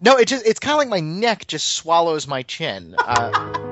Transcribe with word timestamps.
No, 0.00 0.16
it 0.16 0.28
just 0.28 0.46
it's 0.46 0.60
kind 0.60 0.72
of 0.74 0.78
like 0.78 0.88
my 0.88 1.00
neck 1.00 1.46
just 1.46 1.68
swallows 1.68 2.26
my 2.26 2.42
chin. 2.42 2.94
Uh, 2.98 3.67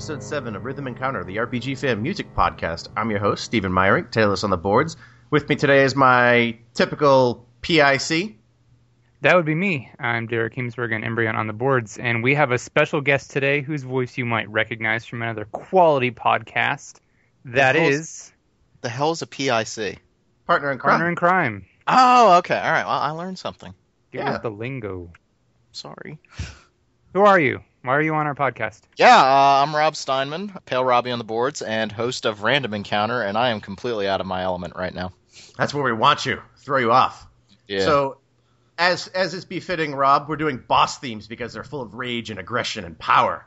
episode 0.00 0.22
seven 0.22 0.56
of 0.56 0.64
Rhythm 0.64 0.86
Encounter, 0.86 1.24
the 1.24 1.36
RPG 1.36 1.76
fan 1.76 2.00
music 2.00 2.34
podcast. 2.34 2.88
I'm 2.96 3.10
your 3.10 3.20
host, 3.20 3.44
Stephen 3.44 3.70
Meyerink, 3.70 4.10
Taylorless 4.10 4.42
on 4.44 4.48
the 4.48 4.56
boards. 4.56 4.96
With 5.28 5.46
me 5.50 5.56
today 5.56 5.84
is 5.84 5.94
my 5.94 6.56
typical 6.72 7.46
PIC. 7.60 8.36
That 9.20 9.36
would 9.36 9.44
be 9.44 9.54
me. 9.54 9.90
I'm 9.98 10.26
Derek 10.26 10.54
Heemsberg 10.54 10.94
and 10.94 11.04
Embryon 11.04 11.34
on 11.34 11.48
the 11.48 11.52
boards, 11.52 11.98
and 11.98 12.22
we 12.24 12.34
have 12.34 12.50
a 12.50 12.56
special 12.56 13.02
guest 13.02 13.30
today 13.30 13.60
whose 13.60 13.82
voice 13.82 14.16
you 14.16 14.24
might 14.24 14.48
recognize 14.48 15.04
from 15.04 15.20
another 15.20 15.44
quality 15.44 16.10
podcast. 16.10 17.00
That 17.44 17.72
The 17.74 17.80
hell's- 17.80 17.94
is 17.94 18.32
the 18.80 18.88
hell's 18.88 19.20
a 19.20 19.26
PIC? 19.26 19.98
Partner 20.46 20.72
in 20.72 20.78
crime. 20.78 20.92
Partner 20.92 21.08
in 21.10 21.14
Crime. 21.16 21.66
Oh, 21.86 22.38
okay. 22.38 22.56
All 22.58 22.72
right. 22.72 22.86
Well, 22.86 22.98
I 22.98 23.10
learned 23.10 23.38
something. 23.38 23.74
Get 24.12 24.24
Yeah. 24.24 24.32
with 24.32 24.42
the 24.42 24.50
lingo. 24.50 25.12
Sorry. 25.72 26.18
Who 27.12 27.20
are 27.20 27.38
you? 27.38 27.60
Why 27.82 27.94
are 27.96 28.02
you 28.02 28.14
on 28.14 28.26
our 28.26 28.34
podcast? 28.34 28.80
Yeah, 28.96 29.16
uh, 29.16 29.62
I'm 29.64 29.74
Rob 29.74 29.96
Steinman, 29.96 30.52
Pale 30.66 30.84
Robbie 30.84 31.12
on 31.12 31.18
the 31.18 31.24
boards, 31.24 31.62
and 31.62 31.90
host 31.90 32.26
of 32.26 32.42
Random 32.42 32.74
Encounter, 32.74 33.22
and 33.22 33.38
I 33.38 33.50
am 33.50 33.60
completely 33.60 34.06
out 34.06 34.20
of 34.20 34.26
my 34.26 34.42
element 34.42 34.74
right 34.76 34.94
now. 34.94 35.12
That's 35.56 35.72
where 35.72 35.84
we 35.84 35.92
want 35.92 36.26
you. 36.26 36.42
Throw 36.58 36.78
you 36.78 36.92
off. 36.92 37.26
Yeah. 37.66 37.84
So, 37.84 38.18
as 38.76 39.06
as 39.08 39.32
is 39.32 39.44
befitting 39.46 39.94
Rob, 39.94 40.28
we're 40.28 40.36
doing 40.36 40.58
boss 40.66 40.98
themes 40.98 41.26
because 41.26 41.54
they're 41.54 41.64
full 41.64 41.80
of 41.80 41.94
rage 41.94 42.30
and 42.30 42.38
aggression 42.38 42.84
and 42.84 42.98
power. 42.98 43.46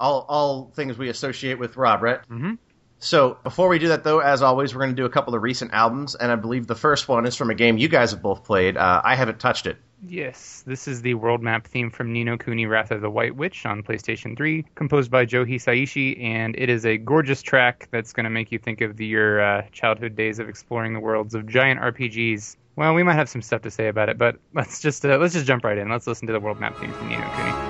All 0.00 0.24
all 0.28 0.72
things 0.74 0.98
we 0.98 1.08
associate 1.08 1.58
with 1.58 1.76
Rob, 1.76 2.02
right? 2.02 2.20
Mhm. 2.28 2.58
So 2.98 3.38
before 3.42 3.68
we 3.68 3.78
do 3.78 3.88
that, 3.88 4.02
though, 4.04 4.18
as 4.18 4.42
always, 4.42 4.74
we're 4.74 4.82
going 4.82 4.94
to 4.94 5.00
do 5.02 5.06
a 5.06 5.10
couple 5.10 5.34
of 5.34 5.42
recent 5.42 5.72
albums, 5.72 6.14
and 6.16 6.30
I 6.30 6.36
believe 6.36 6.66
the 6.66 6.74
first 6.74 7.08
one 7.08 7.24
is 7.24 7.34
from 7.36 7.50
a 7.50 7.54
game 7.54 7.78
you 7.78 7.88
guys 7.88 8.10
have 8.10 8.20
both 8.20 8.44
played. 8.44 8.76
Uh, 8.76 9.00
I 9.02 9.14
haven't 9.14 9.38
touched 9.40 9.66
it. 9.66 9.78
Yes, 10.06 10.62
this 10.66 10.88
is 10.88 11.02
the 11.02 11.14
world 11.14 11.42
map 11.42 11.66
theme 11.66 11.90
from 11.90 12.12
Ni 12.12 12.24
no 12.24 12.38
Kuni 12.38 12.64
Wrath 12.64 12.90
of 12.90 13.02
the 13.02 13.10
White 13.10 13.36
Witch 13.36 13.66
on 13.66 13.82
PlayStation 13.82 14.36
3, 14.36 14.64
composed 14.74 15.10
by 15.10 15.26
Joe 15.26 15.44
Hisaishi, 15.44 16.22
and 16.22 16.54
it 16.56 16.70
is 16.70 16.86
a 16.86 16.96
gorgeous 16.96 17.42
track 17.42 17.88
that's 17.90 18.14
going 18.14 18.24
to 18.24 18.30
make 18.30 18.50
you 18.50 18.58
think 18.58 18.80
of 18.80 18.96
the, 18.96 19.04
your 19.04 19.42
uh, 19.42 19.62
childhood 19.72 20.16
days 20.16 20.38
of 20.38 20.48
exploring 20.48 20.94
the 20.94 21.00
worlds 21.00 21.34
of 21.34 21.46
giant 21.46 21.80
RPGs. 21.80 22.56
Well, 22.76 22.94
we 22.94 23.02
might 23.02 23.14
have 23.14 23.28
some 23.28 23.42
stuff 23.42 23.62
to 23.62 23.70
say 23.70 23.88
about 23.88 24.08
it, 24.08 24.16
but 24.16 24.36
let's 24.54 24.80
just 24.80 25.04
uh, 25.04 25.18
let's 25.18 25.34
just 25.34 25.46
jump 25.46 25.64
right 25.64 25.76
in. 25.76 25.90
Let's 25.90 26.06
listen 26.06 26.26
to 26.28 26.32
the 26.32 26.40
world 26.40 26.60
map 26.60 26.78
theme 26.78 26.92
from 26.92 27.08
Ni 27.08 27.16
no 27.16 27.30
Kuni. 27.36 27.69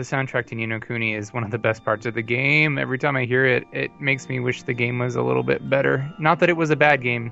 The 0.00 0.16
soundtrack 0.16 0.46
to 0.46 0.54
Ni 0.54 0.64
no 0.64 0.80
Kuni 0.80 1.14
is 1.14 1.32
one 1.32 1.44
of 1.44 1.50
the 1.50 1.58
best 1.58 1.84
parts 1.84 2.06
of 2.06 2.14
the 2.14 2.22
game. 2.22 2.78
Every 2.78 2.98
time 2.98 3.16
I 3.16 3.26
hear 3.26 3.44
it, 3.44 3.66
it 3.72 3.90
makes 4.00 4.28
me 4.28 4.40
wish 4.40 4.62
the 4.62 4.72
game 4.72 4.98
was 4.98 5.14
a 5.14 5.22
little 5.22 5.42
bit 5.42 5.68
better. 5.68 6.10
Not 6.18 6.40
that 6.40 6.48
it 6.48 6.56
was 6.56 6.70
a 6.70 6.76
bad 6.76 7.02
game, 7.02 7.30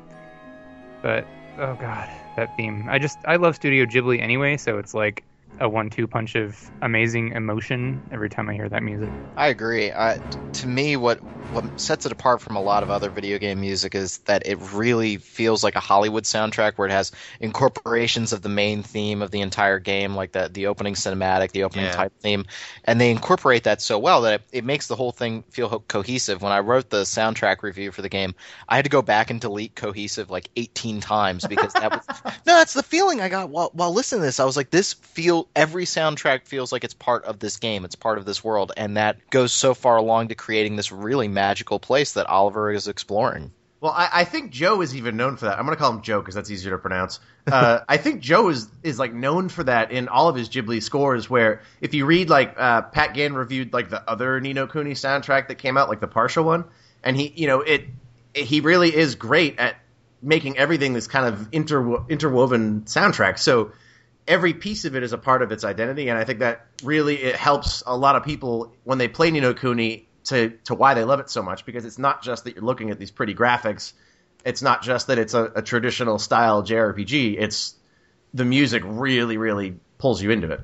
but 1.01 1.27
oh 1.59 1.75
god, 1.81 2.11
that 2.37 2.55
theme. 2.57 2.87
I 2.89 2.99
just 2.99 3.19
I 3.25 3.37
love 3.37 3.57
Studio 3.57 3.87
Ghibli 3.87 4.21
anyway, 4.21 4.59
so 4.59 4.79
it's 4.79 4.93
like 4.93 5.25
a 5.61 5.69
one-two 5.69 6.09
punch 6.09 6.35
of 6.35 6.57
amazing 6.83 7.33
emotion 7.33 8.05
every 8.11 8.29
time 8.31 8.49
I 8.49 8.55
hear 8.55 8.69
that 8.69 8.83
music. 8.83 9.15
I 9.37 9.49
agree. 9.49 9.91
Uh, 9.93 10.19
to 10.55 10.67
me, 10.67 10.97
what 10.97 11.21
what 11.51 11.81
sets 11.81 12.05
it 12.05 12.13
apart 12.13 12.43
from 12.43 12.57
a 12.57 12.61
lot 12.61 12.83
of 12.83 12.91
other 12.91 13.09
video 13.11 13.39
game 13.39 13.61
music 13.61 13.95
is 13.95 14.19
that 14.27 14.47
it 14.47 14.59
really 14.75 15.17
feels 15.17 15.65
like 15.65 15.77
a 15.77 15.81
Hollywood 15.81 16.25
soundtrack, 16.25 16.75
where 16.77 16.89
it 16.89 16.91
has 16.93 17.11
incorporations 17.41 18.33
of 18.35 18.43
the 18.43 18.51
main 18.51 18.83
theme 18.83 19.23
of 19.23 19.31
the 19.31 19.41
entire 19.41 19.79
game, 19.79 20.15
like 20.15 20.33
the 20.33 20.51
the 20.53 20.67
opening 20.67 20.95
cinematic, 20.95 21.53
the 21.53 21.63
opening 21.63 21.89
Yeah. 21.89 21.91
type 21.91 22.13
theme, 22.21 22.45
and 22.85 23.01
they 23.01 23.11
incorporate 23.11 23.65
that 23.65 23.81
so 23.81 23.99
well 23.99 24.21
that 24.23 24.35
it, 24.35 24.43
it 24.53 24.65
makes 24.65 24.89
the 24.89 24.97
whole 24.97 25.13
thing 25.13 25.45
feel 25.51 25.69
ho- 25.69 25.85
cohesive. 25.89 26.43
When 26.43 26.53
I 26.53 26.59
wrote 26.59 26.91
the 26.91 27.03
soundtrack 27.05 27.63
review 27.63 27.93
for 27.93 28.03
the 28.03 28.09
game, 28.11 28.35
I 28.69 28.77
had 28.77 28.85
to 28.85 28.91
go 28.91 29.01
back 29.03 29.31
and 29.31 29.41
delete 29.41 29.75
cohesive 29.77 30.31
like 30.31 30.51
18 30.57 31.01
times 31.01 31.47
because 31.47 31.77
that 31.77 31.93
was 31.95 32.09
no, 32.47 32.57
that's 32.57 32.75
the 32.75 32.83
feeling 32.83 33.21
I 33.21 33.29
got 33.29 33.49
while 33.51 33.71
while 33.73 33.93
listening 33.93 34.21
to 34.23 34.27
this. 34.27 34.41
I 34.41 34.45
was 34.45 34.57
like, 34.57 34.71
this 34.71 34.93
feel 34.95 35.48
every 35.55 35.85
soundtrack 35.85 36.47
feels 36.47 36.73
like 36.73 36.85
it's 36.85 36.95
part 36.95 37.25
of 37.25 37.39
this 37.39 37.59
game, 37.59 37.85
it's 37.85 37.95
part 37.95 38.19
of 38.19 38.25
this 38.25 38.43
world, 38.43 38.73
and 38.77 38.97
that 38.97 39.31
goes 39.31 39.53
so 39.53 39.75
far 39.75 39.97
along 39.97 40.29
to 40.29 40.35
creating 40.35 40.77
this 40.77 40.93
really 40.93 41.29
magical 41.29 41.79
place 41.79 42.13
that 42.13 42.27
Oliver 42.27 42.71
is 42.73 42.89
exploring. 42.89 43.53
Well, 43.81 43.93
I, 43.93 44.09
I 44.13 44.25
think 44.25 44.51
Joe 44.51 44.81
is 44.81 44.97
even 44.97 45.17
known 45.17 45.37
for 45.37 45.45
that. 45.45 45.59
I'm 45.59 45.65
going 45.65 45.77
to 45.77 45.81
call 45.81 45.93
him 45.93 46.03
Joe 46.03 46.21
because 46.21 46.35
that's 46.35 46.51
easier 46.51 46.73
to 46.73 46.79
pronounce. 46.79 47.21
Uh, 47.47 47.81
I 47.89 47.97
think 47.97 48.21
Joe 48.21 48.49
is 48.49 48.69
is 48.83 48.99
like 48.99 49.15
known 49.15 49.49
for 49.49 49.63
that 49.65 49.93
in 49.93 50.09
all 50.09 50.29
of 50.29 50.35
his 50.35 50.49
Ghibli 50.49 50.83
scores. 50.83 51.31
Where 51.31 51.63
if 51.81 51.95
you 51.95 52.05
read 52.05 52.29
like 52.29 52.55
uh, 52.59 52.83
Pat 52.83 53.15
Gann 53.15 53.35
reviewed 53.35 53.73
like 53.73 53.89
the 53.89 54.09
other 54.09 54.41
Ni 54.41 54.53
no 54.53 54.67
Kuni 54.67 54.93
soundtrack 54.93 55.49
that 55.49 55.57
came 55.57 55.77
out, 55.77 55.89
like 55.89 56.01
the 56.01 56.09
partial 56.09 56.45
one, 56.45 56.65
and 57.05 57.17
he 57.17 57.33
you 57.37 57.47
know 57.47 57.61
it, 57.61 57.85
it 58.35 58.45
he 58.45 58.61
really 58.61 58.95
is 58.95 59.15
great 59.15 59.61
at 59.61 59.77
making 60.21 60.59
everything 60.59 60.93
this 60.93 61.07
kind 61.07 61.27
of 61.33 61.51
interwo- 61.53 62.09
interwoven 62.09 62.83
soundtrack. 62.83 63.39
So 63.39 63.71
every 64.29 64.55
piece 64.55 64.85
of 64.85 64.95
it 64.95 65.03
is 65.03 65.13
a 65.13 65.19
part 65.19 65.43
of 65.43 65.51
its 65.51 65.65
identity, 65.65 66.09
and 66.09 66.19
I 66.19 66.25
think 66.25 66.39
that 66.41 66.67
really 66.85 67.17
it 67.17 67.35
helps 67.35 67.83
a 67.87 67.97
lot 67.97 68.15
of 68.15 68.23
people 68.23 68.75
when 68.85 68.99
they 68.99 69.09
play 69.09 69.31
Ni 69.31 69.41
no 69.41 69.55
Kuni 69.55 70.07
to 70.25 70.51
to 70.65 70.75
why 70.75 70.95
they 70.95 71.05
love 71.05 71.21
it 71.21 71.31
so 71.31 71.43
much 71.43 71.65
because 71.65 71.85
it's 71.85 71.99
not 71.99 72.23
just 72.23 72.45
that 72.45 72.55
you're 72.55 72.65
looking 72.65 72.91
at 72.91 72.99
these 72.99 73.11
pretty 73.11 73.35
graphics, 73.35 73.93
it's 74.45 74.63
not 74.63 74.83
just 74.83 75.07
that 75.09 75.19
it's 75.19 75.35
a, 75.35 75.45
a 75.57 75.63
traditional 75.63 76.19
style 76.19 76.63
JRPG. 76.63 77.37
It's 77.41 77.75
the 78.35 78.45
music 78.45 78.83
really 78.87 79.39
really 79.39 79.77
pulls 79.97 80.23
you 80.23 80.31
into 80.31 80.53
it. 80.53 80.61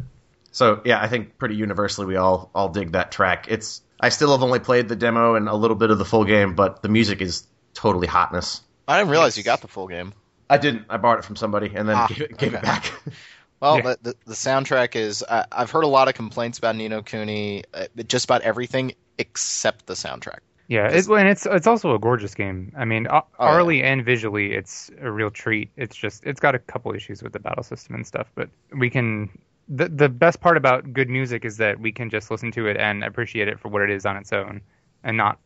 So 0.53 0.83
yeah, 0.85 1.01
I 1.03 1.09
think 1.09 1.39
pretty 1.39 1.57
universally 1.57 2.07
we 2.07 2.17
all 2.17 2.51
all 2.55 2.69
dig 2.69 2.93
that 2.93 3.11
track. 3.11 3.47
It's 3.49 3.81
I 3.99 4.11
still 4.11 4.33
have 4.33 4.43
only 4.43 4.59
played 4.61 4.89
the 4.89 4.97
demo 4.97 5.35
and 5.35 5.49
a 5.49 5.55
little 5.55 5.77
bit 5.77 5.91
of 5.91 5.99
the 5.99 6.05
full 6.05 6.25
game, 6.25 6.55
but 6.55 6.83
the 6.83 6.89
music 6.89 7.23
is 7.23 7.47
totally 7.73 8.07
hotness. 8.07 8.61
I 8.87 8.99
didn't 8.99 9.11
realize 9.11 9.33
Yes. 9.33 9.39
you 9.39 9.45
got 9.45 9.63
the 9.63 9.69
full 9.69 9.89
game. 9.89 10.13
I 10.51 10.59
didn't. 10.59 10.85
I 10.91 10.99
borrowed 10.99 11.21
it 11.21 11.25
from 11.25 11.37
somebody 11.37 11.73
and 11.75 11.89
then 11.89 11.97
Ah, 11.97 12.07
gave, 12.09 12.21
it, 12.21 12.37
gave 12.37 12.55
it 12.55 12.63
back. 12.63 12.93
Well, 13.65 13.77
Yeah. 13.79 13.83
the, 13.83 13.99
the 14.03 14.17
the 14.27 14.35
soundtrack 14.35 14.95
is. 14.95 15.25
I 15.29 15.47
I've 15.51 15.71
heard 15.71 15.85
a 15.85 15.89
lot 15.89 16.09
of 16.09 16.15
complaints 16.15 16.59
about 16.59 16.77
Ni 16.77 16.89
no 16.89 17.03
Kuni, 17.03 17.65
uh, 17.73 17.87
just 18.07 18.27
about 18.27 18.43
everything 18.43 18.93
except 19.19 19.87
the 19.87 19.95
soundtrack. 19.95 20.41
Yeah, 20.69 20.89
it's 20.89 21.09
and 21.09 21.29
it's 21.29 21.47
it's 21.47 21.67
also 21.67 21.95
a 21.95 21.99
gorgeous 21.99 22.35
game. 22.35 22.73
I 22.77 22.85
mean, 22.85 23.07
uh, 23.07 23.23
Oh, 23.39 23.69
yeah. 23.69 23.87
and 23.93 24.05
visually, 24.05 24.53
it's 24.53 24.91
a 25.01 25.11
real 25.11 25.31
treat. 25.31 25.71
It's 25.77 25.97
just 25.97 26.25
it's 26.25 26.41
got 26.41 26.55
a 26.55 26.59
couple 26.59 26.95
issues 26.95 27.23
with 27.23 27.33
the 27.33 27.39
battle 27.39 27.63
system 27.63 27.95
and 27.95 28.07
stuff, 28.07 28.29
but 28.35 28.51
we 28.77 28.91
can. 28.91 29.31
The 29.69 29.89
the 29.89 30.09
best 30.11 30.41
part 30.43 30.59
about 30.59 30.93
good 30.93 31.09
music 31.09 31.47
is 31.47 31.57
that 31.57 31.81
we 31.81 31.91
can 31.93 32.11
just 32.11 32.31
listen 32.31 32.53
to 32.53 32.67
it 32.67 32.77
and 32.77 33.03
appreciate 33.03 33.49
it 33.49 33.59
for 33.61 33.69
what 33.69 33.81
it 33.81 33.91
is 33.91 34.05
on 34.05 34.19
its 34.19 34.33
own, 34.33 34.61
and 35.03 35.17
not 35.17 35.39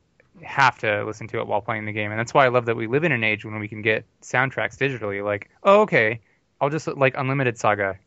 have 0.42 0.78
to 0.78 1.04
listen 1.04 1.28
to 1.28 1.38
it 1.38 1.46
while 1.46 1.60
playing 1.60 1.84
the 1.84 1.92
game. 1.92 2.10
And 2.10 2.18
that's 2.18 2.34
why 2.34 2.44
I 2.44 2.48
love 2.48 2.66
that 2.66 2.76
we 2.76 2.88
live 2.88 3.04
in 3.04 3.12
an 3.12 3.22
age 3.22 3.44
when 3.44 3.58
we 3.60 3.68
can 3.68 3.82
get 3.82 4.04
soundtracks 4.22 4.76
digitally. 4.76 5.24
Like, 5.24 5.50
oh, 5.62 5.82
okay, 5.82 6.20
I'll 6.60 6.70
just 6.70 6.86
like 6.88 7.14
Unlimited 7.16 7.58
Saga. 7.58 7.98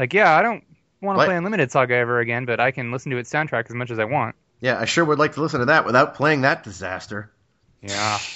Like, 0.00 0.14
yeah, 0.14 0.34
I 0.34 0.40
don't 0.40 0.64
want 1.02 1.18
to 1.18 1.26
play 1.26 1.36
Unlimited 1.36 1.70
Saga 1.70 1.94
ever 1.94 2.20
again, 2.20 2.46
but 2.46 2.58
I 2.58 2.70
can 2.70 2.90
listen 2.90 3.10
to 3.10 3.18
its 3.18 3.30
soundtrack 3.30 3.66
as 3.68 3.74
much 3.74 3.90
as 3.90 3.98
I 3.98 4.06
want. 4.06 4.34
yeah, 4.62 4.78
I 4.80 4.86
sure 4.86 5.04
would 5.04 5.18
like 5.18 5.34
to 5.34 5.42
listen 5.42 5.60
to 5.60 5.66
that 5.66 5.84
without 5.84 6.14
playing 6.14 6.40
that 6.40 6.64
disaster. 6.64 7.30
Yeah. 7.82 8.18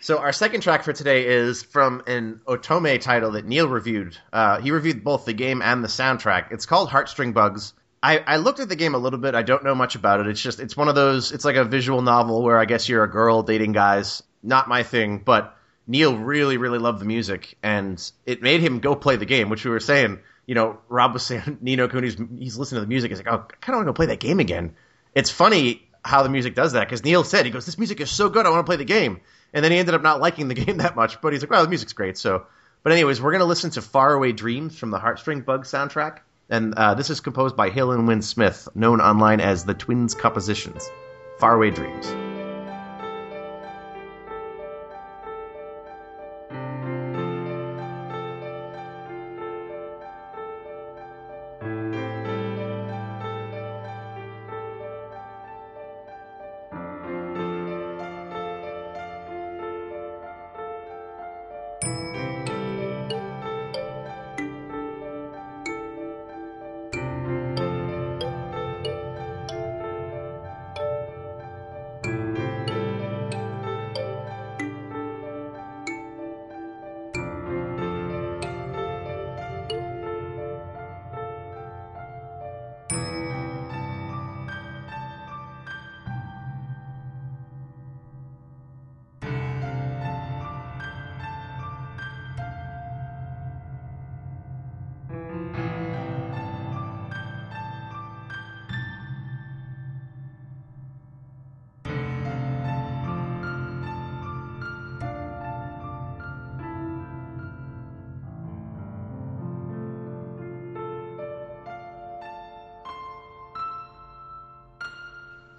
So 0.00 0.18
our 0.18 0.32
second 0.32 0.60
track 0.60 0.84
for 0.84 0.92
today 0.92 1.26
is 1.26 1.64
from 1.64 2.04
an 2.06 2.40
Otome 2.46 3.00
title 3.00 3.32
that 3.32 3.44
Neil 3.44 3.68
reviewed. 3.68 4.16
Uh, 4.32 4.60
he 4.60 4.70
reviewed 4.70 5.02
both 5.02 5.24
the 5.24 5.32
game 5.32 5.60
and 5.60 5.82
the 5.82 5.88
soundtrack. 5.88 6.52
It's 6.52 6.66
called 6.66 6.88
Heartstring 6.88 7.34
Bugs. 7.34 7.74
I, 8.00 8.18
I 8.18 8.36
looked 8.36 8.60
at 8.60 8.68
the 8.68 8.76
game 8.76 8.94
a 8.94 8.98
little 8.98 9.18
bit. 9.18 9.34
I 9.34 9.42
don't 9.42 9.64
know 9.64 9.74
much 9.74 9.96
about 9.96 10.20
it. 10.20 10.28
It's 10.28 10.40
just 10.40 10.60
it's 10.60 10.76
one 10.76 10.88
of 10.88 10.94
those. 10.94 11.32
It's 11.32 11.44
like 11.44 11.56
a 11.56 11.64
visual 11.64 12.00
novel 12.00 12.42
where 12.44 12.58
I 12.58 12.64
guess 12.64 12.88
you're 12.88 13.02
a 13.02 13.10
girl 13.10 13.42
dating 13.42 13.72
guys. 13.72 14.22
Not 14.40 14.68
my 14.68 14.84
thing, 14.84 15.18
but 15.18 15.56
Neil 15.88 16.16
really 16.16 16.58
really 16.58 16.78
loved 16.78 17.00
the 17.00 17.04
music 17.04 17.58
and 17.62 18.00
it 18.24 18.40
made 18.40 18.60
him 18.60 18.78
go 18.78 18.94
play 18.94 19.16
the 19.16 19.26
game. 19.26 19.50
Which 19.50 19.64
we 19.64 19.72
were 19.72 19.80
saying. 19.80 20.20
You 20.48 20.54
know, 20.54 20.78
Rob 20.88 21.12
was 21.12 21.24
saying 21.24 21.58
Ni 21.60 21.76
no 21.76 21.88
Kuni's 21.88 22.16
he's 22.38 22.58
listening 22.58 22.78
to 22.78 22.86
the 22.86 22.88
music. 22.88 23.12
He's 23.12 23.18
like, 23.18 23.28
oh, 23.28 23.46
I 23.48 23.54
kind 23.60 23.74
of 23.74 23.76
want 23.76 23.86
to 23.86 23.92
go 23.92 23.92
play 23.92 24.06
that 24.06 24.18
game 24.18 24.40
again. 24.40 24.74
It's 25.14 25.30
funny 25.30 25.86
how 26.02 26.22
the 26.22 26.30
music 26.30 26.54
does 26.54 26.72
that 26.72 26.86
because 26.86 27.04
Neil 27.04 27.22
said 27.22 27.44
he 27.44 27.52
goes, 27.52 27.66
this 27.66 27.78
music 27.78 28.00
is 28.00 28.10
so 28.10 28.30
good. 28.30 28.46
I 28.46 28.50
want 28.50 28.64
to 28.64 28.68
play 28.68 28.76
the 28.76 28.84
game. 28.84 29.20
And 29.52 29.64
then 29.64 29.72
he 29.72 29.78
ended 29.78 29.94
up 29.94 30.02
not 30.02 30.20
liking 30.20 30.48
the 30.48 30.54
game 30.64 30.78
that 30.78 30.96
much, 30.96 31.20
but 31.20 31.32
he's 31.32 31.42
like, 31.42 31.50
well, 31.50 31.62
the 31.62 31.68
music's 31.68 31.92
great. 31.92 32.16
So, 32.16 32.46
but 32.82 32.92
anyways, 32.92 33.20
we're 33.20 33.36
to 33.36 33.44
listen 33.44 33.70
to 33.72 33.82
Faraway 33.82 34.32
Dreams 34.32 34.78
from 34.78 34.90
the 34.90 34.98
Heartstring 34.98 35.44
Bug 35.44 35.64
soundtrack. 35.64 36.20
And 36.48 36.74
uh, 36.74 36.94
this 36.94 37.10
is 37.10 37.20
composed 37.20 37.56
by 37.56 37.68
Hill 37.68 37.92
and 37.92 38.08
Wynn 38.08 38.22
Smith, 38.22 38.68
known 38.74 39.02
online 39.02 39.40
as 39.40 39.64
the 39.64 39.74
Twins 39.74 40.14
Compositions. 40.14 40.90
Faraway 41.38 41.70
Dreams. 41.70 42.27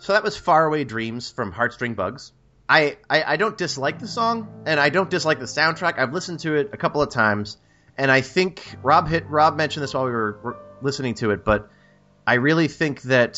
So 0.10 0.14
that 0.14 0.24
was 0.24 0.36
Faraway 0.36 0.86
Dreams 0.86 1.30
from 1.30 1.54
Heartstring 1.54 1.96
Bugs. 1.96 2.32
I, 2.68 2.98
I, 3.08 3.22
I 3.22 3.38
don't 3.38 3.56
dislike 3.56 4.00
the 4.00 4.08
song, 4.08 4.64
and 4.66 4.80
I 4.80 4.90
don't 4.90 5.08
dislike 5.08 5.38
the 5.38 5.46
soundtrack. 5.46 6.00
I've 6.00 6.14
listened 6.14 6.40
to 6.40 6.56
it 6.56 6.72
a 6.74 6.78
couple 6.78 7.04
of 7.04 7.12
times, 7.12 7.58
and 7.96 8.10
I 8.10 8.22
think 8.22 8.76
Rob 8.82 9.08
hit 9.08 9.30
Rob 9.30 9.56
mentioned 9.56 9.84
this 9.84 9.94
while 9.94 10.06
we 10.06 10.10
were 10.10 10.58
listening 10.82 11.14
to 11.22 11.30
it, 11.30 11.46
but 11.46 11.70
I 12.26 12.34
really 12.34 12.68
think 12.68 13.04
that 13.04 13.34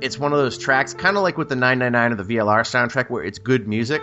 it's 0.00 0.18
one 0.18 0.32
of 0.32 0.40
those 0.40 0.58
tracks, 0.58 0.94
kind 0.94 1.16
of 1.16 1.22
like 1.22 1.38
with 1.38 1.48
the 1.48 1.54
999 1.54 2.12
or 2.12 2.24
the 2.24 2.34
VLR 2.34 2.62
soundtrack, 2.62 3.08
where 3.08 3.22
it's 3.22 3.38
good 3.38 3.68
music, 3.68 4.02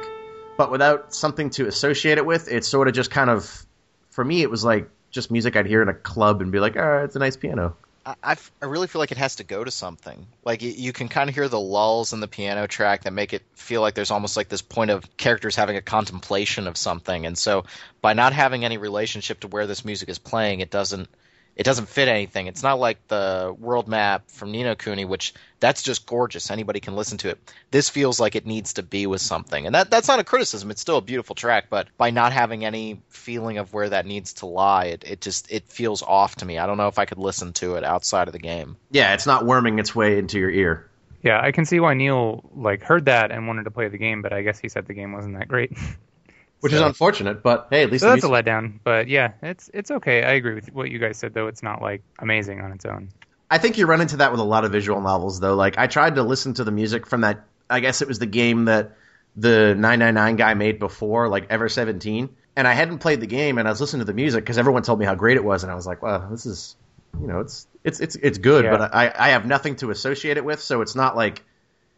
but 0.58 0.72
without 0.72 1.13
something 1.13 1.50
to 1.50 1.67
associate 1.67 2.17
it 2.17 2.25
with. 2.25 2.48
It's 2.48 2.70
sort 2.70 2.88
of 2.88 2.94
just 2.94 3.12
kind 3.12 3.29
of, 3.29 3.65
for 4.12 4.24
me, 4.24 4.41
it 4.44 4.50
was 4.50 4.63
like 4.63 4.89
just 5.12 5.29
music 5.29 5.58
I'd 5.58 5.65
hear 5.65 5.82
in 5.82 5.89
a 5.89 5.94
club 5.94 6.41
and 6.41 6.53
be 6.53 6.60
like, 6.62 6.77
oh, 6.77 7.01
it's 7.03 7.17
a 7.17 7.20
nice 7.20 7.36
piano. 7.36 7.75
I, 8.05 8.35
I 8.62 8.65
really 8.65 8.88
feel 8.88 9.00
like 9.00 9.12
it 9.12 9.17
has 9.17 9.38
to 9.38 9.43
go 9.43 9.63
to 9.63 9.71
something. 9.71 10.27
Like 10.43 10.62
y- 10.62 10.74
you 10.77 10.93
can 10.93 11.07
kind 11.09 11.29
of 11.29 11.35
hear 11.35 11.50
the 11.50 11.59
lulls 11.59 12.13
in 12.13 12.19
the 12.19 12.27
piano 12.27 12.67
track 12.67 13.03
that 13.03 13.13
make 13.13 13.33
it 13.33 13.43
feel 13.55 13.81
like 13.81 13.95
there's 13.95 14.12
almost 14.12 14.38
like 14.38 14.47
this 14.47 14.62
point 14.62 14.91
of 14.91 15.17
characters 15.17 15.55
having 15.55 15.75
a 15.75 15.81
contemplation 15.81 16.67
of 16.67 16.77
something. 16.77 17.25
And 17.25 17.38
so 17.38 17.65
by 18.01 18.13
not 18.13 18.33
having 18.33 18.63
any 18.63 18.77
relationship 18.77 19.39
to 19.41 19.47
where 19.47 19.65
this 19.65 19.83
music 19.83 20.09
is 20.09 20.19
playing, 20.19 20.59
it 20.59 20.69
doesn't 20.69 21.09
it 21.55 21.63
doesn't 21.63 21.88
fit 21.88 22.07
anything. 22.07 22.47
It's 22.47 22.63
not 22.63 22.79
like 22.79 23.07
the 23.07 23.55
world 23.57 23.88
map 23.88 24.29
from 24.29 24.51
Ni 24.51 24.63
no 24.63 24.75
Kuni, 24.75 25.05
which 25.05 25.33
that's 25.59 25.81
just 25.81 26.05
gorgeous. 26.05 26.51
Anybody 26.51 26.81
can 26.81 26.95
listen 26.95 27.17
to 27.19 27.29
it. 27.29 27.51
This 27.71 27.89
feels 27.89 28.19
like 28.19 28.35
it 28.35 28.45
needs 28.45 28.74
to 28.74 28.83
be 28.83 29.07
with 29.07 29.21
something, 29.21 29.65
and 29.65 29.74
that 29.74 29.89
that's 29.89 30.07
not 30.07 30.19
a 30.19 30.24
criticism. 30.24 30.69
It's 30.69 30.81
still 30.81 30.97
a 30.97 31.01
beautiful 31.01 31.35
track, 31.35 31.65
but 31.69 31.88
by 31.97 32.12
not 32.12 32.33
having 32.33 32.65
any 32.65 33.01
feeling 33.09 33.57
of 33.57 33.74
where 33.74 33.89
that 33.89 34.05
needs 34.05 34.33
to 34.33 34.45
lie, 34.45 34.85
it, 34.85 35.03
it 35.07 35.21
just 35.21 35.51
it 35.51 35.67
feels 35.67 36.03
off 36.03 36.35
to 36.38 36.45
me. 36.45 36.57
I 36.57 36.67
don't 36.67 36.77
know 36.77 36.89
if 36.89 37.00
I 37.00 37.05
could 37.05 37.19
listen 37.19 37.53
to 37.53 37.75
it 37.75 37.83
outside 37.83 38.27
of 38.27 38.33
the 38.33 38.39
game. 38.39 38.75
Yeah, 38.91 39.13
it's 39.13 39.25
not 39.25 39.45
worming 39.45 39.79
its 39.79 39.95
way 39.95 40.19
into 40.19 40.39
your 40.39 40.51
ear. 40.51 40.89
Yeah, 41.24 41.41
I 41.41 41.51
can 41.51 41.65
see 41.65 41.79
why 41.79 41.93
Neil 41.93 42.43
like 42.53 42.83
heard 42.83 43.05
that 43.05 43.31
and 43.31 43.47
wanted 43.47 43.63
to 43.63 43.71
play 43.71 43.88
the 43.88 43.97
game, 43.97 44.21
but 44.21 44.33
I 44.33 44.41
guess 44.41 44.59
he 44.59 44.69
said 44.69 44.85
the 44.85 44.93
game 44.93 45.13
wasn't 45.13 45.39
that 45.39 45.47
great. 45.47 45.71
Which 46.62 46.71
so, 46.71 46.77
is 46.77 46.81
unfortunate, 46.81 47.43
but 47.43 47.67
hey, 47.69 47.83
at 47.83 47.91
least 47.91 48.01
so 48.01 48.09
that's 48.09 48.24
music... 48.24 48.45
a 48.47 48.50
letdown. 48.50 48.79
But 48.83 49.07
yeah, 49.07 49.33
it's 49.41 49.69
it's 49.74 49.91
okay. 49.91 50.24
I 50.24 50.31
agree 50.31 50.55
with 50.55 50.74
what 50.74 50.89
you 50.89 51.00
guys 51.00 51.17
said, 51.17 51.33
though. 51.33 51.47
It's 51.47 51.62
not 51.62 51.81
like 51.81 52.01
amazing 52.17 52.62
on 52.62 52.71
its 52.71 52.85
own. 52.85 53.09
I 53.50 53.57
think 53.57 53.77
you 53.77 53.85
run 53.85 54.01
into 54.01 54.17
that 54.17 54.31
with 54.31 54.39
a 54.39 54.45
lot 54.45 54.65
of 54.65 54.71
visual 54.71 55.00
novels, 55.01 55.39
though. 55.39 55.55
Like 55.55 55.77
I 55.77 55.88
tried 55.88 56.15
to 56.15 56.24
listen 56.24 56.55
to 56.55 56.63
the 56.63 56.71
music 56.71 57.07
from 57.07 57.21
that. 57.21 57.43
I 57.69 57.79
guess 57.79 58.01
it 58.01 58.07
was 58.07 58.19
the 58.19 58.25
game 58.25 58.65
that 58.65 58.95
the 59.35 59.75
999 59.75 60.35
guy 60.38 60.53
made 60.53 60.79
before, 60.79 61.27
like 61.27 61.47
Ever 61.50 61.67
17, 61.69 62.29
and 62.55 62.67
I 62.67 62.74
hadn't 62.74 63.00
played 63.00 63.19
the 63.19 63.27
game, 63.27 63.57
and 63.57 63.67
I 63.67 63.71
was 63.71 63.81
listening 63.81 64.00
to 64.00 64.05
the 64.05 64.13
music 64.13 64.43
because 64.43 64.57
everyone 64.57 64.83
told 64.83 65.00
me 65.00 65.05
how 65.05 65.15
great 65.15 65.38
it 65.38 65.43
was, 65.43 65.63
and 65.63 65.71
I 65.71 65.75
was 65.75 65.85
like, 65.85 66.01
well, 66.01 66.27
this 66.31 66.45
is, 66.45 66.75
you 67.19 67.27
know, 67.27 67.41
it's 67.41 67.67
it's 67.83 68.00
it's 68.00 68.15
it's 68.15 68.38
good, 68.38 68.65
yeah. 68.65 68.77
but 68.77 68.95
I 68.95 69.12
I 69.15 69.29
have 69.29 69.45
nothing 69.45 69.75
to 69.77 69.91
associate 69.91 70.38
it 70.38 70.45
with, 70.45 70.62
so 70.62 70.81
it's 70.81 70.95
not 70.95 71.15
like 71.15 71.43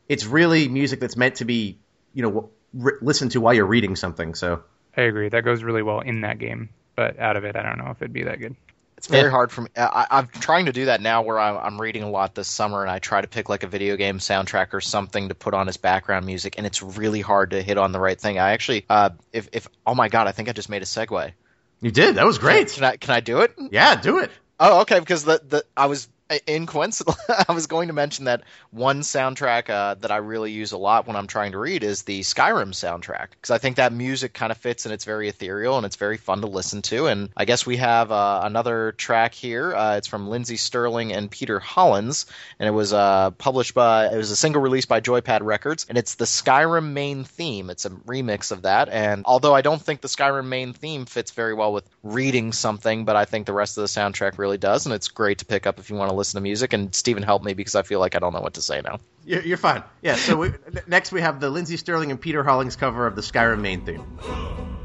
it's 0.09 0.25
really 0.25 0.67
music 0.67 0.99
that's 0.99 1.15
meant 1.15 1.35
to 1.35 1.45
be, 1.45 1.77
you 2.13 2.23
know, 2.23 2.49
re- 2.73 2.97
listen 3.01 3.29
to 3.29 3.41
while 3.41 3.53
you're 3.53 3.65
reading 3.65 3.95
something. 3.95 4.35
So 4.35 4.63
I 4.95 5.01
agree. 5.01 5.29
That 5.29 5.43
goes 5.43 5.63
really 5.63 5.83
well 5.83 5.99
in 5.99 6.21
that 6.21 6.39
game, 6.39 6.69
but 6.95 7.19
out 7.19 7.37
of 7.37 7.43
it, 7.43 7.55
I 7.55 7.63
don't 7.63 7.77
know 7.77 7.91
if 7.91 8.01
it'd 8.01 8.13
be 8.13 8.23
that 8.23 8.39
good. 8.39 8.55
It's 8.97 9.05
very 9.05 9.29
hard 9.29 9.51
for 9.51 9.61
me. 9.61 9.69
I, 9.75 10.07
am 10.09 10.27
trying 10.27 10.65
to 10.65 10.73
do 10.73 10.85
that 10.85 11.01
now, 11.01 11.21
where 11.21 11.37
I'm, 11.37 11.55
I'm, 11.55 11.79
reading 11.79 12.01
a 12.01 12.09
lot 12.09 12.33
this 12.33 12.47
summer, 12.47 12.81
and 12.81 12.89
I 12.89 12.97
try 12.97 13.21
to 13.21 13.27
pick 13.27 13.47
like 13.47 13.61
a 13.61 13.67
video 13.67 13.95
game 13.95 14.17
soundtrack 14.17 14.73
or 14.73 14.81
something 14.81 15.29
to 15.29 15.35
put 15.35 15.53
on 15.53 15.69
as 15.69 15.77
background 15.77 16.25
music, 16.25 16.55
and 16.57 16.65
it's 16.65 16.81
really 16.81 17.21
hard 17.21 17.51
to 17.51 17.61
hit 17.61 17.77
on 17.77 17.91
the 17.91 17.99
right 17.99 18.19
thing. 18.19 18.39
I 18.39 18.53
actually, 18.53 18.85
uh, 18.89 19.11
if 19.31 19.49
if 19.53 19.67
oh 19.85 19.93
my 19.93 20.09
god, 20.09 20.25
I 20.25 20.31
think 20.31 20.49
I 20.49 20.53
just 20.53 20.67
made 20.67 20.81
a 20.81 20.85
segue. 20.85 21.31
You 21.79 21.91
did. 21.91 22.15
That 22.15 22.25
was 22.25 22.39
great. 22.39 22.71
Can 22.71 22.83
I 22.85 22.97
can 22.97 23.13
I 23.13 23.19
do 23.19 23.41
it? 23.41 23.53
Yeah, 23.69 24.01
do 24.01 24.17
it. 24.17 24.31
Oh, 24.59 24.81
okay. 24.81 24.99
Because 24.99 25.23
the 25.23 25.41
the 25.47 25.63
I 25.75 25.85
was 25.85 26.07
in 26.45 26.65
coincidence, 26.65 27.17
I 27.47 27.53
was 27.53 27.67
going 27.67 27.87
to 27.87 27.93
mention 27.93 28.25
that 28.25 28.43
one 28.71 29.01
soundtrack 29.01 29.69
uh, 29.69 29.95
that 29.95 30.11
I 30.11 30.17
really 30.17 30.51
use 30.51 30.71
a 30.71 30.77
lot 30.77 31.07
when 31.07 31.15
I'm 31.15 31.27
trying 31.27 31.53
to 31.53 31.57
read 31.57 31.83
is 31.83 32.03
the 32.03 32.21
Skyrim 32.21 32.73
soundtrack 32.73 33.29
because 33.31 33.51
I 33.51 33.57
think 33.57 33.77
that 33.77 33.93
music 33.93 34.33
kind 34.33 34.51
of 34.51 34.57
fits 34.57 34.85
and 34.85 34.93
it's 34.93 35.05
very 35.05 35.29
ethereal 35.29 35.77
and 35.77 35.85
it's 35.85 35.95
very 35.95 36.17
fun 36.17 36.41
to 36.41 36.47
listen 36.47 36.81
to. 36.83 37.07
And 37.07 37.29
I 37.37 37.45
guess 37.45 37.65
we 37.65 37.77
have 37.77 38.11
uh, 38.11 38.41
another 38.43 38.93
track 38.93 39.33
here. 39.33 39.73
Uh, 39.73 39.97
it's 39.97 40.07
from 40.07 40.29
Lindsey 40.29 40.57
Stirling 40.57 41.13
and 41.13 41.31
Peter 41.31 41.59
Hollins, 41.59 42.25
and 42.59 42.67
it 42.67 42.71
was 42.71 42.93
uh, 42.93 43.31
published 43.31 43.73
by 43.73 44.07
it 44.07 44.17
was 44.17 44.31
a 44.31 44.35
single 44.35 44.61
release 44.61 44.85
by 44.85 45.01
Joypad 45.01 45.41
Records, 45.41 45.85
and 45.87 45.97
it's 45.97 46.15
the 46.15 46.25
Skyrim 46.25 46.91
main 46.91 47.23
theme. 47.23 47.69
It's 47.69 47.85
a 47.85 47.89
remix 47.89 48.51
of 48.51 48.63
that, 48.63 48.89
and 48.89 49.23
although 49.25 49.55
I 49.55 49.61
don't 49.61 49.81
think 49.81 50.01
the 50.01 50.07
Skyrim 50.07 50.47
main 50.47 50.73
theme 50.73 51.05
fits 51.05 51.31
very 51.31 51.53
well 51.53 51.71
with 51.71 51.87
reading 52.03 52.51
something, 52.51 53.05
but 53.05 53.15
I 53.15 53.25
think 53.25 53.45
the 53.45 53.53
rest 53.53 53.77
of 53.77 53.83
the 53.83 53.87
soundtrack 53.87 54.37
really 54.37 54.57
does, 54.57 54.85
and 54.85 54.93
it's 54.93 55.07
great 55.07 55.39
to 55.39 55.45
pick 55.45 55.65
up 55.65 55.79
if 55.79 55.89
you 55.89 55.95
want 55.95 56.09
to 56.11 56.16
listen 56.17 56.37
to 56.37 56.41
music. 56.41 56.73
And 56.73 56.93
Stephen, 56.93 57.23
help 57.23 57.43
me 57.43 57.53
because 57.53 57.75
I 57.75 57.83
feel 57.83 57.99
like 57.99 58.15
I 58.15 58.19
don't 58.19 58.33
know 58.33 58.41
what 58.41 58.55
to 58.55 58.61
say 58.61 58.81
now. 58.81 58.99
You're, 59.25 59.41
you're 59.41 59.57
fine. 59.57 59.83
Yeah. 60.01 60.15
So 60.15 60.35
we, 60.35 60.51
next 60.87 61.11
we 61.11 61.21
have 61.21 61.39
the 61.39 61.49
Lindsey 61.49 61.77
Stirling 61.77 62.11
and 62.11 62.19
Peter 62.19 62.43
Hollins 62.43 62.75
cover 62.75 63.07
of 63.07 63.15
the 63.15 63.21
Skyrim 63.21 63.61
main 63.61 63.85
theme. 63.85 64.76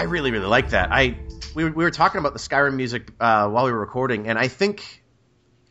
I 0.00 0.04
really, 0.04 0.30
really 0.30 0.46
like 0.46 0.70
that. 0.70 0.90
I 0.90 1.18
we, 1.54 1.66
we 1.66 1.84
were 1.84 1.90
talking 1.90 2.20
about 2.20 2.32
the 2.32 2.38
Skyrim 2.38 2.74
music 2.74 3.12
uh, 3.20 3.50
while 3.50 3.66
we 3.66 3.72
were 3.72 3.80
recording, 3.80 4.28
and 4.28 4.38
I 4.38 4.48
think 4.48 5.04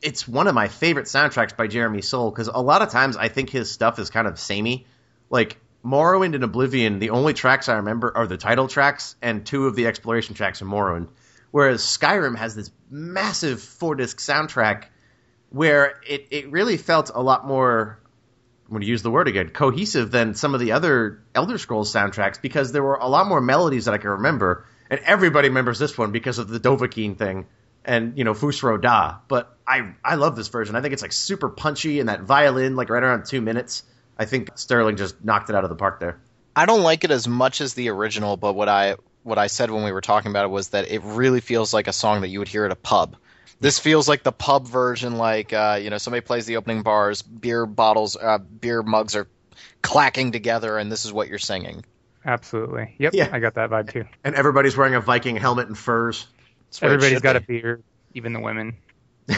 it's 0.04 0.28
one 0.28 0.46
of 0.46 0.54
my 0.54 0.68
favorite 0.68 1.08
soundtracks 1.08 1.58
by 1.58 1.66
Jeremy 1.66 2.04
Soule 2.04 2.30
because 2.30 2.48
a 2.48 2.62
lot 2.62 2.84
of 2.84 2.90
times 2.90 3.18
I 3.18 3.30
think 3.30 3.50
his 3.50 3.72
stuff 3.72 3.98
is 3.98 4.12
kind 4.12 4.28
of 4.28 4.40
samey. 4.40 4.86
Like 5.32 5.58
Morrowind 5.84 6.36
and 6.36 6.44
Oblivion, 6.44 7.00
the 7.00 7.10
only 7.10 7.34
tracks 7.34 7.70
I 7.70 7.78
remember 7.78 8.16
are 8.16 8.28
the 8.28 8.38
title 8.38 8.68
tracks 8.68 9.16
and 9.20 9.44
two 9.48 9.66
of 9.66 9.76
the 9.76 9.88
exploration 9.88 10.36
tracks 10.36 10.62
in 10.62 10.68
Morrowind. 10.68 11.08
Whereas 11.50 11.82
Skyrim 11.82 12.38
has 12.38 12.54
this 12.54 12.70
massive 12.88 13.60
four 13.64 13.96
disc 13.96 14.20
soundtrack 14.20 14.84
where 15.50 15.96
it, 16.08 16.28
it 16.30 16.52
really 16.52 16.78
felt 16.78 17.10
a 17.12 17.24
lot 17.24 17.48
more 17.48 17.99
I'm 18.70 18.74
going 18.74 18.82
to 18.82 18.88
use 18.88 19.02
the 19.02 19.10
word 19.10 19.28
again, 19.28 19.50
cohesive 19.50 20.12
than 20.12 20.36
some 20.36 20.54
of 20.54 20.60
the 20.60 20.74
other 20.74 21.24
Elder 21.34 21.58
Scrolls 21.58 21.92
soundtracks 21.92 22.40
because 22.40 22.72
there 22.72 22.84
were 22.84 22.96
a 22.96 23.08
lot 23.08 23.28
more 23.28 23.42
melodies 23.42 23.86
that 23.86 23.96
I 23.96 23.98
can 23.98 24.12
remember, 24.12 24.68
and 24.92 25.00
everybody 25.00 25.48
remembers 25.48 25.80
this 25.80 25.98
one 25.98 26.12
because 26.12 26.38
of 26.38 26.48
the 26.48 26.60
Dovahkiin 26.60 27.18
thing 27.18 27.48
and 27.84 28.18
you 28.18 28.24
know 28.24 28.36
Fus 28.36 28.62
Da. 28.82 29.18
But 29.28 29.58
I 29.68 29.94
I 30.06 30.16
love 30.16 30.36
this 30.36 30.50
version. 30.50 30.76
I 30.76 30.82
think 30.82 30.94
it's 30.94 31.02
like 31.02 31.12
super 31.12 31.50
punchy 31.50 32.00
and 32.00 32.10
that 32.10 32.22
violin 32.22 32.76
like 32.76 32.90
right 32.90 33.02
around 33.02 33.26
two 33.26 33.42
minutes. 33.42 33.84
I 34.18 34.26
think 34.26 34.52
Stirling 34.56 34.98
just 34.98 35.24
knocked 35.24 35.50
it 35.50 35.56
out 35.56 35.64
of 35.64 35.70
the 35.70 35.76
park 35.76 36.00
there. 36.00 36.20
I 36.56 36.66
don't 36.66 36.84
like 36.84 37.04
it 37.04 37.12
as 37.12 37.28
much 37.28 37.62
as 37.62 37.74
the 37.74 37.90
original, 37.90 38.38
but 38.38 38.54
what 38.54 38.70
I 38.70 38.98
what 39.24 39.38
I 39.38 39.48
said 39.48 39.72
when 39.72 39.84
we 39.84 39.92
were 39.92 40.02
talking 40.02 40.32
about 40.32 40.46
it 40.46 40.50
was 40.50 40.70
that 40.70 40.92
it 40.92 41.02
really 41.04 41.42
feels 41.42 41.74
like 41.74 41.88
a 41.88 41.94
song 41.94 42.22
that 42.22 42.28
you 42.28 42.40
would 42.40 42.48
hear 42.48 42.66
at 42.66 42.72
a 42.72 42.76
pub. 42.76 43.16
This 43.60 43.80
feels 43.80 44.08
like 44.08 44.24
the 44.24 44.32
pub 44.32 44.68
version, 44.68 45.18
like 45.18 45.52
uh, 45.52 45.80
you 45.82 45.90
know 45.90 45.98
somebody 45.98 46.22
plays 46.22 46.46
the 46.46 46.58
opening 46.58 46.82
bars, 46.82 47.22
beer 47.22 47.66
bottles, 47.66 48.16
uh, 48.16 48.38
beer 48.38 48.84
mugs 48.84 49.16
are 49.16 49.28
clacking 49.82 50.32
together, 50.32 50.78
and 50.78 50.92
this 50.92 51.06
is 51.06 51.12
what 51.12 51.28
you're 51.28 51.40
singing. 51.40 51.84
Absolutely. 52.26 52.96
Yep. 52.98 53.14
Yeah. 53.14 53.30
I 53.32 53.40
got 53.40 53.56
that 53.56 53.70
vibe 53.70 53.92
too. 53.92 54.06
And 54.24 54.36
everybody's 54.36 54.76
wearing 54.76 54.96
a 54.96 55.02
Viking 55.02 55.36
helmet 55.36 55.68
and 55.68 55.78
furs. 55.78 56.28
Everybody's 56.28 56.82
it 56.82 56.86
Everybody's 56.86 57.14
should 57.16 57.24
got 57.24 57.36
a 57.36 57.42
beard, 57.42 57.84
even 58.14 58.34
the 58.34 58.40
women. 58.40 58.78
Am 59.30 59.38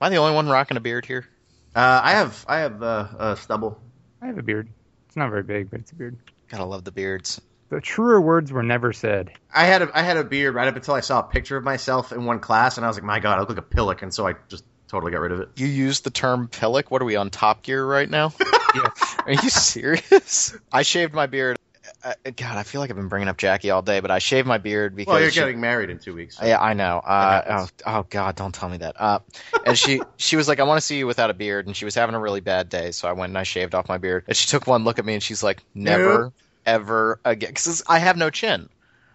I 0.00 0.08
the 0.08 0.16
only 0.16 0.34
one 0.34 0.48
rocking 0.48 0.76
a 0.76 0.80
beard 0.80 1.06
here? 1.06 1.26
Uh, 1.74 2.00
I 2.02 2.12
have 2.12 2.44
I 2.48 2.58
have 2.58 2.82
uh, 2.82 3.08
uh, 3.18 3.34
stubble. 3.34 3.80
I 4.20 4.26
have 4.26 4.38
a 4.38 4.42
beard. 4.42 4.68
It's 5.06 5.16
not 5.16 5.30
very 5.30 5.42
big, 5.42 5.70
but 5.70 5.80
it's 5.80 5.92
a 5.92 5.94
beard. 5.94 6.16
Gotta 6.48 6.64
love 6.64 6.84
the 6.84 6.92
beards. 6.92 7.40
The 7.72 7.80
truer 7.80 8.20
words 8.20 8.52
were 8.52 8.62
never 8.62 8.92
said. 8.92 9.32
I 9.54 9.64
had 9.64 9.80
a 9.80 9.90
I 9.98 10.02
had 10.02 10.18
a 10.18 10.24
beard 10.24 10.54
right 10.54 10.68
up 10.68 10.76
until 10.76 10.92
I 10.92 11.00
saw 11.00 11.20
a 11.20 11.22
picture 11.22 11.56
of 11.56 11.64
myself 11.64 12.12
in 12.12 12.26
one 12.26 12.38
class, 12.38 12.76
and 12.76 12.84
I 12.84 12.88
was 12.88 12.98
like, 12.98 13.04
my 13.04 13.18
god, 13.18 13.38
I 13.38 13.40
look 13.40 13.48
like 13.48 13.56
a 13.56 13.62
pillock, 13.62 14.02
and 14.02 14.12
so 14.12 14.26
I 14.26 14.34
just 14.50 14.62
totally 14.88 15.10
got 15.10 15.22
rid 15.22 15.32
of 15.32 15.40
it. 15.40 15.48
You 15.56 15.66
used 15.66 16.04
the 16.04 16.10
term 16.10 16.48
pillock. 16.48 16.90
What 16.90 17.00
are 17.00 17.06
we 17.06 17.16
on 17.16 17.30
Top 17.30 17.62
Gear 17.62 17.84
right 17.84 18.08
now? 18.08 18.34
Yeah. 18.74 18.88
Are 19.26 19.32
you 19.32 19.50
serious? 19.50 20.56
I 20.72 20.80
shaved 20.80 21.12
my 21.12 21.26
beard. 21.26 21.58
Uh, 22.02 22.14
God, 22.34 22.56
I 22.56 22.62
feel 22.62 22.80
like 22.80 22.88
I've 22.88 22.96
been 22.96 23.08
bringing 23.08 23.28
up 23.28 23.36
Jackie 23.36 23.68
all 23.70 23.82
day, 23.82 24.00
but 24.00 24.10
I 24.10 24.18
shaved 24.18 24.48
my 24.48 24.56
beard 24.56 24.96
because 24.96 25.12
Well, 25.12 25.20
you're 25.20 25.30
she- 25.30 25.40
getting 25.40 25.60
married 25.60 25.90
in 25.90 25.98
two 25.98 26.14
weeks. 26.14 26.38
Yeah, 26.42 26.58
I 26.58 26.72
know. 26.72 26.98
Uh, 27.04 27.42
oh, 27.50 27.68
oh 27.98 28.06
God, 28.08 28.34
don't 28.34 28.54
tell 28.54 28.70
me 28.70 28.78
that. 28.78 28.98
Uh, 28.98 29.18
and 29.66 29.76
she 29.76 30.00
she 30.16 30.36
was 30.36 30.48
like, 30.48 30.58
I 30.58 30.62
want 30.62 30.78
to 30.80 30.86
see 30.86 30.96
you 30.96 31.06
without 31.06 31.28
a 31.28 31.34
beard, 31.34 31.66
and 31.66 31.76
she 31.76 31.84
was 31.84 31.94
having 31.94 32.14
a 32.14 32.18
really 32.18 32.40
bad 32.40 32.70
day, 32.70 32.92
so 32.92 33.08
I 33.08 33.12
went 33.12 33.28
and 33.30 33.36
I 33.38 33.42
shaved 33.42 33.74
off 33.74 33.90
my 33.90 33.98
beard. 33.98 34.24
And 34.26 34.34
she 34.34 34.46
took 34.48 34.66
one 34.66 34.84
look 34.84 34.98
at 34.98 35.04
me, 35.04 35.12
and 35.12 35.22
she's 35.22 35.42
like, 35.42 35.62
Never, 35.74 36.22
Nope. 36.24 36.34
Ever 36.66 37.20
again, 37.24 37.50
because 37.50 37.82
I 37.88 37.98
have 37.98 38.16
no 38.16 38.30
chin. 38.30 38.68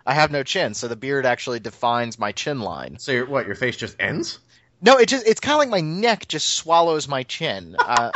I 0.06 0.14
have 0.14 0.32
no 0.32 0.44
chin, 0.44 0.74
so 0.74 0.88
the 0.88 0.96
beard 0.96 1.26
actually 1.26 1.60
defines 1.60 2.18
my 2.18 2.32
chin 2.32 2.62
line. 2.62 2.98
So 3.00 3.12
your 3.12 3.26
what? 3.26 3.46
Your 3.46 3.56
face 3.56 3.76
just 3.78 3.96
ends? 4.00 4.40
No, 4.82 4.98
it 4.98 5.08
just 5.10 5.28
it's 5.28 5.40
kind 5.40 5.54
of 5.54 5.60
like 5.60 5.70
my 5.70 5.82
neck 5.82 6.28
just 6.28 6.48
swallows 6.56 7.08
my 7.08 7.24
chin. 7.24 7.76
Uh, 7.88 8.12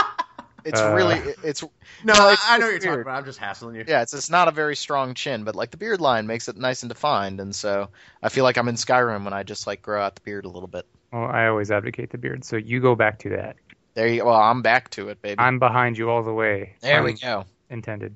it's 0.63 0.79
Uh. 0.79 0.93
really 0.93 1.15
it's 1.43 1.63
No, 1.63 1.69
No, 2.03 2.13
I, 2.13 2.33
it's- 2.33 2.45
I 2.47 2.57
know 2.59 2.65
what 2.67 2.71
you're 2.73 2.79
talking 2.79 3.01
about. 3.01 3.17
I'm 3.17 3.25
just 3.25 3.39
hassling 3.39 3.75
you. 3.75 3.83
yeah, 3.87 4.03
it's 4.03 4.13
it's 4.13 4.29
not 4.29 4.47
a 4.47 4.51
very 4.51 4.75
strong 4.75 5.15
chin, 5.15 5.43
but 5.43 5.55
like 5.55 5.71
the 5.71 5.77
beard 5.77 5.99
line 5.99 6.27
makes 6.27 6.47
it 6.47 6.55
nice 6.55 6.83
and 6.83 6.89
defined, 6.89 7.39
and 7.41 7.53
so 7.55 7.89
I 8.21 8.29
feel 8.29 8.43
like 8.43 8.57
I'm 8.57 8.67
in 8.67 8.75
Skyrim 8.75 9.23
when 9.23 9.33
I 9.33 9.41
just 9.43 9.65
like 9.65 9.81
grow 9.81 10.01
out 10.01 10.13
the 10.15 10.21
beard 10.21 10.45
a 10.45 10.49
little 10.49 10.67
bit. 10.67 10.85
Well, 11.11 11.25
I 11.25 11.47
always 11.47 11.71
advocate 11.71 12.11
the 12.11 12.19
beard, 12.19 12.45
so 12.45 12.57
you 12.57 12.79
go 12.79 12.93
back 12.95 13.17
to 13.19 13.29
that. 13.29 13.55
There 13.95 14.07
you 14.07 14.19
go. 14.21 14.27
Well, 14.27 14.39
I'm 14.39 14.61
back 14.61 14.91
to 14.91 15.09
it, 15.09 15.19
baby. 15.21 15.39
I'm 15.39 15.57
behind 15.57 15.97
you 15.97 16.09
all 16.11 16.21
the 16.23 16.31
way. 16.33 16.75
there 16.81 17.01
we 17.03 17.13
go. 17.13 17.45
Intended. 17.71 18.15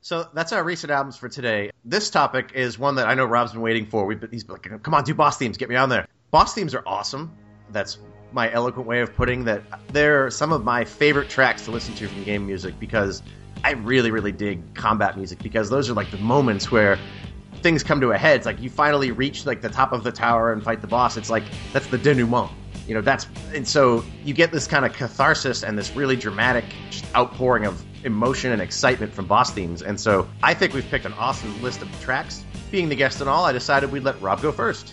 So 0.00 0.28
that's 0.32 0.52
our 0.52 0.62
recent 0.62 0.90
albums 0.90 1.16
for 1.16 1.28
today. 1.28 1.70
This 1.84 2.10
topic 2.10 2.52
is 2.54 2.78
one 2.78 2.96
that 2.96 3.08
I 3.08 3.14
know 3.14 3.24
Rob's 3.24 3.52
been 3.52 3.60
waiting 3.60 3.86
for. 3.86 4.06
We've 4.06 4.20
been, 4.20 4.30
he's 4.30 4.44
been 4.44 4.54
like, 4.54 4.82
"Come 4.82 4.94
on, 4.94 5.04
do 5.04 5.14
boss 5.14 5.38
themes, 5.38 5.56
get 5.56 5.68
me 5.68 5.76
on 5.76 5.88
there." 5.88 6.06
Boss 6.30 6.54
themes 6.54 6.74
are 6.74 6.82
awesome. 6.86 7.32
That's 7.70 7.98
my 8.32 8.52
eloquent 8.52 8.86
way 8.86 9.00
of 9.00 9.14
putting 9.14 9.44
that. 9.44 9.62
They're 9.92 10.30
some 10.30 10.52
of 10.52 10.64
my 10.64 10.84
favorite 10.84 11.28
tracks 11.28 11.64
to 11.64 11.70
listen 11.70 11.94
to 11.96 12.08
from 12.08 12.24
game 12.24 12.46
music 12.46 12.78
because 12.78 13.22
I 13.64 13.72
really, 13.72 14.10
really 14.10 14.32
dig 14.32 14.74
combat 14.74 15.16
music 15.16 15.42
because 15.42 15.68
those 15.68 15.90
are 15.90 15.94
like 15.94 16.10
the 16.10 16.18
moments 16.18 16.70
where 16.70 16.98
things 17.62 17.82
come 17.82 18.00
to 18.00 18.12
a 18.12 18.18
head. 18.18 18.36
It's 18.36 18.46
like 18.46 18.60
you 18.60 18.70
finally 18.70 19.10
reach 19.10 19.46
like 19.46 19.60
the 19.60 19.68
top 19.68 19.92
of 19.92 20.04
the 20.04 20.12
tower 20.12 20.52
and 20.52 20.62
fight 20.62 20.80
the 20.80 20.86
boss. 20.86 21.16
It's 21.16 21.30
like 21.30 21.44
that's 21.72 21.88
the 21.88 21.98
denouement. 21.98 22.50
You 22.86 22.94
know, 22.94 23.00
that's 23.00 23.26
and 23.52 23.66
so 23.66 24.04
you 24.24 24.32
get 24.32 24.52
this 24.52 24.66
kind 24.66 24.84
of 24.84 24.92
catharsis 24.92 25.62
and 25.62 25.76
this 25.76 25.94
really 25.94 26.16
dramatic 26.16 26.64
outpouring 27.14 27.66
of 27.66 27.84
emotion 28.04 28.52
and 28.52 28.62
excitement 28.62 29.12
from 29.12 29.26
boss 29.26 29.50
themes. 29.50 29.82
And 29.82 29.98
so 30.00 30.28
I 30.42 30.54
think 30.54 30.74
we've 30.74 30.88
picked 30.88 31.04
an 31.04 31.14
awesome 31.14 31.62
list 31.62 31.82
of 31.82 32.00
tracks. 32.00 32.44
Being 32.70 32.88
the 32.88 32.96
guest 32.96 33.20
and 33.20 33.28
all, 33.30 33.44
I 33.44 33.52
decided 33.52 33.90
we'd 33.90 34.04
let 34.04 34.20
Rob 34.20 34.42
go 34.42 34.52
first. 34.52 34.92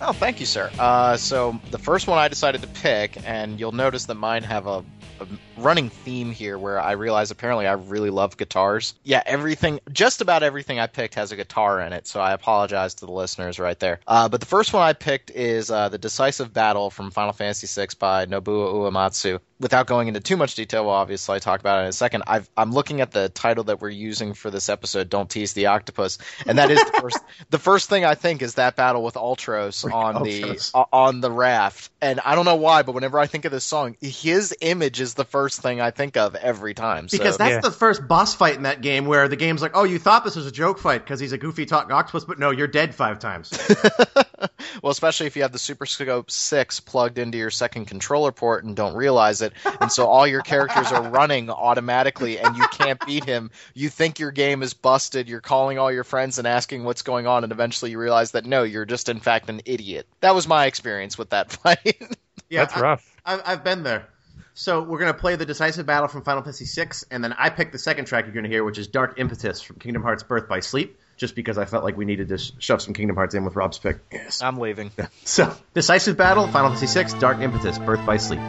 Oh, 0.00 0.12
thank 0.12 0.40
you, 0.40 0.46
sir. 0.46 0.70
Uh, 0.78 1.16
so 1.16 1.60
the 1.70 1.78
first 1.78 2.06
one 2.06 2.18
I 2.18 2.28
decided 2.28 2.62
to 2.62 2.68
pick, 2.68 3.18
and 3.26 3.60
you'll 3.60 3.72
notice 3.72 4.06
that 4.06 4.14
mine 4.14 4.42
have 4.44 4.66
a, 4.66 4.82
a 5.20 5.26
running 5.56 5.90
theme 5.90 6.32
here 6.32 6.58
where 6.58 6.80
I 6.80 6.92
realize 6.92 7.30
apparently 7.30 7.66
I 7.66 7.72
really 7.72 8.10
love 8.10 8.36
guitars. 8.36 8.94
Yeah, 9.04 9.22
everything, 9.24 9.80
just 9.92 10.20
about 10.20 10.42
everything 10.42 10.78
I 10.78 10.86
picked 10.86 11.14
has 11.14 11.32
a 11.32 11.36
guitar 11.36 11.80
in 11.80 11.92
it, 11.92 12.06
so 12.06 12.20
I 12.20 12.32
apologize 12.32 12.94
to 12.94 13.06
the 13.06 13.12
listeners 13.12 13.58
right 13.58 13.78
there. 13.78 14.00
Uh, 14.06 14.28
but 14.28 14.40
the 14.40 14.46
first 14.46 14.72
one 14.72 14.82
I 14.82 14.92
picked 14.92 15.30
is 15.30 15.70
uh, 15.70 15.88
the 15.88 15.98
Decisive 15.98 16.52
Battle 16.52 16.90
from 16.90 17.10
Final 17.10 17.32
Fantasy 17.32 17.66
VI 17.66 17.88
by 17.98 18.26
Nobuo 18.26 18.90
Uematsu. 18.90 19.40
Without 19.58 19.86
going 19.86 20.08
into 20.08 20.20
too 20.20 20.38
much 20.38 20.54
detail, 20.54 20.86
well, 20.86 20.94
obviously 20.94 21.36
I 21.36 21.38
talk 21.38 21.60
about 21.60 21.80
it 21.80 21.82
in 21.82 21.88
a 21.88 21.92
second. 21.92 22.24
I've, 22.26 22.48
I'm 22.56 22.72
looking 22.72 23.02
at 23.02 23.10
the 23.10 23.28
title 23.28 23.64
that 23.64 23.80
we're 23.80 23.90
using 23.90 24.32
for 24.32 24.50
this 24.50 24.70
episode, 24.70 25.10
"Don't 25.10 25.28
Tease 25.28 25.52
the 25.52 25.66
Octopus," 25.66 26.16
and 26.46 26.58
that 26.58 26.70
is 26.70 26.82
the 26.82 27.00
first. 27.00 27.18
the 27.50 27.58
first 27.58 27.90
thing 27.90 28.06
I 28.06 28.14
think 28.14 28.40
is 28.40 28.54
that 28.54 28.76
battle 28.76 29.04
with 29.04 29.14
Ultros 29.14 29.84
on 29.92 30.22
the 30.22 30.86
on 30.92 31.20
the 31.20 31.30
raft, 31.30 31.90
and 32.00 32.20
I 32.20 32.36
don't 32.36 32.46
know 32.46 32.56
why, 32.56 32.82
but 32.82 32.94
whenever 32.94 33.18
I 33.18 33.26
think 33.26 33.44
of 33.44 33.52
this 33.52 33.64
song, 33.64 33.96
his 34.00 34.56
image 34.62 34.99
is 35.00 35.14
the 35.14 35.24
first 35.24 35.60
thing 35.60 35.80
I 35.80 35.90
think 35.90 36.16
of 36.16 36.34
every 36.34 36.74
time. 36.74 37.08
So, 37.08 37.18
Because 37.18 37.36
that's 37.36 37.50
yeah. 37.50 37.60
the 37.60 37.70
first 37.70 38.06
boss 38.06 38.34
fight 38.34 38.56
in 38.56 38.62
that 38.62 38.80
game 38.80 39.06
where 39.06 39.28
the 39.28 39.36
game's 39.36 39.62
like, 39.62 39.72
oh, 39.74 39.84
you 39.84 39.98
thought 39.98 40.24
this 40.24 40.36
was 40.36 40.46
a 40.46 40.52
joke 40.52 40.78
fight 40.78 41.04
because 41.04 41.20
he's 41.20 41.32
a 41.32 41.38
goofy 41.38 41.66
talking 41.66 41.92
octopus, 41.92 42.24
but 42.24 42.38
no, 42.38 42.50
you're 42.50 42.66
dead 42.66 42.94
five 42.94 43.18
times. 43.18 43.52
well, 44.82 44.90
especially 44.90 45.26
if 45.26 45.36
you 45.36 45.42
have 45.42 45.52
the 45.52 45.58
Super 45.58 45.86
Scope 45.86 46.30
6 46.30 46.80
plugged 46.80 47.18
into 47.18 47.38
your 47.38 47.50
second 47.50 47.86
controller 47.86 48.32
port 48.32 48.64
and 48.64 48.76
don't 48.76 48.94
realize 48.94 49.42
it. 49.42 49.52
And 49.80 49.90
so 49.90 50.06
all 50.06 50.26
your 50.26 50.42
characters 50.42 50.92
are 50.92 51.08
running 51.08 51.50
automatically 51.50 52.38
and 52.38 52.56
you 52.56 52.66
can't 52.68 53.04
beat 53.06 53.24
him. 53.24 53.50
You 53.74 53.88
think 53.88 54.18
your 54.18 54.30
game 54.30 54.62
is 54.62 54.74
busted. 54.74 55.28
You're 55.28 55.40
calling 55.40 55.78
all 55.78 55.92
your 55.92 56.04
friends 56.04 56.38
and 56.38 56.46
asking 56.46 56.84
what's 56.84 57.02
going 57.02 57.26
on. 57.26 57.44
And 57.44 57.52
eventually 57.52 57.90
you 57.92 57.98
realize 57.98 58.32
that 58.32 58.46
no, 58.46 58.62
you're 58.62 58.84
just 58.84 59.08
in 59.08 59.20
fact 59.20 59.48
an 59.48 59.62
idiot. 59.64 60.06
That 60.20 60.34
was 60.34 60.46
my 60.46 60.66
experience 60.66 61.18
with 61.18 61.30
that 61.30 61.52
fight. 61.52 62.16
Yeah, 62.48 62.64
That's 62.64 62.80
rough. 62.80 63.20
I've, 63.24 63.42
I've 63.44 63.64
been 63.64 63.82
there. 63.82 64.08
So 64.54 64.82
we're 64.82 64.98
gonna 64.98 65.14
play 65.14 65.36
the 65.36 65.46
decisive 65.46 65.86
battle 65.86 66.08
from 66.08 66.22
Final 66.22 66.42
Fantasy 66.42 66.64
VI, 66.66 66.90
and 67.10 67.22
then 67.24 67.32
I 67.32 67.50
picked 67.50 67.72
the 67.72 67.78
second 67.78 68.06
track 68.06 68.26
you're 68.26 68.34
gonna 68.34 68.48
hear, 68.48 68.64
which 68.64 68.78
is 68.78 68.88
Dark 68.88 69.14
Impetus 69.18 69.62
from 69.62 69.76
Kingdom 69.76 70.02
Hearts 70.02 70.22
Birth 70.22 70.48
by 70.48 70.60
Sleep, 70.60 70.98
just 71.16 71.34
because 71.34 71.56
I 71.56 71.64
felt 71.64 71.84
like 71.84 71.96
we 71.96 72.04
needed 72.04 72.28
to 72.28 72.38
sh- 72.38 72.52
shove 72.58 72.82
some 72.82 72.92
Kingdom 72.94 73.16
Hearts 73.16 73.34
in 73.34 73.44
with 73.44 73.56
Rob's 73.56 73.78
pick. 73.78 73.98
Yes. 74.12 74.42
I'm 74.42 74.58
leaving. 74.58 74.90
So 75.24 75.54
decisive 75.74 76.16
battle, 76.16 76.46
Final 76.48 76.74
Fantasy 76.74 77.02
VI, 77.02 77.18
Dark 77.20 77.38
Impetus, 77.38 77.78
Birth 77.78 78.04
by 78.04 78.16
Sleep. 78.16 78.40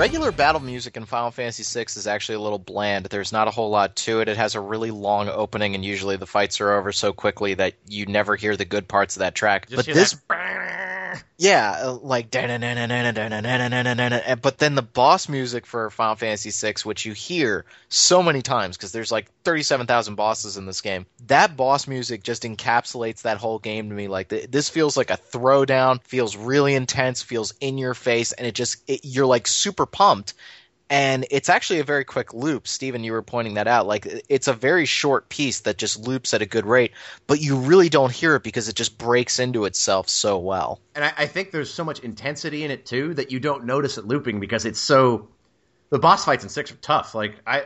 Regular 0.00 0.32
battle 0.32 0.62
music 0.62 0.96
in 0.96 1.04
Final 1.04 1.30
Fantasy 1.30 1.62
VI 1.62 1.84
is 1.94 2.06
actually 2.06 2.36
a 2.36 2.40
little 2.40 2.58
bland. 2.58 3.04
There's 3.04 3.32
not 3.32 3.48
a 3.48 3.50
whole 3.50 3.68
lot 3.68 3.96
to 3.96 4.20
it. 4.20 4.28
It 4.28 4.38
has 4.38 4.54
a 4.54 4.60
really 4.60 4.90
long 4.90 5.28
opening, 5.28 5.74
and 5.74 5.84
usually 5.84 6.16
the 6.16 6.26
fights 6.26 6.58
are 6.62 6.72
over 6.72 6.90
so 6.90 7.12
quickly 7.12 7.52
that 7.52 7.74
you 7.86 8.06
never 8.06 8.34
hear 8.34 8.56
the 8.56 8.64
good 8.64 8.88
parts 8.88 9.16
of 9.16 9.20
that 9.20 9.34
track. 9.34 9.68
Just 9.68 9.86
but 9.86 9.94
this, 9.94 10.12
that- 10.12 10.39
yeah, 11.40 11.70
uh, 11.84 11.98
like, 12.02 12.30
but 12.32 12.48
then 14.58 14.74
the 14.74 14.82
boss 14.82 15.26
music 15.26 15.64
for 15.64 15.88
Final 15.88 16.16
Fantasy 16.16 16.50
VI, 16.50 16.74
which 16.84 17.06
you 17.06 17.14
hear 17.14 17.64
so 17.88 18.22
many 18.22 18.42
times 18.42 18.76
because 18.76 18.92
there's 18.92 19.10
like 19.10 19.30
37,000 19.44 20.16
bosses 20.16 20.58
in 20.58 20.66
this 20.66 20.82
game. 20.82 21.06
That 21.28 21.56
boss 21.56 21.88
music 21.88 22.24
just 22.24 22.42
encapsulates 22.42 23.22
that 23.22 23.38
whole 23.38 23.58
game 23.58 23.88
to 23.88 23.94
me. 23.94 24.06
Like, 24.06 24.28
th- 24.28 24.50
this 24.50 24.68
feels 24.68 24.98
like 24.98 25.10
a 25.10 25.18
throwdown, 25.32 26.02
feels 26.02 26.36
really 26.36 26.74
intense, 26.74 27.22
feels 27.22 27.54
in 27.58 27.78
your 27.78 27.94
face, 27.94 28.32
and 28.32 28.46
it 28.46 28.54
just 28.54 28.76
it, 28.86 29.00
you're 29.04 29.24
like 29.24 29.46
super 29.46 29.86
pumped. 29.86 30.34
And 30.90 31.24
it's 31.30 31.48
actually 31.48 31.78
a 31.78 31.84
very 31.84 32.04
quick 32.04 32.34
loop. 32.34 32.66
Steven, 32.66 33.04
you 33.04 33.12
were 33.12 33.22
pointing 33.22 33.54
that 33.54 33.68
out. 33.68 33.86
Like, 33.86 34.08
it's 34.28 34.48
a 34.48 34.52
very 34.52 34.86
short 34.86 35.28
piece 35.28 35.60
that 35.60 35.78
just 35.78 36.00
loops 36.00 36.34
at 36.34 36.42
a 36.42 36.46
good 36.46 36.66
rate, 36.66 36.90
but 37.28 37.40
you 37.40 37.56
really 37.56 37.88
don't 37.88 38.12
hear 38.12 38.34
it 38.34 38.42
because 38.42 38.68
it 38.68 38.74
just 38.74 38.98
breaks 38.98 39.38
into 39.38 39.66
itself 39.66 40.08
so 40.08 40.38
well. 40.38 40.80
and 40.96 41.04
I, 41.04 41.12
I 41.16 41.26
think 41.26 41.52
there's 41.52 41.72
so 41.72 41.84
much 41.84 42.00
intensity 42.00 42.64
in 42.64 42.72
it 42.72 42.84
too 42.84 43.14
that 43.14 43.30
you 43.30 43.38
don't 43.38 43.64
notice 43.64 43.98
it 43.98 44.06
looping 44.06 44.40
because 44.40 44.64
it's 44.64 44.80
so. 44.80 45.28
The 45.90 45.98
boss 45.98 46.24
fights 46.24 46.44
in 46.44 46.50
six 46.50 46.70
are 46.70 46.76
tough. 46.76 47.14
Like 47.14 47.36
I, 47.46 47.64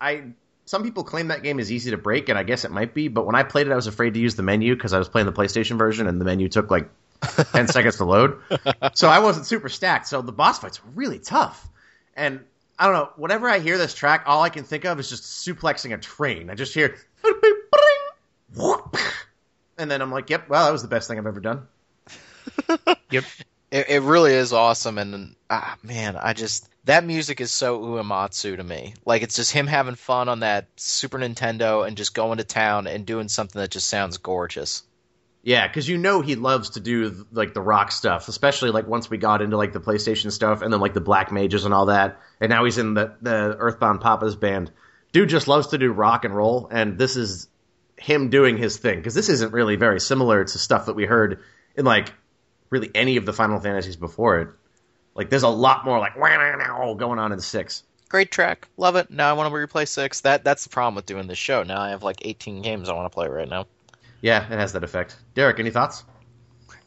I, 0.00 0.22
some 0.64 0.82
people 0.82 1.02
claim 1.02 1.28
that 1.28 1.42
game 1.42 1.58
is 1.60 1.72
easy 1.72 1.90
to 1.92 1.96
break, 1.96 2.28
and 2.28 2.38
I 2.38 2.42
guess 2.42 2.64
it 2.64 2.70
might 2.70 2.92
be. 2.94 3.08
But 3.08 3.24
when 3.26 3.34
I 3.34 3.42
played 3.42 3.66
it, 3.66 3.72
I 3.72 3.76
was 3.76 3.86
afraid 3.86 4.14
to 4.14 4.20
use 4.20 4.34
the 4.34 4.42
menu 4.42 4.74
because 4.74 4.92
I 4.92 4.98
was 4.98 5.08
playing 5.08 5.26
the 5.26 5.32
PlayStation 5.32 5.78
version, 5.78 6.06
and 6.06 6.20
the 6.20 6.24
menu 6.24 6.48
took 6.48 6.70
like 6.70 6.88
ten 7.52 7.68
seconds 7.68 7.96
to 7.96 8.04
load. 8.04 8.40
So 8.94 9.08
I 9.08 9.20
wasn't 9.20 9.46
super 9.46 9.68
stacked. 9.68 10.08
So 10.08 10.22
the 10.22 10.32
boss 10.32 10.58
fights 10.58 10.84
were 10.84 10.90
really 10.94 11.18
tough, 11.18 11.68
and 12.18 12.40
I 12.78 12.84
don't 12.84 12.94
know. 12.94 13.10
Whenever 13.16 13.48
I 13.48 13.60
hear 13.60 13.78
this 13.78 13.94
track, 13.94 14.24
all 14.26 14.42
I 14.42 14.50
can 14.50 14.64
think 14.64 14.84
of 14.84 15.00
is 15.00 15.08
just 15.08 15.24
suplexing 15.24 15.94
a 15.94 15.98
train. 15.98 16.50
I 16.50 16.54
just 16.54 16.74
hear, 16.74 16.96
and 19.78 19.90
then 19.90 20.02
I'm 20.02 20.12
like, 20.12 20.28
"Yep, 20.28 20.48
well, 20.48 20.66
that 20.66 20.72
was 20.72 20.82
the 20.82 20.88
best 20.88 21.08
thing 21.08 21.18
I've 21.18 21.26
ever 21.26 21.40
done." 21.40 21.66
Yep. 23.10 23.24
It, 23.70 23.88
it 23.88 24.02
really 24.02 24.32
is 24.32 24.52
awesome, 24.52 24.98
and 24.98 25.34
ah, 25.48 25.76
man, 25.82 26.16
I 26.16 26.34
just 26.34 26.68
that 26.84 27.04
music 27.04 27.40
is 27.40 27.50
so 27.50 27.80
Uematsu 27.80 28.56
to 28.56 28.64
me. 28.64 28.94
Like 29.04 29.22
it's 29.22 29.36
just 29.36 29.52
him 29.52 29.66
having 29.66 29.94
fun 29.94 30.28
on 30.28 30.40
that 30.40 30.66
Super 30.76 31.18
Nintendo 31.18 31.86
and 31.86 31.96
just 31.96 32.14
going 32.14 32.38
to 32.38 32.44
town 32.44 32.86
and 32.86 33.04
doing 33.04 33.28
something 33.28 33.60
that 33.60 33.70
just 33.70 33.88
sounds 33.88 34.18
gorgeous. 34.18 34.82
Yeah, 35.42 35.66
because 35.66 35.88
you 35.88 35.98
know 35.98 36.20
he 36.20 36.34
loves 36.34 36.70
to 36.70 36.80
do 36.80 37.26
like 37.32 37.54
the 37.54 37.60
rock 37.60 37.92
stuff, 37.92 38.28
especially 38.28 38.70
like 38.70 38.86
once 38.86 39.08
we 39.08 39.18
got 39.18 39.40
into 39.40 39.56
like 39.56 39.72
the 39.72 39.80
PlayStation 39.80 40.32
stuff 40.32 40.62
and 40.62 40.72
then 40.72 40.80
like 40.80 40.94
the 40.94 41.00
Black 41.00 41.30
Mages 41.30 41.64
and 41.64 41.72
all 41.72 41.86
that, 41.86 42.20
and 42.40 42.50
now 42.50 42.64
he's 42.64 42.78
in 42.78 42.94
the 42.94 43.14
the 43.22 43.56
Earthbound 43.58 44.00
Papas 44.00 44.36
band. 44.36 44.70
Dude 45.12 45.28
just 45.28 45.48
loves 45.48 45.68
to 45.68 45.78
do 45.78 45.92
rock 45.92 46.24
and 46.24 46.36
roll, 46.36 46.68
and 46.70 46.98
this 46.98 47.16
is 47.16 47.48
him 47.96 48.30
doing 48.30 48.56
his 48.56 48.76
thing 48.76 48.96
because 48.96 49.14
this 49.14 49.28
isn't 49.28 49.52
really 49.52 49.76
very 49.76 50.00
similar 50.00 50.44
to 50.44 50.58
stuff 50.58 50.86
that 50.86 50.94
we 50.94 51.04
heard 51.04 51.40
in 51.76 51.84
like 51.84 52.12
really 52.70 52.90
any 52.94 53.16
of 53.16 53.24
the 53.24 53.32
Final 53.32 53.60
Fantasies 53.60 53.96
before 53.96 54.40
it. 54.40 54.48
Like 55.14 55.30
there's 55.30 55.42
a 55.42 55.48
lot 55.48 55.84
more 55.84 55.98
like 55.98 56.14
going 56.14 57.18
on 57.18 57.32
in 57.32 57.40
six. 57.40 57.82
Great 58.08 58.30
track, 58.30 58.68
love 58.76 58.96
it. 58.96 59.10
Now 59.10 59.30
I 59.30 59.32
want 59.34 59.52
to 59.52 59.56
replay 59.58 59.86
six. 59.86 60.22
That 60.22 60.44
that's 60.44 60.64
the 60.64 60.70
problem 60.70 60.94
with 60.94 61.06
doing 61.06 61.26
this 61.26 61.38
show. 61.38 61.62
Now 61.62 61.80
I 61.80 61.90
have 61.90 62.02
like 62.02 62.18
18 62.22 62.62
games 62.62 62.88
I 62.88 62.94
want 62.94 63.10
to 63.10 63.14
play 63.14 63.28
right 63.28 63.48
now. 63.48 63.66
Yeah, 64.20 64.44
it 64.44 64.58
has 64.58 64.72
that 64.72 64.84
effect. 64.84 65.16
Derek, 65.34 65.58
any 65.60 65.70
thoughts? 65.70 66.04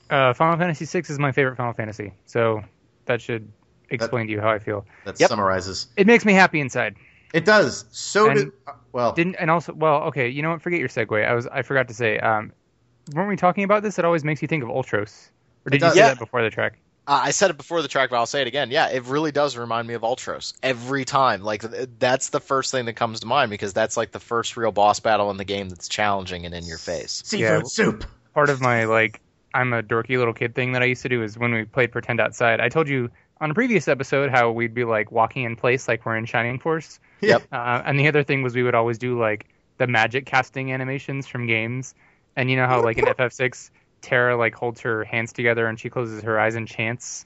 Uh, 0.09 0.33
Final 0.33 0.57
Fantasy 0.57 0.85
VI 0.85 0.99
is 1.11 1.19
my 1.19 1.31
favorite 1.31 1.55
Final 1.55 1.73
Fantasy, 1.73 2.13
so 2.25 2.63
that 3.05 3.21
should 3.21 3.51
explain 3.89 4.27
to 4.27 4.33
you 4.33 4.41
how 4.41 4.49
I 4.49 4.59
feel. 4.59 4.85
That 5.05 5.19
Yep. 5.19 5.29
summarizes. 5.29 5.87
It 5.95 6.07
makes 6.07 6.25
me 6.25 6.33
happy 6.33 6.59
inside. 6.59 6.95
It 7.33 7.45
does. 7.45 7.85
So 7.91 8.27
And- 8.29 8.35
did 8.37 8.51
uh, 8.67 8.73
well. 8.91 9.13
Didn't 9.13 9.35
and 9.35 9.49
also 9.49 9.73
well, 9.73 10.03
okay, 10.03 10.27
you 10.27 10.41
know 10.41 10.49
what? 10.51 10.61
Forget 10.61 10.79
your 10.79 10.89
segue. 10.89 11.25
I 11.25 11.33
was 11.33 11.47
I 11.47 11.61
forgot 11.61 11.87
to 11.87 11.93
say. 11.93 12.19
Um, 12.19 12.51
weren't 13.13 13.29
we 13.29 13.37
talking 13.37 13.63
about 13.63 13.83
this? 13.83 13.97
It 13.97 14.03
always 14.05 14.25
makes 14.25 14.41
you 14.41 14.49
think 14.49 14.63
of 14.63 14.69
Ultros. 14.69 15.29
Or 15.65 15.69
did 15.69 15.81
you 15.81 15.89
say 15.91 15.97
Yeah. 15.97 16.09
that 16.09 16.19
before 16.19 16.41
the 16.43 16.49
track? 16.49 16.77
Uh, 17.11 17.19
I 17.23 17.31
said 17.31 17.49
it 17.49 17.57
before 17.57 17.81
the 17.81 17.89
track, 17.89 18.09
but 18.09 18.15
I'll 18.15 18.25
say 18.25 18.39
it 18.41 18.47
again. 18.47 18.71
Yeah, 18.71 18.87
it 18.89 19.03
really 19.03 19.33
does 19.33 19.57
remind 19.57 19.85
me 19.85 19.95
of 19.95 20.03
Ultros 20.03 20.53
every 20.63 21.03
time. 21.03 21.41
Like 21.43 21.61
that's 21.99 22.29
the 22.29 22.39
first 22.39 22.71
thing 22.71 22.85
that 22.85 22.93
comes 22.93 23.19
to 23.19 23.27
mind 23.27 23.49
because 23.51 23.73
that's 23.73 23.97
like 23.97 24.11
the 24.11 24.19
first 24.21 24.55
real 24.55 24.71
boss 24.71 25.01
battle 25.01 25.29
in 25.29 25.35
the 25.35 25.43
game 25.43 25.67
that's 25.67 25.89
challenging 25.89 26.45
and 26.45 26.55
in 26.55 26.63
your 26.65 26.77
face. 26.77 27.21
Seafood 27.25 27.41
Yeah. 27.41 27.61
soup. 27.65 28.05
Part 28.33 28.49
of 28.49 28.61
my 28.61 28.85
like 28.85 29.19
I'm 29.53 29.73
a 29.73 29.83
dorky 29.83 30.17
little 30.17 30.33
kid 30.33 30.55
thing 30.55 30.71
that 30.71 30.81
I 30.81 30.85
used 30.85 31.01
to 31.01 31.09
do 31.09 31.21
is 31.21 31.37
when 31.37 31.53
we 31.53 31.65
played 31.65 31.91
pretend 31.91 32.21
outside. 32.21 32.61
I 32.61 32.69
told 32.69 32.87
you 32.87 33.09
on 33.41 33.51
a 33.51 33.53
previous 33.53 33.89
episode 33.89 34.29
how 34.31 34.51
we'd 34.51 34.73
be 34.73 34.85
like 34.85 35.11
walking 35.11 35.43
in 35.43 35.57
place 35.57 35.89
like 35.89 36.05
we're 36.05 36.15
in 36.15 36.25
Shining 36.25 36.59
Force. 36.59 37.01
Yep. 37.19 37.43
Uh, 37.51 37.81
and 37.85 37.99
the 37.99 38.07
other 38.07 38.23
thing 38.23 38.41
was 38.41 38.55
we 38.55 38.63
would 38.63 38.75
always 38.75 38.97
do 38.97 39.19
like 39.19 39.47
the 39.79 39.87
magic 39.87 40.25
casting 40.25 40.71
animations 40.71 41.27
from 41.27 41.45
games. 41.45 41.93
And 42.37 42.49
you 42.49 42.55
know 42.55 42.67
how 42.67 42.81
like 42.81 42.97
in 42.97 43.03
FF6, 43.17 43.69
Terra 44.01 44.35
like 44.35 44.55
holds 44.55 44.81
her 44.81 45.03
hands 45.03 45.33
together 45.33 45.67
and 45.67 45.79
she 45.79 45.89
closes 45.89 46.23
her 46.23 46.39
eyes 46.39 46.55
and 46.55 46.67
chants. 46.67 47.25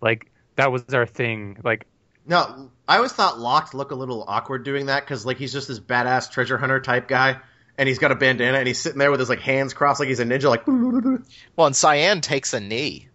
Like 0.00 0.30
that 0.56 0.72
was 0.72 0.82
our 0.92 1.06
thing. 1.06 1.58
Like 1.62 1.86
No, 2.26 2.70
I 2.86 2.96
always 2.96 3.12
thought 3.12 3.38
Locke 3.38 3.74
looked 3.74 3.92
a 3.92 3.96
little 3.96 4.24
awkward 4.26 4.64
doing 4.64 4.86
that 4.86 5.04
because 5.04 5.24
like 5.24 5.38
he's 5.38 5.52
just 5.52 5.68
this 5.68 5.80
badass 5.80 6.30
treasure 6.30 6.58
hunter 6.58 6.80
type 6.80 7.08
guy, 7.08 7.38
and 7.78 7.88
he's 7.88 7.98
got 7.98 8.12
a 8.12 8.16
bandana 8.16 8.58
and 8.58 8.66
he's 8.66 8.80
sitting 8.80 8.98
there 8.98 9.10
with 9.10 9.20
his 9.20 9.28
like 9.28 9.40
hands 9.40 9.74
crossed 9.74 10.00
like 10.00 10.08
he's 10.08 10.20
a 10.20 10.24
ninja, 10.24 10.48
like. 10.48 10.66
Well, 11.56 11.66
and 11.66 11.76
Cyan 11.76 12.20
takes 12.20 12.52
a 12.52 12.60
knee 12.60 13.08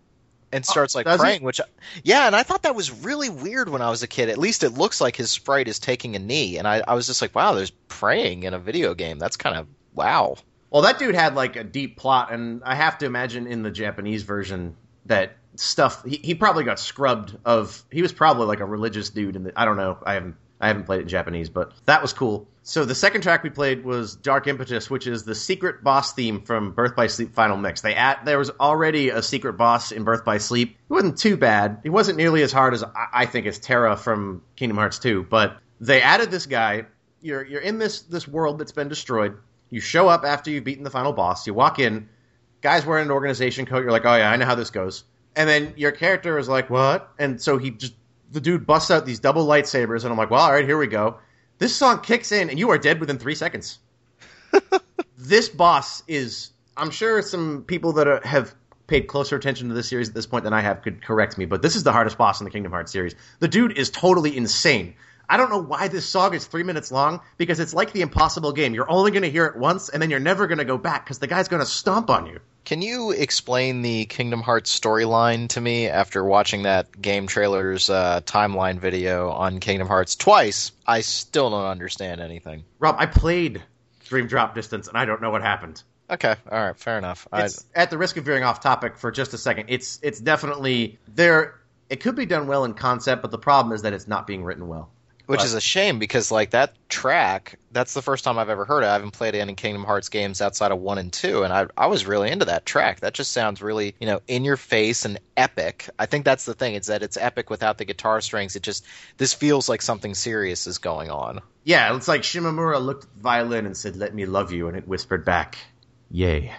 and 0.51 0.65
starts 0.65 0.95
like 0.95 1.05
does 1.05 1.19
he? 1.19 1.23
praying, 1.23 1.43
which 1.43 1.61
yeah, 2.03 2.27
and 2.27 2.35
I 2.35 2.43
thought 2.43 2.63
that 2.63 2.75
was 2.75 2.91
really 3.03 3.29
weird 3.29 3.69
when 3.69 3.81
I 3.81 3.89
was 3.89 4.03
a 4.03 4.07
kid. 4.07 4.29
At 4.29 4.37
least 4.37 4.63
it 4.63 4.71
looks 4.71 5.01
like 5.01 5.15
his 5.15 5.31
sprite 5.31 5.67
is 5.67 5.79
taking 5.79 6.15
a 6.15 6.19
knee, 6.19 6.57
and 6.57 6.67
I, 6.67 6.83
I 6.87 6.93
was 6.93 7.07
just 7.07 7.21
like, 7.21 7.33
wow, 7.35 7.53
there's 7.53 7.71
praying 7.71 8.43
in 8.43 8.53
a 8.53 8.59
video 8.59 8.93
game. 8.93 9.19
That's 9.19 9.37
kind 9.37 9.57
of 9.57 9.67
wow. 9.93 10.35
Well, 10.71 10.83
that 10.83 10.97
dude 10.97 11.15
had 11.15 11.35
like 11.35 11.57
a 11.57 11.63
deep 11.63 11.97
plot, 11.97 12.31
and 12.31 12.63
I 12.63 12.75
have 12.75 12.97
to 12.99 13.05
imagine 13.05 13.45
in 13.45 13.61
the 13.61 13.71
Japanese 13.71 14.23
version 14.23 14.75
that 15.05 15.33
stuff 15.55 16.03
he, 16.05 16.15
he 16.15 16.33
probably 16.33 16.63
got 16.63 16.79
scrubbed 16.79 17.37
of. 17.45 17.83
He 17.91 18.01
was 18.01 18.13
probably 18.13 18.47
like 18.47 18.61
a 18.61 18.65
religious 18.65 19.09
dude, 19.09 19.35
and 19.35 19.51
I 19.55 19.65
don't 19.65 19.77
know. 19.77 19.97
I 20.03 20.13
haven't 20.13 20.35
I 20.61 20.67
haven't 20.67 20.83
played 20.85 20.99
it 20.99 21.03
in 21.03 21.07
Japanese, 21.09 21.49
but 21.49 21.73
that 21.85 22.01
was 22.01 22.13
cool. 22.13 22.47
So 22.63 22.85
the 22.85 22.93
second 22.93 23.21
track 23.21 23.41
we 23.41 23.49
played 23.49 23.83
was 23.83 24.15
Dark 24.15 24.45
Impetus, 24.45 24.89
which 24.89 25.07
is 25.07 25.23
the 25.23 25.33
secret 25.33 25.83
boss 25.83 26.13
theme 26.13 26.43
from 26.43 26.73
Birth 26.73 26.95
by 26.95 27.07
Sleep 27.07 27.33
Final 27.33 27.57
Mix. 27.57 27.81
They 27.81 27.95
add, 27.95 28.19
there 28.25 28.37
was 28.37 28.51
already 28.51 29.09
a 29.09 29.23
secret 29.23 29.53
boss 29.53 29.91
in 29.91 30.03
Birth 30.03 30.23
by 30.23 30.37
Sleep. 30.37 30.77
It 30.89 30.93
wasn't 30.93 31.17
too 31.17 31.35
bad. 31.35 31.79
It 31.83 31.89
wasn't 31.89 32.17
nearly 32.17 32.43
as 32.43 32.51
hard 32.51 32.75
as 32.75 32.83
I, 32.83 33.07
I 33.11 33.25
think 33.25 33.47
as 33.47 33.57
Terra 33.57 33.97
from 33.97 34.43
Kingdom 34.55 34.77
Hearts 34.77 34.99
2, 34.99 35.23
but 35.23 35.57
they 35.79 36.01
added 36.01 36.29
this 36.29 36.45
guy. 36.45 36.85
You're 37.23 37.43
you're 37.43 37.61
in 37.61 37.79
this 37.79 38.03
this 38.03 38.27
world 38.27 38.59
that's 38.59 38.71
been 38.71 38.87
destroyed. 38.87 39.37
You 39.71 39.79
show 39.79 40.07
up 40.07 40.23
after 40.23 40.51
you've 40.51 40.63
beaten 40.63 40.83
the 40.83 40.91
final 40.91 41.13
boss. 41.13 41.47
You 41.47 41.55
walk 41.55 41.79
in, 41.79 42.07
guy's 42.61 42.85
wearing 42.85 43.05
an 43.05 43.11
organization 43.11 43.65
coat. 43.65 43.79
You're 43.79 43.91
like, 43.91 44.05
oh 44.05 44.15
yeah, 44.15 44.29
I 44.29 44.35
know 44.35 44.45
how 44.45 44.55
this 44.55 44.69
goes. 44.69 45.03
And 45.35 45.49
then 45.49 45.73
your 45.77 45.91
character 45.91 46.37
is 46.37 46.47
like, 46.47 46.69
what? 46.69 47.09
And 47.17 47.41
so 47.41 47.57
he 47.57 47.71
just 47.71 47.93
the 48.31 48.41
dude 48.41 48.65
busts 48.65 48.91
out 48.91 49.05
these 49.05 49.19
double 49.19 49.45
lightsabers, 49.45 50.03
and 50.03 50.11
I'm 50.11 50.17
like, 50.17 50.29
well, 50.29 50.41
all 50.41 50.51
right, 50.51 50.65
here 50.65 50.77
we 50.77 50.87
go. 50.87 51.19
This 51.57 51.75
song 51.75 52.01
kicks 52.01 52.31
in, 52.31 52.49
and 52.49 52.57
you 52.57 52.69
are 52.71 52.77
dead 52.77 52.99
within 52.99 53.17
three 53.17 53.35
seconds. 53.35 53.79
this 55.17 55.49
boss 55.49 56.03
is, 56.07 56.51
I'm 56.77 56.91
sure 56.91 57.21
some 57.21 57.63
people 57.63 57.93
that 57.93 58.07
are, 58.07 58.21
have 58.23 58.55
paid 58.87 59.07
closer 59.07 59.35
attention 59.35 59.67
to 59.69 59.73
this 59.73 59.87
series 59.87 60.09
at 60.09 60.15
this 60.15 60.25
point 60.25 60.43
than 60.43 60.53
I 60.53 60.61
have 60.61 60.81
could 60.81 61.03
correct 61.03 61.37
me, 61.37 61.45
but 61.45 61.61
this 61.61 61.75
is 61.75 61.83
the 61.83 61.91
hardest 61.91 62.17
boss 62.17 62.39
in 62.41 62.45
the 62.45 62.51
Kingdom 62.51 62.71
Hearts 62.71 62.91
series. 62.91 63.15
The 63.39 63.47
dude 63.47 63.77
is 63.77 63.89
totally 63.89 64.35
insane. 64.35 64.95
I 65.31 65.37
don't 65.37 65.49
know 65.49 65.61
why 65.61 65.87
this 65.87 66.05
song 66.05 66.33
is 66.33 66.45
three 66.45 66.63
minutes 66.63 66.91
long 66.91 67.21
because 67.37 67.61
it's 67.61 67.73
like 67.73 67.93
the 67.93 68.01
impossible 68.01 68.51
game. 68.51 68.73
You're 68.73 68.91
only 68.91 69.11
going 69.11 69.23
to 69.23 69.31
hear 69.31 69.45
it 69.45 69.55
once, 69.55 69.87
and 69.87 70.01
then 70.01 70.09
you're 70.09 70.19
never 70.19 70.45
going 70.45 70.57
to 70.57 70.65
go 70.65 70.77
back 70.77 71.05
because 71.05 71.19
the 71.19 71.27
guy's 71.27 71.47
going 71.47 71.61
to 71.61 71.65
stomp 71.65 72.09
on 72.09 72.25
you. 72.25 72.41
Can 72.65 72.81
you 72.81 73.11
explain 73.11 73.81
the 73.81 74.03
Kingdom 74.03 74.41
Hearts 74.41 74.77
storyline 74.77 75.47
to 75.49 75.61
me 75.61 75.87
after 75.87 76.21
watching 76.21 76.63
that 76.63 77.01
game 77.01 77.27
trailer's 77.27 77.89
uh, 77.89 78.19
timeline 78.25 78.79
video 78.79 79.29
on 79.29 79.61
Kingdom 79.61 79.87
Hearts 79.87 80.17
twice? 80.17 80.73
I 80.85 80.99
still 80.99 81.49
don't 81.49 81.65
understand 81.65 82.19
anything. 82.19 82.65
Rob, 82.79 82.97
I 82.99 83.05
played 83.05 83.63
Dream 84.09 84.27
Drop 84.27 84.53
Distance, 84.53 84.89
and 84.89 84.97
I 84.97 85.05
don't 85.05 85.21
know 85.21 85.29
what 85.29 85.43
happened. 85.43 85.81
Okay, 86.09 86.35
all 86.51 86.61
right, 86.61 86.75
fair 86.75 86.97
enough. 86.97 87.25
I, 87.31 87.45
It's, 87.45 87.65
at 87.73 87.89
the 87.89 87.97
risk 87.97 88.17
of 88.17 88.25
veering 88.25 88.43
off 88.43 88.59
topic 88.59 88.97
for 88.97 89.11
just 89.11 89.33
a 89.33 89.37
second, 89.37 89.67
it's 89.69 89.97
it's 90.03 90.19
definitely 90.19 90.99
there. 91.15 91.61
It 91.89 92.01
could 92.01 92.17
be 92.17 92.25
done 92.25 92.47
well 92.47 92.65
in 92.65 92.73
concept, 92.73 93.21
but 93.21 93.31
the 93.31 93.37
problem 93.37 93.73
is 93.73 93.83
that 93.83 93.93
it's 93.93 94.09
not 94.09 94.27
being 94.27 94.43
written 94.43 94.67
well. 94.67 94.89
Which 95.31 95.39
but- 95.39 95.45
is 95.45 95.53
a 95.53 95.61
shame 95.61 95.97
because 95.97 96.29
like 96.29 96.49
that 96.49 96.73
track, 96.89 97.57
that's 97.71 97.93
the 97.93 98.01
first 98.01 98.25
time 98.25 98.37
I've 98.37 98.49
ever 98.49 98.65
heard 98.65 98.83
it. 98.83 98.87
I 98.87 98.93
haven't 98.93 99.11
played 99.11 99.33
any 99.33 99.53
Kingdom 99.53 99.85
Hearts 99.85 100.09
games 100.09 100.41
outside 100.41 100.73
of 100.73 100.79
one 100.79 100.97
and 100.97 101.11
two, 101.11 101.43
and 101.43 101.53
I 101.53 101.67
I 101.77 101.87
was 101.87 102.05
really 102.05 102.29
into 102.29 102.45
that 102.45 102.65
track. 102.65 102.99
That 102.99 103.13
just 103.13 103.31
sounds 103.31 103.61
really 103.61 103.95
you 103.97 104.07
know 104.07 104.19
in 104.27 104.43
your 104.43 104.57
face 104.57 105.05
and 105.05 105.21
epic. 105.37 105.89
I 105.97 106.05
think 106.05 106.25
that's 106.25 106.43
the 106.43 106.53
thing. 106.53 106.75
It's 106.75 106.87
that 106.87 107.01
it's 107.01 107.15
epic 107.15 107.49
without 107.49 107.77
the 107.77 107.85
guitar 107.85 108.19
strings. 108.19 108.57
It 108.57 108.63
just 108.63 108.85
this 109.15 109.33
feels 109.33 109.69
like 109.69 109.81
something 109.81 110.15
serious 110.15 110.67
is 110.67 110.79
going 110.79 111.09
on. 111.09 111.39
Yeah, 111.63 111.95
it's 111.95 112.09
like 112.09 112.23
Shimomura 112.23 112.83
looked 112.83 113.05
at 113.05 113.15
the 113.15 113.21
violin 113.21 113.65
and 113.65 113.77
said, 113.77 113.95
"Let 113.95 114.13
me 114.13 114.25
love 114.25 114.51
you," 114.51 114.67
and 114.67 114.75
it 114.75 114.85
whispered 114.85 115.23
back, 115.23 115.57
"Yay." 116.09 116.53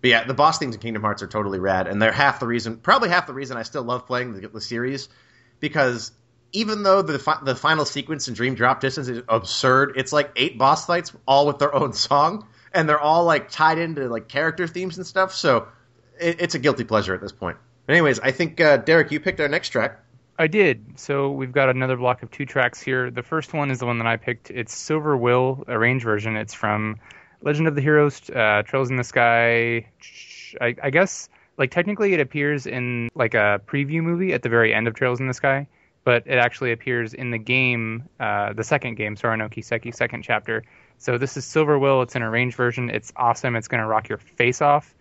But 0.00 0.10
yeah, 0.10 0.24
the 0.24 0.34
boss 0.34 0.58
themes 0.58 0.76
in 0.76 0.80
Kingdom 0.80 1.02
Hearts 1.02 1.24
are 1.24 1.28
totally 1.28 1.58
rad, 1.58 1.88
and 1.88 2.00
they're 2.00 2.12
half 2.12 2.38
the 2.38 2.46
reason, 2.46 2.76
probably 2.76 3.08
half 3.08 3.26
the 3.26 3.34
reason 3.34 3.56
I 3.56 3.62
still 3.62 3.82
love 3.82 4.06
playing 4.06 4.40
the, 4.40 4.48
the 4.48 4.60
series, 4.60 5.08
because 5.58 6.12
even 6.52 6.82
though 6.82 7.02
the 7.02 7.18
fi- 7.18 7.40
the 7.42 7.54
final 7.54 7.84
sequence 7.84 8.28
in 8.28 8.34
Dream 8.34 8.54
Drop 8.54 8.80
Distance 8.80 9.08
is 9.08 9.22
absurd, 9.28 9.94
it's 9.96 10.12
like 10.12 10.32
eight 10.36 10.58
boss 10.58 10.86
fights 10.86 11.12
all 11.26 11.46
with 11.46 11.58
their 11.58 11.74
own 11.82 11.92
song, 11.92 12.46
and 12.72 12.88
they're 12.88 13.00
all 13.00 13.24
like 13.24 13.50
tied 13.50 13.78
into 13.78 14.08
like 14.08 14.28
character 14.28 14.66
themes 14.66 14.96
and 14.96 15.06
stuff. 15.06 15.34
So 15.34 15.68
it, 16.20 16.40
it's 16.40 16.54
a 16.54 16.58
guilty 16.58 16.84
pleasure 16.84 17.14
at 17.14 17.20
this 17.20 17.32
point. 17.32 17.56
But 17.86 17.94
anyways, 17.94 18.20
I 18.20 18.30
think 18.30 18.60
uh, 18.60 18.76
Derek, 18.78 19.10
you 19.10 19.20
picked 19.20 19.40
our 19.40 19.48
next 19.48 19.70
track. 19.70 19.98
I 20.38 20.46
did. 20.46 20.98
So 20.98 21.30
we've 21.30 21.52
got 21.52 21.68
another 21.68 21.96
block 21.96 22.22
of 22.22 22.30
two 22.30 22.46
tracks 22.46 22.80
here. 22.80 23.10
The 23.10 23.22
first 23.22 23.52
one 23.52 23.70
is 23.70 23.80
the 23.80 23.86
one 23.86 23.98
that 23.98 24.06
I 24.06 24.16
picked. 24.16 24.50
It's 24.50 24.74
Silver 24.74 25.16
Will, 25.16 25.64
arranged 25.68 26.04
version. 26.04 26.36
It's 26.36 26.54
from 26.54 26.98
Legend 27.42 27.68
of 27.68 27.74
the 27.74 27.82
Heroes, 27.82 28.30
uh, 28.30 28.62
Trails 28.64 28.90
in 28.90 28.96
the 28.96 29.04
Sky. 29.04 29.88
I, 30.60 30.74
I 30.82 30.90
guess 30.90 31.28
like 31.58 31.70
technically 31.70 32.14
it 32.14 32.20
appears 32.20 32.66
in 32.66 33.10
like 33.14 33.34
a 33.34 33.60
preview 33.66 34.02
movie 34.02 34.32
at 34.32 34.42
the 34.42 34.48
very 34.48 34.72
end 34.72 34.88
of 34.88 34.94
Trails 34.94 35.20
in 35.20 35.28
the 35.28 35.34
Sky, 35.34 35.66
but 36.04 36.26
it 36.26 36.36
actually 36.36 36.72
appears 36.72 37.14
in 37.14 37.30
the 37.30 37.38
game, 37.38 38.08
uh, 38.18 38.52
the 38.52 38.64
second 38.64 38.96
game, 38.96 39.16
Sora 39.16 39.36
no 39.36 39.48
Kiseki, 39.48 39.94
second 39.94 40.22
chapter. 40.22 40.64
So 40.98 41.18
this 41.18 41.36
is 41.36 41.44
Silver 41.44 41.78
Will. 41.78 42.02
It's 42.02 42.14
an 42.14 42.22
arranged 42.22 42.56
version. 42.56 42.90
It's 42.90 43.12
awesome. 43.16 43.56
It's 43.56 43.68
going 43.68 43.80
to 43.80 43.86
rock 43.86 44.08
your 44.08 44.18
face 44.18 44.62
off. 44.62 44.94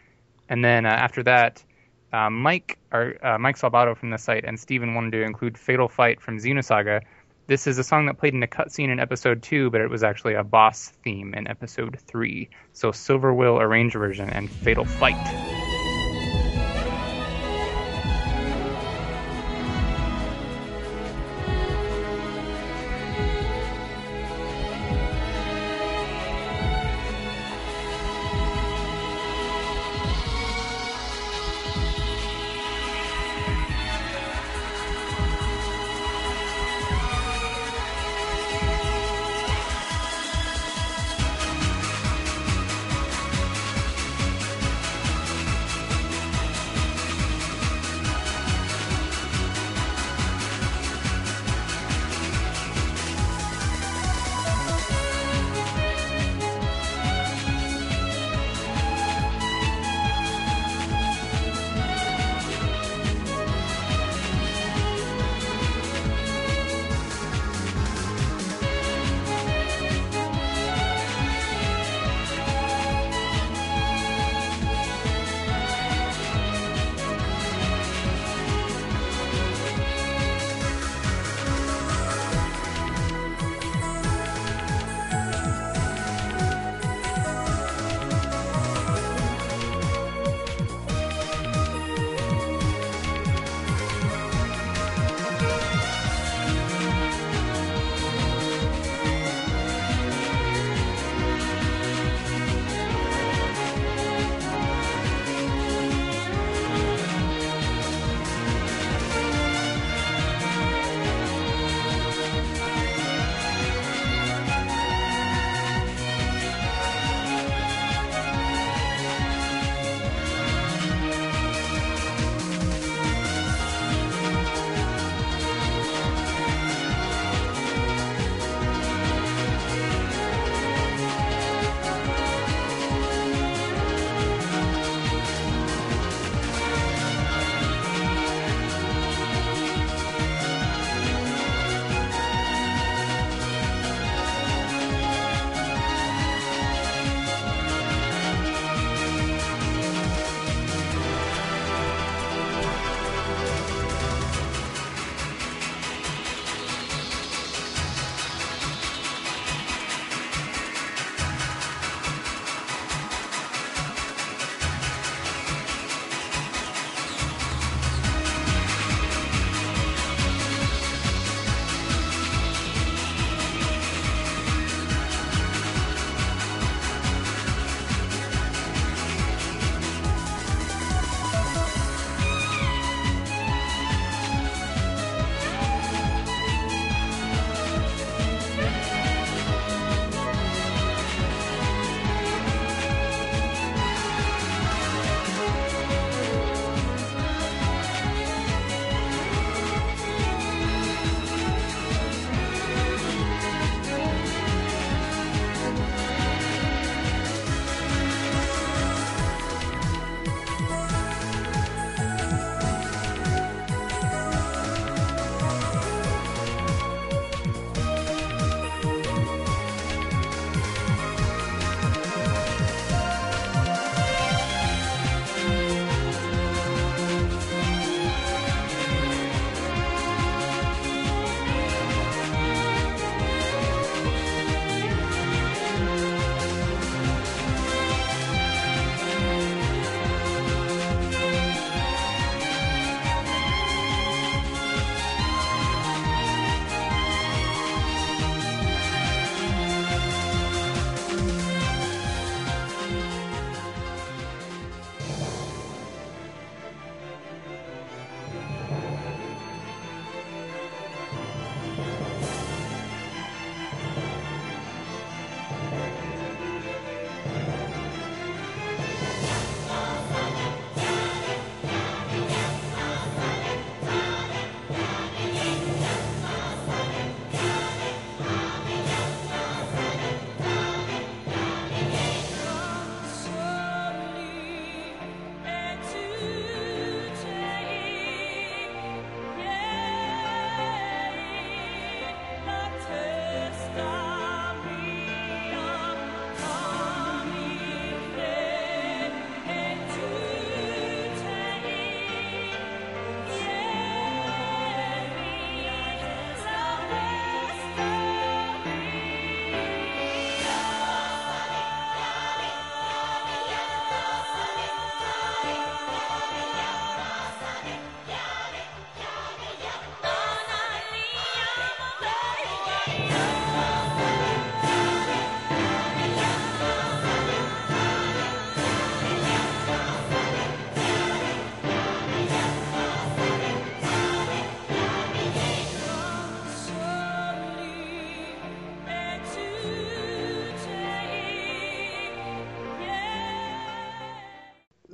And 0.50 0.64
then 0.64 0.86
uh, 0.86 0.90
after 0.90 1.24
that, 1.24 1.64
uh, 2.12 2.30
Mike 2.30 2.78
or 2.92 3.16
uh, 3.26 3.38
Mike 3.38 3.58
Salbato 3.58 3.96
from 3.96 4.10
the 4.10 4.18
site 4.18 4.44
and 4.46 4.60
Steven 4.60 4.96
wanted 4.96 5.12
to 5.12 5.24
include 5.24 5.58
Fatal 5.58 5.88
Fight 5.88 6.22
from 6.22 6.40
Xenosaga. 6.40 7.02
This 7.48 7.68
is 7.68 7.78
a 7.78 7.84
song 7.84 8.06
that 8.06 8.18
played 8.18 8.34
in 8.34 8.44
a 8.44 8.48
cutscene 8.48 8.90
in 8.90 9.00
episode 9.00 9.44
two, 9.44 9.70
but 9.70 9.82
it 9.82 9.90
was 9.90 10.04
actually 10.04 10.36
a 10.36 10.44
boss 10.44 10.90
theme 11.04 11.34
in 11.34 11.48
episode 11.48 12.00
three. 12.00 12.50
So 12.74 12.92
Silver 12.92 13.34
Will 13.34 13.60
arranged 13.60 13.96
version 13.96 14.30
and 14.30 14.50
Fatal 14.50 14.86
Fight. 14.86 15.61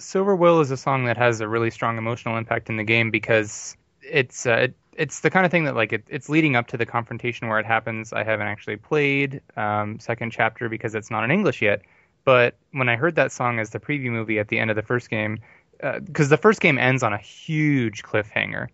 Silver 0.07 0.37
Will 0.37 0.61
is 0.61 0.71
a 0.71 0.77
song 0.77 1.03
that 1.03 1.17
has 1.17 1.41
a 1.41 1.49
really 1.49 1.69
strong 1.69 1.97
emotional 1.97 2.37
impact 2.37 2.69
in 2.69 2.77
the 2.77 2.83
game 2.85 3.11
because 3.11 3.75
it's 4.01 4.45
uh, 4.45 4.51
it, 4.51 4.75
it's 4.93 5.19
the 5.19 5.29
kind 5.29 5.45
of 5.45 5.51
thing 5.51 5.65
that 5.65 5.75
like 5.75 5.91
it, 5.91 6.05
it's 6.07 6.29
leading 6.29 6.55
up 6.55 6.67
to 6.67 6.77
the 6.77 6.85
confrontation 6.85 7.49
where 7.49 7.59
it 7.59 7.65
happens. 7.65 8.13
I 8.13 8.23
haven't 8.23 8.47
actually 8.47 8.77
played 8.77 9.41
um, 9.57 9.99
second 9.99 10.31
chapter 10.31 10.69
because 10.69 10.95
it's 10.95 11.11
not 11.11 11.25
in 11.25 11.31
English 11.31 11.61
yet. 11.61 11.81
But 12.23 12.55
when 12.71 12.87
I 12.87 12.95
heard 12.95 13.15
that 13.15 13.33
song 13.33 13.59
as 13.59 13.71
the 13.71 13.81
preview 13.81 14.09
movie 14.09 14.39
at 14.39 14.47
the 14.47 14.59
end 14.59 14.69
of 14.69 14.77
the 14.77 14.81
first 14.81 15.09
game, 15.09 15.39
because 15.81 16.27
uh, 16.27 16.29
the 16.29 16.37
first 16.37 16.61
game 16.61 16.77
ends 16.77 17.03
on 17.03 17.11
a 17.11 17.17
huge 17.17 18.01
cliffhanger, 18.03 18.69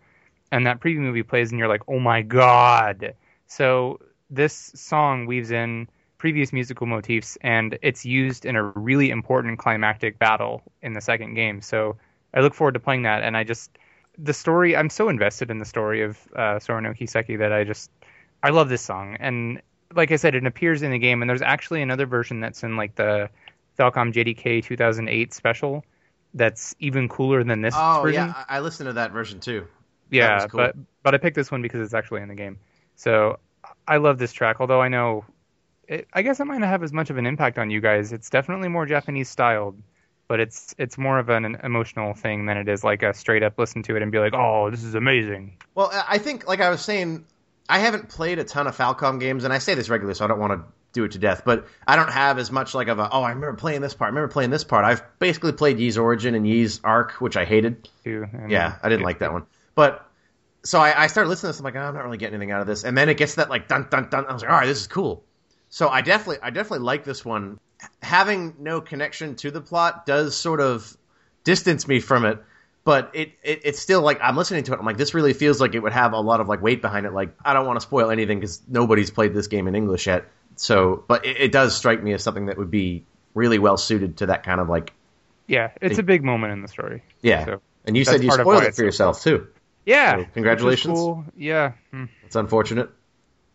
and 0.52 0.68
that 0.68 0.82
preview 0.82 1.00
movie 1.00 1.24
plays, 1.24 1.50
and 1.50 1.58
you're 1.58 1.68
like, 1.68 1.82
oh 1.88 2.00
my 2.00 2.22
god. 2.22 3.16
So 3.48 4.00
this 4.30 4.72
song 4.76 5.26
weaves 5.26 5.50
in 5.50 5.90
previous 6.24 6.54
musical 6.54 6.88
motifs, 6.88 7.38
and 7.42 7.78
it's 7.82 8.06
used 8.06 8.46
in 8.46 8.56
a 8.56 8.64
really 8.64 9.10
important 9.10 9.60
climactic 9.60 10.18
battle 10.18 10.64
in 10.82 10.94
the 10.94 11.02
second 11.02 11.34
game. 11.34 11.60
So 11.62 11.98
I 12.34 12.40
look 12.40 12.54
forward 12.54 12.76
to 12.76 12.80
playing 12.80 13.02
that, 13.02 13.24
and 13.24 13.36
I 13.36 13.44
just 13.44 13.70
the 14.18 14.34
story. 14.34 14.74
I'm 14.74 14.90
so 14.90 15.10
invested 15.10 15.52
in 15.52 15.60
the 15.60 15.66
story 15.66 16.02
of 16.02 16.18
uh, 16.34 16.60
Sora 16.60 16.82
no 16.82 16.92
Kiseki 16.92 17.40
that 17.40 17.52
I 17.52 17.66
just 17.66 17.92
I 18.42 18.52
love 18.52 18.70
this 18.70 18.82
song, 18.82 19.18
and 19.20 19.62
like 19.94 20.14
I 20.14 20.16
said, 20.16 20.34
it 20.34 20.46
appears 20.46 20.82
in 20.82 20.92
the 20.92 20.98
game, 20.98 21.22
and 21.22 21.30
there's 21.30 21.42
actually 21.42 21.82
another 21.82 22.06
version 22.06 22.40
that's 22.40 22.64
in 22.64 22.78
like 22.78 22.96
the 22.96 23.30
Falcom 23.78 24.14
JDK 24.14 24.64
2008 24.64 25.34
special 25.34 25.84
that's 26.34 26.74
even 26.80 27.10
cooler 27.10 27.44
than 27.44 27.62
this 27.62 27.76
oh, 27.78 28.00
version. 28.02 28.28
yeah, 28.30 28.46
I 28.48 28.62
listened 28.62 28.88
to 28.88 28.94
that 28.94 29.12
version 29.12 29.42
too. 29.42 29.68
Yeah, 30.10 30.48
cool. 30.48 30.58
but 30.58 30.76
but 31.04 31.14
I 31.14 31.18
picked 31.18 31.36
this 31.36 31.52
one 31.52 31.62
because 31.62 31.82
it's 31.82 31.94
actually 31.94 32.22
in 32.22 32.30
the 32.30 32.36
game. 32.36 32.60
So 32.96 33.40
I 33.86 33.98
love 33.98 34.20
this 34.20 34.32
track, 34.32 34.62
although 34.62 34.82
I 34.82 34.88
know 34.88 35.26
it, 35.88 36.08
I 36.14 36.22
guess 36.22 36.40
it 36.40 36.46
might 36.46 36.60
not 36.60 36.70
have 36.70 36.84
as 36.84 36.94
much 36.94 37.10
of 37.10 37.18
an 37.18 37.26
impact 37.26 37.58
on 37.58 37.70
you 37.70 37.82
guys. 37.82 38.14
It's 38.14 38.30
definitely 38.30 38.70
more 38.70 38.86
Japanese 38.86 39.30
styled, 39.30 39.82
but 40.28 40.40
it's 40.40 40.74
it's 40.78 40.98
more 40.98 41.20
of 41.20 41.30
an, 41.30 41.46
an, 41.46 41.58
emotional 41.64 42.14
thing 42.14 42.46
than 42.46 42.58
it 42.58 42.68
is 42.68 42.84
like 42.84 43.04
a 43.04 43.14
straight 43.14 43.44
up 43.44 43.58
listen 43.58 43.84
to 43.84 43.96
it 43.96 44.02
and 44.02 44.12
be 44.12 44.20
like, 44.20 44.34
oh, 44.34 44.70
this 44.70 44.84
is 44.84 44.96
amazing. 44.96 45.58
Well, 45.76 45.92
I 46.08 46.18
think 46.18 46.48
like 46.48 46.62
I 46.62 46.70
was 46.70 46.82
saying, 46.82 47.26
I 47.68 47.80
haven't 47.80 48.10
played 48.10 48.40
a 48.40 48.44
ton 48.44 48.68
of 48.68 48.78
Falcom 48.78 49.20
games, 49.20 49.44
and 49.44 49.54
I 49.54 49.58
say 49.58 49.76
this 49.76 49.90
regularly, 49.90 50.16
so 50.16 50.26
I 50.26 50.28
don't 50.28 50.40
want 50.40 50.54
to 50.54 50.66
do 50.94 51.04
it 51.04 51.12
to 51.14 51.20
death. 51.20 51.44
But 51.46 51.68
I 51.86 51.96
don't 51.96 52.12
have 52.12 52.38
as 52.38 52.52
much 52.52 52.74
like 52.74 52.88
of 52.88 53.00
a 53.00 53.10
oh, 53.12 53.22
I 53.22 53.30
remember 53.30 53.54
playing 53.54 53.82
this 53.82 53.94
part. 53.94 54.08
I 54.08 54.10
remember 54.10 54.32
playing 54.32 54.52
this 54.52 54.64
part. 54.64 54.86
I've 54.86 55.04
basically 55.20 55.52
played 55.52 55.80
Ys 55.80 55.98
Origin 55.98 56.36
and 56.36 56.48
Ys 56.48 56.80
Arc, 56.84 57.14
which 57.14 57.36
I 57.36 57.46
hated. 57.46 57.90
Too, 58.04 58.28
yeah, 58.48 58.78
I 58.82 58.90
didn't 58.90 59.04
like 59.04 59.20
that 59.20 59.34
one. 59.34 59.46
But 59.76 60.08
so 60.64 60.80
I, 60.80 61.04
I 61.04 61.08
started 61.08 61.30
listening 61.30 61.50
to 61.50 61.54
this. 61.54 61.60
I'm 61.60 61.66
like, 61.66 61.76
oh, 61.76 61.80
I'm 61.80 61.94
not 61.94 62.06
really 62.06 62.18
getting 62.18 62.36
anything 62.36 62.52
out 62.52 62.62
of 62.62 62.68
this. 62.68 62.86
And 62.86 62.98
then 62.98 63.10
it 63.10 63.18
gets 63.18 63.36
that 63.36 63.50
like 63.50 63.68
dun 63.68 63.88
dun 63.90 64.10
dun. 64.10 64.26
I 64.28 64.34
was 64.34 64.42
like, 64.42 64.52
all 64.52 64.58
right, 64.58 64.66
this 64.66 64.80
is 64.80 64.88
cool. 64.88 65.24
So 65.74 65.90
I 65.90 66.02
definitely, 66.02 66.38
I 66.44 66.52
definitely 66.52 66.86
like 66.86 67.04
this 67.04 67.26
one. 67.26 67.60
Having 68.04 68.58
no 68.60 68.80
connection 68.80 69.36
to 69.38 69.50
the 69.50 69.60
plot 69.60 70.06
does 70.06 70.36
sort 70.36 70.62
of 70.62 70.96
distance 71.44 71.88
me 71.88 72.00
from 72.00 72.26
it, 72.26 72.38
but 72.84 73.10
it, 73.16 73.32
it 73.42 73.62
it's 73.64 73.80
still 73.80 74.04
like 74.04 74.20
I'm 74.22 74.38
listening 74.38 74.66
to 74.66 74.74
it. 74.74 74.80
I'm 74.80 74.86
like, 74.86 74.98
this 74.98 75.16
really 75.16 75.34
feels 75.34 75.60
like 75.60 75.74
it 75.74 75.80
would 75.80 75.92
have 75.92 76.14
a 76.14 76.20
lot 76.20 76.42
of 76.42 76.48
like 76.48 76.62
weight 76.62 76.84
behind 76.84 77.08
it. 77.08 77.12
Like 77.12 77.36
I 77.44 77.54
don't 77.54 77.66
want 77.66 77.78
to 77.78 77.82
spoil 77.82 78.12
anything 78.12 78.40
because 78.40 78.62
nobody's 78.68 79.10
played 79.10 79.34
this 79.34 79.48
game 79.48 79.68
in 79.68 79.74
English 79.74 80.06
yet. 80.06 80.26
So, 80.58 81.04
but 81.08 81.26
it, 81.26 81.38
it, 81.40 81.52
does 81.52 81.76
strike 81.76 82.04
me 82.04 82.14
as 82.14 82.22
something 82.22 82.46
that 82.46 82.60
would 82.60 82.70
be 82.70 83.04
really 83.34 83.58
well 83.58 83.78
suited 83.78 84.18
to 84.18 84.28
that 84.28 84.44
kind 84.44 84.62
of 84.62 84.70
like. 84.70 84.94
Yeah, 85.48 85.72
it's 85.82 85.98
a 85.98 86.04
big 86.04 86.24
moment 86.24 86.54
in 86.54 86.62
the 86.62 86.68
story. 86.68 87.02
Yeah, 87.24 87.46
so 87.46 87.62
and 87.86 87.98
you 87.98 88.06
said 88.06 88.24
you 88.24 88.30
spoiled 88.30 88.62
it 88.62 88.76
for 88.76 88.84
yourself 88.84 89.24
too. 89.24 89.48
Yeah, 89.88 90.18
so 90.18 90.26
congratulations. 90.36 91.00
Cool. 91.00 91.26
Yeah, 91.36 91.72
hmm. 91.90 92.06
it's 92.24 92.36
unfortunate 92.36 92.92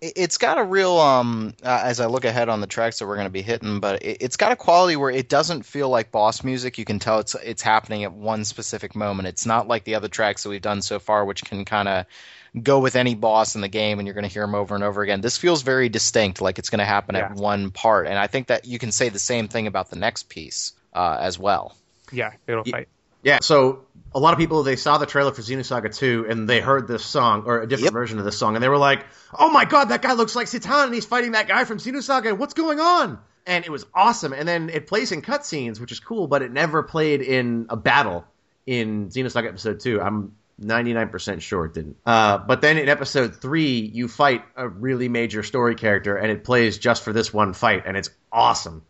it's 0.01 0.38
got 0.38 0.59
a 0.59 0.62
real 0.62 0.99
um 0.99 1.55
uh, 1.62 1.82
as 1.84 1.99
i 1.99 2.07
look 2.07 2.24
ahead 2.24 2.49
on 2.49 2.61
the 2.61 2.66
tracks 2.66 2.99
that 2.99 3.07
we're 3.07 3.16
going 3.16 3.26
to 3.26 3.30
be 3.30 3.42
hitting 3.42 3.80
but 3.80 4.03
it, 4.05 4.22
has 4.22 4.36
got 4.36 4.53
a 4.53 4.57
quality 4.57 4.96
where 4.96 5.11
it 5.11 5.28
doesn't 5.28 5.64
feel 5.64 5.88
like 5.88 6.11
boss 6.11 6.44
music. 6.44 6.78
You 6.78 6.84
can 6.84 6.99
tell 6.99 7.18
it's 7.18 7.34
it's 7.36 7.62
happening 7.62 8.05
at 8.05 8.12
one 8.12 8.44
specific 8.44 8.94
moment. 8.94 9.28
It's 9.28 9.46
not 9.46 9.68
like 9.68 9.84
the 9.84 9.94
other 9.94 10.09
tracks 10.09 10.42
that 10.42 10.51
we've 10.51 10.62
done 10.62 10.82
so 10.82 10.99
far 10.99 11.24
which 11.24 11.44
can 11.44 11.64
kind 11.64 11.88
of 11.88 12.07
go 12.62 12.80
with 12.80 12.96
any 12.96 13.14
boss 13.14 13.55
in 13.55 13.61
the 13.61 13.68
game 13.68 13.99
and 13.99 14.07
you're 14.07 14.14
going 14.14 14.24
to 14.24 14.32
hear 14.32 14.42
them 14.42 14.55
over 14.55 14.74
and 14.74 14.84
over 14.84 15.03
again. 15.03 15.20
This 15.20 15.36
feels 15.36 15.62
very 15.62 15.88
distinct 15.88 16.40
like 16.40 16.59
it's 16.59 16.70
going 16.70 16.78
to 16.78 16.84
happen 16.84 17.14
yeah. 17.14 17.26
at 17.26 17.34
one 17.34 17.70
part. 17.70 18.07
And 18.07 18.18
i 18.18 18.26
think 18.26 18.49
that 18.49 18.66
you 18.66 18.78
can 18.78 18.92
say 18.92 19.09
the 19.09 19.18
same 19.18 19.49
thing 19.49 19.66
about 19.66 19.90
the 19.90 19.96
next 19.96 20.28
piece 20.28 20.72
uh, 20.94 21.18
as 21.20 21.38
well. 21.38 21.76
Yeah 22.12 22.32
it'll 22.46 22.64
fight 22.64 22.88
yeah, 23.29 23.39
so 23.41 23.85
a 24.14 24.18
lot 24.18 24.33
of 24.33 24.39
people 24.39 24.62
they 24.62 24.76
saw 24.76 24.99
the 24.99 25.07
trailer 25.07 25.33
for 25.33 25.43
Xenosaga 25.43 25.95
2 25.95 26.26
and 26.29 26.49
they 26.49 26.61
heard 26.61 26.89
this 26.89 27.05
song 27.05 27.45
or 27.47 27.61
a 27.61 27.68
different 27.68 27.85
yep. 27.85 27.93
version 27.93 28.18
of 28.18 28.24
this 28.24 28.39
song 28.39 28.55
and 28.57 28.62
they 28.62 28.68
were 28.68 28.79
like, 28.79 29.05
"Oh 29.39 29.51
my 29.51 29.64
god, 29.64 29.87
that 29.87 30.03
guy 30.03 30.14
looks 30.14 30.35
like 30.35 30.47
Citan 30.47 30.87
and 30.87 30.95
he's 30.95 31.07
fighting 31.07 31.33
that 31.33 31.49
guy 31.49 31.64
from 31.64 31.79
Xenosaga. 31.79 32.37
What's 32.37 32.55
going 32.55 32.81
on?" 32.81 33.18
And 33.47 33.64
it 33.64 33.70
was 33.70 33.87
awesome. 33.95 34.33
And 34.33 34.47
then 34.47 34.68
it 34.68 34.87
plays 34.87 35.12
in 35.12 35.22
cutscenes, 35.22 35.81
which 35.81 35.93
is 35.93 36.01
cool, 36.01 36.26
but 36.26 36.43
it 36.43 36.53
never 36.53 36.83
played 36.83 37.22
in 37.22 37.66
a 37.70 37.76
battle 37.76 38.24
in 38.66 39.09
Xenosaga 39.09 39.49
episode 39.49 39.81
2. 39.81 40.01
I'm 40.01 40.33
99% 40.61 41.41
sure 41.41 41.66
it 41.66 41.74
didn't. 41.74 41.97
Uh, 42.05 42.39
but 42.39 42.61
then 42.61 42.79
in 42.79 42.89
episode 42.89 43.37
3, 43.37 43.91
you 43.95 44.09
fight 44.09 44.45
a 44.57 44.68
really 44.68 45.09
major 45.09 45.43
story 45.43 45.74
character 45.74 46.16
and 46.16 46.31
it 46.31 46.45
plays 46.45 46.79
just 46.79 47.05
for 47.05 47.12
this 47.12 47.33
one 47.33 47.53
fight 47.53 47.85
and 47.87 47.97
it's 47.97 48.11
awesome. 48.33 48.83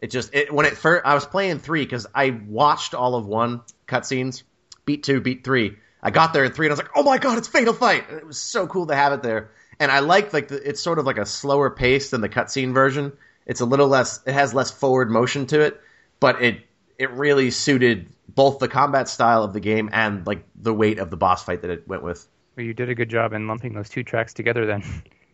It 0.00 0.10
just 0.10 0.34
it, 0.34 0.52
when 0.52 0.66
it 0.66 0.76
first 0.76 1.04
I 1.04 1.14
was 1.14 1.26
playing 1.26 1.58
three 1.58 1.84
because 1.84 2.06
I 2.14 2.30
watched 2.30 2.94
all 2.94 3.14
of 3.14 3.26
one 3.26 3.62
cutscenes, 3.86 4.42
beat 4.86 5.02
two, 5.02 5.20
beat 5.20 5.44
three. 5.44 5.76
I 6.02 6.10
got 6.10 6.32
there 6.32 6.44
in 6.44 6.52
three 6.52 6.66
and 6.66 6.72
I 6.72 6.74
was 6.74 6.78
like, 6.80 6.92
oh 6.96 7.02
my 7.02 7.18
god, 7.18 7.36
it's 7.38 7.48
Fatal 7.48 7.74
Fight! 7.74 8.08
And 8.08 8.18
it 8.18 8.26
was 8.26 8.40
so 8.40 8.66
cool 8.66 8.86
to 8.86 8.94
have 8.94 9.12
it 9.12 9.22
there. 9.22 9.50
And 9.78 9.90
I 9.90 10.00
like 10.00 10.32
like 10.32 10.48
the, 10.48 10.56
it's 10.68 10.80
sort 10.80 10.98
of 10.98 11.06
like 11.06 11.18
a 11.18 11.26
slower 11.26 11.70
pace 11.70 12.10
than 12.10 12.20
the 12.22 12.28
cutscene 12.28 12.72
version. 12.72 13.12
It's 13.46 13.60
a 13.60 13.66
little 13.66 13.88
less, 13.88 14.20
it 14.26 14.32
has 14.32 14.54
less 14.54 14.70
forward 14.70 15.10
motion 15.10 15.46
to 15.46 15.60
it, 15.60 15.80
but 16.18 16.42
it 16.42 16.62
it 16.98 17.10
really 17.12 17.50
suited 17.50 18.08
both 18.28 18.58
the 18.58 18.68
combat 18.68 19.08
style 19.08 19.42
of 19.42 19.52
the 19.52 19.60
game 19.60 19.90
and 19.92 20.26
like 20.26 20.44
the 20.54 20.72
weight 20.72 20.98
of 20.98 21.10
the 21.10 21.16
boss 21.16 21.44
fight 21.44 21.62
that 21.62 21.70
it 21.70 21.88
went 21.88 22.02
with. 22.02 22.26
Well, 22.56 22.64
you 22.64 22.74
did 22.74 22.90
a 22.90 22.94
good 22.94 23.08
job 23.08 23.32
in 23.32 23.48
lumping 23.48 23.74
those 23.74 23.88
two 23.88 24.02
tracks 24.02 24.34
together 24.34 24.66
then, 24.66 24.84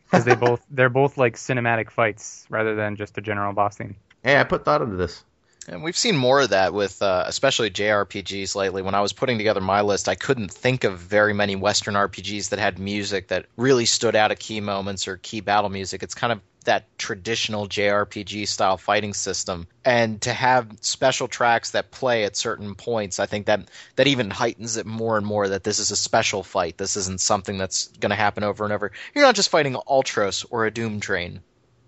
because 0.04 0.24
they 0.24 0.34
both 0.46 0.64
they're 0.70 0.88
both 0.88 1.18
like 1.18 1.36
cinematic 1.36 1.90
fights 1.90 2.46
rather 2.48 2.74
than 2.74 2.96
just 2.96 3.18
a 3.18 3.20
general 3.20 3.52
boss 3.52 3.76
theme. 3.76 3.96
Hey, 4.26 4.40
I 4.40 4.42
put 4.42 4.64
thought 4.64 4.82
into 4.82 4.96
this. 4.96 5.22
And 5.68 5.84
we've 5.84 5.96
seen 5.96 6.16
more 6.16 6.40
of 6.40 6.48
that 6.48 6.74
with, 6.74 7.00
uh, 7.00 7.22
especially 7.28 7.70
JRPGs 7.70 8.56
lately. 8.56 8.82
When 8.82 8.96
I 8.96 9.00
was 9.00 9.12
putting 9.12 9.38
together 9.38 9.60
my 9.60 9.82
list, 9.82 10.08
I 10.08 10.16
couldn't 10.16 10.50
think 10.50 10.82
of 10.82 10.98
very 10.98 11.32
many 11.32 11.54
Western 11.54 11.94
RPGs 11.94 12.48
that 12.48 12.58
had 12.58 12.80
music 12.80 13.28
that 13.28 13.46
really 13.56 13.86
stood 13.86 14.16
out 14.16 14.32
at 14.32 14.40
key 14.40 14.60
moments 14.60 15.06
or 15.06 15.16
key 15.16 15.42
battle 15.42 15.70
music. 15.70 16.02
It's 16.02 16.16
kind 16.16 16.32
of 16.32 16.40
that 16.64 16.98
traditional 16.98 17.68
JRPG 17.68 18.48
style 18.48 18.76
fighting 18.76 19.14
system, 19.14 19.68
and 19.84 20.20
to 20.22 20.32
have 20.32 20.76
special 20.80 21.28
tracks 21.28 21.70
that 21.70 21.92
play 21.92 22.24
at 22.24 22.34
certain 22.34 22.74
points, 22.74 23.20
I 23.20 23.26
think 23.26 23.46
that 23.46 23.68
that 23.94 24.08
even 24.08 24.28
heightens 24.28 24.76
it 24.76 24.86
more 24.86 25.16
and 25.16 25.24
more. 25.24 25.46
That 25.46 25.62
this 25.62 25.78
is 25.78 25.92
a 25.92 25.96
special 25.96 26.42
fight. 26.42 26.78
This 26.78 26.96
isn't 26.96 27.20
something 27.20 27.58
that's 27.58 27.86
going 28.00 28.10
to 28.10 28.16
happen 28.16 28.42
over 28.42 28.64
and 28.64 28.72
over. 28.72 28.90
You're 29.14 29.24
not 29.24 29.36
just 29.36 29.50
fighting 29.50 29.74
Ultros 29.74 30.44
or 30.50 30.66
a 30.66 30.72
Doom 30.72 30.98
Train. 30.98 31.42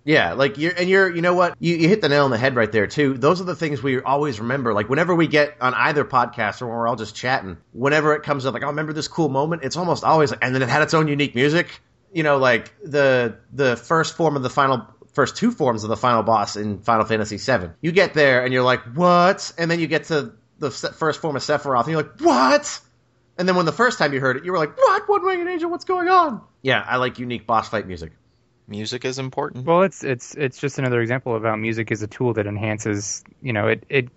Yeah, 0.05 0.33
like 0.33 0.57
you're, 0.57 0.73
and 0.75 0.89
you're, 0.89 1.15
you 1.15 1.21
know 1.21 1.35
what? 1.35 1.55
You, 1.59 1.77
you 1.77 1.89
hit 1.89 2.01
the 2.01 2.09
nail 2.09 2.25
on 2.25 2.31
the 2.31 2.39
head 2.39 2.57
right 2.57 2.71
there 2.71 2.87
too. 2.87 3.15
Those 3.19 3.41
are 3.41 3.45
the 3.45 3.55
things 3.55 3.83
we 3.83 4.01
always 4.01 4.41
remember. 4.41 4.73
Like 4.73 4.89
whenever 4.89 5.15
we 5.15 5.27
get 5.27 5.57
on 5.61 5.75
either 5.75 6.05
podcast 6.05 6.63
or 6.63 6.67
when 6.67 6.77
we're 6.77 6.89
all 6.89 6.97
just 6.97 7.15
chatting, 7.15 7.59
whenever 7.73 8.15
it 8.15 8.23
comes 8.23 8.47
up, 8.47 8.55
like, 8.55 8.63
oh, 8.63 8.69
remember 8.69 8.93
this 8.93 9.09
cool 9.09 9.29
moment? 9.29 9.65
It's 9.65 9.77
almost 9.77 10.05
always, 10.05 10.33
and 10.33 10.55
then 10.55 10.63
it 10.63 10.69
had 10.69 10.83
its 10.83 10.95
own 10.95 11.09
unique 11.09 11.35
music. 11.35 11.83
You 12.13 12.23
know, 12.23 12.39
like 12.39 12.73
the 12.83 13.37
the 13.53 13.77
first 13.77 14.17
form 14.17 14.37
of 14.37 14.43
the 14.43 14.49
final, 14.49 14.87
first 15.13 15.37
two 15.37 15.51
forms 15.51 15.85
of 15.85 15.91
the 15.91 15.97
final 15.97 16.23
boss 16.23 16.57
in 16.57 16.81
Final 16.81 17.05
Fantasy 17.05 17.37
VII. 17.37 17.71
You 17.83 17.93
get 17.93 18.15
there 18.15 18.45
and 18.45 18.53
you're 18.53 18.63
like, 18.63 18.81
what? 18.95 19.53
And 19.59 19.71
then 19.71 19.79
you 19.79 19.89
get 19.89 20.05
to 20.05 20.33
the 20.59 20.71
first 20.71 21.21
form 21.21 21.37
of 21.37 21.43
Sephiroth 21.43 21.83
and 21.83 21.89
you're 21.89 22.03
like, 22.03 22.19
what? 22.21 22.81
And 23.37 23.47
then 23.47 23.57
when 23.57 23.67
the 23.67 23.73
first 23.73 23.99
time 23.99 24.15
you 24.15 24.21
heard 24.21 24.39
it, 24.39 24.45
you 24.45 24.53
were 24.53 24.59
like, 24.59 24.77
what? 24.79 25.07
One 25.07 25.25
Winged 25.25 25.47
Angel, 25.47 25.71
what's 25.71 25.85
going 25.85 26.09
on? 26.09 26.41
Yeah, 26.63 26.83
I 26.85 26.97
like 26.97 27.19
unique 27.19 27.47
boss 27.47 27.69
fight 27.69 27.87
music 27.87 28.13
music 28.69 29.05
is 29.05 29.19
important. 29.19 29.67
Well, 29.67 29.83
it's 29.83 30.05
it's 30.05 30.35
it's 30.35 30.59
just 30.59 30.79
another 30.79 31.01
example 31.01 31.35
of 31.35 31.43
how 31.43 31.57
music 31.57 31.91
is 31.91 32.03
a 32.03 32.07
tool 32.07 32.35
that 32.35 32.47
enhances. 32.47 33.25
You 33.43 33.53
know, 33.53 33.69
it 33.69 33.85
it 33.89 34.09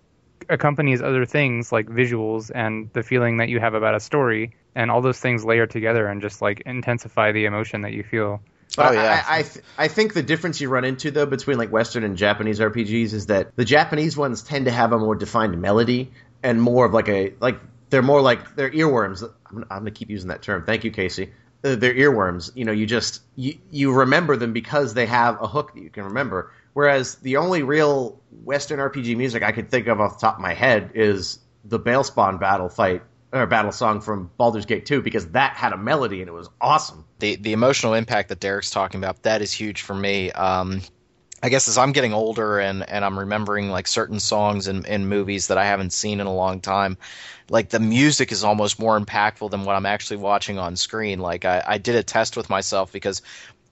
accompanies 0.50 1.02
other 1.02 1.26
things 1.26 1.72
like 1.72 1.88
visuals 1.88 2.52
and 2.54 2.90
the 2.94 3.04
feeling 3.04 3.38
that 3.38 3.50
you 3.50 3.60
have 3.60 3.74
about 3.74 3.96
a 3.96 4.00
story, 4.00 4.56
and 4.76 4.92
all 4.92 5.02
those 5.02 5.20
things 5.20 5.46
layer 5.46 5.68
together 5.68 6.08
and 6.08 6.22
just 6.22 6.42
like 6.42 6.62
intensify 6.66 7.32
the 7.32 7.46
emotion 7.46 7.82
that 7.82 7.94
you 7.94 8.04
feel. 8.04 8.42
But 8.76 8.92
oh 8.92 8.94
yeah, 8.94 9.24
I 9.28 9.40
I, 9.40 9.42
th- 9.44 9.66
I, 9.78 9.88
think 9.90 10.14
the 10.14 10.24
difference 10.24 10.62
you 10.62 10.70
run 10.70 10.86
into 10.86 11.12
though 11.12 11.26
between 11.26 11.58
like 11.58 11.72
Western 11.72 12.04
and 12.04 12.16
Japanese 12.16 12.60
RPGs 12.60 13.14
is 13.14 13.26
that 13.28 13.56
the 13.56 13.66
Japanese 13.66 14.16
ones 14.16 14.44
tend 14.44 14.66
to 14.66 14.72
have 14.72 14.94
a 14.94 14.98
more 14.98 15.16
defined 15.16 15.60
melody 15.62 16.12
and 16.42 16.62
more 16.62 16.86
of 16.86 16.94
like 16.94 17.10
a 17.10 17.34
like 17.40 17.60
they're 17.90 18.02
more 18.02 18.22
like 18.22 18.56
they're 18.56 18.72
earworms. 18.72 19.24
I'm, 19.50 19.66
I'm 19.70 19.80
gonna 19.80 19.92
keep 19.92 20.10
using 20.10 20.30
that 20.30 20.42
term. 20.42 20.64
Thank 20.66 20.86
you, 20.86 20.92
Casey. 20.92 21.34
Uh, 21.64 21.76
they're 21.76 21.94
earworms. 21.94 22.52
You 22.56 22.66
know, 22.66 22.72
you 22.72 22.86
just 22.86 23.22
you, 23.36 23.58
you 23.70 23.94
remember 23.94 24.36
them 24.36 24.54
because 24.54 24.94
they 24.94 25.06
have 25.06 25.42
a 25.42 25.48
hook 25.48 25.74
that 25.74 25.82
you 25.82 25.90
can 25.90 26.06
remember. 26.06 26.52
Whereas 26.74 27.16
the 27.16 27.38
only 27.38 27.64
real 27.64 28.20
Western 28.44 28.80
RPG 28.80 29.18
music 29.18 29.44
I 29.44 29.52
could 29.52 29.70
think 29.70 29.88
of 29.88 30.00
off 30.00 30.20
the 30.20 30.22
top 30.22 30.36
of 30.36 30.42
my 30.42 30.54
head 30.54 30.92
is 30.96 31.40
the 31.66 31.80
Bhaalspawn 31.80 32.40
battle 32.40 32.70
fight 32.70 33.04
or 33.34 33.46
battle 33.46 33.72
song 33.72 34.02
from 34.02 34.32
Baldur's 34.38 34.66
Gate 34.66 34.86
2 34.86 35.02
because 35.02 35.28
that 35.30 35.54
had 35.54 35.74
a 35.74 35.78
melody 35.78 36.22
and 36.22 36.30
it 36.30 36.34
was 36.34 36.50
awesome. 36.60 37.06
The 37.20 37.36
the 37.36 37.54
emotional 37.54 37.94
impact 37.94 38.30
that 38.30 38.40
Derek's 38.40 38.72
talking 38.72 39.00
about 39.00 39.24
that 39.24 39.42
is 39.42 39.52
huge 39.52 39.82
for 39.82 39.94
me. 39.94 40.32
Um, 40.32 40.82
I 41.44 41.50
guess 41.50 41.68
as 41.68 41.78
I'm 41.78 41.92
getting 41.92 42.14
older 42.14 42.60
and, 42.60 42.88
and 42.88 43.04
I'm 43.04 43.18
remembering 43.18 43.70
like 43.70 43.88
certain 43.88 44.20
songs 44.20 44.68
and, 44.68 44.86
in 44.86 45.08
movies 45.08 45.48
that 45.48 45.58
I 45.58 45.66
haven't 45.66 45.92
seen 45.92 46.20
in 46.20 46.28
a 46.28 46.34
long 46.34 46.62
time, 46.62 46.98
like 47.50 47.70
the 47.70 47.80
music 47.80 48.32
is 48.32 48.44
almost 48.44 48.80
more 48.80 49.00
impactful 49.00 49.50
than 49.50 49.66
what 49.66 49.76
I'm 49.76 49.88
actually 49.88 50.18
watching 50.18 50.60
on 50.60 50.76
screen. 50.76 51.20
Like 51.20 51.44
I, 51.46 51.64
I 51.66 51.78
did 51.80 51.96
a 51.96 52.04
test 52.04 52.38
with 52.38 52.50
myself 52.50 52.92
because 52.92 53.22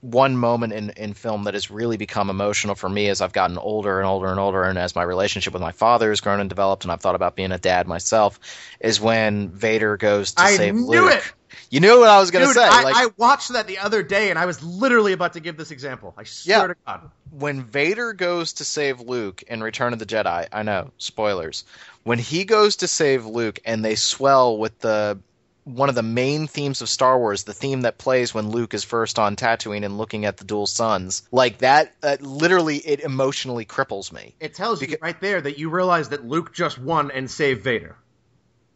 one 0.02 0.38
moment 0.38 0.74
in, 0.74 0.92
in 0.92 1.14
film 1.14 1.44
that 1.44 1.54
has 1.56 1.70
really 1.70 1.98
become 1.98 2.30
emotional 2.30 2.76
for 2.76 2.88
me 2.88 3.10
as 3.10 3.20
I've 3.22 3.34
gotten 3.34 3.58
older 3.58 4.00
and 4.00 4.08
older 4.08 4.28
and 4.28 4.40
older, 4.40 4.64
and 4.64 4.78
as 4.78 4.96
my 4.96 5.04
relationship 5.04 5.54
with 5.54 5.62
my 5.62 5.74
father 5.74 6.10
has 6.10 6.22
grown 6.22 6.40
and 6.40 6.50
developed, 6.50 6.84
and 6.86 6.92
I've 6.92 7.02
thought 7.02 7.16
about 7.16 7.36
being 7.36 7.52
a 7.52 7.58
dad 7.58 7.88
myself, 7.88 8.40
is 8.80 9.02
when 9.02 9.50
Vader 9.50 9.98
goes 9.98 10.34
to 10.34 10.44
I 10.44 10.52
save 10.52 10.76
knew 10.76 10.86
Luke. 10.86 11.14
it! 11.14 11.34
You 11.72 11.80
knew 11.80 12.00
what 12.00 12.10
I 12.10 12.20
was 12.20 12.32
going 12.32 12.48
to 12.48 12.54
say. 12.54 12.64
I, 12.64 12.84
like, 12.84 12.96
I 12.96 13.10
watched 13.18 13.54
that 13.54 13.68
the 13.68 13.80
other 13.80 14.04
day, 14.04 14.30
and 14.30 14.40
I 14.40 14.46
was 14.46 14.64
literally 14.64 15.14
about 15.14 15.34
to 15.34 15.40
give 15.40 15.58
this 15.58 15.72
example. 15.72 16.14
I 16.18 16.24
swear 16.24 16.58
Yeah. 16.60 16.68
to 16.68 16.76
God. 16.86 17.12
when 17.32 17.64
Vader 17.64 18.14
goes 18.14 18.54
to 18.54 18.66
save 18.66 19.02
Luke 19.02 19.44
in 19.48 19.62
Return 19.62 19.94
of 19.94 20.00
the 20.00 20.06
Jedi, 20.06 20.48
I 20.52 20.64
know, 20.64 20.92
spoilers. 20.98 21.66
When 22.04 22.20
he 22.20 22.46
goes 22.46 22.78
to 22.78 22.88
save 22.88 23.26
Luke 23.26 23.60
and 23.66 23.84
they 23.84 23.96
swell 23.96 24.58
with 24.58 24.80
the 24.80 25.20
one 25.64 25.90
of 25.90 25.96
the 25.96 26.04
main 26.04 26.48
themes 26.48 26.82
of 26.82 26.90
Star 26.90 27.18
Wars, 27.18 27.44
the 27.44 27.54
theme 27.54 27.82
that 27.82 27.98
plays 27.98 28.34
when 28.34 28.50
Luke 28.50 28.74
is 28.74 28.84
first 28.84 29.20
on 29.20 29.36
Tatooine 29.36 29.86
and 29.86 29.98
looking 29.98 30.26
at 30.26 30.38
the 30.38 30.46
dual 30.46 30.68
suns, 30.68 31.24
like 31.32 31.60
that, 31.60 31.94
uh, 32.02 32.18
literally, 32.20 32.78
it 32.78 33.02
emotionally 33.02 33.66
cripples 33.66 34.12
me. 34.12 34.36
It 34.40 34.54
tells 34.54 34.82
you 34.82 34.98
right 35.02 35.20
there 35.20 35.42
that 35.42 35.58
you 35.58 35.70
realize 35.70 36.10
that 36.10 36.26
Luke 36.26 36.54
just 36.54 36.78
won 36.78 37.12
and 37.12 37.30
saved 37.30 37.64
Vader. 37.64 37.96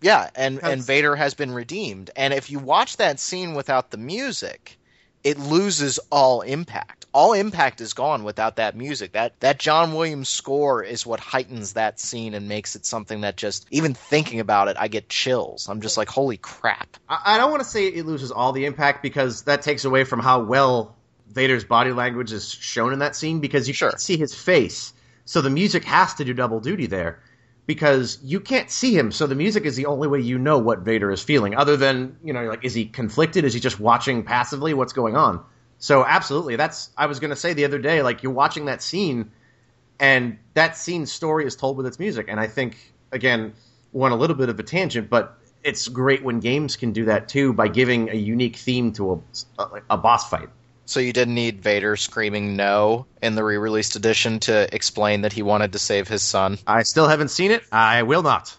Yeah, 0.02 0.30
and 0.36 0.60
and 0.62 0.84
Vader 0.84 1.16
has 1.16 1.34
been 1.34 1.52
redeemed. 1.52 2.12
And 2.18 2.34
if 2.34 2.52
you 2.52 2.60
watch 2.60 2.98
that 2.98 3.22
scene 3.22 3.54
without 3.54 3.90
the 3.90 3.98
music, 3.98 4.78
it 5.24 5.40
loses 5.40 6.00
all 6.12 6.42
impact. 6.42 7.06
All 7.14 7.34
impact 7.34 7.80
is 7.80 7.94
gone 7.94 8.24
without 8.24 8.56
that 8.56 8.76
music. 8.76 9.12
That 9.14 9.40
that 9.40 9.60
John 9.60 9.94
Williams 9.94 10.30
score 10.30 10.84
is 10.84 11.06
what 11.06 11.20
heightens 11.20 11.74
that 11.74 12.00
scene 12.00 12.34
and 12.34 12.50
makes 12.50 12.76
it 12.76 12.86
something 12.86 13.22
that 13.22 13.38
just 13.38 13.68
even 13.72 13.94
thinking 13.94 14.40
about 14.40 14.68
it, 14.68 14.78
I 14.80 14.88
get 14.88 15.10
chills. 15.10 15.70
I'm 15.70 15.82
just 15.82 15.96
like, 15.96 16.10
holy 16.10 16.38
crap. 16.38 16.98
I, 17.08 17.22
I 17.26 17.38
don't 17.38 17.52
want 17.52 17.62
to 17.64 17.70
say 17.70 17.88
it 17.88 18.06
loses 18.06 18.32
all 18.32 18.52
the 18.52 18.66
impact 18.66 19.04
because 19.04 19.44
that 19.44 19.62
takes 19.62 19.86
away 19.86 20.04
from 20.06 20.20
how 20.20 20.44
well 20.44 20.96
Vader's 21.30 21.64
body 21.64 21.92
language 21.92 22.32
is 22.32 22.52
shown 22.52 22.94
in 22.94 23.00
that 23.00 23.16
scene 23.16 23.40
because 23.40 23.68
you 23.68 23.74
Sure. 23.74 23.90
can't 23.92 24.02
see 24.02 24.18
his 24.18 24.34
face. 24.34 24.94
So 25.26 25.42
the 25.42 25.50
music 25.50 25.84
has 25.86 26.16
to 26.16 26.26
do 26.26 26.34
double 26.34 26.60
duty 26.60 26.88
there 26.88 27.20
because 27.66 28.20
you 28.24 28.40
can't 28.40 28.70
see 28.70 28.98
him. 28.98 29.12
So 29.12 29.28
the 29.28 29.36
music 29.36 29.66
is 29.66 29.76
the 29.76 29.86
only 29.86 30.08
way 30.08 30.20
you 30.20 30.38
know 30.38 30.58
what 30.58 30.80
Vader 30.80 31.12
is 31.12 31.24
feeling 31.24 31.56
other 31.56 31.78
than, 31.78 32.18
you 32.24 32.34
know, 32.34 32.44
like, 32.44 32.66
is 32.66 32.74
he 32.74 32.86
conflicted? 32.86 33.46
Is 33.46 33.54
he 33.54 33.60
just 33.60 33.80
watching 33.80 34.24
passively 34.24 34.74
what's 34.74 34.94
going 34.94 35.16
on? 35.16 35.44
So 35.78 36.06
absolutely. 36.06 36.56
That's, 36.56 36.90
I 36.98 37.06
was 37.06 37.20
going 37.20 37.30
to 37.30 37.36
say 37.36 37.54
the 37.54 37.66
other 37.66 37.80
day, 37.80 38.02
like 38.02 38.24
you're 38.24 38.34
watching 38.34 38.66
that 38.66 38.82
scene 38.82 39.32
and 40.00 40.38
that 40.54 40.76
scene's 40.76 41.12
story 41.12 41.46
is 41.46 41.56
told 41.56 41.78
with 41.78 41.86
its 41.86 42.00
music. 42.00 42.28
And 42.30 42.40
I 42.40 42.48
think, 42.48 42.78
again, 43.12 43.54
went 43.94 44.14
a 44.14 44.18
little 44.18 44.36
bit 44.36 44.50
of 44.50 44.60
a 44.60 44.64
tangent, 44.64 45.10
but 45.10 45.38
it's 45.64 45.88
great 45.88 46.24
when 46.24 46.40
games 46.40 46.76
can 46.76 46.92
do 46.92 47.06
that 47.06 47.30
too 47.30 47.54
by 47.54 47.70
giving 47.70 48.10
a 48.10 48.16
unique 48.16 48.58
theme 48.58 48.92
to 48.94 49.24
a, 49.58 49.62
a, 49.62 49.82
a 49.92 49.98
boss 49.98 50.30
fight. 50.30 50.50
So 50.86 51.00
you 51.00 51.14
didn't 51.14 51.36
need 51.36 51.62
Vader 51.62 51.96
screaming 51.96 52.56
no 52.56 53.06
in 53.22 53.36
the 53.36 53.44
re-released 53.44 53.96
edition 53.96 54.40
to 54.42 54.74
explain 54.74 55.22
that 55.22 55.34
he 55.34 55.42
wanted 55.42 55.74
to 55.74 55.80
save 55.80 56.08
his 56.08 56.22
son. 56.22 56.58
I 56.68 56.84
still 56.84 57.08
haven't 57.08 57.30
seen 57.30 57.52
it. 57.52 57.64
I 57.72 58.04
will 58.04 58.24
not. 58.24 58.56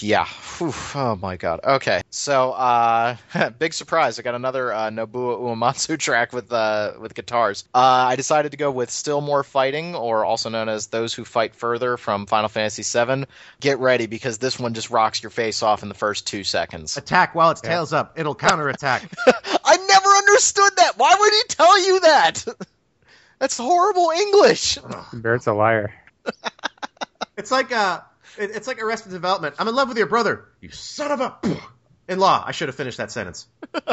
Yeah. 0.00 0.26
Whew. 0.58 0.72
Oh 0.94 1.18
my 1.20 1.36
god. 1.36 1.60
Okay. 1.64 2.02
So, 2.10 2.52
uh, 2.52 3.16
big 3.58 3.72
surprise. 3.74 4.18
I 4.18 4.22
got 4.22 4.34
another 4.34 4.72
uh, 4.72 4.90
Nobuo 4.90 5.40
Uematsu 5.40 5.98
track 5.98 6.32
with 6.32 6.52
uh, 6.52 6.92
with 6.98 7.14
guitars. 7.14 7.64
Uh, 7.74 7.78
I 7.78 8.16
decided 8.16 8.52
to 8.52 8.56
go 8.56 8.70
with 8.70 8.90
"Still 8.90 9.20
More 9.20 9.42
Fighting," 9.42 9.94
or 9.94 10.24
also 10.24 10.48
known 10.50 10.68
as 10.68 10.88
"Those 10.88 11.14
Who 11.14 11.24
Fight 11.24 11.54
Further" 11.54 11.96
from 11.96 12.26
Final 12.26 12.48
Fantasy 12.48 12.82
VII. 12.82 13.24
Get 13.60 13.78
ready 13.78 14.06
because 14.06 14.38
this 14.38 14.58
one 14.58 14.74
just 14.74 14.90
rocks 14.90 15.22
your 15.22 15.30
face 15.30 15.62
off 15.62 15.82
in 15.82 15.88
the 15.88 15.94
first 15.94 16.26
two 16.26 16.44
seconds. 16.44 16.96
Attack 16.96 17.34
while 17.34 17.50
its 17.50 17.60
tail's 17.60 17.92
up. 17.92 18.18
It'll 18.18 18.34
counterattack. 18.34 19.10
I 19.64 19.76
never 19.76 20.08
understood 20.08 20.72
that. 20.76 20.98
Why 20.98 21.16
would 21.18 21.32
he 21.32 21.42
tell 21.48 21.86
you 21.86 22.00
that? 22.00 22.44
That's 23.38 23.56
horrible 23.58 24.10
English. 24.10 24.78
Barret's 25.12 25.46
a 25.46 25.52
liar. 25.52 25.92
it's 27.36 27.50
like 27.50 27.72
uh, 27.72 28.00
it, 28.38 28.50
it's 28.54 28.66
like 28.66 28.80
Arrested 28.82 29.12
Development. 29.12 29.54
I'm 29.58 29.68
in 29.68 29.74
love 29.74 29.88
with 29.88 29.98
your 29.98 30.06
brother. 30.06 30.46
You 30.60 30.70
son 30.70 31.10
of 31.12 31.20
a. 31.20 31.38
In 32.08 32.18
law, 32.18 32.42
I 32.46 32.52
should 32.52 32.68
have 32.68 32.74
finished 32.76 32.98
that 32.98 33.10
sentence. 33.10 33.46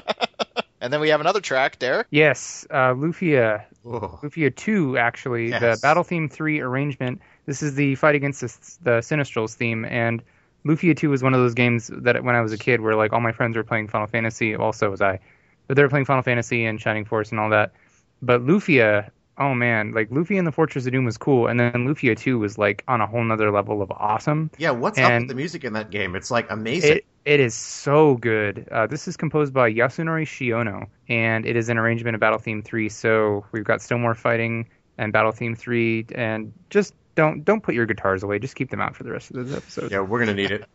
And 0.83 0.91
then 0.91 0.99
we 0.99 1.09
have 1.09 1.21
another 1.21 1.41
track, 1.41 1.77
Derek. 1.77 2.07
Yes, 2.09 2.65
uh, 2.67 2.93
Lufia, 2.95 3.65
Oh. 3.85 4.19
Lufia 4.23 4.53
2, 4.53 4.97
actually, 4.97 5.51
the 5.51 5.77
Battle 5.79 6.03
Theme 6.03 6.27
3 6.27 6.59
arrangement. 6.59 7.21
This 7.45 7.61
is 7.61 7.75
the 7.75 7.93
fight 7.93 8.15
against 8.15 8.41
the, 8.41 8.47
the 8.81 8.91
Sinistrals 9.01 9.53
theme, 9.53 9.85
and 9.85 10.23
Lufia 10.65 10.97
2 10.97 11.11
was 11.11 11.21
one 11.21 11.35
of 11.35 11.39
those 11.39 11.53
games 11.53 11.91
that 11.93 12.23
when 12.23 12.33
I 12.33 12.41
was 12.41 12.51
a 12.51 12.57
kid 12.57 12.81
where 12.81 12.95
like 12.95 13.13
all 13.13 13.19
my 13.21 13.31
friends 13.31 13.55
were 13.57 13.63
playing 13.63 13.89
Final 13.89 14.07
Fantasy, 14.07 14.55
also 14.55 14.89
was 14.89 15.01
I, 15.03 15.19
but 15.67 15.77
they 15.77 15.83
were 15.83 15.89
playing 15.89 16.05
Final 16.05 16.23
Fantasy 16.23 16.65
and 16.65 16.81
Shining 16.81 17.05
Force 17.05 17.29
and 17.29 17.39
all 17.39 17.51
that. 17.51 17.73
But 18.19 18.41
Lufia, 18.41 19.11
oh 19.37 19.53
man, 19.53 19.91
like 19.93 20.09
Lufia 20.09 20.37
and 20.37 20.47
the 20.47 20.51
Fortress 20.51 20.85
of 20.85 20.91
Doom 20.91 21.05
was 21.05 21.17
cool, 21.17 21.47
and 21.47 21.59
then 21.59 21.73
Lufia 21.73 22.17
2 22.17 22.39
was 22.39 22.57
like 22.57 22.83
on 22.87 23.01
a 23.01 23.07
whole 23.07 23.23
nother 23.23 23.51
level 23.51 23.81
of 23.81 23.91
awesome. 23.91 24.51
Yeah, 24.57 24.71
what's 24.71 24.99
up 24.99 25.11
with 25.11 25.27
the 25.27 25.35
music 25.35 25.63
in 25.63 25.73
that 25.73 25.89
game? 25.89 26.15
It's 26.15 26.31
like 26.31 26.49
amazing. 26.49 26.97
It, 26.97 27.05
it 27.25 27.39
is 27.39 27.53
so 27.53 28.15
good. 28.15 28.67
Uh, 28.71 28.87
this 28.87 29.07
is 29.07 29.17
composed 29.17 29.53
by 29.53 29.71
Yasunori 29.71 30.25
Shiono, 30.25 30.87
and 31.07 31.45
it 31.45 31.55
is 31.55 31.69
an 31.69 31.77
arrangement 31.77 32.15
of 32.15 32.21
Battle 32.21 32.39
Theme 32.39 32.61
3. 32.61 32.89
So 32.89 33.45
we've 33.51 33.63
got 33.63 33.81
Still 33.81 33.99
More 33.99 34.15
Fighting 34.15 34.67
and 34.97 35.13
Battle 35.13 35.31
Theme 35.31 35.55
3, 35.55 36.07
and 36.15 36.53
just 36.69 36.93
don't 37.15 37.43
don't 37.43 37.61
put 37.61 37.75
your 37.75 37.85
guitars 37.85 38.23
away. 38.23 38.39
Just 38.39 38.55
keep 38.55 38.69
them 38.69 38.81
out 38.81 38.95
for 38.95 39.03
the 39.03 39.11
rest 39.11 39.31
of 39.31 39.45
this 39.45 39.55
episode. 39.55 39.91
yeah, 39.91 40.01
we're 40.01 40.19
gonna 40.19 40.33
need 40.33 40.51
it. 40.51 40.65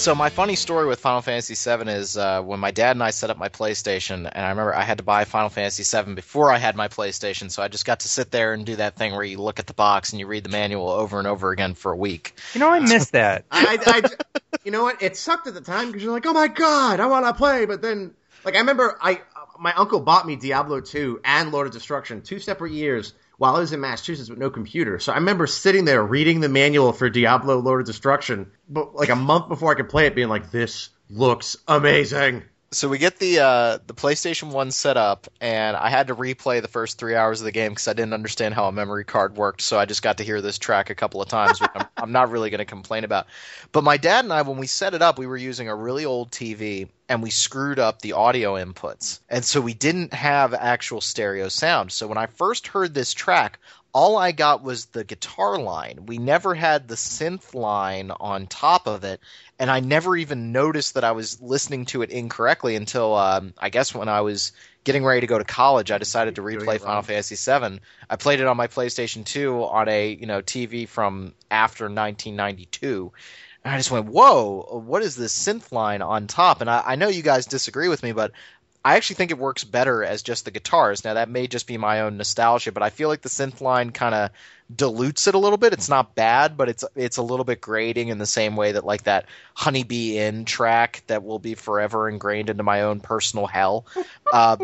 So 0.00 0.14
my 0.14 0.30
funny 0.30 0.56
story 0.56 0.86
with 0.86 0.98
Final 0.98 1.20
Fantasy 1.20 1.52
VII 1.52 1.90
is 1.90 2.16
uh, 2.16 2.40
when 2.40 2.58
my 2.58 2.70
dad 2.70 2.92
and 2.92 3.02
I 3.02 3.10
set 3.10 3.28
up 3.28 3.36
my 3.36 3.50
PlayStation, 3.50 4.20
and 4.32 4.46
I 4.46 4.48
remember 4.48 4.74
I 4.74 4.80
had 4.80 4.96
to 4.96 5.04
buy 5.04 5.26
Final 5.26 5.50
Fantasy 5.50 5.84
VII 5.84 6.14
before 6.14 6.50
I 6.50 6.56
had 6.56 6.74
my 6.74 6.88
PlayStation, 6.88 7.50
so 7.50 7.62
I 7.62 7.68
just 7.68 7.84
got 7.84 8.00
to 8.00 8.08
sit 8.08 8.30
there 8.30 8.54
and 8.54 8.64
do 8.64 8.76
that 8.76 8.96
thing 8.96 9.12
where 9.12 9.24
you 9.24 9.36
look 9.36 9.58
at 9.58 9.66
the 9.66 9.74
box 9.74 10.14
and 10.14 10.18
you 10.18 10.26
read 10.26 10.42
the 10.42 10.48
manual 10.48 10.88
over 10.88 11.18
and 11.18 11.28
over 11.28 11.50
again 11.50 11.74
for 11.74 11.92
a 11.92 11.96
week. 11.96 12.34
You 12.54 12.60
know, 12.60 12.70
I 12.70 12.78
missed 12.80 13.12
that. 13.12 13.44
I, 13.50 13.76
I, 13.84 14.56
you 14.64 14.70
know 14.70 14.84
what? 14.84 15.02
It 15.02 15.18
sucked 15.18 15.46
at 15.48 15.52
the 15.52 15.60
time 15.60 15.88
because 15.88 16.02
you're 16.02 16.14
like, 16.14 16.24
oh 16.24 16.32
my 16.32 16.48
god, 16.48 16.98
I 16.98 17.04
want 17.04 17.26
to 17.26 17.34
play, 17.34 17.66
but 17.66 17.82
then, 17.82 18.14
like, 18.42 18.54
I 18.54 18.60
remember 18.60 18.96
I 19.02 19.20
my 19.58 19.74
uncle 19.74 20.00
bought 20.00 20.26
me 20.26 20.34
Diablo 20.34 20.80
2 20.80 21.20
and 21.22 21.52
Lord 21.52 21.66
of 21.66 21.74
Destruction 21.74 22.22
two 22.22 22.38
separate 22.38 22.72
years 22.72 23.12
while 23.40 23.56
I 23.56 23.60
was 23.60 23.72
in 23.72 23.80
Massachusetts 23.80 24.28
with 24.28 24.38
no 24.38 24.50
computer. 24.50 24.98
So 24.98 25.12
I 25.12 25.14
remember 25.14 25.46
sitting 25.46 25.86
there 25.86 26.04
reading 26.04 26.40
the 26.40 26.50
manual 26.50 26.92
for 26.92 27.08
Diablo 27.08 27.56
Lord 27.58 27.80
of 27.80 27.86
Destruction, 27.86 28.52
but 28.68 28.94
like 28.94 29.08
a 29.08 29.16
month 29.16 29.48
before 29.48 29.72
I 29.72 29.76
could 29.76 29.88
play 29.88 30.04
it, 30.06 30.14
being 30.14 30.28
like, 30.28 30.50
"This 30.50 30.90
looks 31.08 31.56
amazing." 31.66 32.42
So 32.72 32.88
we 32.88 32.98
get 32.98 33.18
the 33.18 33.40
uh, 33.40 33.78
the 33.84 33.94
PlayStation 33.94 34.52
One 34.52 34.70
set 34.70 34.96
up, 34.96 35.26
and 35.40 35.76
I 35.76 35.88
had 35.88 36.06
to 36.06 36.14
replay 36.14 36.62
the 36.62 36.68
first 36.68 36.98
three 36.98 37.16
hours 37.16 37.40
of 37.40 37.44
the 37.44 37.50
game 37.50 37.72
because 37.72 37.88
I 37.88 37.94
didn't 37.94 38.12
understand 38.12 38.54
how 38.54 38.66
a 38.66 38.72
memory 38.72 39.04
card 39.04 39.36
worked. 39.36 39.62
So 39.62 39.76
I 39.76 39.86
just 39.86 40.02
got 40.02 40.18
to 40.18 40.24
hear 40.24 40.40
this 40.40 40.56
track 40.56 40.88
a 40.88 40.94
couple 40.94 41.20
of 41.20 41.28
times, 41.28 41.60
which 41.60 41.70
I'm, 41.74 41.86
I'm 41.96 42.12
not 42.12 42.30
really 42.30 42.48
going 42.48 42.60
to 42.60 42.64
complain 42.64 43.02
about. 43.02 43.26
But 43.72 43.82
my 43.82 43.96
dad 43.96 44.24
and 44.24 44.32
I, 44.32 44.42
when 44.42 44.56
we 44.56 44.68
set 44.68 44.94
it 44.94 45.02
up, 45.02 45.18
we 45.18 45.26
were 45.26 45.36
using 45.36 45.68
a 45.68 45.74
really 45.74 46.04
old 46.04 46.30
TV, 46.30 46.88
and 47.08 47.24
we 47.24 47.30
screwed 47.30 47.80
up 47.80 48.02
the 48.02 48.12
audio 48.12 48.54
inputs, 48.54 49.18
and 49.28 49.44
so 49.44 49.60
we 49.60 49.74
didn't 49.74 50.14
have 50.14 50.54
actual 50.54 51.00
stereo 51.00 51.48
sound. 51.48 51.90
So 51.90 52.06
when 52.06 52.18
I 52.18 52.26
first 52.26 52.68
heard 52.68 52.94
this 52.94 53.12
track, 53.12 53.58
all 53.92 54.16
I 54.16 54.32
got 54.32 54.62
was 54.62 54.86
the 54.86 55.04
guitar 55.04 55.58
line. 55.58 56.06
We 56.06 56.18
never 56.18 56.54
had 56.54 56.88
the 56.88 56.94
synth 56.94 57.54
line 57.54 58.10
on 58.10 58.46
top 58.46 58.86
of 58.86 59.04
it, 59.04 59.20
and 59.58 59.70
I 59.70 59.80
never 59.80 60.16
even 60.16 60.52
noticed 60.52 60.94
that 60.94 61.04
I 61.04 61.12
was 61.12 61.40
listening 61.40 61.86
to 61.86 62.02
it 62.02 62.10
incorrectly 62.10 62.76
until 62.76 63.14
um, 63.14 63.54
I 63.58 63.70
guess 63.70 63.94
when 63.94 64.08
I 64.08 64.20
was 64.20 64.52
getting 64.84 65.04
ready 65.04 65.20
to 65.20 65.26
go 65.26 65.38
to 65.38 65.44
college. 65.44 65.90
I 65.90 65.98
decided 65.98 66.36
to 66.36 66.42
replay 66.42 66.80
Final 66.80 67.02
Fantasy 67.02 67.36
VII. 67.36 67.80
I 68.08 68.16
played 68.16 68.40
it 68.40 68.46
on 68.46 68.56
my 68.56 68.66
PlayStation 68.66 69.24
2 69.24 69.64
on 69.64 69.88
a 69.88 70.12
you 70.12 70.26
know 70.26 70.42
TV 70.42 70.88
from 70.88 71.34
after 71.50 71.84
1992. 71.84 73.12
And 73.62 73.74
I 73.74 73.76
just 73.76 73.90
went, 73.90 74.06
"Whoa! 74.06 74.82
What 74.86 75.02
is 75.02 75.16
this 75.16 75.36
synth 75.36 75.70
line 75.70 76.00
on 76.00 76.26
top?" 76.26 76.60
And 76.60 76.70
I, 76.70 76.82
I 76.86 76.96
know 76.96 77.08
you 77.08 77.22
guys 77.22 77.46
disagree 77.46 77.88
with 77.88 78.02
me, 78.02 78.12
but 78.12 78.32
I 78.84 78.96
actually 78.96 79.16
think 79.16 79.30
it 79.30 79.38
works 79.38 79.64
better 79.64 80.02
as 80.02 80.22
just 80.22 80.44
the 80.46 80.50
guitars. 80.50 81.04
Now 81.04 81.14
that 81.14 81.28
may 81.28 81.46
just 81.46 81.66
be 81.66 81.76
my 81.76 82.00
own 82.00 82.16
nostalgia, 82.16 82.72
but 82.72 82.82
I 82.82 82.90
feel 82.90 83.08
like 83.08 83.20
the 83.22 83.28
synth 83.28 83.60
line 83.60 83.90
kind 83.90 84.14
of 84.14 84.30
dilutes 84.74 85.26
it 85.26 85.34
a 85.34 85.38
little 85.38 85.58
bit. 85.58 85.72
It's 85.72 85.88
not 85.88 86.14
bad, 86.14 86.56
but 86.56 86.68
it's 86.68 86.84
it's 86.94 87.18
a 87.18 87.22
little 87.22 87.44
bit 87.44 87.60
grating 87.60 88.08
in 88.08 88.18
the 88.18 88.26
same 88.26 88.56
way 88.56 88.72
that 88.72 88.84
like 88.86 89.02
that 89.04 89.26
Honeybee 89.54 90.18
Inn 90.18 90.44
track 90.46 91.02
that 91.08 91.24
will 91.24 91.38
be 91.38 91.54
forever 91.54 92.08
ingrained 92.08 92.48
into 92.50 92.62
my 92.62 92.82
own 92.82 93.00
personal 93.00 93.46
hell. 93.46 93.86
Uh, 94.32 94.56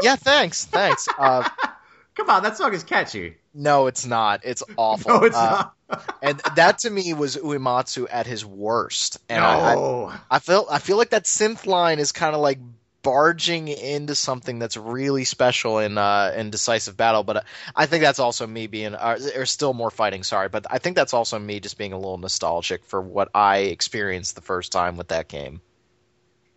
yeah, 0.00 0.16
thanks, 0.16 0.64
thanks. 0.64 1.06
Uh, 1.18 1.46
Come 2.14 2.28
on, 2.30 2.42
that 2.42 2.56
song 2.56 2.72
is 2.74 2.82
catchy. 2.84 3.36
No, 3.54 3.86
it's 3.86 4.04
not. 4.06 4.40
It's 4.44 4.62
awful. 4.76 5.10
No, 5.20 5.24
it's 5.24 5.36
Uh, 5.36 5.68
not. 5.90 6.16
and 6.22 6.38
that 6.56 6.78
to 6.80 6.90
me 6.90 7.12
was 7.14 7.36
Uematsu 7.36 8.06
at 8.10 8.26
his 8.26 8.44
worst. 8.46 9.18
And 9.28 9.42
no. 9.42 10.08
I, 10.10 10.14
I, 10.14 10.36
I 10.36 10.38
feel 10.38 10.66
I 10.70 10.78
feel 10.78 10.96
like 10.96 11.10
that 11.10 11.24
synth 11.24 11.66
line 11.66 11.98
is 11.98 12.12
kind 12.12 12.34
of 12.34 12.40
like 12.40 12.58
barging 13.02 13.68
into 13.68 14.14
something 14.14 14.58
that's 14.58 14.76
really 14.76 15.24
special 15.24 15.78
in 15.78 15.98
uh, 15.98 16.32
in 16.36 16.50
decisive 16.50 16.96
battle. 16.96 17.22
But 17.22 17.36
uh, 17.38 17.42
I 17.74 17.86
think 17.86 18.02
that's 18.02 18.18
also 18.18 18.46
me 18.46 18.66
being, 18.66 18.94
uh, 18.94 19.18
or 19.36 19.46
still 19.46 19.74
more 19.74 19.90
fighting. 19.90 20.22
Sorry, 20.22 20.48
but 20.48 20.66
I 20.70 20.78
think 20.78 20.96
that's 20.96 21.14
also 21.14 21.38
me 21.38 21.60
just 21.60 21.78
being 21.78 21.92
a 21.92 21.98
little 21.98 22.18
nostalgic 22.18 22.84
for 22.84 23.00
what 23.00 23.28
I 23.34 23.58
experienced 23.58 24.34
the 24.34 24.42
first 24.42 24.72
time 24.72 24.96
with 24.96 25.08
that 25.08 25.28
game. 25.28 25.60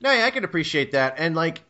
No, 0.01 0.11
yeah, 0.11 0.25
I 0.25 0.31
can 0.31 0.43
appreciate 0.43 0.91
that. 0.91 1.15
And 1.17 1.35
like, 1.35 1.61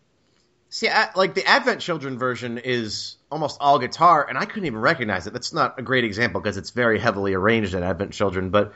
see, 0.69 0.89
I, 0.89 1.09
like 1.15 1.36
the 1.36 1.45
Advent 1.45 1.82
Children 1.82 2.17
version 2.17 2.57
is 2.57 3.17
almost 3.32 3.57
all 3.61 3.80
guitar, 3.80 4.26
and 4.28 4.38
I 4.38 4.45
couldn't 4.45 4.65
even 4.65 4.80
recognize 4.80 5.28
it. 5.28 5.34
That's 5.34 5.53
not 5.53 5.80
a 5.80 5.82
great 5.82 6.03
example 6.03 6.41
because 6.41 6.57
it's 6.57 6.71
very 6.71 6.99
heavily 6.99 7.34
arranged 7.34 7.73
in 7.73 7.84
Advent 7.84 8.13
Children. 8.13 8.49
But 8.49 8.73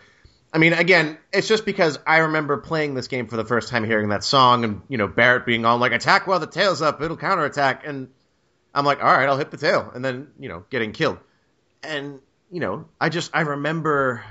I 0.52 0.58
mean, 0.58 0.74
again, 0.74 1.18
it's 1.32 1.48
just 1.48 1.64
because 1.64 2.00
I 2.08 2.18
remember 2.20 2.58
playing 2.58 2.96
this 2.96 3.08
game 3.08 3.28
for 3.28 3.38
the 3.38 3.46
first 3.46 3.70
time, 3.70 3.84
hearing 3.84 4.10
that 4.10 4.24
song, 4.24 4.64
and 4.64 4.82
you 4.88 4.98
know 4.98 5.08
Barret 5.08 5.46
being 5.46 5.66
on 5.66 5.80
like 5.80 5.92
attack 5.92 6.26
while 6.26 6.40
the 6.40 6.48
tail's 6.48 6.82
up, 6.82 7.02
it'll 7.02 7.18
counterattack, 7.18 7.86
and 7.86 8.10
I'm 8.74 8.84
like, 8.84 9.00
all 9.00 9.12
right, 9.12 9.30
I'll 9.30 9.38
hit 9.38 9.52
the 9.52 9.58
tail, 9.58 9.92
and 9.94 10.04
then 10.04 10.30
you 10.40 10.50
know 10.50 10.66
getting 10.72 10.92
killed, 10.92 11.20
and 11.84 12.20
you 12.52 12.60
know 12.60 12.86
I 13.00 13.10
just 13.10 13.30
I 13.36 13.42
remember 13.42 14.24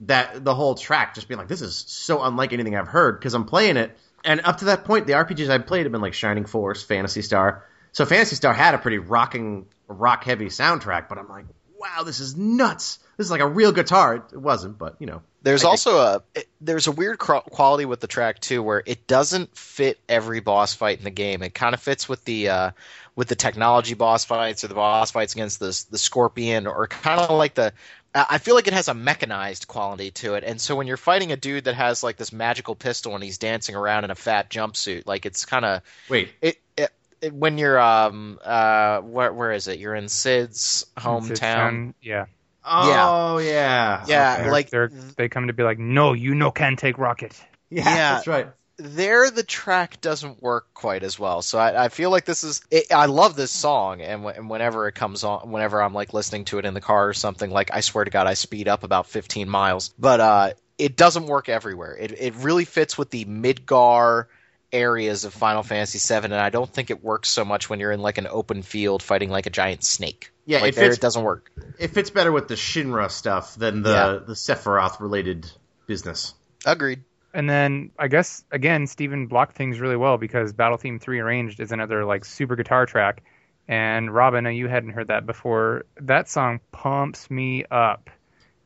that 0.00 0.44
the 0.44 0.54
whole 0.54 0.74
track 0.74 1.14
just 1.14 1.28
being 1.28 1.38
like, 1.38 1.48
this 1.48 1.62
is 1.62 1.76
so 1.76 2.22
unlike 2.22 2.52
anything 2.52 2.74
I've 2.74 2.88
heard 2.88 3.18
because 3.18 3.34
I'm 3.34 3.44
playing 3.44 3.76
it, 3.76 3.94
and 4.24 4.40
up 4.44 4.58
to 4.58 4.66
that 4.66 4.86
point, 4.86 5.06
the 5.06 5.12
RPGs 5.12 5.50
I 5.50 5.58
played 5.58 5.84
have 5.84 5.92
been 5.92 6.00
like 6.00 6.14
Shining 6.14 6.46
Force, 6.46 6.82
Phantasy 6.82 7.20
Star. 7.20 7.64
So 7.92 8.06
Phantasy 8.06 8.36
Star 8.36 8.54
had 8.54 8.74
a 8.74 8.78
pretty 8.78 8.98
rocking, 8.98 9.66
rock 9.88 10.24
heavy 10.24 10.46
soundtrack, 10.46 11.10
but 11.10 11.18
I'm 11.18 11.28
like, 11.28 11.44
wow, 11.78 12.02
this 12.02 12.20
is 12.20 12.34
nuts. 12.34 12.98
This 13.18 13.26
is 13.26 13.30
like 13.30 13.42
a 13.42 13.46
real 13.46 13.72
guitar. 13.72 14.16
It, 14.16 14.22
it 14.32 14.40
wasn't, 14.40 14.78
but 14.78 14.96
you 15.00 15.06
know. 15.06 15.22
There's 15.44 15.62
I 15.62 15.64
think- 15.64 15.70
also 15.72 15.98
a 15.98 16.22
it, 16.34 16.48
there's 16.60 16.86
a 16.86 16.92
weird 16.92 17.18
quality 17.18 17.84
with 17.84 18.00
the 18.00 18.06
track 18.06 18.40
too, 18.40 18.62
where 18.62 18.82
it 18.84 19.06
doesn't 19.06 19.56
fit 19.56 20.00
every 20.08 20.40
boss 20.40 20.74
fight 20.74 20.98
in 20.98 21.04
the 21.04 21.10
game. 21.10 21.42
It 21.42 21.54
kind 21.54 21.74
of 21.74 21.80
fits 21.80 22.08
with 22.08 22.24
the 22.24 22.48
uh, 22.48 22.70
with 23.14 23.28
the 23.28 23.36
technology 23.36 23.92
boss 23.94 24.24
fights 24.24 24.64
or 24.64 24.68
the 24.68 24.74
boss 24.74 25.10
fights 25.10 25.34
against 25.34 25.60
the 25.60 25.84
the 25.90 25.98
scorpion, 25.98 26.66
or 26.66 26.86
kind 26.88 27.20
of 27.20 27.30
like 27.30 27.54
the. 27.54 27.72
I 28.16 28.38
feel 28.38 28.54
like 28.54 28.68
it 28.68 28.72
has 28.72 28.86
a 28.86 28.94
mechanized 28.94 29.66
quality 29.66 30.12
to 30.12 30.34
it, 30.34 30.44
and 30.44 30.60
so 30.60 30.76
when 30.76 30.86
you're 30.86 30.96
fighting 30.96 31.32
a 31.32 31.36
dude 31.36 31.64
that 31.64 31.74
has 31.74 32.02
like 32.04 32.16
this 32.16 32.32
magical 32.32 32.76
pistol 32.76 33.14
and 33.16 33.24
he's 33.24 33.38
dancing 33.38 33.74
around 33.74 34.04
in 34.04 34.12
a 34.12 34.14
fat 34.14 34.48
jumpsuit, 34.50 35.04
like 35.04 35.26
it's 35.26 35.44
kind 35.44 35.64
of 35.64 35.82
Wait, 36.08 36.30
it, 36.40 36.56
it, 36.76 36.90
it. 37.20 37.34
When 37.34 37.58
you're 37.58 37.78
um 37.80 38.38
uh 38.44 39.00
where 39.00 39.32
where 39.32 39.50
is 39.50 39.66
it? 39.66 39.80
You're 39.80 39.96
in 39.96 40.08
Cid's 40.08 40.86
hometown. 40.96 41.30
It's 41.32 41.40
down- 41.40 41.94
yeah. 42.00 42.26
Oh 42.64 43.38
yeah, 43.38 44.04
Yeah, 44.06 44.32
Okay. 44.34 44.42
They're- 44.42 44.52
like- 44.52 44.70
they're, 44.70 44.90
they 45.16 45.28
come 45.28 45.46
to 45.48 45.52
be 45.52 45.62
like, 45.62 45.78
no, 45.78 46.12
you 46.12 46.34
no 46.34 46.50
can 46.50 46.76
take 46.76 46.98
rocket. 46.98 47.32
yeah, 47.70 47.82
Yeah. 47.84 48.14
that's 48.14 48.26
right. 48.26 48.48
there 48.76 49.30
the 49.30 49.44
track 49.44 50.00
doesn't 50.00 50.42
work 50.42 50.66
quite 50.74 51.04
as 51.04 51.16
well. 51.18 51.42
So 51.42 51.58
I, 51.58 51.84
I 51.84 51.88
feel 51.90 52.10
like 52.10 52.24
this 52.24 52.42
is 52.42 52.60
it, 52.72 52.92
I 52.92 53.06
love 53.06 53.36
this 53.36 53.52
song, 53.52 54.00
and, 54.00 54.22
w- 54.22 54.36
and 54.36 54.50
whenever 54.50 54.88
it 54.88 54.94
comes 54.96 55.22
on, 55.22 55.50
whenever 55.52 55.80
I'm 55.80 55.94
like 55.94 56.12
listening 56.12 56.44
to 56.46 56.58
it 56.58 56.64
in 56.64 56.74
the 56.74 56.80
car 56.80 57.08
or 57.08 57.14
something, 57.14 57.50
like 57.50 57.70
I 57.72 57.80
swear 57.80 58.04
to 58.04 58.10
God, 58.10 58.26
I 58.26 58.34
speed 58.34 58.66
up 58.66 58.82
about 58.82 59.06
15 59.06 59.48
miles. 59.48 59.94
But 59.96 60.18
uh, 60.20 60.50
it 60.76 60.96
doesn't 60.96 61.26
work 61.26 61.48
everywhere. 61.48 61.96
It 61.96 62.10
it 62.18 62.34
really 62.36 62.64
fits 62.64 62.98
with 62.98 63.10
the 63.10 63.24
Midgar 63.26 64.26
areas 64.74 65.24
of 65.24 65.32
Final 65.32 65.62
Fantasy 65.62 65.98
VII, 65.98 66.24
and 66.26 66.34
I 66.34 66.50
don't 66.50 66.68
think 66.70 66.90
it 66.90 67.02
works 67.02 67.28
so 67.30 67.44
much 67.44 67.70
when 67.70 67.80
you're 67.80 67.92
in 67.92 68.00
like 68.00 68.18
an 68.18 68.26
open 68.26 68.62
field 68.62 69.02
fighting 69.02 69.30
like 69.30 69.46
a 69.46 69.50
giant 69.50 69.84
snake. 69.84 70.30
Yeah, 70.44 70.58
like 70.60 70.70
it 70.70 70.74
there 70.76 70.84
fits- 70.86 70.98
it 70.98 71.00
doesn't 71.00 71.22
work. 71.24 71.50
It 71.78 71.88
fits 71.92 72.10
better 72.10 72.30
with 72.32 72.48
the 72.48 72.54
Shinra 72.56 73.10
stuff 73.10 73.54
than 73.54 73.82
the 73.82 73.90
Yeah. 73.90 74.18
the 74.26 74.34
Sephiroth 74.34 75.00
related 75.00 75.50
business. 75.86 76.34
Agreed. 76.66 77.02
And 77.32 77.48
then 77.48 77.90
I 77.98 78.08
guess 78.08 78.44
again, 78.50 78.86
Steven 78.86 79.26
blocked 79.26 79.56
things 79.56 79.80
really 79.80 79.96
well 79.96 80.18
because 80.18 80.52
Battle 80.52 80.76
Theme 80.76 80.98
Three 80.98 81.20
Arranged 81.20 81.60
is 81.60 81.72
another 81.72 82.04
like 82.04 82.24
super 82.24 82.56
guitar 82.56 82.84
track. 82.86 83.22
And 83.66 84.12
Robin, 84.14 84.46
I 84.46 84.50
know 84.50 84.54
you 84.54 84.68
hadn't 84.68 84.90
heard 84.90 85.08
that 85.08 85.24
before. 85.24 85.84
That 86.02 86.28
song 86.28 86.60
pumps 86.70 87.30
me 87.30 87.64
up, 87.70 88.10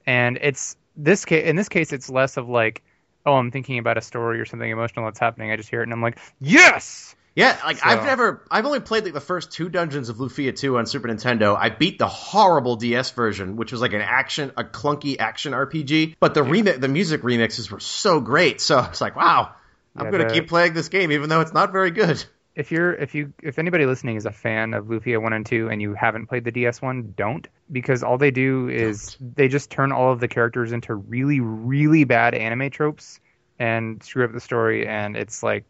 and 0.04 0.38
it's 0.42 0.76
this 0.96 1.24
case. 1.24 1.44
In 1.48 1.54
this 1.54 1.68
case, 1.68 1.92
it's 1.92 2.10
less 2.10 2.36
of 2.36 2.48
like, 2.48 2.82
oh, 3.28 3.34
I'm 3.34 3.50
thinking 3.50 3.78
about 3.78 3.98
a 3.98 4.00
story 4.00 4.40
or 4.40 4.44
something 4.44 4.68
emotional 4.70 5.04
that's 5.06 5.18
happening. 5.18 5.50
I 5.50 5.56
just 5.56 5.68
hear 5.68 5.80
it 5.80 5.84
and 5.84 5.92
I'm 5.92 6.02
like, 6.02 6.18
yes. 6.40 7.14
Yeah, 7.36 7.56
like 7.64 7.76
So- 7.78 7.88
I've 7.88 8.02
never, 8.04 8.42
I've 8.50 8.66
only 8.66 8.80
played 8.80 9.04
like 9.04 9.12
the 9.12 9.20
first 9.20 9.52
two 9.52 9.68
dungeons 9.68 10.08
of 10.08 10.16
Lufia 10.16 10.56
2 10.58 10.76
on 10.78 10.86
Super 10.86 11.06
Nintendo. 11.06 11.56
I 11.56 11.68
beat 11.68 11.98
the 12.00 12.08
horrible 12.08 12.74
DS 12.76 13.12
version, 13.12 13.54
which 13.56 13.70
was 13.70 13.80
like 13.80 13.92
an 13.92 14.00
action, 14.00 14.50
a 14.56 14.64
clunky 14.64 15.16
action 15.20 15.52
RPG. 15.52 16.16
But 16.18 16.34
the 16.34 16.40
remix, 16.40 16.80
the 16.80 16.88
music 16.88 17.22
remixes 17.22 17.70
were 17.70 17.78
so 17.78 18.20
great. 18.20 18.60
So 18.60 18.80
it's 18.80 19.00
like, 19.00 19.14
wow, 19.14 19.52
I'm 19.96 20.06
Yeah, 20.06 20.10
gonna 20.10 20.28
the- 20.28 20.34
keep 20.34 20.48
playing 20.48 20.74
this 20.74 20.88
game 20.88 21.12
even 21.12 21.28
though 21.28 21.40
it's 21.40 21.52
not 21.52 21.70
very 21.70 21.92
good. 21.92 22.24
If 22.58 22.72
you're 22.72 22.92
if 22.92 23.14
you 23.14 23.32
if 23.40 23.60
anybody 23.60 23.86
listening 23.86 24.16
is 24.16 24.26
a 24.26 24.32
fan 24.32 24.74
of 24.74 24.86
Lufia 24.86 25.22
one 25.22 25.32
and 25.32 25.46
two 25.46 25.68
and 25.70 25.80
you 25.80 25.94
haven't 25.94 26.26
played 26.26 26.42
the 26.42 26.50
DS 26.50 26.82
one, 26.82 27.14
don't 27.16 27.46
because 27.70 28.02
all 28.02 28.18
they 28.18 28.32
do 28.32 28.68
is 28.68 29.16
they 29.20 29.46
just 29.46 29.70
turn 29.70 29.92
all 29.92 30.10
of 30.10 30.18
the 30.18 30.26
characters 30.26 30.72
into 30.72 30.92
really 30.92 31.38
really 31.38 32.02
bad 32.02 32.34
anime 32.34 32.68
tropes 32.70 33.20
and 33.60 34.02
screw 34.02 34.24
up 34.24 34.32
the 34.32 34.40
story 34.40 34.88
and 34.88 35.16
it's 35.16 35.40
like 35.40 35.66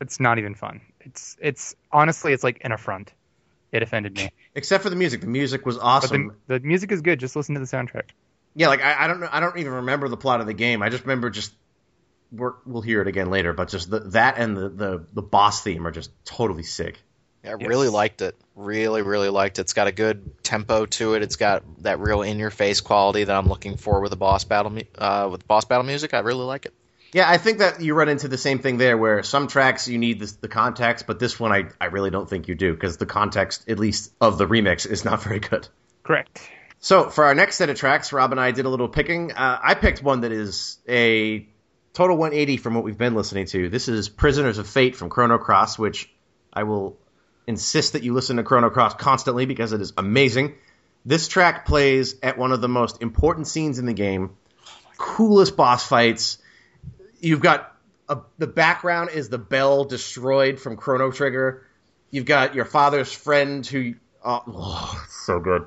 it's 0.00 0.20
not 0.20 0.38
even 0.38 0.54
fun. 0.54 0.80
It's 1.00 1.36
it's 1.40 1.74
honestly 1.90 2.32
it's 2.32 2.44
like 2.44 2.58
an 2.60 2.70
affront. 2.70 3.12
It 3.72 3.82
offended 3.82 4.16
me. 4.16 4.30
Except 4.54 4.84
for 4.84 4.90
the 4.90 4.96
music. 4.96 5.20
The 5.22 5.26
music 5.26 5.66
was 5.66 5.76
awesome. 5.76 6.36
the, 6.46 6.60
the 6.60 6.66
music 6.66 6.92
is 6.92 7.02
good. 7.02 7.18
Just 7.18 7.34
listen 7.34 7.56
to 7.56 7.60
the 7.60 7.66
soundtrack. 7.66 8.10
Yeah, 8.54 8.68
like 8.68 8.80
I, 8.80 9.04
I 9.04 9.08
don't 9.08 9.18
know, 9.18 9.28
I 9.30 9.40
don't 9.40 9.58
even 9.58 9.72
remember 9.72 10.08
the 10.08 10.16
plot 10.16 10.40
of 10.40 10.46
the 10.46 10.54
game. 10.54 10.82
I 10.82 10.88
just 10.88 11.02
remember 11.02 11.30
just 11.30 11.52
we're, 12.30 12.54
we'll 12.66 12.82
hear 12.82 13.00
it 13.02 13.08
again 13.08 13.30
later, 13.30 13.52
but 13.52 13.68
just 13.68 13.90
the, 13.90 14.00
that 14.00 14.38
and 14.38 14.56
the, 14.56 14.68
the 14.68 15.06
the 15.14 15.22
boss 15.22 15.62
theme 15.62 15.86
are 15.86 15.90
just 15.90 16.10
totally 16.24 16.62
sick. 16.62 17.00
I 17.44 17.50
Yes. 17.58 17.68
really 17.68 17.88
liked 17.88 18.20
it. 18.20 18.36
Really, 18.56 19.00
really 19.02 19.28
liked 19.28 19.58
it. 19.58 19.62
It's 19.62 19.72
got 19.72 19.86
a 19.86 19.92
good 19.92 20.42
tempo 20.42 20.86
to 20.86 21.14
it. 21.14 21.22
It's 21.22 21.36
got 21.36 21.62
that 21.84 22.00
real 22.00 22.22
in-your-face 22.22 22.80
quality 22.80 23.24
that 23.24 23.34
I'm 23.34 23.46
looking 23.46 23.76
for 23.76 24.00
with 24.00 24.12
a 24.12 24.16
boss 24.16 24.44
battle, 24.44 24.76
uh, 24.98 25.28
with 25.30 25.46
boss 25.46 25.64
battle 25.64 25.84
music. 25.84 26.12
I 26.14 26.18
really 26.18 26.44
like 26.44 26.66
it. 26.66 26.74
Yeah, 27.12 27.30
I 27.30 27.38
think 27.38 27.58
that 27.58 27.80
you 27.80 27.94
run 27.94 28.08
into 28.10 28.28
the 28.28 28.36
same 28.36 28.58
thing 28.58 28.76
there, 28.76 28.98
where 28.98 29.22
some 29.22 29.46
tracks 29.46 29.88
you 29.88 29.96
need 29.96 30.18
the, 30.20 30.30
the 30.42 30.48
context, 30.48 31.06
but 31.06 31.18
this 31.18 31.40
one 31.40 31.52
I, 31.52 31.68
I 31.80 31.86
really 31.86 32.10
don't 32.10 32.28
think 32.28 32.48
you 32.48 32.54
do 32.54 32.74
because 32.74 32.98
the 32.98 33.06
context, 33.06 33.66
at 33.70 33.78
least 33.78 34.12
of 34.20 34.36
the 34.36 34.46
remix, 34.46 34.86
is 34.86 35.04
not 35.04 35.22
very 35.24 35.38
good. 35.40 35.66
Correct. 36.02 36.40
So 36.80 37.08
for 37.08 37.24
our 37.24 37.34
next 37.34 37.56
set 37.56 37.70
of 37.70 37.78
tracks, 37.78 38.12
Rob 38.12 38.32
and 38.32 38.40
I 38.40 38.50
did 38.50 38.66
a 38.66 38.68
little 38.68 38.88
picking. 38.88 39.32
Uh, 39.32 39.58
I 39.62 39.74
picked 39.74 40.02
one 40.02 40.20
that 40.22 40.32
is 40.32 40.78
a 40.88 41.46
total 41.98 42.16
180 42.16 42.58
from 42.58 42.74
what 42.74 42.84
we've 42.84 42.96
been 42.96 43.16
listening 43.16 43.46
to. 43.46 43.68
This 43.68 43.88
is 43.88 44.08
"Prisoners 44.08 44.58
of 44.58 44.68
Fate" 44.68 44.94
from 44.94 45.10
Chrono 45.10 45.36
Cross, 45.36 45.80
which 45.80 46.08
I 46.52 46.62
will 46.62 46.96
insist 47.48 47.94
that 47.94 48.04
you 48.04 48.14
listen 48.14 48.36
to 48.36 48.44
Chrono 48.44 48.70
Cross 48.70 48.94
constantly 48.94 49.46
because 49.46 49.72
it 49.72 49.80
is 49.80 49.92
amazing. 49.98 50.54
This 51.04 51.26
track 51.26 51.66
plays 51.66 52.14
at 52.22 52.38
one 52.38 52.52
of 52.52 52.60
the 52.60 52.68
most 52.68 53.02
important 53.02 53.48
scenes 53.48 53.80
in 53.80 53.86
the 53.86 53.94
game, 53.94 54.30
coolest 54.96 55.56
boss 55.56 55.84
fights 55.84 56.38
you've 57.20 57.40
got 57.40 57.74
a, 58.08 58.18
the 58.38 58.46
background 58.46 59.10
is 59.12 59.28
the 59.28 59.38
bell 59.38 59.84
destroyed 59.84 60.60
from 60.60 60.76
Chrono 60.76 61.10
Trigger. 61.10 61.66
You've 62.12 62.26
got 62.26 62.54
your 62.54 62.64
father's 62.64 63.12
friend 63.12 63.66
who, 63.66 63.94
oh, 64.24 64.42
oh 64.46 65.06
so 65.08 65.40
good. 65.40 65.66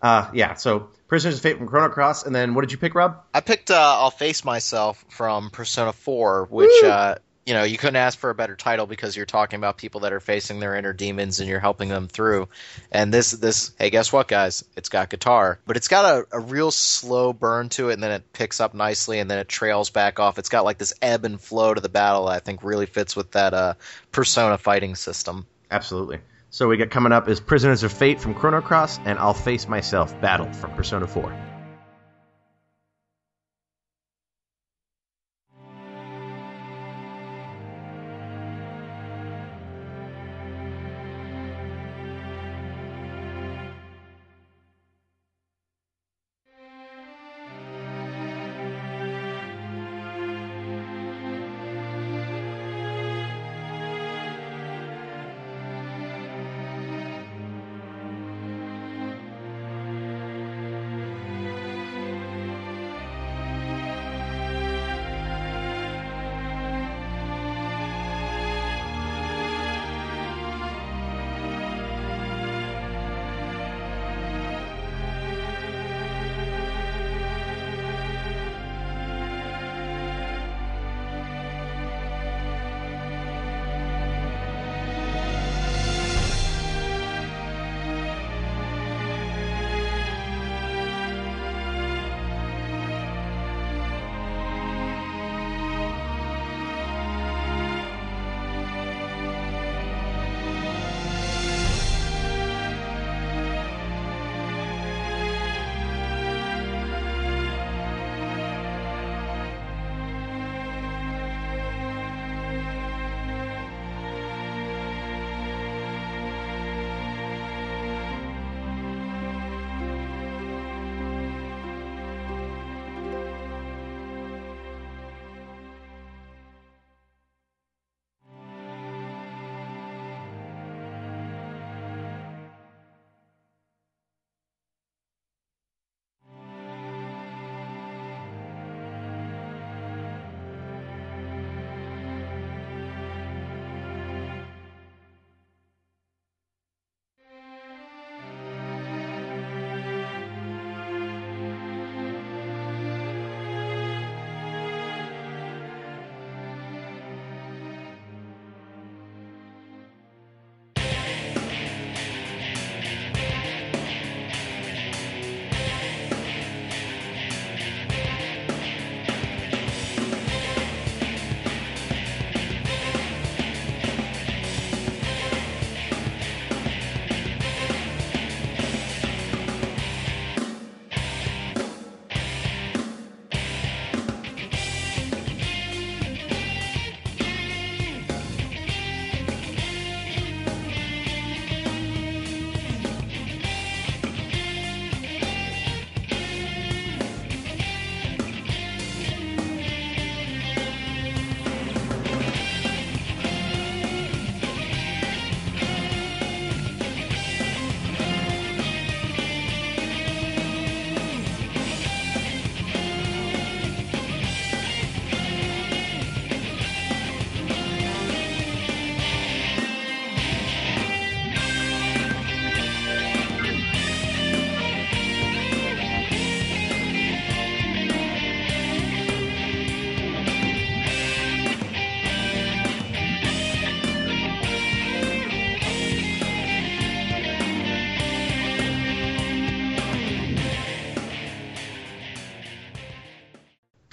Uh, 0.00 0.30
yeah, 0.32 0.54
so 0.54 0.88
Prisoners 1.08 1.36
of 1.36 1.40
Fate 1.42 1.56
from 1.56 1.66
Chrono 1.66 1.88
Cross, 1.88 2.24
and 2.24 2.34
then 2.34 2.54
what 2.54 2.60
did 2.62 2.72
you 2.72 2.78
pick, 2.78 2.94
Rob? 2.94 3.22
I 3.34 3.40
picked 3.40 3.70
uh, 3.70 3.74
"I'll 3.98 4.10
Face 4.10 4.44
Myself" 4.44 5.04
from 5.08 5.50
Persona 5.50 5.92
4, 5.92 6.46
which 6.50 6.84
uh, 6.84 7.16
you 7.46 7.54
know 7.54 7.64
you 7.64 7.78
couldn't 7.78 7.96
ask 7.96 8.18
for 8.18 8.30
a 8.30 8.34
better 8.34 8.54
title 8.54 8.86
because 8.86 9.16
you're 9.16 9.26
talking 9.26 9.56
about 9.56 9.76
people 9.78 10.00
that 10.00 10.12
are 10.12 10.20
facing 10.20 10.60
their 10.60 10.76
inner 10.76 10.92
demons 10.92 11.40
and 11.40 11.48
you're 11.48 11.60
helping 11.60 11.88
them 11.88 12.06
through. 12.06 12.48
And 12.92 13.12
this 13.12 13.32
this 13.32 13.72
hey, 13.78 13.90
guess 13.90 14.12
what, 14.12 14.28
guys? 14.28 14.64
It's 14.76 14.88
got 14.88 15.10
guitar, 15.10 15.58
but 15.66 15.76
it's 15.76 15.88
got 15.88 16.04
a, 16.04 16.36
a 16.36 16.40
real 16.40 16.70
slow 16.70 17.32
burn 17.32 17.70
to 17.70 17.88
it, 17.88 17.94
and 17.94 18.02
then 18.02 18.12
it 18.12 18.32
picks 18.32 18.60
up 18.60 18.74
nicely, 18.74 19.18
and 19.18 19.28
then 19.30 19.38
it 19.38 19.48
trails 19.48 19.90
back 19.90 20.20
off. 20.20 20.38
It's 20.38 20.50
got 20.50 20.64
like 20.64 20.78
this 20.78 20.94
ebb 21.02 21.24
and 21.24 21.40
flow 21.40 21.74
to 21.74 21.80
the 21.80 21.88
battle. 21.88 22.26
That 22.26 22.32
I 22.32 22.38
think 22.38 22.62
really 22.62 22.86
fits 22.86 23.16
with 23.16 23.32
that 23.32 23.52
uh, 23.52 23.74
Persona 24.12 24.58
fighting 24.58 24.94
system. 24.94 25.46
Absolutely. 25.70 26.20
So 26.50 26.66
we 26.68 26.78
got 26.78 26.90
coming 26.90 27.12
up 27.12 27.28
is 27.28 27.40
Prisoners 27.40 27.82
of 27.82 27.92
Fate 27.92 28.20
from 28.20 28.34
Chrono 28.34 28.62
Cross 28.62 29.00
and 29.04 29.18
I'll 29.18 29.34
Face 29.34 29.68
Myself 29.68 30.18
Battle 30.20 30.50
from 30.52 30.72
Persona 30.72 31.06
4. 31.06 31.47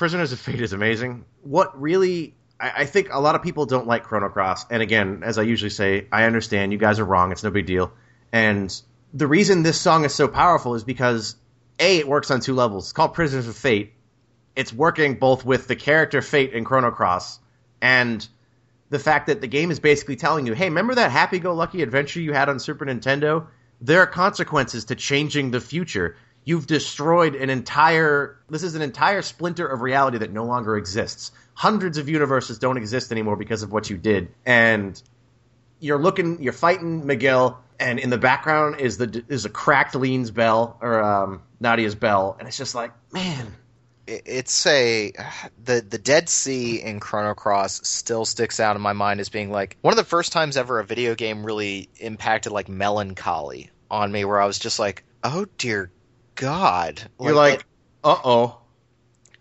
Prisoners 0.05 0.31
of 0.33 0.39
Fate 0.39 0.61
is 0.61 0.71
amazing. 0.71 1.25
What 1.41 1.81
really, 1.81 2.35
I, 2.59 2.83
I, 2.83 2.85
think 2.85 3.07
a 3.11 3.19
lot 3.19 3.33
of 3.33 3.41
people 3.41 3.65
don't 3.65 3.87
like 3.87 4.03
Chrono 4.03 4.29
Cross. 4.29 4.67
And 4.69 4.83
again, 4.83 5.23
as 5.25 5.39
I 5.39 5.41
usually 5.41 5.71
say, 5.71 6.05
I 6.11 6.25
understand 6.25 6.71
you 6.71 6.77
guys 6.77 6.99
are 6.99 7.03
wrong. 7.03 7.31
It's 7.31 7.43
no 7.43 7.49
big 7.49 7.65
deal. 7.65 7.91
And 8.31 8.71
the 9.15 9.25
reason 9.25 9.63
this 9.63 9.81
song 9.81 10.05
is 10.05 10.13
so 10.13 10.27
powerful 10.27 10.75
is 10.75 10.83
because 10.83 11.35
A, 11.79 11.97
it 11.97 12.07
works 12.07 12.29
on 12.29 12.39
two 12.39 12.53
levels. 12.53 12.83
It's 12.83 12.93
called 12.93 13.15
Prisoners 13.15 13.47
of 13.47 13.57
Fate. 13.57 13.93
it's 14.55 14.71
working 14.71 15.15
both 15.15 15.43
with 15.43 15.65
the 15.67 15.75
character 15.75 16.21
Fate 16.21 16.53
in 16.53 16.65
Chrono 16.65 16.91
Cross 16.91 17.39
and 17.81 18.27
the 18.91 18.99
fact 18.99 19.25
that 19.25 19.41
the 19.41 19.47
game 19.47 19.71
is 19.71 19.79
basically 19.79 20.17
telling 20.17 20.45
you, 20.45 20.53
hey, 20.53 20.65
remember 20.65 20.93
that 20.93 21.09
happy 21.09 21.39
go 21.39 21.55
lucky 21.55 21.81
adventure 21.81 22.21
you 22.21 22.31
had 22.31 22.47
on 22.47 22.59
Super 22.59 22.85
Nintendo? 22.85 23.47
There 23.81 24.01
are 24.01 24.05
consequences 24.05 24.85
to 24.85 24.95
changing 24.95 25.49
the 25.49 25.59
future. 25.59 26.15
You've 26.45 26.67
destroyed 26.67 27.33
an 27.35 27.49
entire, 27.49 28.37
this 28.49 28.61
is 28.61 28.75
an 28.75 28.83
entire 28.83 29.23
splinter 29.23 29.67
of 29.67 29.81
reality 29.81 30.19
that 30.19 30.31
no 30.31 30.45
longer 30.45 30.77
exists. 30.77 31.31
Hundreds 31.55 31.97
of 31.97 32.07
universes 32.07 32.59
don't 32.59 32.77
exist 32.77 33.11
anymore 33.11 33.35
because 33.35 33.63
of 33.63 33.71
what 33.71 33.89
you 33.89 33.97
did. 33.97 34.31
And 34.45 35.01
you're 35.79 35.97
looking, 35.97 36.43
you're 36.43 36.53
fighting 36.53 37.07
Miguel, 37.07 37.63
and 37.79 37.99
in 37.99 38.09
the 38.09 38.17
background 38.17 38.79
is 38.79 38.97
the 38.97 39.25
is 39.27 39.45
a 39.45 39.49
cracked 39.49 39.95
Leene's 39.95 40.31
bell 40.31 40.77
or 40.81 41.03
um, 41.03 41.41
Nadia's 41.59 41.95
bell, 41.95 42.35
and 42.39 42.47
it's 42.47 42.57
just 42.57 42.75
like, 42.75 42.91
man, 43.11 43.53
it's 44.07 44.65
a 44.67 45.11
the 45.63 45.85
the 45.87 45.97
Dead 45.97 46.29
Sea 46.29 46.81
in 46.81 46.99
Chrono 46.99 47.33
Cross 47.33 47.87
still 47.87 48.23
sticks 48.23 48.59
out 48.59 48.75
in 48.75 48.81
my 48.81 48.93
mind 48.93 49.19
as 49.19 49.29
being 49.29 49.51
like 49.51 49.77
one 49.81 49.93
of 49.93 49.97
the 49.97 50.03
first 50.03 50.31
times 50.31 50.57
ever 50.57 50.79
a 50.79 50.85
video 50.85 51.15
game 51.15 51.45
really 51.45 51.89
impacted 51.97 52.51
like 52.51 52.69
melancholy 52.69 53.71
on 53.89 54.11
me, 54.11 54.25
where 54.25 54.39
I 54.39 54.45
was 54.45 54.59
just 54.59 54.79
like, 54.79 55.03
oh 55.23 55.45
dear 55.57 55.91
God, 56.35 57.01
you're 57.19 57.33
like, 57.33 57.65
uh 58.03 58.17
oh, 58.23 58.57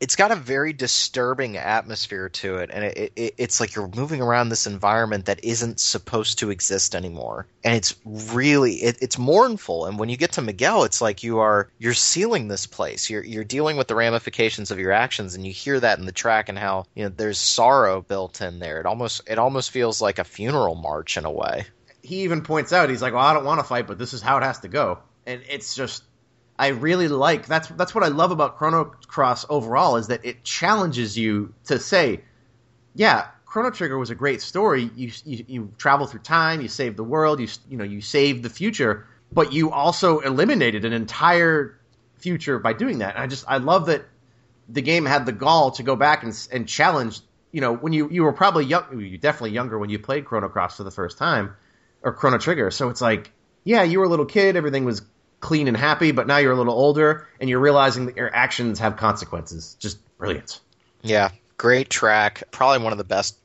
it's 0.00 0.16
got 0.16 0.30
a 0.32 0.36
very 0.36 0.72
disturbing 0.72 1.56
atmosphere 1.56 2.28
to 2.28 2.56
it, 2.56 2.70
and 2.72 2.84
it, 2.84 3.12
it, 3.16 3.34
it's 3.38 3.58
like 3.58 3.74
you're 3.74 3.88
moving 3.88 4.20
around 4.20 4.48
this 4.48 4.66
environment 4.66 5.26
that 5.26 5.42
isn't 5.42 5.80
supposed 5.80 6.40
to 6.40 6.50
exist 6.50 6.94
anymore, 6.94 7.46
and 7.64 7.74
it's 7.74 7.94
really 8.04 8.74
it, 8.74 8.98
it's 9.00 9.16
mournful. 9.16 9.86
And 9.86 9.98
when 9.98 10.08
you 10.08 10.16
get 10.16 10.32
to 10.32 10.42
Miguel, 10.42 10.84
it's 10.84 11.00
like 11.00 11.22
you 11.22 11.38
are 11.38 11.70
you're 11.78 11.94
sealing 11.94 12.48
this 12.48 12.66
place. 12.66 13.08
You're 13.08 13.24
you're 13.24 13.44
dealing 13.44 13.76
with 13.76 13.88
the 13.88 13.94
ramifications 13.94 14.70
of 14.70 14.78
your 14.78 14.92
actions, 14.92 15.34
and 15.34 15.46
you 15.46 15.52
hear 15.52 15.80
that 15.80 15.98
in 15.98 16.06
the 16.06 16.12
track 16.12 16.48
and 16.48 16.58
how 16.58 16.84
you 16.94 17.04
know 17.04 17.08
there's 17.08 17.38
sorrow 17.38 18.02
built 18.02 18.40
in 18.40 18.58
there. 18.58 18.80
It 18.80 18.86
almost 18.86 19.22
it 19.26 19.38
almost 19.38 19.70
feels 19.70 20.02
like 20.02 20.18
a 20.18 20.24
funeral 20.24 20.74
march 20.74 21.16
in 21.16 21.24
a 21.24 21.30
way. 21.30 21.64
He 22.02 22.24
even 22.24 22.42
points 22.42 22.74
out 22.74 22.90
he's 22.90 23.00
like, 23.00 23.14
well, 23.14 23.24
I 23.24 23.32
don't 23.32 23.46
want 23.46 23.60
to 23.60 23.64
fight, 23.64 23.86
but 23.86 23.98
this 23.98 24.12
is 24.12 24.20
how 24.20 24.36
it 24.36 24.42
has 24.42 24.60
to 24.60 24.68
go, 24.68 24.98
and 25.24 25.40
it's 25.48 25.74
just 25.74 26.02
I 26.58 26.68
really 26.68 27.08
like 27.08 27.46
that's 27.46 27.68
that's 27.68 27.94
what 27.94 28.04
I 28.04 28.08
love 28.08 28.30
about 28.30 28.58
Chrono 28.58 28.84
Cross 29.06 29.46
overall 29.48 29.96
is 29.96 30.08
that 30.08 30.24
it 30.24 30.44
challenges 30.44 31.18
you 31.18 31.52
to 31.64 31.78
say, 31.80 32.20
yeah, 32.94 33.26
Chrono 33.44 33.70
Trigger 33.70 33.98
was 33.98 34.10
a 34.10 34.14
great 34.14 34.40
story. 34.40 34.88
You, 34.94 35.10
you 35.24 35.44
you 35.48 35.72
travel 35.78 36.06
through 36.06 36.20
time, 36.20 36.60
you 36.60 36.68
save 36.68 36.96
the 36.96 37.04
world, 37.04 37.40
you 37.40 37.48
you 37.68 37.76
know 37.76 37.84
you 37.84 38.00
save 38.00 38.42
the 38.42 38.50
future, 38.50 39.06
but 39.32 39.52
you 39.52 39.72
also 39.72 40.20
eliminated 40.20 40.84
an 40.84 40.92
entire 40.92 41.78
future 42.18 42.58
by 42.60 42.72
doing 42.72 42.98
that. 42.98 43.14
And 43.14 43.24
I 43.24 43.26
just 43.26 43.44
I 43.48 43.58
love 43.58 43.86
that 43.86 44.04
the 44.68 44.82
game 44.82 45.04
had 45.06 45.26
the 45.26 45.32
gall 45.32 45.72
to 45.72 45.82
go 45.82 45.96
back 45.96 46.22
and 46.22 46.48
and 46.52 46.68
challenge. 46.68 47.20
You 47.50 47.62
know, 47.62 47.74
when 47.74 47.92
you 47.92 48.08
you 48.10 48.22
were 48.22 48.32
probably 48.32 48.64
young, 48.64 49.00
you 49.00 49.18
definitely 49.18 49.52
younger 49.52 49.76
when 49.76 49.90
you 49.90 49.98
played 49.98 50.24
Chrono 50.24 50.48
Cross 50.48 50.76
for 50.76 50.84
the 50.84 50.92
first 50.92 51.18
time, 51.18 51.56
or 52.02 52.12
Chrono 52.12 52.38
Trigger. 52.38 52.70
So 52.70 52.90
it's 52.90 53.00
like, 53.00 53.32
yeah, 53.64 53.82
you 53.82 53.98
were 53.98 54.04
a 54.04 54.08
little 54.08 54.26
kid, 54.26 54.54
everything 54.54 54.84
was 54.84 55.02
clean 55.44 55.68
and 55.68 55.76
happy, 55.76 56.10
but 56.10 56.26
now 56.26 56.38
you're 56.38 56.52
a 56.52 56.56
little 56.56 56.72
older 56.72 57.28
and 57.38 57.50
you're 57.50 57.60
realizing 57.60 58.06
that 58.06 58.16
your 58.16 58.34
actions 58.34 58.78
have 58.78 58.96
consequences. 58.96 59.76
Just 59.78 59.98
brilliant. 60.16 60.58
Yeah, 61.02 61.28
great 61.58 61.90
track. 61.90 62.44
Probably 62.50 62.82
one 62.82 62.92
of 62.92 62.98
the 62.98 63.04
best. 63.04 63.36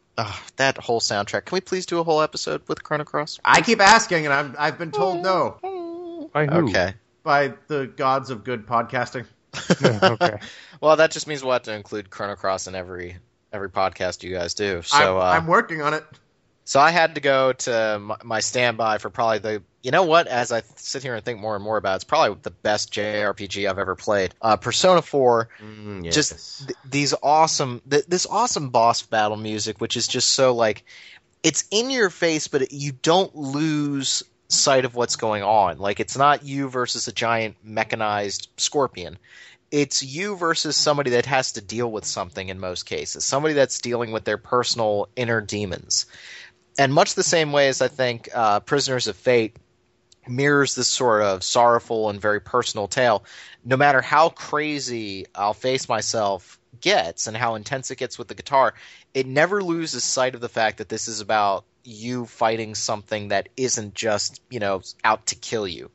that 0.55 0.77
whole 0.77 1.01
soundtrack. 1.01 1.45
Can 1.45 1.57
we 1.57 1.61
please 1.61 1.85
do 1.85 1.99
a 1.99 2.03
whole 2.05 2.21
episode 2.21 2.61
with 2.69 2.83
Chrono 2.83 3.03
Cross? 3.03 3.41
I 3.43 3.59
keep 3.61 3.81
asking, 3.81 4.25
and 4.25 4.33
I'm, 4.33 4.55
I've 4.57 4.77
been 4.77 4.91
told 4.91 5.21
no. 5.21 6.29
By 6.33 6.45
who? 6.45 6.69
Okay. 6.69 6.93
By 7.23 7.53
the 7.67 7.87
gods 7.87 8.29
of 8.29 8.45
good 8.45 8.65
podcasting. 8.65 9.25
okay. 10.03 10.39
well, 10.81 10.95
that 10.95 11.11
just 11.11 11.27
means 11.27 11.43
we'll 11.43 11.53
have 11.53 11.63
to 11.63 11.73
include 11.73 12.09
Chrono 12.09 12.35
Cross 12.35 12.67
in 12.67 12.75
every 12.75 13.17
every 13.51 13.69
podcast 13.69 14.23
you 14.23 14.31
guys 14.31 14.53
do. 14.53 14.81
So 14.83 15.17
I'm, 15.17 15.17
uh, 15.17 15.37
I'm 15.37 15.47
working 15.47 15.81
on 15.81 15.93
it. 15.93 16.05
So 16.69 16.79
I 16.79 16.91
had 16.91 17.15
to 17.15 17.21
go 17.21 17.51
to 17.51 18.15
my 18.23 18.41
standby 18.41 18.99
for 18.99 19.09
probably 19.09 19.39
the. 19.39 19.63
You 19.81 19.89
know 19.89 20.03
what? 20.03 20.27
As 20.27 20.51
I 20.51 20.61
sit 20.75 21.01
here 21.01 21.15
and 21.15 21.25
think 21.25 21.39
more 21.39 21.55
and 21.55 21.63
more 21.63 21.77
about 21.77 21.93
it, 21.93 21.95
it's 21.95 22.03
probably 22.03 22.37
the 22.43 22.51
best 22.51 22.93
JRPG 22.93 23.67
I've 23.67 23.79
ever 23.79 23.95
played. 23.95 24.35
Uh, 24.39 24.55
Persona 24.55 25.01
4, 25.01 25.49
Mm, 25.63 26.05
yes. 26.05 26.13
just 26.13 26.67
th- 26.67 26.77
these 26.87 27.15
awesome, 27.23 27.81
th- 27.89 28.05
this 28.05 28.27
awesome 28.27 28.69
boss 28.69 29.01
battle 29.01 29.35
music, 29.35 29.81
which 29.81 29.97
is 29.97 30.07
just 30.07 30.33
so 30.33 30.53
like, 30.53 30.85
it's 31.41 31.63
in 31.71 31.89
your 31.89 32.11
face, 32.11 32.47
but 32.47 32.61
it, 32.61 32.71
you 32.71 32.91
don't 32.91 33.35
lose 33.35 34.21
sight 34.49 34.85
of 34.85 34.93
what's 34.93 35.15
going 35.15 35.41
on. 35.41 35.79
Like 35.79 35.99
it's 35.99 36.19
not 36.19 36.43
you 36.43 36.69
versus 36.69 37.07
a 37.07 37.11
giant 37.11 37.55
mechanized 37.63 38.47
scorpion. 38.57 39.17
It's 39.71 40.03
you 40.03 40.35
versus 40.35 40.77
somebody 40.77 41.11
that 41.11 41.25
has 41.25 41.53
to 41.53 41.61
deal 41.61 41.91
with 41.91 42.05
something 42.05 42.49
in 42.49 42.59
most 42.59 42.83
cases. 42.83 43.23
Somebody 43.23 43.55
that's 43.55 43.81
dealing 43.81 44.11
with 44.11 44.23
their 44.23 44.37
personal 44.37 45.07
inner 45.15 45.41
demons 45.41 46.05
and 46.79 46.93
much 46.93 47.13
the 47.13 47.23
same 47.23 47.51
way 47.51 47.67
as 47.67 47.81
I 47.81 47.89
think 47.89 48.29
uh, 48.33 48.61
Prisoners 48.61 49.07
of 49.07 49.17
Fate 49.17 49.57
mirrors 50.25 50.75
this 50.75 50.87
sort 50.87 51.23
of 51.23 51.43
sorrowful 51.43 52.09
and 52.09 52.21
very 52.21 52.39
personal 52.39 52.87
tale. 52.87 53.25
No 53.65 53.75
matter 53.75 54.01
how 54.01 54.29
crazy 54.29 55.25
I'll 55.35 55.53
face 55.53 55.89
myself 55.89 56.57
gets 56.79 57.27
and 57.27 57.35
how 57.35 57.55
intense 57.55 57.91
it 57.91 57.97
gets 57.97 58.17
with 58.17 58.29
the 58.29 58.33
guitar, 58.33 58.75
it 59.13 59.27
never 59.27 59.61
loses 59.61 60.05
sight 60.05 60.35
of 60.35 60.41
the 60.41 60.47
fact 60.47 60.77
that 60.77 60.87
this 60.87 61.09
is 61.09 61.19
about 61.19 61.65
you 61.83 62.25
fighting 62.25 62.75
something 62.75 63.27
that 63.27 63.49
isn't 63.57 63.93
just, 63.93 64.41
you 64.49 64.61
know, 64.61 64.81
out 65.03 65.25
to 65.27 65.35
kill 65.35 65.67
you 65.67 65.91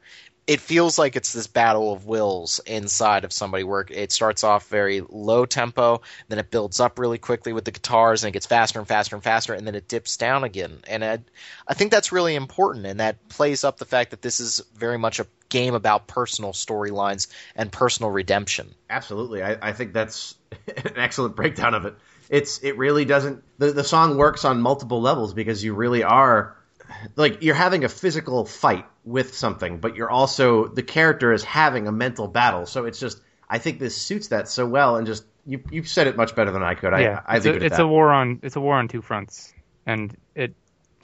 it 0.47 0.61
feels 0.61 0.99
like 0.99 1.16
it's 1.16 1.32
this 1.32 1.47
battle 1.47 1.92
of 1.92 2.07
wills 2.07 2.61
inside 2.66 3.24
of 3.24 3.32
somebody 3.32 3.64
where 3.64 3.86
it 3.88 4.12
starts 4.12 4.45
off 4.45 4.68
very 4.68 5.01
low 5.01 5.47
tempo, 5.47 6.03
then 6.28 6.38
it 6.38 6.51
builds 6.51 6.80
up 6.80 6.99
really 6.99 7.16
quickly 7.16 7.53
with 7.53 7.64
the 7.64 7.70
guitars 7.70 8.22
and 8.22 8.28
it 8.28 8.32
gets 8.32 8.47
faster 8.47 8.78
and 8.78 8.86
faster 8.86 9.16
and 9.16 9.24
faster, 9.24 9.55
and 9.55 9.66
then 9.66 9.74
it 9.74 9.88
dips 9.88 10.16
down 10.18 10.45
again. 10.45 10.80
And 10.86 11.05
I, 11.05 11.18
I 11.66 11.74
think 11.74 11.90
that's 11.90 12.12
really 12.12 12.34
important, 12.34 12.84
and 12.84 13.01
that 13.01 13.28
plays 13.28 13.64
up 13.64 13.78
the 13.78 13.86
fact 13.86 14.11
that 14.11 14.20
this 14.20 14.40
is 14.40 14.61
very 14.74 14.99
much 14.99 15.18
a 15.18 15.26
game 15.49 15.74
about 15.74 16.07
personal 16.07 16.53
storylines 16.53 17.28
and 17.57 17.72
personal 17.72 18.11
redemption. 18.11 18.74
Absolutely, 18.90 19.42
I, 19.42 19.57
I 19.62 19.72
think 19.72 19.95
that's 19.95 20.34
an 20.76 20.95
excellent 20.97 21.36
breakdown 21.36 21.74
of 21.74 21.86
it. 21.86 21.95
It's 22.28 22.59
it 22.59 22.76
really 22.76 23.05
doesn't 23.05 23.42
the 23.59 23.72
the 23.72 23.84
song 23.84 24.16
works 24.16 24.45
on 24.45 24.61
multiple 24.61 25.01
levels 25.01 25.32
because 25.34 25.62
you 25.62 25.74
really 25.74 26.03
are 26.03 26.57
like 27.16 27.43
you're 27.43 27.55
having 27.55 27.85
a 27.85 27.89
physical 27.89 28.45
fight 28.45 28.87
with 29.05 29.35
something, 29.35 29.78
but 29.78 29.97
you're 29.97 30.11
also 30.11 30.66
the 30.66 30.82
character 30.82 31.32
is 31.32 31.45
having 31.45 31.87
a 31.87 31.93
mental 31.93 32.28
battle. 32.28 32.66
So 32.66 32.85
it's 32.85 32.99
just 32.99 33.20
I 33.49 33.59
think 33.59 33.78
this 33.78 33.97
suits 33.97 34.28
that 34.28 34.49
so 34.49 34.66
well, 34.66 34.97
and 34.97 35.07
just 35.07 35.24
you 35.47 35.62
you've 35.70 35.89
said 35.89 36.07
it 36.07 36.16
much 36.16 36.35
better 36.35 36.51
than 36.51 36.62
I 36.62 36.74
could. 36.74 36.93
Yeah, 36.93 37.20
I, 37.26 37.35
I 37.35 37.37
it's, 37.37 37.47
a, 37.47 37.55
it 37.55 37.62
it's 37.62 37.78
a 37.78 37.87
war 37.87 38.12
on 38.12 38.41
it's 38.43 38.57
a 38.57 38.61
war 38.61 38.74
on 38.76 38.89
two 38.89 39.03
fronts, 39.03 39.53
and 39.87 40.16
it 40.35 40.55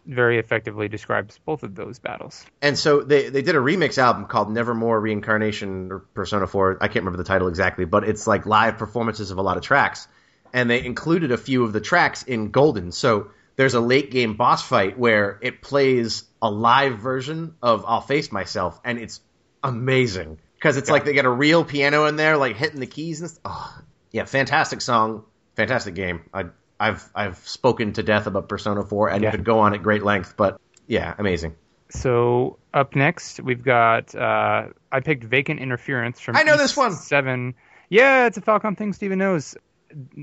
very 0.06 0.38
effectively 0.38 0.88
describes 0.88 1.38
both 1.44 1.62
of 1.62 1.74
those 1.74 1.98
battles. 1.98 2.44
And 2.62 2.78
so 2.78 3.02
they 3.02 3.28
they 3.28 3.42
did 3.42 3.54
a 3.54 3.60
remix 3.60 3.98
album 3.98 4.26
called 4.26 4.50
Nevermore 4.52 5.00
Reincarnation 5.00 5.92
or 5.92 5.98
Persona 6.00 6.46
4. 6.46 6.78
I 6.80 6.88
can't 6.88 7.04
remember 7.04 7.18
the 7.18 7.24
title 7.24 7.48
exactly, 7.48 7.84
but 7.84 8.08
it's 8.08 8.26
like 8.26 8.46
live 8.46 8.78
performances 8.78 9.30
of 9.30 9.38
a 9.38 9.42
lot 9.42 9.56
of 9.56 9.62
tracks. 9.62 10.08
And 10.52 10.68
they 10.68 10.84
included 10.84 11.30
a 11.30 11.36
few 11.36 11.62
of 11.62 11.72
the 11.72 11.80
tracks 11.80 12.24
in 12.24 12.50
Golden. 12.50 12.90
So 12.90 13.30
there's 13.60 13.74
a 13.74 13.80
late 13.80 14.10
game 14.10 14.36
boss 14.36 14.66
fight 14.66 14.98
where 14.98 15.38
it 15.42 15.60
plays 15.60 16.24
a 16.40 16.50
live 16.50 16.98
version 16.98 17.56
of 17.62 17.84
I'll 17.86 18.00
Face 18.00 18.32
Myself, 18.32 18.80
and 18.86 18.98
it's 18.98 19.20
amazing. 19.62 20.38
Because 20.54 20.78
it's 20.78 20.88
like 20.88 21.04
they 21.04 21.12
get 21.12 21.26
a 21.26 21.30
real 21.30 21.62
piano 21.62 22.06
in 22.06 22.16
there, 22.16 22.38
like 22.38 22.56
hitting 22.56 22.80
the 22.80 22.86
keys 22.86 23.20
and 23.20 23.28
stuff. 23.28 23.42
Oh, 23.44 23.82
yeah, 24.12 24.24
fantastic 24.24 24.80
song, 24.80 25.24
fantastic 25.56 25.94
game. 25.94 26.22
I, 26.32 26.46
I've 26.78 27.06
I've 27.14 27.36
spoken 27.36 27.92
to 27.92 28.02
death 28.02 28.26
about 28.26 28.48
Persona 28.48 28.82
4 28.82 29.10
and 29.10 29.22
Yeah. 29.24 29.30
could 29.30 29.44
go 29.44 29.58
on 29.60 29.74
at 29.74 29.82
great 29.82 30.02
length, 30.04 30.38
but 30.38 30.58
yeah, 30.86 31.14
amazing. 31.18 31.54
So 31.90 32.58
up 32.72 32.96
next 32.96 33.40
we've 33.40 33.62
got 33.62 34.14
uh, 34.14 34.68
I 34.90 35.00
picked 35.00 35.24
Vacant 35.24 35.60
Interference 35.60 36.18
from 36.18 36.34
I 36.36 36.44
know 36.44 36.56
this 36.56 36.78
one. 36.78 36.92
Seven. 36.94 37.54
Yeah, 37.90 38.24
it's 38.24 38.38
a 38.38 38.40
Falcom 38.40 38.74
thing 38.78 38.94
Steven 38.94 39.18
knows. 39.18 39.54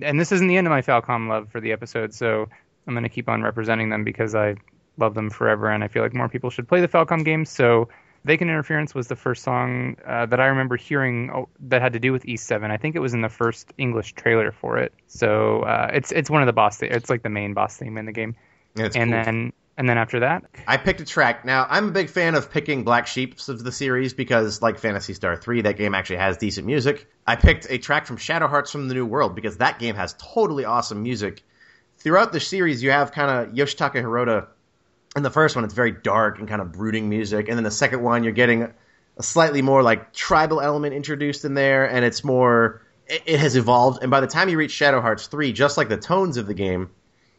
And 0.01 0.19
this 0.19 0.31
isn't 0.31 0.47
the 0.47 0.57
end 0.57 0.65
of 0.65 0.71
my 0.71 0.81
Falcom 0.81 1.27
love 1.29 1.49
for 1.51 1.59
the 1.59 1.73
episode, 1.73 2.13
so 2.15 2.47
I'm 2.87 2.93
going 2.93 3.03
to 3.03 3.09
keep 3.09 3.29
on 3.29 3.43
representing 3.43 3.89
them 3.89 4.03
because 4.03 4.33
I 4.33 4.55
love 4.97 5.13
them 5.13 5.29
forever, 5.29 5.69
and 5.69 5.83
I 5.83 5.87
feel 5.87 6.03
like 6.03 6.13
more 6.13 6.29
people 6.29 6.49
should 6.49 6.67
play 6.67 6.81
the 6.81 6.87
Falcom 6.87 7.23
games. 7.23 7.49
So 7.49 7.89
Vacant 8.25 8.49
Interference 8.49 8.95
was 8.95 9.07
the 9.07 9.15
first 9.15 9.43
song 9.43 9.95
uh, 10.05 10.25
that 10.25 10.39
I 10.39 10.47
remember 10.47 10.75
hearing 10.75 11.29
oh, 11.33 11.49
that 11.61 11.81
had 11.81 11.93
to 11.93 11.99
do 11.99 12.11
with 12.11 12.25
Ys 12.25 12.41
Seven. 12.41 12.71
I 12.71 12.77
think 12.77 12.95
it 12.95 12.99
was 12.99 13.13
in 13.13 13.21
the 13.21 13.29
first 13.29 13.73
English 13.77 14.13
trailer 14.13 14.51
for 14.51 14.77
it. 14.77 14.93
So 15.07 15.61
uh, 15.61 15.91
it's 15.93 16.11
it's 16.11 16.29
one 16.29 16.41
of 16.41 16.47
the 16.47 16.53
boss. 16.53 16.79
Th- 16.79 16.91
it's 16.91 17.09
like 17.09 17.23
the 17.23 17.29
main 17.29 17.53
boss 17.53 17.77
theme 17.77 17.97
in 17.97 18.05
the 18.05 18.11
game. 18.11 18.35
It's 18.75 18.95
and 18.95 19.11
cool. 19.11 19.23
then 19.23 19.53
and 19.77 19.87
then 19.87 19.97
after 19.99 20.21
that, 20.21 20.43
I 20.67 20.77
picked 20.77 21.01
a 21.01 21.05
track. 21.05 21.45
Now, 21.45 21.67
I'm 21.69 21.89
a 21.89 21.91
big 21.91 22.09
fan 22.09 22.33
of 22.33 22.51
picking 22.51 22.83
black 22.83 23.05
sheeps 23.05 23.47
of 23.47 23.63
the 23.63 23.71
series 23.71 24.13
because, 24.13 24.59
like 24.59 24.79
Phantasy 24.79 25.13
Star 25.13 25.37
3, 25.37 25.61
that 25.61 25.77
game 25.77 25.93
actually 25.93 26.17
has 26.17 26.37
decent 26.37 26.65
music. 26.65 27.07
I 27.27 27.35
picked 27.35 27.67
a 27.69 27.77
track 27.77 28.07
from 28.07 28.17
Shadow 28.17 28.47
Hearts 28.47 28.71
from 28.71 28.87
the 28.87 28.95
New 28.95 29.05
World 29.05 29.35
because 29.35 29.57
that 29.57 29.77
game 29.77 29.95
has 29.95 30.15
totally 30.17 30.65
awesome 30.65 31.03
music. 31.03 31.43
Throughout 31.97 32.31
the 32.31 32.39
series, 32.39 32.83
you 32.83 32.91
have 32.91 33.11
kind 33.11 33.49
of 33.49 33.55
Yoshitaka 33.55 34.01
Hirota. 34.01 34.47
In 35.15 35.23
the 35.23 35.31
first 35.31 35.55
one, 35.55 35.65
it's 35.65 35.73
very 35.73 35.91
dark 35.91 36.39
and 36.39 36.47
kind 36.47 36.61
of 36.61 36.71
brooding 36.71 37.09
music. 37.09 37.47
And 37.49 37.57
then 37.57 37.63
the 37.63 37.71
second 37.71 38.01
one, 38.01 38.23
you're 38.23 38.33
getting 38.33 38.71
a 39.17 39.23
slightly 39.23 39.61
more 39.61 39.81
like 39.81 40.13
tribal 40.13 40.61
element 40.61 40.93
introduced 40.93 41.43
in 41.43 41.53
there, 41.53 41.89
and 41.89 42.05
it's 42.05 42.23
more 42.23 42.81
it, 43.07 43.39
has 43.39 43.55
evolved, 43.55 43.99
and 44.01 44.11
by 44.11 44.19
the 44.19 44.27
time 44.27 44.49
you 44.49 44.57
reach 44.57 44.71
Shadow 44.71 45.01
Hearts 45.01 45.27
three, 45.27 45.53
just 45.53 45.77
like 45.77 45.89
the 45.89 45.97
tones 45.97 46.37
of 46.37 46.47
the 46.47 46.53
game, 46.53 46.89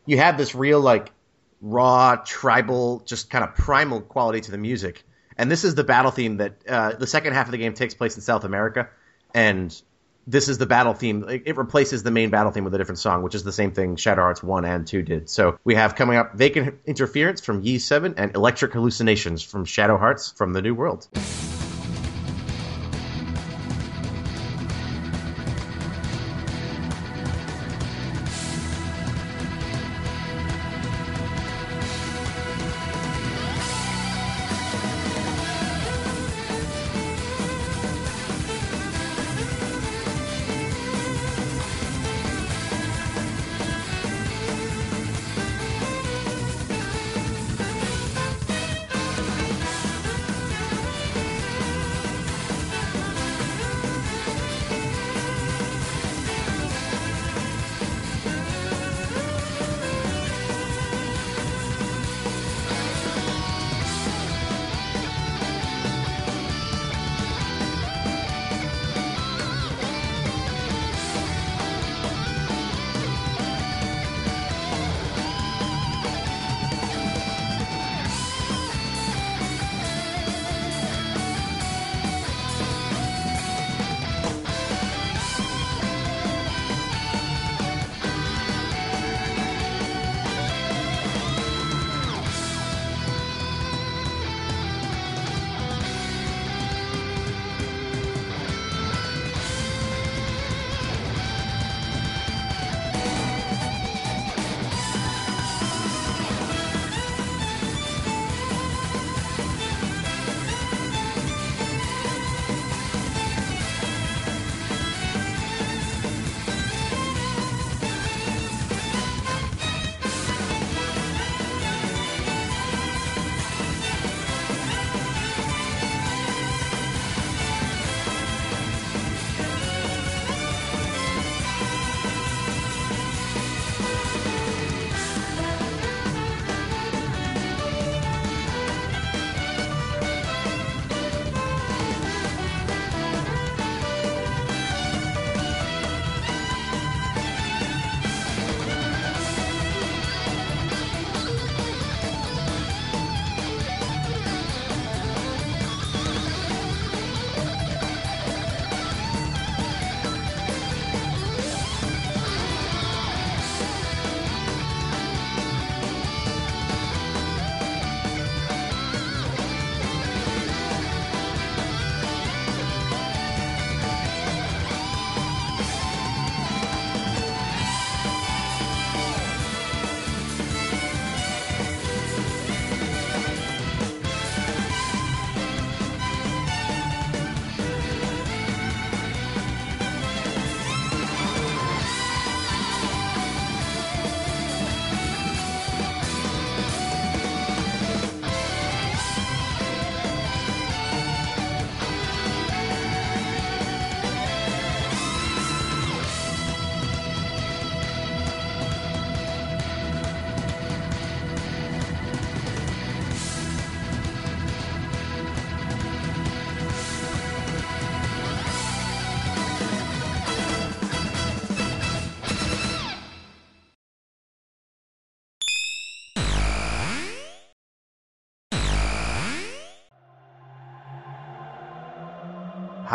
you 0.06 0.16
have 0.16 0.38
this 0.38 0.54
real 0.54 0.80
like 0.80 1.12
raw, 1.60 2.16
tribal, 2.16 3.00
just 3.00 3.30
kind 3.30 3.44
of 3.44 3.54
primal 3.54 4.00
quality 4.00 4.40
to 4.40 4.50
the 4.50 4.58
music. 4.58 5.04
And 5.36 5.50
this 5.50 5.64
is 5.64 5.74
the 5.74 5.84
battle 5.84 6.10
theme 6.10 6.38
that 6.38 6.54
uh, 6.68 6.92
the 6.94 7.06
second 7.06 7.34
half 7.34 7.46
of 7.46 7.52
the 7.52 7.58
game 7.58 7.74
takes 7.74 7.94
place 7.94 8.16
in 8.16 8.22
South 8.22 8.44
America, 8.44 8.88
and 9.34 9.80
this 10.28 10.48
is 10.48 10.58
the 10.58 10.66
battle 10.66 10.92
theme. 10.92 11.24
It 11.28 11.56
replaces 11.56 12.02
the 12.02 12.10
main 12.10 12.28
battle 12.30 12.52
theme 12.52 12.64
with 12.64 12.74
a 12.74 12.78
different 12.78 12.98
song, 12.98 13.22
which 13.22 13.34
is 13.34 13.44
the 13.44 13.52
same 13.52 13.72
thing 13.72 13.96
Shadow 13.96 14.22
Hearts 14.22 14.42
1 14.42 14.64
and 14.64 14.86
2 14.86 15.02
did. 15.02 15.30
So 15.30 15.58
we 15.64 15.74
have 15.74 15.94
coming 15.94 16.18
up 16.18 16.34
Vacant 16.34 16.80
Interference 16.84 17.40
from 17.40 17.62
Ys 17.64 17.86
7 17.86 18.14
and 18.18 18.36
Electric 18.36 18.72
Hallucinations 18.74 19.42
from 19.42 19.64
Shadow 19.64 19.96
Hearts 19.96 20.30
from 20.30 20.52
the 20.52 20.60
New 20.60 20.74
World. 20.74 21.08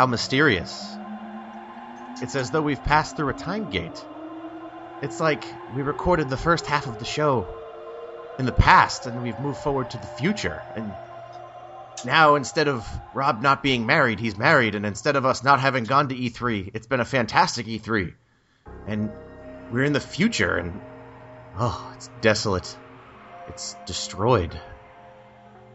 How 0.04 0.08
mysterious. 0.08 0.98
It's 2.20 2.34
as 2.34 2.50
though 2.50 2.60
we've 2.60 2.84
passed 2.84 3.16
through 3.16 3.30
a 3.30 3.32
time 3.32 3.70
gate. 3.70 4.04
It's 5.00 5.18
like 5.18 5.46
we 5.74 5.80
recorded 5.80 6.28
the 6.28 6.36
first 6.36 6.66
half 6.66 6.86
of 6.86 6.98
the 6.98 7.06
show 7.06 7.48
in 8.38 8.44
the 8.44 8.52
past 8.52 9.06
and 9.06 9.22
we've 9.22 9.40
moved 9.40 9.56
forward 9.56 9.88
to 9.92 9.96
the 9.96 10.06
future. 10.06 10.60
And 10.76 10.92
now, 12.04 12.34
instead 12.34 12.68
of 12.68 12.86
Rob 13.14 13.40
not 13.40 13.62
being 13.62 13.86
married, 13.86 14.20
he's 14.20 14.36
married. 14.36 14.74
And 14.74 14.84
instead 14.84 15.16
of 15.16 15.24
us 15.24 15.42
not 15.42 15.58
having 15.58 15.84
gone 15.84 16.10
to 16.10 16.14
E3, 16.14 16.72
it's 16.74 16.86
been 16.86 17.00
a 17.00 17.06
fantastic 17.06 17.64
E3. 17.64 18.12
And 18.86 19.10
we're 19.72 19.84
in 19.84 19.94
the 19.94 20.00
future 20.00 20.54
and. 20.54 20.82
Oh, 21.58 21.92
it's 21.96 22.10
desolate. 22.20 22.76
It's 23.48 23.74
destroyed. 23.86 24.60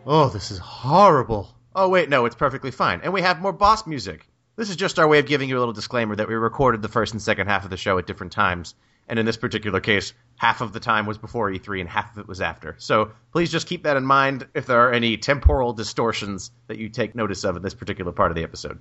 Oh, 0.05 0.29
this 0.29 0.51
is 0.51 0.59
horrible. 0.59 1.49
Oh, 1.81 1.87
wait, 1.87 2.09
no, 2.09 2.25
it's 2.25 2.35
perfectly 2.35 2.71
fine. 2.71 2.99
And 3.05 3.13
we 3.13 3.21
have 3.21 3.39
more 3.39 3.53
boss 3.53 3.87
music. 3.87 4.27
This 4.57 4.69
is 4.69 4.75
just 4.75 4.99
our 4.99 5.07
way 5.07 5.19
of 5.19 5.27
giving 5.27 5.47
you 5.47 5.57
a 5.57 5.59
little 5.59 5.73
disclaimer 5.73 6.13
that 6.13 6.27
we 6.27 6.35
recorded 6.35 6.81
the 6.81 6.89
first 6.89 7.13
and 7.13 7.21
second 7.21 7.47
half 7.47 7.63
of 7.63 7.69
the 7.69 7.77
show 7.77 7.97
at 7.97 8.05
different 8.05 8.33
times. 8.33 8.75
And 9.07 9.17
in 9.17 9.25
this 9.25 9.37
particular 9.37 9.79
case, 9.79 10.11
half 10.35 10.59
of 10.59 10.73
the 10.73 10.81
time 10.81 11.05
was 11.05 11.17
before 11.17 11.49
E3 11.49 11.79
and 11.79 11.89
half 11.89 12.11
of 12.11 12.17
it 12.17 12.27
was 12.27 12.41
after. 12.41 12.75
So 12.79 13.13
please 13.31 13.49
just 13.49 13.65
keep 13.65 13.83
that 13.83 13.95
in 13.95 14.03
mind 14.03 14.45
if 14.53 14.65
there 14.65 14.81
are 14.81 14.91
any 14.91 15.15
temporal 15.15 15.71
distortions 15.71 16.51
that 16.67 16.79
you 16.79 16.89
take 16.89 17.15
notice 17.15 17.45
of 17.45 17.55
in 17.55 17.63
this 17.63 17.75
particular 17.75 18.11
part 18.11 18.29
of 18.29 18.35
the 18.35 18.43
episode. 18.43 18.79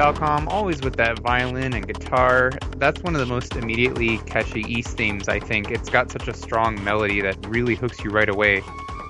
Falcom, 0.00 0.46
always 0.46 0.80
with 0.80 0.96
that 0.96 1.18
violin 1.18 1.74
and 1.74 1.86
guitar. 1.86 2.52
That's 2.78 3.02
one 3.02 3.14
of 3.14 3.20
the 3.20 3.26
most 3.26 3.54
immediately 3.54 4.16
catchy 4.24 4.62
Ys 4.62 4.86
themes, 4.86 5.28
I 5.28 5.40
think. 5.40 5.70
It's 5.70 5.90
got 5.90 6.10
such 6.10 6.26
a 6.26 6.32
strong 6.32 6.82
melody 6.82 7.20
that 7.20 7.36
really 7.46 7.74
hooks 7.74 8.02
you 8.02 8.08
right 8.08 8.30
away. 8.30 8.60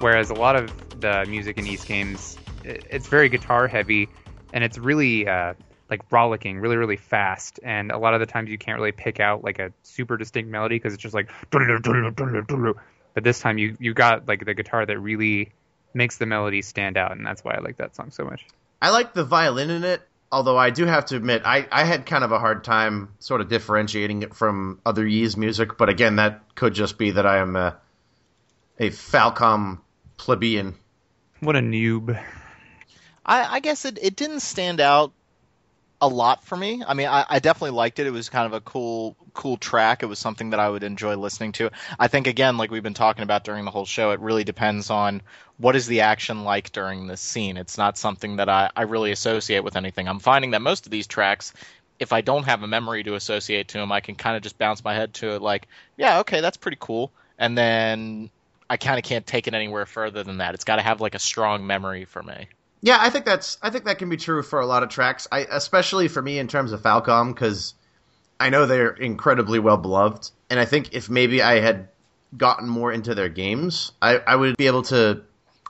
Whereas 0.00 0.30
a 0.30 0.34
lot 0.34 0.56
of 0.56 1.00
the 1.00 1.26
music 1.28 1.58
in 1.58 1.66
Ys 1.68 1.84
games, 1.84 2.36
it's 2.64 3.06
very 3.06 3.28
guitar 3.28 3.68
heavy, 3.68 4.08
and 4.52 4.64
it's 4.64 4.78
really 4.78 5.28
uh, 5.28 5.54
like 5.88 6.10
rollicking, 6.10 6.58
really, 6.58 6.76
really 6.76 6.96
fast. 6.96 7.60
And 7.62 7.92
a 7.92 7.98
lot 7.98 8.14
of 8.14 8.18
the 8.18 8.26
times 8.26 8.50
you 8.50 8.58
can't 8.58 8.76
really 8.76 8.90
pick 8.90 9.20
out 9.20 9.44
like 9.44 9.60
a 9.60 9.72
super 9.84 10.16
distinct 10.16 10.50
melody 10.50 10.74
because 10.74 10.92
it's 10.92 11.02
just 11.04 11.14
like. 11.14 11.30
But 11.52 13.22
this 13.22 13.38
time 13.38 13.58
you 13.58 13.76
you 13.78 13.94
got 13.94 14.26
like 14.26 14.44
the 14.44 14.54
guitar 14.54 14.84
that 14.84 14.98
really 14.98 15.52
makes 15.94 16.16
the 16.16 16.26
melody 16.26 16.62
stand 16.62 16.96
out, 16.96 17.12
and 17.12 17.24
that's 17.24 17.44
why 17.44 17.54
I 17.54 17.60
like 17.60 17.76
that 17.76 17.94
song 17.94 18.10
so 18.10 18.24
much. 18.24 18.44
I 18.82 18.90
like 18.90 19.12
the 19.12 19.24
violin 19.24 19.70
in 19.70 19.84
it, 19.84 20.02
although 20.32 20.56
I 20.56 20.70
do 20.70 20.86
have 20.86 21.06
to 21.06 21.16
admit 21.16 21.42
I, 21.44 21.66
I 21.70 21.84
had 21.84 22.06
kind 22.06 22.24
of 22.24 22.32
a 22.32 22.38
hard 22.38 22.64
time 22.64 23.14
sort 23.18 23.40
of 23.40 23.48
differentiating 23.48 24.22
it 24.22 24.34
from 24.34 24.80
other 24.86 25.06
Ys 25.06 25.36
music. 25.36 25.76
But 25.76 25.88
again, 25.88 26.16
that 26.16 26.54
could 26.54 26.74
just 26.74 26.98
be 26.98 27.12
that 27.12 27.26
I 27.26 27.38
am 27.38 27.56
a, 27.56 27.78
a 28.78 28.90
Falcom 28.90 29.80
plebeian. 30.16 30.74
What 31.40 31.56
a 31.56 31.60
noob. 31.60 32.22
I, 33.24 33.56
I 33.56 33.60
guess 33.60 33.84
it, 33.84 33.98
it 34.00 34.16
didn't 34.16 34.40
stand 34.40 34.80
out 34.80 35.12
a 36.00 36.08
lot 36.08 36.44
for 36.44 36.56
me. 36.56 36.82
I 36.86 36.94
mean, 36.94 37.08
I, 37.08 37.26
I, 37.28 37.38
definitely 37.40 37.76
liked 37.76 37.98
it. 37.98 38.06
It 38.06 38.10
was 38.10 38.28
kind 38.28 38.46
of 38.46 38.52
a 38.52 38.60
cool, 38.60 39.16
cool 39.34 39.56
track. 39.58 40.02
It 40.02 40.06
was 40.06 40.18
something 40.18 40.50
that 40.50 40.60
I 40.60 40.68
would 40.68 40.82
enjoy 40.82 41.16
listening 41.16 41.52
to. 41.52 41.70
I 41.98 42.08
think 42.08 42.26
again, 42.26 42.56
like 42.56 42.70
we've 42.70 42.82
been 42.82 42.94
talking 42.94 43.22
about 43.22 43.44
during 43.44 43.64
the 43.64 43.70
whole 43.70 43.84
show, 43.84 44.10
it 44.12 44.20
really 44.20 44.44
depends 44.44 44.88
on 44.88 45.20
what 45.58 45.76
is 45.76 45.86
the 45.86 46.00
action 46.00 46.44
like 46.44 46.72
during 46.72 47.06
this 47.06 47.20
scene. 47.20 47.58
It's 47.58 47.76
not 47.76 47.98
something 47.98 48.36
that 48.36 48.48
I, 48.48 48.70
I 48.74 48.82
really 48.82 49.12
associate 49.12 49.62
with 49.62 49.76
anything. 49.76 50.08
I'm 50.08 50.20
finding 50.20 50.52
that 50.52 50.62
most 50.62 50.86
of 50.86 50.90
these 50.90 51.06
tracks, 51.06 51.52
if 51.98 52.14
I 52.14 52.22
don't 52.22 52.44
have 52.44 52.62
a 52.62 52.66
memory 52.66 53.02
to 53.04 53.14
associate 53.14 53.68
to 53.68 53.78
them, 53.78 53.92
I 53.92 54.00
can 54.00 54.14
kind 54.14 54.36
of 54.36 54.42
just 54.42 54.56
bounce 54.56 54.82
my 54.82 54.94
head 54.94 55.12
to 55.14 55.34
it, 55.34 55.42
like, 55.42 55.68
yeah, 55.98 56.20
okay, 56.20 56.40
that's 56.40 56.56
pretty 56.56 56.78
cool, 56.80 57.12
and 57.38 57.58
then 57.58 58.30
I 58.70 58.78
kind 58.78 58.98
of 58.98 59.04
can't 59.04 59.26
take 59.26 59.48
it 59.48 59.54
anywhere 59.54 59.84
further 59.84 60.22
than 60.22 60.38
that. 60.38 60.54
It's 60.54 60.64
got 60.64 60.76
to 60.76 60.82
have 60.82 61.02
like 61.02 61.14
a 61.14 61.18
strong 61.18 61.66
memory 61.66 62.06
for 62.06 62.22
me. 62.22 62.48
Yeah, 62.82 62.98
I 63.00 63.10
think 63.10 63.24
that's 63.24 63.58
I 63.62 63.70
think 63.70 63.84
that 63.84 63.98
can 63.98 64.08
be 64.08 64.16
true 64.16 64.42
for 64.42 64.60
a 64.60 64.66
lot 64.66 64.82
of 64.82 64.88
tracks. 64.88 65.28
I 65.30 65.40
especially 65.40 66.08
for 66.08 66.22
me 66.22 66.38
in 66.38 66.48
terms 66.48 66.72
of 66.72 66.80
Falcom 66.80 67.34
because 67.34 67.74
I 68.38 68.50
know 68.50 68.66
they're 68.66 68.90
incredibly 68.90 69.58
well 69.58 69.76
beloved, 69.76 70.30
and 70.48 70.58
I 70.58 70.64
think 70.64 70.94
if 70.94 71.10
maybe 71.10 71.42
I 71.42 71.60
had 71.60 71.88
gotten 72.36 72.68
more 72.68 72.92
into 72.92 73.14
their 73.14 73.28
games, 73.28 73.92
I, 74.00 74.18
I 74.18 74.36
would 74.36 74.56
be 74.56 74.66
able 74.66 74.82
to 74.84 75.22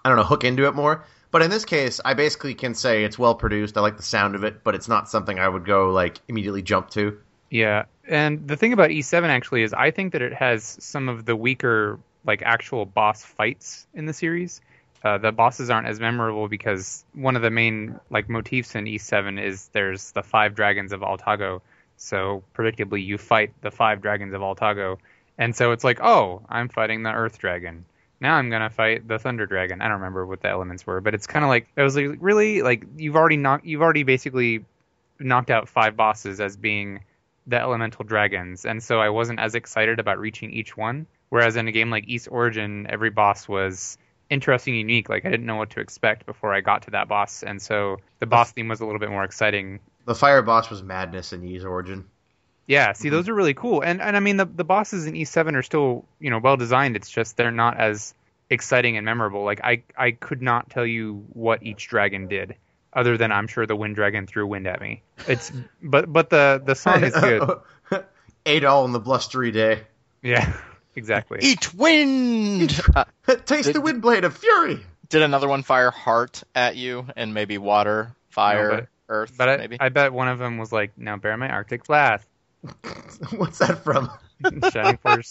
I 0.05 0.09
don't 0.09 0.19
know 0.19 0.25
hook 0.25 0.45
into 0.45 0.67
it 0.67 0.75
more. 0.75 1.05
But 1.33 1.43
in 1.43 1.51
this 1.51 1.65
case, 1.65 2.01
I 2.05 2.15
basically 2.15 2.55
can 2.55 2.75
say 2.75 3.05
it's 3.05 3.19
well 3.19 3.37
produced. 3.37 3.77
I 3.77 3.81
like 3.81 3.97
the 3.97 4.03
sound 4.03 4.35
of 4.35 4.43
it, 4.43 4.65
but 4.65 4.75
it's 4.75 4.89
not 4.89 5.09
something 5.09 5.39
I 5.39 5.49
would 5.49 5.65
go 5.65 5.91
like 5.91 6.21
immediately 6.29 6.63
jump 6.63 6.91
to. 6.91 7.19
Yeah, 7.51 7.85
and 8.07 8.47
the 8.47 8.57
thing 8.57 8.73
about 8.73 8.91
Ys 8.91 9.09
7 9.09 9.31
actually 9.31 9.63
is 9.63 9.73
I 9.73 9.91
think 9.91 10.13
that 10.13 10.23
it 10.23 10.33
has 10.33 10.77
some 10.81 11.09
of 11.09 11.25
the 11.25 11.35
weaker 11.35 11.99
like 12.25 12.43
actual 12.43 12.85
boss 12.85 13.25
fights 13.25 13.87
in 13.95 14.07
the 14.07 14.13
series 14.13 14.61
uh, 15.03 15.19
the 15.19 15.33
bosses 15.33 15.71
aren't 15.71 15.87
as 15.87 15.99
memorable 15.99 16.49
because 16.49 17.05
one 17.15 17.37
of 17.37 17.43
the 17.43 17.51
main 17.51 17.99
like 18.11 18.29
motifs 18.29 18.75
in 18.75 18.87
Ys 18.87 19.03
7 19.03 19.39
is 19.39 19.69
there's 19.69 20.13
the 20.13 20.23
five 20.23 20.55
dragons 20.55 20.93
of 20.93 21.01
Altago. 21.01 21.63
So 21.97 22.43
predictably, 22.55 23.05
you 23.05 23.19
fight 23.19 23.53
the 23.63 23.71
five 23.71 24.03
dragons 24.03 24.35
of 24.35 24.41
Altago, 24.41 24.99
and 25.37 25.55
so 25.55 25.73
it's 25.73 25.85
like, 25.85 26.01
oh, 26.03 26.43
I'm 26.49 26.69
fighting 26.69 27.03
the 27.03 27.13
Earth 27.13 27.39
Dragon. 27.39 27.85
Now 28.21 28.35
I'm 28.35 28.51
gonna 28.51 28.71
fight 28.71 29.07
the 29.07 29.19
Thunder 29.19 29.47
Dragon. 29.47 29.81
I 29.81 29.85
don't 29.85 29.99
remember 30.01 30.27
what 30.27 30.43
the 30.43 30.49
elements 30.49 30.87
were, 30.87 31.01
but 31.01 31.15
it's 31.15 31.27
kind 31.27 31.45
of 31.45 31.49
like 31.49 31.69
it 31.77 31.83
was 31.83 31.97
like, 31.97 32.17
really 32.21 32.63
like 32.63 32.85
you've 32.97 33.17
already 33.17 33.37
knocked, 33.37 33.65
you've 33.65 33.83
already 33.83 34.03
basically 34.03 34.65
knocked 35.19 35.51
out 35.51 35.69
five 35.69 35.97
bosses 35.97 36.41
as 36.41 36.57
being 36.57 37.01
the 37.47 37.59
elemental 37.59 38.05
dragons, 38.05 38.65
and 38.67 38.83
so 38.83 39.01
I 39.01 39.09
wasn't 39.11 39.41
as 39.41 39.55
excited 39.55 39.99
about 39.99 40.19
reaching 40.19 40.51
each 40.53 40.77
one. 40.77 41.07
Whereas 41.31 41.57
in 41.57 41.69
a 41.69 41.73
game 41.73 41.91
like 41.91 42.09
Ys 42.09 42.29
Origin, 42.29 42.87
every 42.91 43.11
boss 43.11 43.47
was 43.49 43.97
interesting, 44.31 44.75
unique. 44.75 45.09
Like 45.09 45.27
I 45.27 45.31
didn't 45.31 45.47
know 45.47 45.57
what 45.57 45.71
to 45.71 45.81
expect 45.81 46.25
before 46.25 46.55
I 46.55 46.61
got 46.61 46.83
to 46.83 46.93
that 46.93 47.09
boss, 47.09 47.43
and 47.43 47.61
so 47.61 47.99
the 48.21 48.27
boss 48.27 48.53
theme 48.53 48.69
was 48.69 48.81
a 48.81 48.87
little 48.87 49.01
bit 49.01 49.11
more 49.11 49.25
exciting. 49.25 49.81
The 50.07 50.15
fire 50.15 50.41
boss 50.41 50.71
was 50.71 50.83
madness 50.83 51.33
in 51.33 51.45
Ys 51.45 51.65
Origin. 51.65 52.07
Yeah, 52.67 52.93
see, 52.93 53.09
mm-hmm. 53.09 53.17
those 53.17 53.29
are 53.29 53.35
really 53.35 53.55
cool, 53.55 53.83
and 53.83 54.01
and 54.01 54.17
I 54.17 54.21
mean 54.21 54.37
the 54.37 54.47
the 54.47 54.65
bosses 54.65 55.07
in 55.07 55.17
Ys 55.17 55.29
7 55.29 55.55
are 55.57 55.63
still 55.63 56.05
you 56.21 56.31
know 56.31 56.39
well 56.39 56.57
designed. 56.57 56.97
It's 56.97 57.11
just 57.11 57.37
they're 57.37 57.51
not 57.51 57.79
as 57.79 58.15
exciting 58.49 58.97
and 58.97 59.05
memorable. 59.05 59.45
Like 59.45 59.61
I 59.63 59.83
I 59.97 60.13
could 60.13 60.41
not 60.41 60.71
tell 60.71 60.87
you 60.87 61.25
what 61.33 61.63
each 61.63 61.89
dragon 61.89 62.29
did, 62.29 62.55
other 62.93 63.19
than 63.19 63.33
I'm 63.33 63.49
sure 63.49 63.67
the 63.67 63.77
wind 63.77 63.97
dragon 63.97 64.27
threw 64.27 64.47
wind 64.47 64.67
at 64.67 64.81
me. 64.81 65.03
It's 65.27 65.53
but 65.83 66.13
but 66.13 66.31
the 66.31 66.63
the 66.65 66.75
song 66.75 67.03
is 67.03 67.15
good. 67.21 67.59
Eight 68.47 68.65
all 68.65 68.85
in 68.87 68.93
the 68.93 69.01
blustery 69.01 69.51
day. 69.51 69.83
Yeah. 70.23 70.57
Exactly. 70.97 71.39
Eat 71.43 71.73
wind. 71.75 72.71
Taste 73.47 73.67
did, 73.67 73.75
the 73.75 73.81
wind 73.81 74.03
blade 74.03 74.25
of 74.25 74.37
fury. 74.37 74.85
Did 75.09 75.23
another 75.23 75.49
one 75.49 75.63
fire 75.63 75.91
heart 75.91 76.43
at 76.55 76.77
you 76.77 77.07
and 77.17 77.35
maybe 77.35 77.59
water, 77.59 78.15
fire, 78.31 78.71
no, 78.71 78.77
but, 78.77 78.89
earth? 79.09 79.35
But 79.37 79.49
I, 79.49 79.57
maybe? 79.57 79.77
I 79.81 79.89
bet 79.89 80.13
one 80.13 80.29
of 80.29 80.39
them 80.39 80.59
was 80.59 80.73
like, 80.73 80.93
"Now 80.97 81.17
bear 81.17 81.37
my 81.37 81.49
Arctic 81.49 81.85
blast." 81.85 82.27
What's 83.37 83.59
that 83.59 83.83
from? 83.85 84.11
Shining 84.73 84.99
Force. 84.99 85.31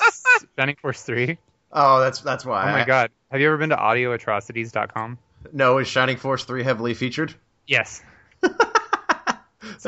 Shining 0.57 0.75
Force 0.75 1.01
Three. 1.03 1.37
Oh, 1.71 1.99
that's 1.99 2.21
that's 2.21 2.45
why. 2.45 2.69
Oh 2.69 2.71
my 2.71 2.83
I, 2.83 2.85
god! 2.85 3.11
Have 3.31 3.41
you 3.41 3.47
ever 3.47 3.57
been 3.57 3.69
to 3.69 3.77
audioatrocities.com? 3.77 5.17
No, 5.51 5.77
is 5.77 5.87
Shining 5.87 6.17
Force 6.17 6.45
Three 6.45 6.63
heavily 6.63 6.93
featured? 6.93 7.33
Yes. 7.67 8.01
so 8.41 8.49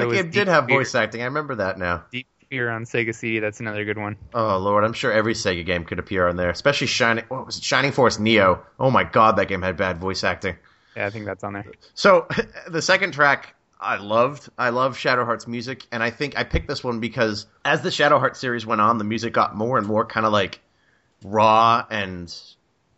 that 0.10 0.11
game 0.11 0.31
did 0.31 0.48
have 0.48 0.68
voice 0.68 0.93
acting. 0.95 1.22
I 1.22 1.26
remember 1.26 1.56
that 1.56 1.80
now. 1.80 2.03
Deep 2.11 2.27
appear 2.51 2.69
on 2.69 2.83
Sega 2.83 3.15
CD. 3.15 3.39
That's 3.39 3.61
another 3.61 3.85
good 3.85 3.97
one. 3.97 4.17
Oh 4.33 4.57
lord, 4.57 4.83
I'm 4.83 4.91
sure 4.91 5.09
every 5.09 5.33
Sega 5.33 5.65
game 5.65 5.85
could 5.85 5.99
appear 5.99 6.27
on 6.27 6.35
there, 6.35 6.49
especially 6.49 6.87
Shining. 6.87 7.23
What 7.29 7.45
was 7.45 7.57
it? 7.57 7.63
Shining 7.63 7.93
Force 7.93 8.19
Neo. 8.19 8.63
Oh 8.77 8.91
my 8.91 9.05
god, 9.05 9.37
that 9.37 9.47
game 9.47 9.61
had 9.61 9.77
bad 9.77 9.99
voice 9.99 10.25
acting. 10.25 10.57
Yeah, 10.97 11.05
I 11.05 11.11
think 11.11 11.25
that's 11.25 11.45
on 11.45 11.53
there. 11.53 11.65
So 11.93 12.27
the 12.67 12.81
second 12.81 13.13
track 13.13 13.55
I 13.79 13.95
loved. 13.95 14.49
I 14.57 14.71
love 14.71 14.97
Shadow 14.97 15.23
Heart's 15.23 15.47
music, 15.47 15.87
and 15.93 16.03
I 16.03 16.09
think 16.09 16.37
I 16.37 16.43
picked 16.43 16.67
this 16.67 16.83
one 16.83 16.99
because 16.99 17.45
as 17.63 17.83
the 17.83 17.91
Shadow 17.91 18.19
Heart 18.19 18.35
series 18.35 18.65
went 18.65 18.81
on, 18.81 18.97
the 18.97 19.05
music 19.05 19.31
got 19.31 19.55
more 19.55 19.77
and 19.77 19.87
more 19.87 20.05
kind 20.05 20.25
of 20.25 20.33
like 20.33 20.59
raw 21.23 21.85
and 21.89 22.35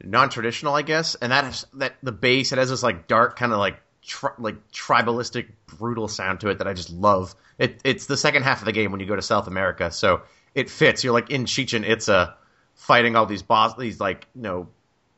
non-traditional, 0.04 0.74
I 0.74 0.82
guess. 0.82 1.14
And 1.14 1.32
that 1.32 1.46
is, 1.46 1.68
that 1.76 1.94
the 2.02 2.12
bass 2.12 2.52
it 2.54 2.58
has 2.58 2.72
this 2.72 2.82
like 2.82 3.08
dark 3.08 3.38
kind 3.38 3.54
of 3.54 3.60
like 3.60 3.80
tri- 4.06 4.34
like 4.38 4.72
tribalistic, 4.72 5.48
brutal 5.66 6.08
sound 6.08 6.42
to 6.42 6.50
it 6.50 6.60
that 6.60 6.68
I 6.68 6.74
just 6.74 6.92
love. 6.92 7.36
It, 7.58 7.82
it's 7.84 8.06
the 8.06 8.18
second 8.18 8.44
half 8.44 8.60
of 8.60 8.66
the 8.66 8.72
game 8.72 8.92
when 8.92 9.00
you 9.00 9.06
go 9.06 9.16
to 9.16 9.22
South 9.22 9.48
America, 9.48 9.92
so 9.92 10.22
it 10.56 10.70
fits. 10.70 11.04
You're 11.04 11.14
like 11.14 11.30
in 11.30 11.46
Chichen 11.46 11.84
Itza, 11.84 12.36
fighting 12.76 13.16
all 13.16 13.26
these 13.26 13.44
boss, 13.44 13.76
these 13.76 14.00
like 14.00 14.28
you 14.36 14.42
know, 14.42 14.68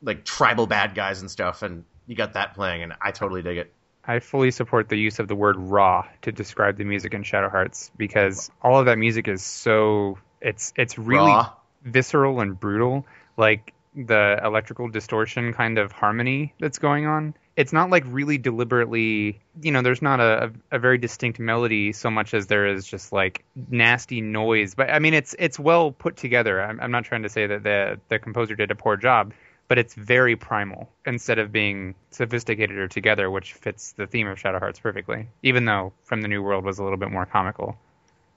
like 0.01 0.25
tribal 0.25 0.67
bad 0.67 0.95
guys 0.95 1.21
and 1.21 1.29
stuff, 1.31 1.61
and 1.61 1.83
you 2.07 2.15
got 2.15 2.33
that 2.33 2.53
playing, 2.53 2.83
and 2.83 2.93
I 3.01 3.11
totally 3.11 3.41
dig 3.41 3.57
it. 3.57 3.73
I 4.07 4.19
fully 4.19 4.51
support 4.51 4.87
the 4.89 4.97
use 4.97 5.17
of 5.17 5.27
the 5.27 5.35
word 5.35 5.57
raw 5.57 6.05
to 6.21 6.31
describe 6.31 6.77
the 6.77 6.83
music 6.83 7.13
in 7.13 7.23
Shadow 7.23 7.49
Hearts 7.49 7.91
because 7.97 8.51
all 8.61 8.79
of 8.79 8.85
that 8.85 8.99
music 8.99 9.27
is 9.27 9.43
so 9.43 10.19
it's 10.41 10.73
it's 10.75 10.97
really 10.97 11.31
raw. 11.31 11.51
visceral 11.83 12.39
and 12.39 12.59
brutal. 12.59 13.05
Like 13.35 13.73
the 13.95 14.39
electrical 14.43 14.89
distortion 14.89 15.53
kind 15.53 15.77
of 15.79 15.91
harmony 15.91 16.53
that's 16.59 16.77
going 16.79 17.07
on 17.07 17.33
it's 17.55 17.71
not 17.71 17.89
like 17.89 18.03
really 18.07 18.37
deliberately 18.37 19.39
you 19.61 19.71
know 19.71 19.81
there's 19.81 20.01
not 20.01 20.19
a, 20.19 20.51
a, 20.71 20.79
very 20.79 20.97
distinct 20.97 21.39
melody 21.39 21.93
so 21.93 22.09
much 22.09 22.33
as 22.33 22.47
there 22.47 22.67
is 22.67 22.85
just 22.85 23.11
like 23.13 23.43
nasty 23.69 24.21
noise. 24.21 24.75
But 24.75 24.89
i 24.89 24.99
mean 24.99 25.13
it's 25.13 25.35
it's 25.39 25.59
well 25.59 25.91
put 25.91 26.17
together. 26.17 26.61
I'm, 26.61 26.79
I'm 26.79 26.91
not 26.91 27.05
trying 27.05 27.23
to 27.23 27.29
say 27.29 27.47
that 27.47 27.63
the 27.63 27.99
the 28.09 28.19
composer 28.19 28.55
did 28.55 28.71
a 28.71 28.75
poor 28.75 28.97
job 28.97 29.33
but 29.67 29.79
it's 29.79 29.95
very 29.95 30.35
primal 30.35 30.91
instead 31.07 31.39
of 31.39 31.51
being 31.51 31.95
sophisticated 32.11 32.77
or 32.77 32.87
together 32.87 33.31
which 33.31 33.53
fits 33.53 33.93
the 33.93 34.05
theme 34.05 34.27
of 34.27 34.39
shadow 34.39 34.59
hearts 34.59 34.79
perfectly 34.79 35.27
even 35.41 35.65
though 35.65 35.93
from 36.03 36.21
the 36.21 36.27
new 36.27 36.41
world 36.41 36.63
was 36.63 36.79
a 36.79 36.83
little 36.83 36.97
bit 36.99 37.11
more 37.11 37.25
comical. 37.25 37.77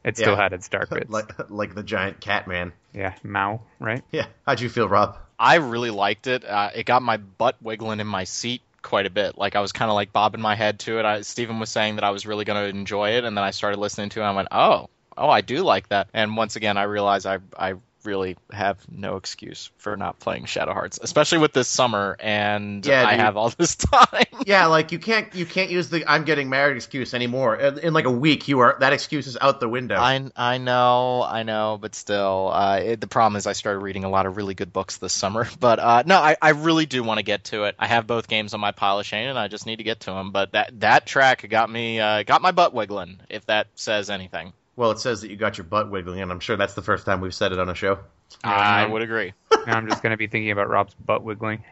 It 0.05 0.17
still 0.17 0.35
yeah. 0.35 0.43
had 0.43 0.53
its 0.53 0.69
dark 0.69 0.91
bits. 0.91 1.11
Like, 1.11 1.51
like 1.51 1.75
the 1.75 1.83
giant 1.83 2.21
cat 2.21 2.47
man. 2.47 2.73
Yeah 2.95 3.15
mao 3.23 3.63
right? 3.79 4.03
Yeah. 4.13 4.27
How'd 4.47 4.61
you 4.61 4.69
feel 4.69 4.89
rob? 4.89 5.19
I 5.41 5.57
really 5.57 5.91
liked 5.91 6.27
it. 6.27 6.45
Uh, 6.45 6.71
it 6.75 6.85
got 6.85 7.03
my 7.03 7.17
butt 7.17 7.57
wiggling 7.61 8.01
in 8.01 8.07
my 8.07 8.25
seat 8.25 8.63
quite 8.83 9.07
a 9.07 9.11
bit. 9.11 9.39
Like 9.39 9.57
I 9.57 9.61
was 9.61 9.73
kind 9.73 9.91
of 9.91 9.95
like 9.95 10.13
bobbing 10.13 10.41
my 10.41 10.55
head 10.55 10.79
to 10.81 10.99
it. 10.99 11.05
I, 11.05 11.21
Stephen 11.23 11.59
was 11.61 11.71
saying 11.71 11.97
that 11.97 12.05
I 12.05 12.11
was 12.11 12.27
really 12.27 12.45
going 12.45 12.63
to 12.63 12.79
enjoy 12.79 13.11
it, 13.11 13.25
and 13.25 13.37
then 13.37 13.45
I 13.45 13.51
started 13.51 13.79
listening 13.79 14.11
to 14.11 14.21
it. 14.21 14.23
and 14.23 14.33
I 14.33 14.37
went, 14.37 14.49
oh, 14.51 14.89
oh, 15.17 15.29
I 15.29 15.41
do 15.41 15.63
like 15.63 15.89
that. 15.89 16.09
And 16.15 16.37
once 16.37 16.57
again, 16.57 16.77
I 16.77 16.85
realized 16.85 17.27
I 17.27 17.39
I 17.57 17.75
really 18.09 18.37
have 18.51 18.79
no 18.91 19.17
excuse 19.17 19.71
for 19.77 19.97
not 19.97 20.19
playing 20.19 20.47
Shadow 20.47 20.73
Hearts, 20.73 20.99
especially 21.03 21.39
with 21.39 21.53
this 21.53 21.69
summer 21.69 22.17
and 22.19 22.85
Yeah, 22.85 23.07
I 23.07 23.13
dude. 23.13 23.21
have 23.21 23.37
all 23.37 23.51
this 23.59 23.77
time. 23.77 24.25
Yeah, 24.47 24.67
like 24.67 24.91
you 24.93 24.99
can't 24.99 25.33
you 25.35 25.45
can't 25.47 25.71
use 25.71 25.91
the 25.91 26.05
I'm 26.11 26.25
getting 26.25 26.49
married 26.49 26.77
excuse 26.77 27.15
anymore. 27.15 27.57
In, 27.57 27.79
in 27.79 27.93
like 27.93 28.07
a 28.07 28.11
week, 28.11 28.49
you 28.49 28.61
are 28.61 28.77
that 28.81 28.93
excuse 28.93 29.27
is 29.27 29.37
out 29.41 29.61
the 29.61 29.69
window. 29.69 29.97
I 29.97 30.31
I 30.37 30.59
know, 30.59 31.23
I 31.23 31.43
know, 31.43 31.79
but 31.81 31.95
still, 31.95 32.51
uh, 32.53 32.79
it, 32.79 33.01
the 33.01 33.07
problem 33.07 33.37
is 33.37 33.47
I 33.47 33.53
started 33.53 33.81
reading 33.81 34.05
a 34.05 34.09
lot 34.11 34.27
of 34.27 34.37
really 34.37 34.55
good 34.55 34.73
books 34.73 34.97
this 34.97 35.13
summer. 35.13 35.47
But 35.61 35.79
uh, 35.81 36.03
no, 36.07 36.17
I, 36.19 36.37
I 36.41 36.51
really 36.51 36.87
do 36.87 37.03
want 37.03 37.19
to 37.19 37.25
get 37.25 37.45
to 37.45 37.65
it. 37.65 37.75
I 37.79 37.87
have 37.89 38.07
both 38.07 38.29
games 38.29 38.55
on 38.55 38.61
my 38.61 38.71
pile 38.73 39.01
of 39.01 39.07
shame, 39.07 39.29
and 39.29 39.39
I 39.39 39.49
just 39.49 39.67
need 39.67 39.77
to 39.77 39.85
get 39.85 40.01
to 40.01 40.13
them. 40.13 40.31
But 40.31 40.53
that 40.53 40.81
that 40.81 41.05
track 41.07 41.47
got 41.49 41.69
me 41.71 42.01
uh, 42.01 42.23
got 42.23 42.41
my 42.43 42.53
butt 42.53 42.73
wiggling, 42.73 43.21
if 43.29 43.45
that 43.47 43.67
says 43.75 44.09
anything. 44.09 44.53
Well, 44.79 44.93
it 44.93 45.01
says 45.01 45.23
that 45.23 45.31
you 45.31 45.37
got 45.37 45.59
your 45.59 45.65
butt 45.65 45.91
wiggling, 45.91 46.21
and 46.23 46.31
I'm 46.31 46.39
sure 46.39 46.57
that's 46.57 46.75
the 46.75 46.83
first 46.83 47.05
time 47.05 47.21
we've 47.21 47.35
said 47.35 47.51
it 47.51 47.59
on 47.59 47.69
a 47.69 47.75
show. 47.75 47.99
I 48.45 48.87
would 48.87 49.03
agree. 49.03 49.35
now 49.67 49.77
I'm 49.77 49.89
just 49.89 50.05
going 50.05 50.13
to 50.13 50.17
be 50.17 50.29
thinking 50.29 50.53
about 50.53 50.69
Rob's 50.69 50.95
butt 50.95 51.25
wiggling. 51.25 51.65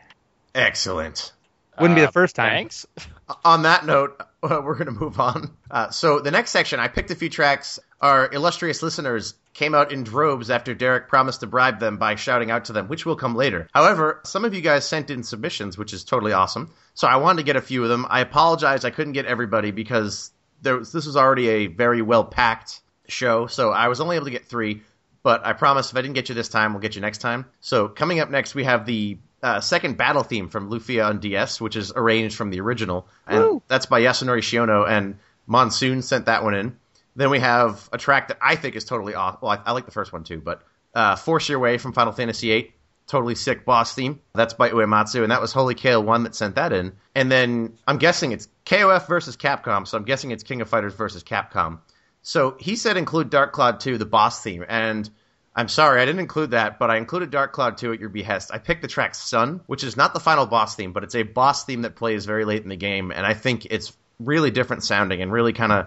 Excellent. 0.56 1.32
Wouldn't 1.78 1.96
be 1.96 2.02
Uh, 2.02 2.06
the 2.06 2.12
first 2.12 2.34
time. 2.34 2.50
Thanks. 2.50 2.86
On 3.44 3.62
that 3.62 3.86
note, 3.86 4.20
uh, 4.42 4.60
we're 4.64 4.74
going 4.74 4.86
to 4.86 4.92
move 4.92 5.20
on. 5.20 5.54
Uh, 5.70 5.90
so 5.90 6.18
the 6.20 6.30
next 6.32 6.50
section, 6.50 6.80
I 6.80 6.88
picked 6.88 7.10
a 7.10 7.14
few 7.14 7.28
tracks. 7.28 7.78
Our 8.00 8.32
illustrious 8.32 8.82
listeners 8.82 9.34
came 9.54 9.74
out 9.74 9.92
in 9.92 10.02
droves 10.02 10.50
after 10.50 10.74
Derek 10.74 11.08
promised 11.08 11.40
to 11.40 11.46
bribe 11.46 11.78
them 11.78 11.98
by 11.98 12.14
shouting 12.16 12.50
out 12.50 12.64
to 12.66 12.72
them, 12.72 12.88
which 12.88 13.06
will 13.06 13.16
come 13.16 13.34
later. 13.36 13.68
However, 13.72 14.20
some 14.24 14.44
of 14.44 14.52
you 14.54 14.62
guys 14.62 14.86
sent 14.88 15.10
in 15.10 15.22
submissions, 15.22 15.78
which 15.78 15.92
is 15.92 16.02
totally 16.02 16.32
awesome. 16.32 16.72
So 16.94 17.06
I 17.06 17.16
wanted 17.16 17.38
to 17.38 17.44
get 17.44 17.56
a 17.56 17.60
few 17.62 17.82
of 17.82 17.88
them. 17.88 18.06
I 18.08 18.20
apologize 18.20 18.84
I 18.84 18.90
couldn't 18.90 19.12
get 19.12 19.26
everybody 19.26 19.70
because 19.70 20.30
there 20.62 20.76
was, 20.78 20.92
this 20.92 21.06
was 21.06 21.16
already 21.16 21.48
a 21.48 21.66
very 21.68 22.02
well 22.02 22.24
packed 22.24 22.80
show, 23.08 23.46
so 23.46 23.70
I 23.70 23.88
was 23.88 24.00
only 24.00 24.16
able 24.16 24.26
to 24.26 24.30
get 24.30 24.46
three. 24.46 24.82
But 25.22 25.44
I 25.44 25.54
promise 25.54 25.90
if 25.90 25.96
I 25.96 26.02
didn't 26.02 26.14
get 26.14 26.28
you 26.28 26.34
this 26.36 26.48
time, 26.48 26.72
we'll 26.72 26.80
get 26.80 26.94
you 26.94 27.00
next 27.00 27.18
time. 27.18 27.46
So 27.60 27.88
coming 27.88 28.20
up 28.20 28.30
next, 28.30 28.54
we 28.54 28.62
have 28.62 28.86
the 28.86 29.18
uh, 29.42 29.60
second 29.60 29.96
battle 29.96 30.22
theme 30.22 30.48
from 30.48 30.70
Lufia 30.70 31.08
on 31.08 31.18
DS, 31.18 31.60
which 31.60 31.76
is 31.76 31.92
arranged 31.94 32.36
from 32.36 32.50
the 32.50 32.60
original, 32.60 33.08
and 33.26 33.42
Woo. 33.42 33.62
that's 33.68 33.86
by 33.86 34.00
Yasunori 34.00 34.38
Shiono 34.38 34.88
and 34.88 35.18
Monsoon 35.46 36.02
sent 36.02 36.26
that 36.26 36.44
one 36.44 36.54
in. 36.54 36.76
Then 37.16 37.30
we 37.30 37.38
have 37.40 37.88
a 37.92 37.98
track 37.98 38.28
that 38.28 38.38
I 38.40 38.56
think 38.56 38.76
is 38.76 38.84
totally 38.84 39.14
off. 39.14 39.40
Well, 39.42 39.50
I, 39.52 39.70
I 39.70 39.72
like 39.72 39.86
the 39.86 39.90
first 39.90 40.12
one 40.12 40.24
too, 40.24 40.40
but 40.40 40.62
uh, 40.94 41.16
Force 41.16 41.48
Your 41.48 41.58
Way 41.58 41.78
from 41.78 41.92
Final 41.92 42.12
Fantasy 42.12 42.48
VIII, 42.48 42.74
totally 43.06 43.34
sick 43.34 43.64
boss 43.64 43.94
theme. 43.94 44.20
That's 44.34 44.54
by 44.54 44.70
Uematsu, 44.70 45.22
and 45.22 45.30
that 45.32 45.40
was 45.40 45.52
Holy 45.52 45.74
Kale 45.74 46.02
One 46.02 46.24
that 46.24 46.34
sent 46.34 46.56
that 46.56 46.72
in. 46.72 46.92
And 47.14 47.30
then 47.30 47.78
I'm 47.86 47.98
guessing 47.98 48.32
it's 48.32 48.48
KOF 48.64 49.06
versus 49.06 49.36
Capcom, 49.36 49.86
so 49.86 49.96
I'm 49.96 50.04
guessing 50.04 50.30
it's 50.30 50.42
King 50.42 50.60
of 50.60 50.68
Fighters 50.68 50.94
versus 50.94 51.22
Capcom. 51.22 51.78
So 52.26 52.56
he 52.58 52.74
said 52.74 52.96
include 52.96 53.30
Dark 53.30 53.52
Cloud 53.52 53.78
2, 53.78 53.98
the 53.98 54.04
boss 54.04 54.42
theme, 54.42 54.64
and 54.68 55.08
I'm 55.54 55.68
sorry 55.68 56.02
I 56.02 56.04
didn't 56.04 56.18
include 56.18 56.50
that, 56.50 56.76
but 56.76 56.90
I 56.90 56.96
included 56.96 57.30
Dark 57.30 57.52
Cloud 57.52 57.78
2 57.78 57.92
at 57.92 58.00
your 58.00 58.08
behest. 58.08 58.50
I 58.52 58.58
picked 58.58 58.82
the 58.82 58.88
track 58.88 59.14
Sun, 59.14 59.60
which 59.66 59.84
is 59.84 59.96
not 59.96 60.12
the 60.12 60.18
final 60.18 60.44
boss 60.44 60.74
theme, 60.74 60.92
but 60.92 61.04
it's 61.04 61.14
a 61.14 61.22
boss 61.22 61.64
theme 61.64 61.82
that 61.82 61.94
plays 61.94 62.26
very 62.26 62.44
late 62.44 62.64
in 62.64 62.68
the 62.68 62.76
game, 62.76 63.12
and 63.12 63.24
I 63.24 63.34
think 63.34 63.66
it's 63.66 63.96
really 64.18 64.50
different 64.50 64.82
sounding 64.82 65.22
and 65.22 65.30
really 65.30 65.52
kind 65.52 65.70
of 65.70 65.86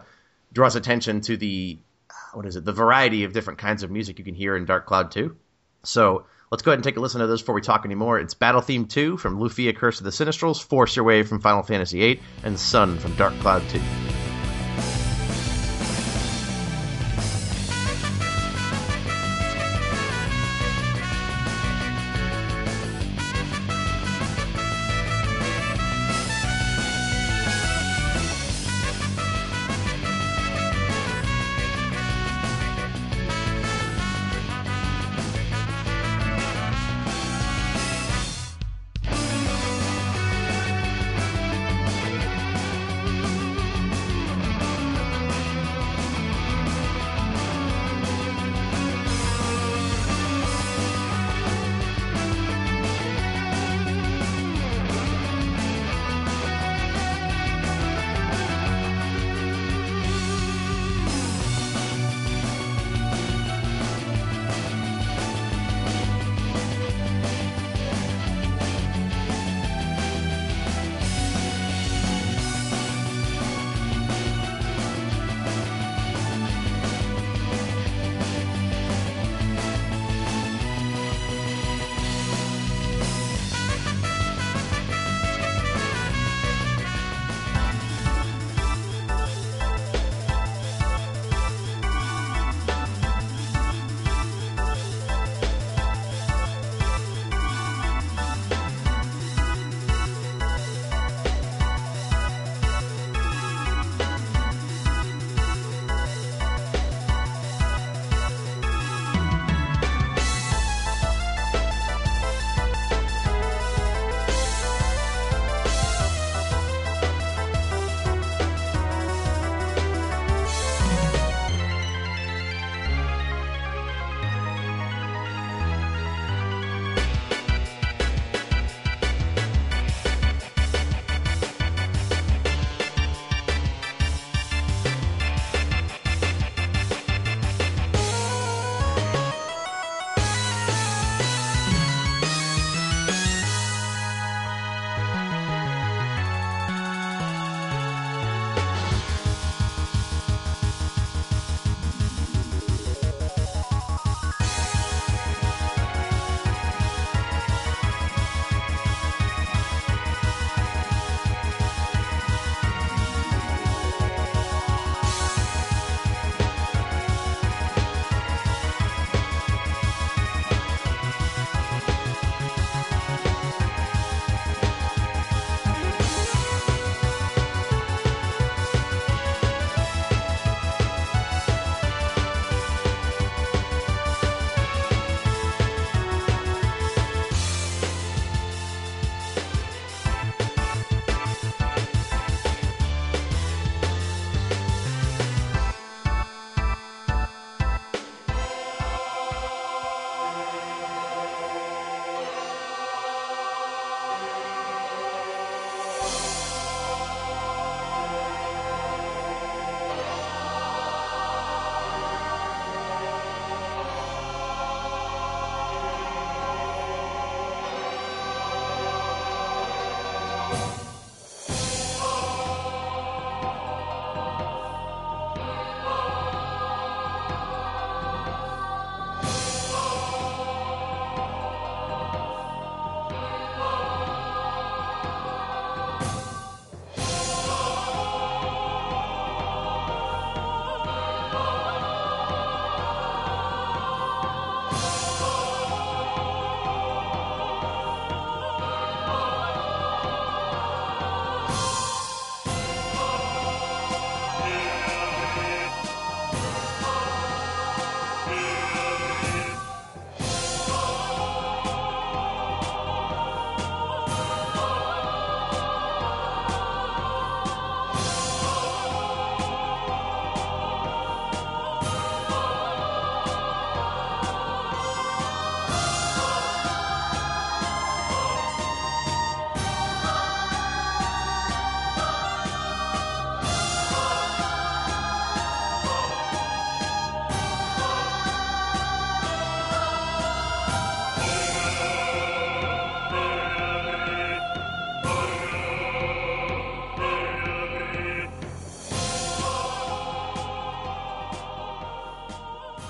draws 0.54 0.78
attention 0.78 1.20
to 1.22 1.36
the 1.36 1.78
what 2.34 2.46
is 2.46 2.56
it, 2.56 2.64
the 2.64 2.72
variety 2.72 3.26
of 3.26 3.34
different 3.34 3.60
kinds 3.60 3.84
of 3.84 3.92
music 3.92 4.18
you 4.18 4.24
can 4.24 4.34
hear 4.34 4.56
in 4.56 4.64
Dark 4.64 4.86
Cloud 4.86 5.12
2. 5.12 5.36
So 5.84 6.26
let's 6.52 6.64
go 6.64 6.72
ahead 6.72 6.78
and 6.78 6.86
take 6.86 6.96
a 6.96 7.02
listen 7.02 7.20
to 7.20 7.28
this 7.28 7.42
before 7.42 7.56
we 7.56 7.62
talk 7.62 7.84
anymore. 7.84 8.18
It's 8.18 8.34
Battle 8.34 8.62
Theme 8.62 8.86
2 8.86 9.18
from 9.18 9.40
Lufia 9.42 9.76
Curse 9.76 10.00
of 10.00 10.06
the 10.06 10.12
Sinistrals, 10.12 10.64
Force 10.64 10.96
Your 10.96 11.04
Way 11.04 11.24
from 11.24 11.42
Final 11.42 11.64
Fantasy 11.64 12.00
VIII, 12.00 12.22
and 12.46 12.58
Sun 12.58 12.98
from 13.00 13.14
Dark 13.16 13.34
Cloud 13.40 13.62
2. 13.72 13.82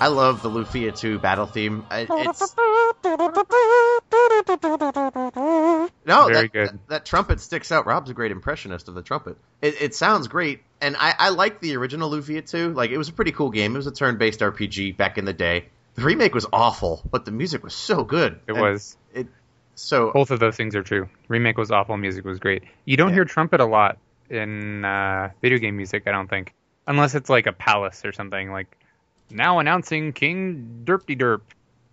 I 0.00 0.08
love 0.08 0.42
the 0.42 0.48
Lufia 0.48 0.96
2 0.96 1.18
battle 1.18 1.46
theme. 1.46 1.84
It's 1.90 2.54
no, 6.06 6.26
Very 6.26 6.42
that, 6.48 6.52
good. 6.52 6.68
That, 6.68 6.88
that 6.88 7.04
trumpet 7.04 7.40
sticks 7.40 7.70
out. 7.70 7.86
Rob's 7.86 8.10
a 8.10 8.14
great 8.14 8.32
impressionist 8.32 8.88
of 8.88 8.94
the 8.94 9.02
trumpet. 9.02 9.36
It, 9.60 9.80
it 9.80 9.94
sounds 9.94 10.28
great, 10.28 10.62
and 10.80 10.96
I, 10.98 11.14
I 11.18 11.28
like 11.30 11.60
the 11.60 11.76
original 11.76 12.10
Lufia 12.10 12.48
2. 12.48 12.72
Like 12.72 12.90
it 12.90 12.98
was 12.98 13.08
a 13.08 13.12
pretty 13.12 13.32
cool 13.32 13.50
game. 13.50 13.74
It 13.74 13.78
was 13.78 13.86
a 13.86 13.92
turn-based 13.92 14.40
RPG 14.40 14.96
back 14.96 15.18
in 15.18 15.24
the 15.24 15.32
day. 15.32 15.66
The 15.94 16.02
remake 16.02 16.34
was 16.34 16.46
awful, 16.52 17.02
but 17.10 17.24
the 17.24 17.30
music 17.32 17.62
was 17.62 17.74
so 17.74 18.02
good. 18.04 18.40
It 18.46 18.52
And 18.52 18.60
was. 18.60 18.96
It 19.12 19.26
so 19.74 20.12
Both 20.12 20.30
of 20.30 20.40
those 20.40 20.56
things 20.56 20.74
are 20.76 20.82
true. 20.82 21.08
Remake 21.28 21.58
was 21.58 21.70
awful. 21.70 21.96
Music 21.96 22.24
was 22.24 22.38
great. 22.38 22.64
You 22.84 22.96
don't 22.96 23.08
Yeah. 23.10 23.16
hear 23.16 23.24
trumpet 23.24 23.60
a 23.60 23.66
lot 23.66 23.98
in 24.28 24.84
uh, 24.84 25.30
video 25.42 25.58
game 25.58 25.76
music. 25.76 26.04
I 26.06 26.12
don't 26.12 26.28
think, 26.28 26.54
unless 26.86 27.14
it's 27.14 27.28
like 27.30 27.46
a 27.46 27.52
palace 27.52 28.04
or 28.04 28.12
something. 28.12 28.50
Like 28.50 28.68
now 29.30 29.58
announcing 29.58 30.12
King 30.12 30.82
Derpty 30.84 31.18
Derp. 31.18 31.40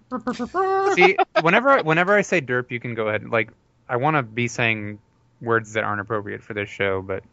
See, 0.96 1.18
whenever 1.42 1.84
whenever 1.84 2.16
I 2.16 2.22
say 2.22 2.40
derp, 2.40 2.72
you 2.72 2.80
can 2.80 2.96
go 2.96 3.10
ahead. 3.10 3.30
Like 3.30 3.52
I 3.90 3.98
want 3.98 4.16
to 4.16 4.24
be 4.24 4.48
saying 4.48 5.00
words 5.42 5.74
that 5.74 5.84
aren't 5.84 6.00
appropriate 6.00 6.42
for 6.44 6.54
this 6.54 6.70
show, 6.70 7.02
but 7.02 7.24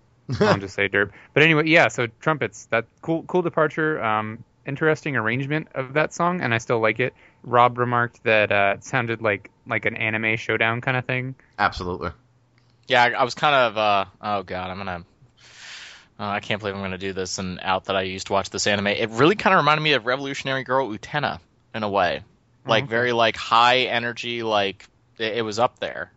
I'll 0.41 0.59
just 0.59 0.75
say 0.75 0.89
derp. 0.89 1.11
But 1.33 1.45
anyway, 1.45 1.69
yeah. 1.69 1.89
So 1.89 2.09
trumpets. 2.21 2.67
That 2.67 2.87
cool 3.01 3.23
cool 3.25 3.43
departure. 3.43 4.03
Um, 4.03 4.43
interesting 4.67 5.17
arrangement 5.17 5.69
of 5.75 5.95
that 5.95 6.13
song, 6.13 6.41
and 6.41 6.53
I 6.53 6.59
still 6.59 6.81
like 6.81 7.01
it. 7.01 7.15
Rob 7.43 7.79
remarked 7.79 8.25
that 8.25 8.51
uh, 8.51 8.75
it 8.77 8.85
sounded 8.85 9.23
like 9.23 9.51
like 9.67 9.87
an 9.87 9.97
anime 9.97 10.37
showdown 10.37 10.81
kind 10.81 10.97
of 10.97 11.05
thing. 11.05 11.35
absolutely. 11.59 12.11
Yeah, 12.87 13.03
I, 13.03 13.11
I 13.11 13.25
was 13.25 13.35
kind 13.35 13.55
of. 13.55 13.79
Uh, 13.79 14.05
oh 14.21 14.43
god, 14.43 14.71
I'm 14.71 14.79
gonna. 14.79 15.05
Uh, 16.25 16.31
I 16.31 16.41
can't 16.41 16.59
believe 16.59 16.75
I'm 16.75 16.81
gonna 16.81 16.97
do 16.97 17.13
this 17.13 17.39
and 17.39 17.61
out 17.61 17.87
that 17.87 17.97
I 17.97 18.03
used 18.03 18.29
to 18.29 18.33
watch 18.33 18.49
this 18.49 18.67
anime. 18.67 18.87
It 18.87 19.11
really 19.11 19.37
kind 19.37 19.53
of 19.53 19.59
reminded 19.59 19.83
me 19.83 19.93
of 19.93 20.07
Revolutionary 20.07 20.65
Girl 20.65 20.89
Utena 20.89 21.39
in 21.75 21.83
a 21.83 21.89
way, 21.89 22.23
like 22.67 22.85
okay. 22.85 22.91
very 22.91 23.13
like 23.13 23.37
high 23.37 23.81
energy. 23.81 24.43
Like 24.43 24.89
it, 25.19 25.39
it 25.39 25.43
was 25.43 25.59
up 25.59 25.79
there. 25.81 26.11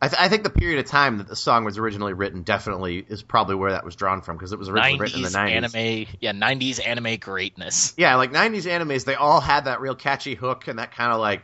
I, 0.00 0.08
th- 0.08 0.20
I 0.20 0.28
think 0.28 0.42
the 0.42 0.50
period 0.50 0.78
of 0.78 0.86
time 0.86 1.18
that 1.18 1.28
the 1.28 1.36
song 1.36 1.64
was 1.64 1.76
originally 1.76 2.14
written 2.14 2.42
definitely 2.42 3.04
is 3.06 3.22
probably 3.22 3.54
where 3.54 3.72
that 3.72 3.84
was 3.84 3.94
drawn 3.94 4.22
from 4.22 4.36
because 4.36 4.52
it 4.52 4.58
was 4.58 4.70
originally 4.70 4.98
written 4.98 5.18
in 5.18 5.22
the 5.22 5.28
90s. 5.28 5.74
anime, 5.76 6.06
yeah, 6.18 6.32
90s 6.32 6.84
anime 6.84 7.18
greatness. 7.18 7.94
Yeah, 7.96 8.16
like 8.16 8.32
90s 8.32 8.64
animes, 8.64 9.04
they 9.04 9.14
all 9.14 9.40
had 9.40 9.66
that 9.66 9.80
real 9.80 9.94
catchy 9.94 10.34
hook 10.34 10.66
and 10.66 10.78
that 10.78 10.92
kind 10.92 11.12
of 11.12 11.20
like 11.20 11.42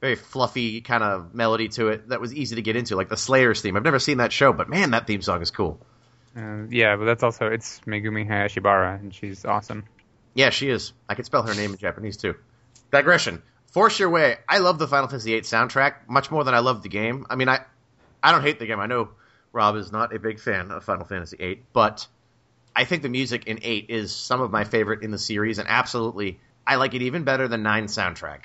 very 0.00 0.14
fluffy 0.14 0.80
kind 0.80 1.02
of 1.02 1.34
melody 1.34 1.68
to 1.68 1.88
it 1.88 2.08
that 2.08 2.20
was 2.20 2.32
easy 2.32 2.56
to 2.56 2.62
get 2.62 2.76
into, 2.76 2.96
like 2.96 3.08
the 3.08 3.16
Slayers 3.18 3.60
theme. 3.60 3.76
I've 3.76 3.84
never 3.84 3.98
seen 3.98 4.18
that 4.18 4.32
show, 4.32 4.52
but 4.52 4.68
man, 4.68 4.92
that 4.92 5.06
theme 5.06 5.20
song 5.20 5.42
is 5.42 5.50
cool. 5.50 5.84
Uh, 6.36 6.64
yeah, 6.68 6.96
but 6.96 7.04
that's 7.04 7.22
also 7.22 7.46
it's 7.46 7.80
Megumi 7.80 8.28
Hayashibara, 8.28 9.00
and 9.00 9.14
she's 9.14 9.44
awesome. 9.44 9.84
Yeah, 10.34 10.50
she 10.50 10.68
is. 10.68 10.92
I 11.08 11.14
can 11.14 11.24
spell 11.24 11.42
her 11.42 11.54
name 11.54 11.70
in 11.72 11.78
Japanese 11.78 12.16
too. 12.16 12.34
Digression. 12.90 13.42
Force 13.66 13.98
Your 13.98 14.10
Way. 14.10 14.36
I 14.48 14.58
love 14.58 14.78
the 14.78 14.88
Final 14.88 15.08
Fantasy 15.08 15.32
VIII 15.32 15.42
soundtrack 15.42 16.08
much 16.08 16.30
more 16.30 16.44
than 16.44 16.54
I 16.54 16.60
love 16.60 16.82
the 16.82 16.88
game. 16.88 17.26
I 17.30 17.36
mean, 17.36 17.48
I 17.48 17.60
I 18.22 18.32
don't 18.32 18.42
hate 18.42 18.58
the 18.58 18.66
game. 18.66 18.80
I 18.80 18.86
know 18.86 19.10
Rob 19.52 19.76
is 19.76 19.92
not 19.92 20.14
a 20.14 20.18
big 20.18 20.40
fan 20.40 20.70
of 20.70 20.84
Final 20.84 21.06
Fantasy 21.06 21.36
VIII, 21.36 21.62
but 21.72 22.06
I 22.74 22.84
think 22.84 23.02
the 23.02 23.08
music 23.08 23.46
in 23.46 23.60
8 23.62 23.86
is 23.88 24.14
some 24.14 24.40
of 24.40 24.50
my 24.50 24.64
favorite 24.64 25.02
in 25.02 25.10
the 25.10 25.18
series, 25.18 25.58
and 25.58 25.68
absolutely, 25.68 26.40
I 26.66 26.76
like 26.76 26.94
it 26.94 27.02
even 27.02 27.22
better 27.24 27.46
than 27.46 27.62
9 27.62 27.86
soundtrack. 27.86 28.40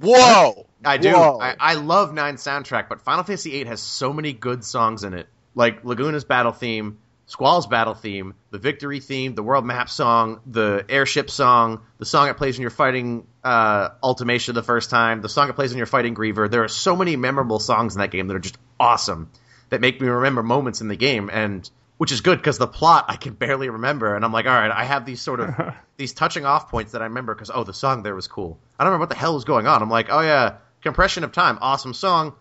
Whoa! 0.00 0.66
I 0.84 0.98
do. 0.98 1.12
Whoa. 1.12 1.38
I, 1.40 1.56
I 1.58 1.74
love 1.74 2.12
9 2.12 2.36
soundtrack, 2.36 2.88
but 2.88 3.00
Final 3.00 3.24
Fantasy 3.24 3.50
VIII 3.50 3.64
has 3.66 3.80
so 3.80 4.12
many 4.12 4.32
good 4.32 4.64
songs 4.64 5.02
in 5.04 5.14
it. 5.14 5.26
Like 5.54 5.82
Laguna's 5.82 6.24
battle 6.24 6.52
theme, 6.52 6.98
Squall's 7.28 7.66
battle 7.66 7.94
theme, 7.94 8.34
the 8.52 8.58
victory 8.58 9.00
theme, 9.00 9.34
the 9.34 9.42
world 9.42 9.64
map 9.64 9.90
song, 9.90 10.40
the 10.46 10.84
airship 10.88 11.28
song, 11.28 11.80
the 11.98 12.06
song 12.06 12.28
it 12.28 12.36
plays 12.36 12.56
when 12.56 12.62
you're 12.62 12.70
fighting 12.70 13.26
uh, 13.42 13.88
Ultimecia 14.02 14.54
the 14.54 14.62
first 14.62 14.90
time, 14.90 15.22
the 15.22 15.28
song 15.28 15.50
it 15.50 15.54
plays 15.54 15.70
when 15.70 15.78
you're 15.78 15.86
fighting 15.86 16.14
Griever. 16.14 16.48
There 16.48 16.62
are 16.62 16.68
so 16.68 16.94
many 16.94 17.16
memorable 17.16 17.58
songs 17.58 17.96
in 17.96 18.00
that 18.00 18.12
game 18.12 18.28
that 18.28 18.36
are 18.36 18.40
just 18.40 18.58
awesome 18.78 19.28
that 19.70 19.80
make 19.80 20.00
me 20.00 20.06
remember 20.06 20.44
moments 20.44 20.80
in 20.80 20.86
the 20.86 20.96
game 20.96 21.28
and 21.32 21.68
which 21.96 22.12
is 22.12 22.20
good 22.20 22.38
because 22.38 22.58
the 22.58 22.66
plot 22.68 23.06
I 23.08 23.16
can 23.16 23.32
barely 23.32 23.68
remember 23.70 24.14
and 24.14 24.24
I'm 24.24 24.32
like 24.32 24.46
all 24.46 24.54
right 24.54 24.70
I 24.70 24.84
have 24.84 25.04
these 25.04 25.20
sort 25.20 25.40
of 25.40 25.74
these 25.96 26.12
touching 26.12 26.44
off 26.44 26.70
points 26.70 26.92
that 26.92 27.02
I 27.02 27.06
remember 27.06 27.34
because 27.34 27.50
oh 27.52 27.64
the 27.64 27.74
song 27.74 28.04
there 28.04 28.14
was 28.14 28.28
cool. 28.28 28.58
I 28.78 28.84
don't 28.84 28.92
remember 28.92 29.02
what 29.02 29.08
the 29.08 29.16
hell 29.16 29.34
was 29.34 29.44
going 29.44 29.66
on. 29.66 29.82
I'm 29.82 29.90
like 29.90 30.08
oh 30.10 30.20
yeah 30.20 30.58
compression 30.80 31.24
of 31.24 31.32
time 31.32 31.58
awesome 31.60 31.94
song. 31.94 32.34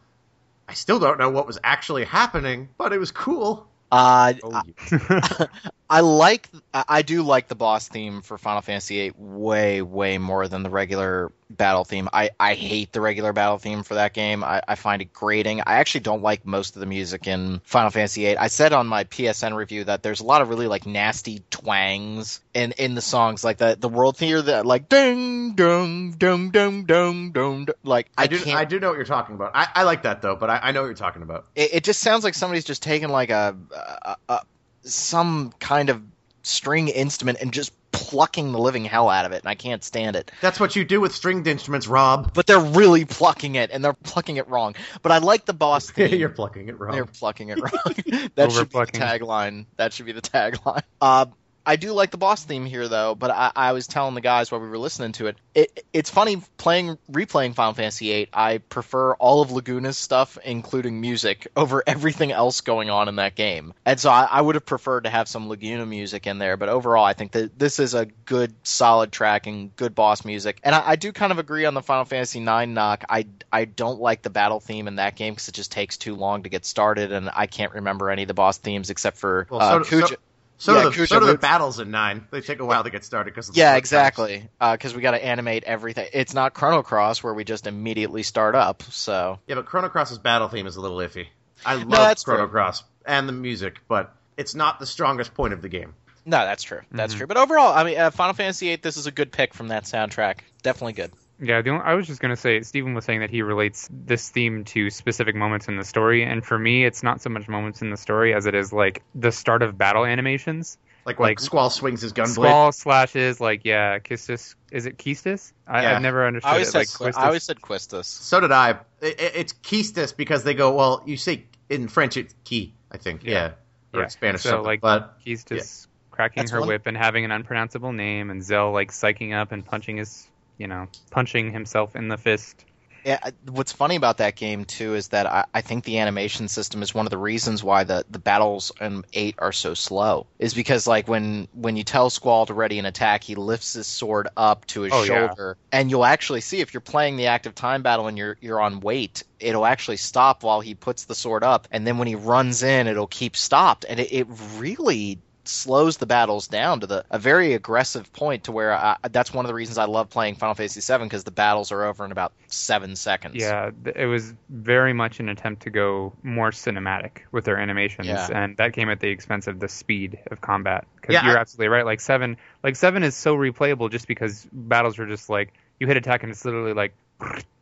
I 0.67 0.73
still 0.73 0.99
don't 0.99 1.17
know 1.17 1.29
what 1.29 1.47
was 1.47 1.57
actually 1.63 2.05
happening 2.05 2.69
but 2.77 2.93
it 2.93 2.99
was 2.99 3.11
cool 3.11 3.67
Uh, 3.91 4.33
oh, 4.43 4.51
I, 4.53 5.47
I 5.89 5.99
like, 5.99 6.49
I 6.73 7.03
do 7.03 7.21
like 7.21 7.47
the 7.47 7.55
boss 7.55 7.87
theme 7.87 8.21
for 8.21 8.37
Final 8.37 8.61
Fantasy 8.61 9.09
VIII 9.09 9.13
way, 9.17 9.81
way 9.81 10.17
more 10.17 10.47
than 10.47 10.63
the 10.63 10.69
regular 10.69 11.31
battle 11.49 11.83
theme. 11.83 12.09
I, 12.11 12.31
I 12.39 12.55
hate 12.55 12.91
the 12.91 13.01
regular 13.01 13.33
battle 13.33 13.59
theme 13.59 13.83
for 13.83 13.93
that 13.93 14.13
game. 14.13 14.43
I, 14.43 14.63
I 14.67 14.75
find 14.75 15.03
it 15.03 15.13
grating. 15.13 15.61
I 15.61 15.75
actually 15.75 16.01
don't 16.01 16.23
like 16.23 16.43
most 16.43 16.75
of 16.75 16.79
the 16.79 16.87
music 16.87 17.27
in 17.27 17.61
Final 17.65 17.91
Fantasy 17.91 18.23
VIII. 18.23 18.37
I 18.37 18.47
said 18.47 18.73
on 18.73 18.87
my 18.87 19.03
PSN 19.03 19.55
review 19.55 19.83
that 19.83 20.01
there's 20.01 20.21
a 20.21 20.25
lot 20.25 20.41
of 20.41 20.49
really 20.49 20.67
like 20.67 20.87
nasty 20.87 21.43
twangs 21.51 22.41
in 22.55 22.71
in 22.73 22.95
the 22.95 23.01
songs, 23.01 23.43
like 23.43 23.57
the 23.57 23.77
the 23.79 23.89
world 23.89 24.17
theme 24.17 24.45
that 24.45 24.65
like 24.65 24.89
ding 24.89 25.53
dong 25.53 26.11
dong 26.17 26.49
dong 26.49 26.85
dong 26.85 27.31
dong. 27.31 27.67
Like 27.83 28.09
I, 28.17 28.23
I, 28.23 28.27
do. 28.27 28.39
I 28.51 28.65
do 28.65 28.79
know 28.79 28.89
what 28.89 28.95
you're 28.95 29.05
talking 29.05 29.35
about 29.35 29.51
I, 29.53 29.67
I 29.75 29.83
like 29.83 30.03
that 30.03 30.21
though 30.21 30.35
but 30.35 30.49
I, 30.49 30.59
I 30.63 30.71
know 30.71 30.81
what 30.81 30.87
you're 30.87 30.95
talking 30.95 31.21
about 31.21 31.45
it, 31.55 31.75
it 31.75 31.83
just 31.83 31.99
sounds 31.99 32.23
like 32.23 32.33
somebody's 32.33 32.65
just 32.65 32.81
taking 32.81 33.09
like 33.09 33.29
a, 33.29 33.55
a, 33.71 34.15
a 34.29 34.41
some 34.85 35.53
kind 35.59 35.89
of 35.89 36.01
string 36.43 36.87
instrument 36.87 37.39
and 37.41 37.51
just 37.51 37.73
plucking 37.91 38.51
the 38.51 38.59
living 38.59 38.85
hell 38.85 39.09
out 39.09 39.25
of 39.25 39.31
it 39.31 39.41
and 39.41 39.49
I 39.49 39.55
can't 39.55 39.83
stand 39.83 40.15
it. 40.15 40.29
that's 40.41 40.59
what 40.59 40.75
you 40.75 40.83
do 40.83 40.99
with 40.99 41.15
stringed 41.15 41.47
instruments 41.47 41.87
Rob 41.87 42.33
But 42.33 42.45
they're 42.45 42.59
really 42.59 43.05
plucking 43.05 43.55
it 43.55 43.71
and 43.71 43.83
they're 43.83 43.93
plucking 43.93 44.35
it 44.35 44.47
wrong. 44.49 44.75
But 45.01 45.11
I 45.11 45.19
like 45.19 45.45
the 45.45 45.53
boss 45.53 45.89
theme. 45.91 46.19
you're 46.19 46.29
plucking 46.29 46.67
it 46.67 46.79
wrong. 46.79 46.91
They're 46.91 47.05
plucking 47.05 47.49
it 47.49 47.57
wrong. 47.57 48.29
that 48.35 48.51
should 48.51 48.69
be 48.69 48.79
the 48.79 48.85
tagline. 48.87 49.65
That 49.77 49.93
should 49.93 50.05
be 50.05 50.11
the 50.11 50.21
tagline. 50.21 50.83
Uh, 50.99 51.27
I 51.65 51.75
do 51.77 51.93
like 51.93 52.11
the 52.11 52.17
boss 52.17 52.43
theme 52.43 52.65
here, 52.65 52.87
though. 52.87 53.15
But 53.15 53.31
I, 53.31 53.51
I 53.55 53.71
was 53.71 53.87
telling 53.87 54.13
the 54.15 54.21
guys 54.21 54.51
while 54.51 54.61
we 54.61 54.67
were 54.69 54.77
listening 54.77 55.13
to 55.13 55.27
it, 55.27 55.37
it, 55.53 55.85
it's 55.93 56.09
funny 56.09 56.41
playing 56.57 56.97
replaying 57.11 57.55
Final 57.55 57.73
Fantasy 57.73 58.07
VIII. 58.09 58.29
I 58.33 58.57
prefer 58.59 59.13
all 59.15 59.41
of 59.41 59.51
Laguna's 59.51 59.97
stuff, 59.97 60.37
including 60.43 61.01
music, 61.01 61.47
over 61.55 61.83
everything 61.85 62.31
else 62.31 62.61
going 62.61 62.89
on 62.89 63.07
in 63.07 63.15
that 63.17 63.35
game. 63.35 63.73
And 63.85 63.99
so 63.99 64.09
I, 64.09 64.27
I 64.29 64.41
would 64.41 64.55
have 64.55 64.65
preferred 64.65 65.05
to 65.05 65.09
have 65.09 65.27
some 65.27 65.49
Laguna 65.49 65.85
music 65.85 66.27
in 66.27 66.37
there. 66.37 66.57
But 66.57 66.69
overall, 66.69 67.05
I 67.05 67.13
think 67.13 67.31
that 67.33 67.57
this 67.57 67.79
is 67.79 67.93
a 67.93 68.05
good, 68.05 68.53
solid 68.63 69.11
track 69.11 69.47
and 69.47 69.75
good 69.75 69.95
boss 69.95 70.25
music. 70.25 70.59
And 70.63 70.75
I, 70.75 70.91
I 70.91 70.95
do 70.95 71.11
kind 71.11 71.31
of 71.31 71.39
agree 71.39 71.65
on 71.65 71.73
the 71.73 71.81
Final 71.81 72.05
Fantasy 72.05 72.39
IX 72.41 72.67
knock. 72.71 73.05
I 73.09 73.25
I 73.51 73.65
don't 73.65 73.99
like 73.99 74.21
the 74.21 74.29
battle 74.29 74.59
theme 74.59 74.87
in 74.87 74.97
that 74.97 75.15
game 75.15 75.33
because 75.33 75.47
it 75.47 75.55
just 75.55 75.71
takes 75.71 75.97
too 75.97 76.15
long 76.15 76.43
to 76.43 76.49
get 76.49 76.65
started, 76.65 77.11
and 77.11 77.29
I 77.33 77.47
can't 77.47 77.73
remember 77.73 78.09
any 78.09 78.23
of 78.23 78.27
the 78.27 78.33
boss 78.33 78.57
themes 78.57 78.89
except 78.89 79.17
for 79.17 79.47
Well, 79.49 79.61
uh, 79.61 79.83
so- 79.83 79.89
Kuja- 80.01 80.07
so, 80.09 80.15
Yeah, 80.59 80.83
do 80.83 80.89
the, 80.91 81.07
so 81.07 81.19
do 81.19 81.25
the 81.25 81.37
battles 81.37 81.79
in 81.79 81.91
9 81.91 82.27
they 82.31 82.41
take 82.41 82.59
a 82.59 82.65
while 82.65 82.83
to 82.83 82.89
get 82.89 83.03
started 83.03 83.33
because 83.33 83.55
yeah, 83.55 83.75
exactly. 83.75 84.47
Because 84.59 84.95
we 84.95 85.01
got 85.01 85.11
to 85.11 85.23
animate 85.23 85.63
everything. 85.65 86.07
It's 86.13 86.33
not 86.33 86.53
Chrono 86.53 86.81
Cross 86.81 87.23
where 87.23 87.33
we 87.33 87.43
just 87.43 87.67
immediately 87.67 88.23
start 88.23 88.55
up. 88.55 88.83
So 88.83 89.39
Yeah, 89.47 89.55
but 89.55 89.65
Chrono 89.65 89.89
Cross's 89.89 90.17
battle 90.17 90.47
theme 90.47 90.67
is 90.67 90.75
a 90.77 90.81
little 90.81 90.97
iffy. 90.97 91.27
I 91.65 91.75
love 91.75 91.89
that's 91.89 92.23
Chrono 92.23 92.43
true. 92.43 92.51
Cross 92.51 92.83
and 93.05 93.27
the 93.27 93.33
music, 93.33 93.79
but 93.87 94.15
it's 94.37 94.55
not 94.55 94.79
the 94.79 94.85
strongest 94.85 95.33
point 95.33 95.53
of 95.53 95.61
the 95.61 95.69
game. 95.69 95.93
no, 96.25 96.39
that's 96.39 96.63
true. 96.63 96.81
That's 96.91 97.13
Mhm. 97.13 97.17
true. 97.17 97.27
But 97.27 97.37
overall, 97.37 97.71
I 97.73 97.83
mean, 97.83 97.97
uh, 97.99 98.09
Final 98.11 98.33
Fantasy 98.33 98.67
VIII. 98.67 98.77
This 98.77 98.97
is 98.97 99.05
a 99.07 99.11
good 99.11 99.31
pick 99.31 99.53
from 99.53 99.67
that 99.67 99.83
soundtrack. 99.83 100.39
Definitely 100.63 100.93
good. 100.93 101.11
Yeah, 101.41 101.61
the 101.61 101.71
only, 101.71 101.83
I 101.83 101.93
was 101.95 102.07
just 102.07 102.21
gonna 102.21 102.35
say 102.37 102.61
Stephen 102.61 102.93
was 102.93 103.03
saying 103.05 103.19
that 103.19 103.29
he 103.29 103.41
relates 103.41 103.89
this 103.91 104.29
theme 104.29 104.63
to 104.65 104.89
specific 104.89 105.35
moments 105.35 105.67
in 105.67 105.75
the 105.77 105.83
story, 105.83 106.23
and 106.23 106.45
for 106.45 106.57
me, 106.57 106.85
it's 106.85 107.03
not 107.03 107.21
so 107.21 107.29
much 107.29 107.47
moments 107.47 107.81
in 107.81 107.89
the 107.89 107.97
story 107.97 108.33
as 108.33 108.45
it 108.45 108.55
is 108.55 108.71
like 108.71 109.03
the 109.15 109.31
start 109.31 109.61
of 109.61 109.77
battle 109.77 110.05
animations. 110.05 110.77
Like 111.05 111.19
when 111.19 111.29
Like- 111.29 111.39
Squall 111.39 111.69
swings 111.69 112.01
his 112.01 112.13
gunblade. 112.13 112.29
Squall 112.33 112.71
slashes 112.71 113.39
like 113.39 113.61
yeah, 113.63 113.99
Kistis. 113.99 114.55
Is 114.71 114.85
it 114.87 114.97
Kistis? 114.97 115.51
I, 115.67 115.81
Yeah. 115.83 115.95
I've 115.97 116.01
never 116.01 116.25
understood 116.25 116.49
I 116.49 116.53
always 116.53 116.69
it. 116.69 116.71
said 116.71 116.77
Like 116.79 116.93
Qui- 116.93 117.07
Quistis. 117.07 117.17
I 117.21 117.25
always 117.27 117.43
said 117.43 117.61
Quistis. 117.61 118.05
So 118.05 118.39
did 118.39 118.51
I. 118.51 118.71
It, 118.71 119.19
it- 119.19 119.31
it's 119.35 119.53
Kistis 119.53 120.15
because 120.17 120.43
they 120.43 120.53
go, 120.55 120.73
well, 120.73 121.03
you 121.05 121.17
say 121.17 121.45
in 121.69 121.89
French 121.89 122.17
it's 122.17 122.33
key, 122.43 122.73
I 122.91 122.97
think. 122.97 123.23
Yeah. 123.23 123.31
Yeah. 123.33 123.51
Or 123.93 124.01
Yeah. 124.03 124.07
Spanish 124.07 124.41
So, 124.41 124.49
something. 124.51 124.65
like- 124.65 124.81
but 124.81 125.15
He's 125.19 125.43
just 125.43 125.89
cracking 126.11 126.41
That's 126.41 126.51
her 126.51 126.59
one- 126.61 126.69
whip 126.69 126.87
and 126.87 126.97
having 126.97 127.23
an 127.25 127.31
unpronounceable 127.31 127.91
name, 127.91 128.31
and 128.31 128.41
Zell 128.43 128.71
like 128.71 128.91
psyching 128.91 129.33
up 129.39 129.51
and 129.51 129.63
punching 129.63 129.97
his, 129.97 130.27
you 130.57 130.67
know, 130.67 130.87
punching 131.11 131.51
himself 131.51 131.95
in 131.95 132.07
the 132.07 132.17
fist. 132.17 132.65
Yeah, 133.03 133.19
what's 133.51 133.71
funny 133.71 133.97
about 133.97 134.17
that 134.17 134.35
game 134.35 134.65
too 134.65 134.95
is 134.95 135.09
that 135.09 135.27
I, 135.27 135.45
I 135.53 135.61
think 135.61 135.83
the 135.83 135.99
animation 135.99 136.47
system 136.47 136.81
is 136.81 136.91
one 136.91 137.05
of 137.05 137.11
the 137.11 137.19
reasons 137.19 137.63
why 137.63 137.83
the, 137.83 138.03
the 138.09 138.17
battles 138.17 138.71
in 138.81 139.03
eight 139.13 139.35
are 139.37 139.51
so 139.51 139.75
slow. 139.75 140.25
Is 140.39 140.55
because 140.55 140.87
like 140.87 141.07
when 141.07 141.47
when 141.53 141.77
you 141.77 141.83
tell 141.83 142.09
Squall 142.09 142.47
to 142.47 142.55
ready 142.55 142.79
an 142.79 142.87
attack, 142.87 143.23
he 143.23 143.35
lifts 143.35 143.73
his 143.73 143.85
sword 143.85 144.29
up 144.35 144.65
to 144.67 144.81
his 144.81 144.93
Oh, 144.93 145.03
yeah. 145.03 145.27
shoulder, 145.27 145.55
and 145.71 145.91
you'll 145.91 146.03
actually 146.03 146.41
see 146.41 146.61
if 146.61 146.73
you're 146.73 146.81
playing 146.81 147.15
the 147.17 147.27
active 147.27 147.53
time 147.53 147.83
battle 147.83 148.07
and 148.07 148.17
you're 148.17 148.37
you're 148.41 148.59
on 148.59 148.79
wait, 148.79 149.23
it'll 149.39 149.67
actually 149.67 149.97
stop 149.97 150.41
while 150.41 150.61
he 150.61 150.73
puts 150.73 151.05
the 151.05 151.13
sword 151.13 151.43
up, 151.43 151.67
and 151.69 151.85
then 151.85 151.99
when 151.99 152.07
he 152.07 152.15
runs 152.15 152.63
in, 152.63 152.87
it'll 152.87 153.05
keep 153.05 153.37
stopped, 153.37 153.85
and 153.87 153.99
it, 153.99 154.11
it 154.11 154.27
really 154.57 155.19
slows 155.47 155.97
the 155.97 156.05
battles 156.05 156.47
down 156.47 156.79
to 156.81 156.87
the 156.87 157.05
a 157.09 157.19
very 157.19 157.53
aggressive 157.53 158.11
point 158.13 158.45
to 158.45 158.51
where 158.51 158.73
I, 158.73 158.97
that's 159.11 159.33
one 159.33 159.45
of 159.45 159.47
the 159.47 159.53
reasons 159.53 159.77
I 159.77 159.85
love 159.85 160.09
playing 160.09 160.35
Final 160.35 160.55
Fantasy 160.55 160.81
VII 160.81 161.03
because 161.03 161.23
the 161.23 161.31
battles 161.31 161.71
are 161.71 161.83
over 161.85 162.03
in 162.05 162.11
about 162.11 162.33
seven 162.47 162.95
seconds. 162.95 163.35
Yeah, 163.35 163.71
it 163.95 164.05
was 164.05 164.33
very 164.49 164.93
much 164.93 165.19
an 165.19 165.29
attempt 165.29 165.63
to 165.63 165.69
go 165.69 166.13
more 166.23 166.51
cinematic 166.51 167.19
with 167.31 167.45
their 167.45 167.57
animations, 167.57 168.07
Yeah. 168.07 168.27
and 168.31 168.57
that 168.57 168.73
came 168.73 168.89
at 168.89 168.99
the 168.99 169.09
expense 169.09 169.47
of 169.47 169.59
the 169.59 169.67
speed 169.67 170.19
of 170.31 170.41
combat. 170.41 170.85
Because 170.95 171.13
Yeah, 171.13 171.25
you're 171.25 171.37
I- 171.37 171.41
absolutely 171.41 171.67
right. 171.69 171.85
Like 171.85 171.99
seven, 172.01 172.37
like 172.63 172.75
seven 172.75 173.03
is 173.03 173.15
so 173.15 173.35
replayable 173.35 173.91
just 173.91 174.07
because 174.07 174.47
battles 174.51 174.97
are 174.99 175.05
just 175.07 175.29
like 175.29 175.53
you 175.79 175.87
hit 175.87 175.97
attack 175.97 176.23
and 176.23 176.31
it's 176.31 176.43
literally 176.45 176.73
like 176.73 176.93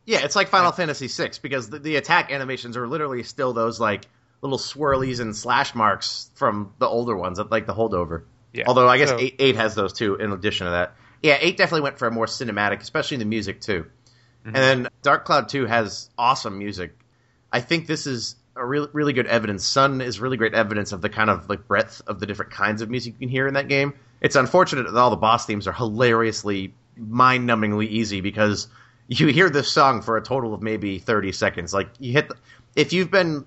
Yeah, 0.05 0.19
it's 0.23 0.35
like 0.35 0.47
Final 0.49 0.71
Fantasy 0.73 1.07
VI 1.07 1.31
because 1.41 1.69
the, 1.69 1.79
the 1.79 1.95
attack 1.95 2.31
animations 2.31 2.77
are 2.77 2.87
literally 2.87 3.23
still 3.23 3.53
those 3.53 3.79
like 3.79 4.05
little 4.43 4.59
swirlies 4.59 5.19
and 5.19 5.35
slash 5.35 5.73
marks 5.73 6.29
from 6.35 6.73
the 6.77 6.85
older 6.85 7.15
ones, 7.15 7.39
like 7.49 7.65
the 7.65 7.73
holdover. 7.73 8.23
yeah. 8.53 8.65
Although 8.67 8.87
I 8.87 8.97
guess 8.99 9.09
So- 9.09 9.17
eight, 9.19 9.35
eight 9.39 9.55
has 9.55 9.73
those 9.73 9.93
too. 9.93 10.15
In 10.15 10.31
addition 10.31 10.65
to 10.65 10.71
that, 10.71 10.95
yeah, 11.23 11.37
eight 11.39 11.57
definitely 11.57 11.81
went 11.81 11.97
for 11.97 12.07
a 12.07 12.11
more 12.11 12.25
cinematic, 12.27 12.81
especially 12.81 13.15
in 13.15 13.19
the 13.19 13.25
music 13.25 13.61
too. 13.61 13.85
Mm-hmm. 14.45 14.55
And 14.55 14.55
then 14.55 14.87
Dark 15.01 15.25
Cloud 15.25 15.49
Two 15.49 15.65
has 15.65 16.09
awesome 16.17 16.59
music. 16.59 16.95
I 17.51 17.61
think 17.61 17.87
this 17.87 18.05
is 18.05 18.35
a 18.55 18.63
really 18.65 18.89
really 18.93 19.13
good 19.13 19.25
evidence. 19.27 19.65
Sun 19.65 20.01
is 20.01 20.19
really 20.19 20.37
great 20.37 20.53
evidence 20.53 20.91
of 20.91 21.01
the 21.01 21.09
kind 21.09 21.29
of 21.29 21.49
like 21.49 21.67
breadth 21.67 22.01
of 22.05 22.19
the 22.19 22.25
different 22.25 22.51
kinds 22.51 22.81
of 22.81 22.89
music 22.89 23.13
you 23.13 23.19
can 23.19 23.29
hear 23.29 23.47
in 23.47 23.53
that 23.55 23.69
game. 23.69 23.93
It's 24.21 24.35
unfortunate 24.35 24.83
that 24.91 24.95
all 24.99 25.09
the 25.09 25.15
boss 25.15 25.45
themes 25.45 25.67
are 25.67 25.73
hilariously 25.73 26.73
mind-numbingly 26.97 27.87
easy 27.87 28.21
because 28.21 28.67
you 29.07 29.27
hear 29.27 29.49
this 29.49 29.71
song 29.71 30.01
for 30.01 30.17
a 30.17 30.21
total 30.21 30.53
of 30.53 30.61
maybe 30.61 30.99
30 30.99 31.31
seconds. 31.31 31.73
Like 31.73 31.89
you 31.99 32.11
hit 32.13 32.29
the, 32.29 32.35
if 32.75 32.93
you've 32.93 33.11
been 33.11 33.45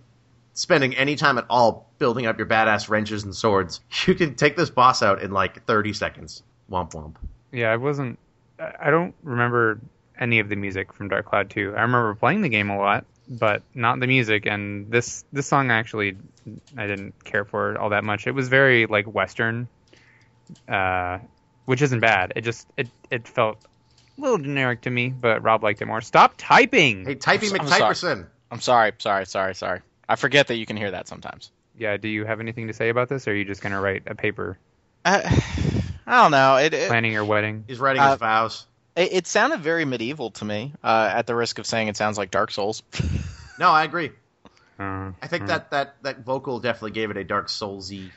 spending 0.56 0.96
any 0.96 1.14
time 1.14 1.38
at 1.38 1.46
all 1.48 1.88
building 1.98 2.26
up 2.26 2.38
your 2.38 2.46
badass 2.46 2.88
wrenches 2.88 3.22
and 3.22 3.34
swords, 3.34 3.80
you 4.06 4.14
can 4.16 4.34
take 4.34 4.56
this 4.56 4.70
boss 4.70 5.02
out 5.02 5.22
in 5.22 5.30
like 5.30 5.64
30 5.64 5.92
seconds. 5.92 6.42
Womp 6.68 6.92
womp. 6.92 7.14
Yeah, 7.52 7.72
I 7.72 7.76
wasn't. 7.76 8.18
I 8.58 8.72
I 8.80 8.90
don't 8.90 9.14
remember 9.22 9.78
any 10.18 10.40
of 10.40 10.48
the 10.48 10.56
music 10.56 10.92
from 10.92 11.08
Dark 11.08 11.26
Cloud 11.26 11.50
2. 11.50 11.74
I 11.76 11.82
remember 11.82 12.14
playing 12.14 12.40
the 12.40 12.48
game 12.48 12.70
a 12.70 12.78
lot, 12.78 13.04
but 13.28 13.62
not 13.74 14.00
the 14.00 14.06
music. 14.08 14.46
And 14.46 14.90
this 14.90 15.24
this 15.32 15.46
song 15.46 15.70
actually, 15.70 16.16
I 16.76 16.86
didn't 16.86 17.22
care 17.24 17.44
for 17.44 17.72
it 17.72 17.76
all 17.76 17.90
that 17.90 18.02
much. 18.02 18.26
It 18.26 18.32
was 18.32 18.48
very 18.48 18.86
like 18.86 19.06
Western, 19.06 19.68
uh, 20.68 21.18
which 21.66 21.82
isn't 21.82 22.00
bad. 22.00 22.32
It 22.34 22.40
just 22.42 22.66
it 22.76 22.88
it 23.10 23.28
felt 23.28 23.58
a 24.18 24.20
little 24.20 24.38
generic 24.38 24.80
to 24.82 24.90
me. 24.90 25.10
But 25.10 25.42
Rob 25.42 25.62
liked 25.62 25.82
it 25.82 25.86
more. 25.86 26.00
Stop 26.00 26.34
typing. 26.36 27.04
Hey, 27.04 27.14
Typey 27.14 27.58
I'm 27.60 27.68
sorry. 27.68 27.94
McTyperson. 27.94 28.26
I'm 28.50 28.60
sorry, 28.60 28.92
sorry, 28.98 29.26
sorry, 29.26 29.54
sorry. 29.54 29.82
I 30.08 30.16
forget 30.16 30.48
that 30.48 30.56
you 30.56 30.66
can 30.66 30.76
hear 30.76 30.90
that 30.92 31.08
sometimes. 31.08 31.50
Yeah. 31.78 31.96
Do 31.96 32.08
you 32.08 32.24
have 32.24 32.40
anything 32.40 32.68
to 32.68 32.72
say 32.72 32.88
about 32.88 33.08
this, 33.08 33.26
or 33.26 33.32
are 33.32 33.34
you 33.34 33.44
just 33.44 33.60
gonna 33.62 33.80
write 33.80 34.04
a 34.06 34.14
paper 34.14 34.58
I, 35.04 35.22
I 36.06 36.22
don't 36.22 36.30
know. 36.32 36.56
It, 36.56 36.74
it 36.74 36.88
planning 36.88 37.12
your 37.12 37.24
wedding? 37.24 37.64
He's 37.66 37.78
writing 37.78 38.02
Uh, 38.02 38.10
his 38.10 38.18
vows. 38.18 38.66
it 38.96 39.12
it 39.12 39.26
sounded 39.26 39.60
very 39.60 39.84
medieval 39.84 40.30
to 40.32 40.44
me. 40.44 40.72
Uh, 40.82 41.10
at 41.12 41.26
the 41.26 41.34
risk 41.34 41.58
of 41.58 41.66
saying 41.66 41.88
it 41.88 41.96
sounds 41.96 42.18
like 42.18 42.30
Dark 42.30 42.50
Souls. 42.50 42.82
No, 43.58 43.70
I 43.70 43.84
agree. 43.84 44.10
Uh, 44.78 45.12
I 45.22 45.28
think 45.28 45.44
uh, 45.44 45.46
that, 45.46 45.70
that, 45.70 45.94
that 46.02 46.18
vocal 46.26 46.60
definitely 46.60 46.90
gave 46.90 47.10
it 47.10 47.16
a 47.16 47.24
Dark 47.24 47.48
Soulsy 47.48 48.10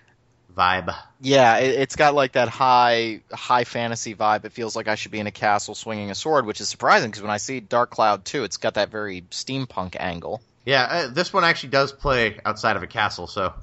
vibe. 0.54 0.94
Yeah, 1.22 1.60
it, 1.60 1.80
it's 1.80 1.96
got 1.96 2.14
like 2.14 2.34
that 2.34 2.50
high 2.50 3.22
high 3.32 3.64
fantasy 3.64 4.16
vibe. 4.16 4.44
It 4.44 4.52
feels 4.52 4.76
like 4.76 4.90
I 4.90 4.96
should 4.96 5.12
be 5.12 5.20
in 5.20 5.28
a 5.28 5.32
castle 5.32 5.76
swinging 5.76 6.12
a 6.12 6.16
sword, 6.16 6.46
which 6.46 6.60
is 6.60 6.68
surprising 6.68 7.10
because 7.10 7.22
when 7.22 7.32
I 7.32 7.38
see 7.38 7.62
Dark 7.62 7.90
Cloud 7.92 8.26
2, 8.26 8.44
it's 8.44 8.58
got 8.58 8.74
that 8.74 8.90
very 8.90 9.22
steampunk 9.32 9.96
angle. 9.98 10.42
Yeah, 10.70 10.84
uh, 10.84 11.08
this 11.08 11.34
one 11.34 11.44
actually 11.44 11.70
does 11.70 11.92
play 11.92 12.38
outside 12.46 12.76
of 12.76 12.84
a 12.84 12.88
castle, 12.88 13.26
so 13.26 13.56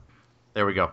there 0.55 0.67
we 0.67 0.75
go. 0.75 0.91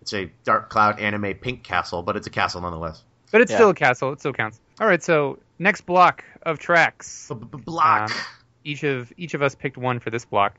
It's 0.00 0.12
a 0.12 0.28
Dark 0.42 0.68
Cloud 0.68 0.98
anime 0.98 1.34
pink 1.34 1.62
castle, 1.62 2.02
but 2.02 2.16
it's 2.16 2.26
a 2.26 2.30
castle 2.30 2.60
nonetheless. 2.60 3.04
But 3.30 3.40
it's 3.40 3.52
Yeah. 3.52 3.58
still 3.58 3.70
a 3.70 3.74
castle. 3.74 4.12
It 4.12 4.18
still 4.18 4.32
counts. 4.32 4.60
All 4.80 4.86
right. 4.88 5.00
So 5.00 5.38
next 5.60 5.82
block 5.82 6.24
of 6.42 6.58
tracks. 6.58 7.30
Block. 7.32 8.10
Um, 8.10 8.16
each 8.64 8.82
of 8.82 9.12
each 9.16 9.34
of 9.34 9.42
us 9.42 9.54
picked 9.54 9.76
one 9.76 10.00
for 10.00 10.10
this 10.10 10.24
block. 10.24 10.56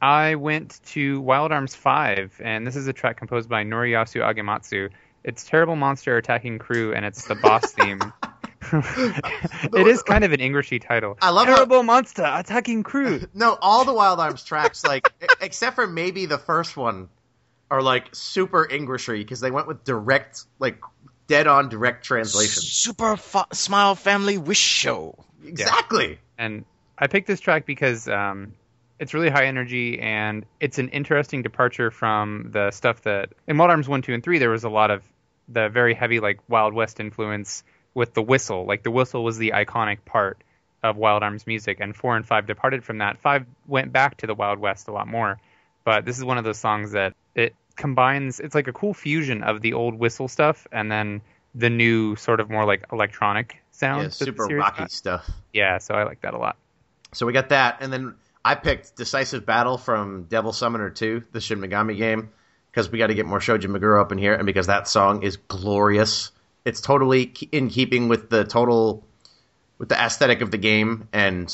I 0.00 0.36
went 0.36 0.78
to 0.92 1.20
Wild 1.22 1.50
Arms 1.50 1.74
5, 1.74 2.40
and 2.44 2.64
this 2.64 2.76
is 2.76 2.86
a 2.86 2.92
track 2.92 3.16
composed 3.16 3.48
by 3.48 3.64
Noriyasu 3.64 4.22
Agematsu. 4.22 4.90
It's 5.24 5.42
Terrible 5.44 5.74
Monster 5.74 6.16
Attacking 6.18 6.60
Crew, 6.60 6.94
and 6.94 7.04
it's 7.04 7.26
the 7.26 7.34
boss 7.34 7.72
theme. 7.72 8.00
it 8.72 9.86
is 9.86 10.02
kind 10.04 10.24
of 10.24 10.32
an 10.32 10.40
Englishy 10.40 10.78
title. 10.78 11.16
I 11.20 11.30
love 11.30 11.46
how- 11.48 11.56
Terrible 11.56 11.82
Monster 11.82 12.24
Attacking 12.26 12.82
Crew. 12.82 13.20
No, 13.34 13.56
all 13.60 13.84
the 13.84 13.92
Wild 13.92 14.18
Arms 14.20 14.44
tracks, 14.44 14.84
like 14.84 15.06
except 15.40 15.74
for 15.76 15.86
maybe 15.86 16.26
the 16.26 16.38
first 16.38 16.76
one, 16.76 17.08
are 17.70 17.82
like 17.82 18.08
super 18.12 18.70
Englishy 18.70 19.18
because 19.18 19.40
they 19.40 19.50
went 19.50 19.66
with 19.66 19.84
direct, 19.84 20.44
like 20.58 20.80
dead 21.26 21.46
on 21.46 21.68
direct 21.68 22.04
translation. 22.04 22.62
Super 22.62 23.16
fa- 23.16 23.46
Smile 23.52 23.94
Family 23.94 24.38
Wish 24.38 24.58
Show. 24.58 25.24
Exactly. 25.44 26.18
And 26.38 26.64
I 26.98 27.08
picked 27.08 27.26
this 27.26 27.40
track 27.40 27.66
because 27.66 28.08
um, 28.08 28.54
it's 28.98 29.12
really 29.12 29.28
high 29.28 29.46
energy 29.46 29.98
and 30.00 30.46
it's 30.60 30.78
an 30.78 30.88
interesting 30.90 31.42
departure 31.42 31.90
from 31.90 32.50
the 32.52 32.70
stuff 32.70 33.02
that 33.02 33.30
in 33.46 33.58
Wild 33.58 33.70
Arms 33.70 33.88
1, 33.88 34.02
2, 34.02 34.14
and 34.14 34.22
3, 34.22 34.38
there 34.38 34.50
was 34.50 34.64
a 34.64 34.70
lot 34.70 34.90
of 34.90 35.02
the 35.48 35.68
very 35.68 35.94
heavy, 35.94 36.20
like, 36.20 36.40
Wild 36.48 36.74
West 36.74 36.98
influence 37.00 37.62
with 37.96 38.12
the 38.12 38.22
whistle. 38.22 38.66
Like, 38.66 38.82
the 38.82 38.90
whistle 38.90 39.24
was 39.24 39.38
the 39.38 39.52
iconic 39.52 40.04
part 40.04 40.38
of 40.82 40.96
Wild 40.96 41.22
Arms 41.22 41.46
music, 41.46 41.78
and 41.80 41.96
4 41.96 42.16
and 42.16 42.26
5 42.26 42.46
departed 42.46 42.84
from 42.84 42.98
that. 42.98 43.18
5 43.18 43.46
went 43.66 43.90
back 43.90 44.18
to 44.18 44.26
the 44.26 44.34
Wild 44.34 44.58
West 44.58 44.86
a 44.88 44.92
lot 44.92 45.08
more. 45.08 45.40
But 45.82 46.04
this 46.04 46.18
is 46.18 46.24
one 46.24 46.36
of 46.36 46.44
those 46.44 46.58
songs 46.58 46.92
that 46.92 47.14
it 47.34 47.54
combines, 47.74 48.38
it's 48.38 48.54
like 48.54 48.68
a 48.68 48.72
cool 48.72 48.92
fusion 48.92 49.42
of 49.42 49.62
the 49.62 49.72
old 49.72 49.94
whistle 49.94 50.28
stuff 50.28 50.66
and 50.70 50.92
then 50.92 51.22
the 51.54 51.70
new, 51.70 52.16
sort 52.16 52.40
of 52.40 52.50
more 52.50 52.66
like 52.66 52.84
electronic 52.92 53.62
sound. 53.70 54.02
Yeah, 54.02 54.08
super 54.10 54.44
rocky 54.44 54.80
got. 54.80 54.92
stuff. 54.92 55.30
Yeah, 55.54 55.78
so 55.78 55.94
I 55.94 56.04
like 56.04 56.20
that 56.20 56.34
a 56.34 56.38
lot. 56.38 56.56
So 57.12 57.24
we 57.24 57.32
got 57.32 57.48
that, 57.48 57.78
and 57.80 57.90
then 57.90 58.14
I 58.44 58.56
picked 58.56 58.94
Decisive 58.94 59.46
Battle 59.46 59.78
from 59.78 60.24
Devil 60.24 60.52
Summoner 60.52 60.90
2, 60.90 61.24
the 61.32 61.40
Shin 61.40 61.60
Megami 61.60 61.96
game, 61.96 62.28
because 62.70 62.90
we 62.90 62.98
got 62.98 63.06
to 63.06 63.14
get 63.14 63.24
more 63.24 63.40
Shoji 63.40 63.68
Meguro 63.68 64.02
up 64.02 64.12
in 64.12 64.18
here, 64.18 64.34
and 64.34 64.44
because 64.44 64.66
that 64.66 64.86
song 64.86 65.22
is 65.22 65.38
glorious. 65.38 66.30
It's 66.66 66.80
totally 66.80 67.32
in 67.52 67.70
keeping 67.70 68.08
with 68.08 68.28
the 68.28 68.44
total, 68.44 69.06
with 69.78 69.88
the 69.88 69.94
aesthetic 69.94 70.40
of 70.42 70.50
the 70.50 70.58
game, 70.58 71.08
and 71.12 71.50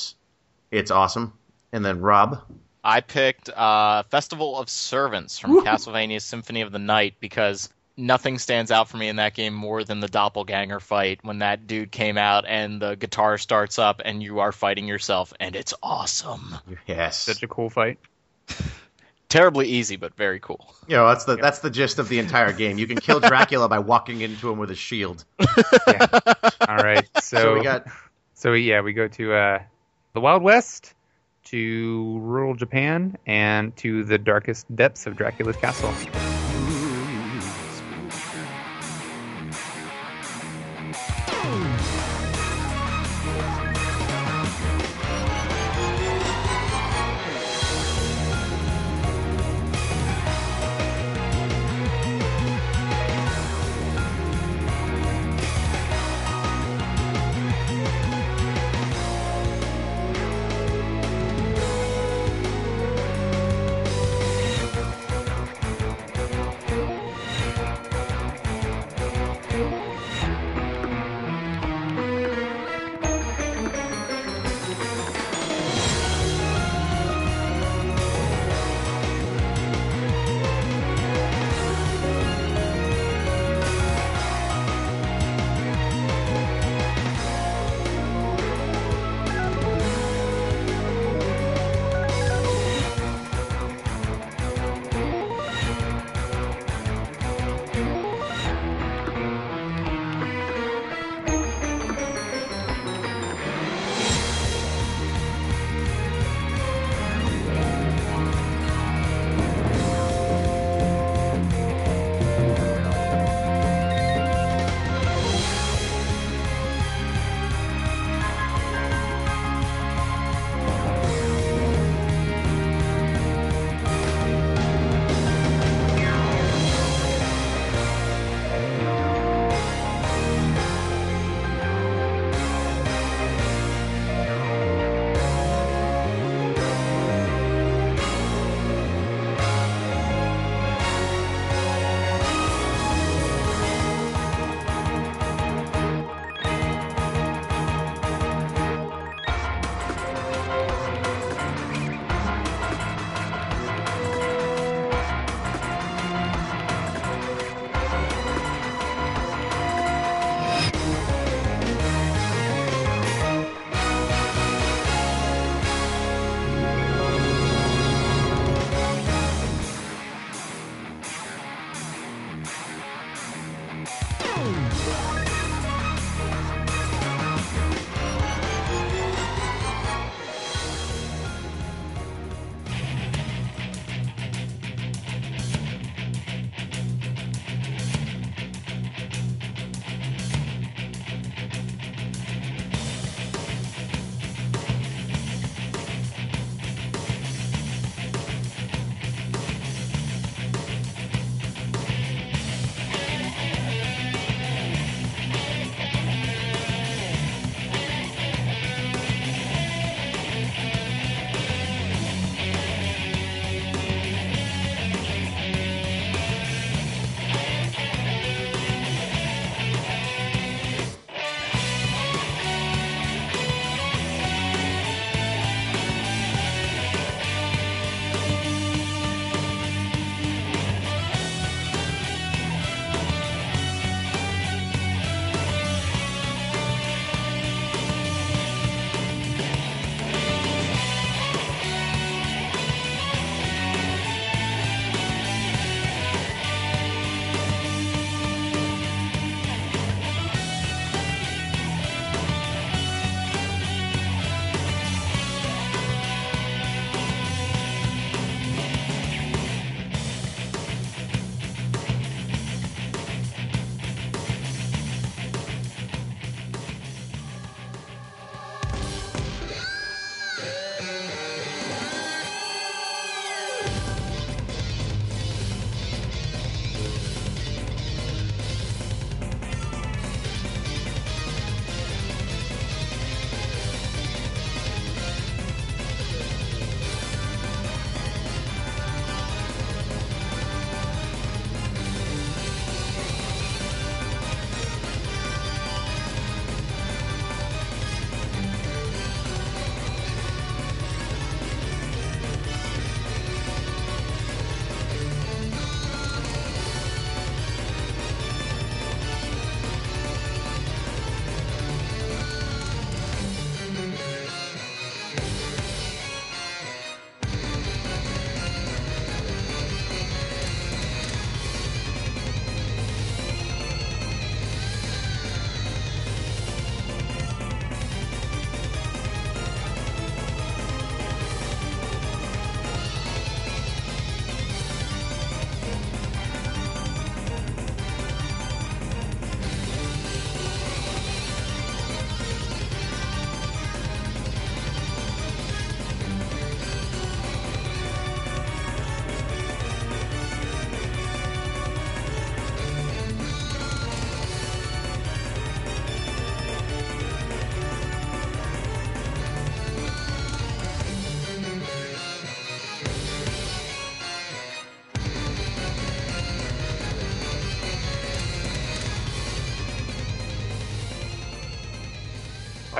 it's 0.70 0.90
awesome. 0.90 1.34
And 1.70 1.84
then 1.84 2.00
Rob, 2.00 2.42
I 2.82 3.02
picked 3.02 3.50
uh, 3.50 4.04
Festival 4.04 4.58
of 4.58 4.68
Servants 4.68 5.38
from 5.38 5.64
Castlevania 5.64 6.20
Symphony 6.20 6.62
of 6.62 6.72
the 6.72 6.78
Night 6.78 7.14
because 7.20 7.68
nothing 7.96 8.38
stands 8.38 8.70
out 8.70 8.88
for 8.88 8.96
me 8.96 9.08
in 9.08 9.16
that 9.16 9.34
game 9.34 9.52
more 9.52 9.84
than 9.84 10.00
the 10.00 10.08
doppelganger 10.08 10.80
fight 10.80 11.20
when 11.22 11.40
that 11.40 11.66
dude 11.66 11.92
came 11.92 12.16
out 12.16 12.46
and 12.46 12.80
the 12.80 12.94
guitar 12.96 13.36
starts 13.36 13.78
up 13.78 14.00
and 14.04 14.22
you 14.22 14.40
are 14.40 14.50
fighting 14.50 14.88
yourself 14.88 15.32
and 15.38 15.54
it's 15.54 15.74
awesome. 15.82 16.56
yes, 16.86 17.18
Such 17.18 17.42
a 17.42 17.48
cool 17.48 17.68
fight. 17.70 17.98
Terribly 19.32 19.66
easy, 19.66 19.96
but 19.96 20.14
very 20.14 20.38
cool. 20.40 20.74
you 20.86 20.94
know 20.94 21.08
that's 21.08 21.24
the 21.24 21.36
that's 21.36 21.60
the 21.60 21.70
gist 21.70 21.98
of 21.98 22.08
the 22.08 22.18
entire 22.18 22.52
game. 22.52 22.76
You 22.76 22.86
can 22.86 22.98
kill 22.98 23.18
Dracula 23.32 23.68
by 23.68 23.78
walking 23.78 24.20
into 24.20 24.50
him 24.50 24.58
with 24.58 24.70
a 24.70 24.74
shield. 24.74 25.24
All 25.40 26.76
right, 26.76 27.08
so, 27.22 27.38
So 27.40 27.54
we 27.54 27.62
got 27.62 27.86
so 28.34 28.52
yeah, 28.52 28.82
we 28.82 28.92
go 28.92 29.08
to 29.08 29.32
uh, 29.32 29.62
the 30.12 30.20
Wild 30.20 30.42
West, 30.42 30.94
to 31.44 32.18
rural 32.20 32.54
Japan, 32.54 33.16
and 33.26 33.74
to 33.78 34.04
the 34.04 34.18
darkest 34.18 34.74
depths 34.74 35.06
of 35.06 35.16
Dracula's 35.16 35.56
castle. 35.56 35.94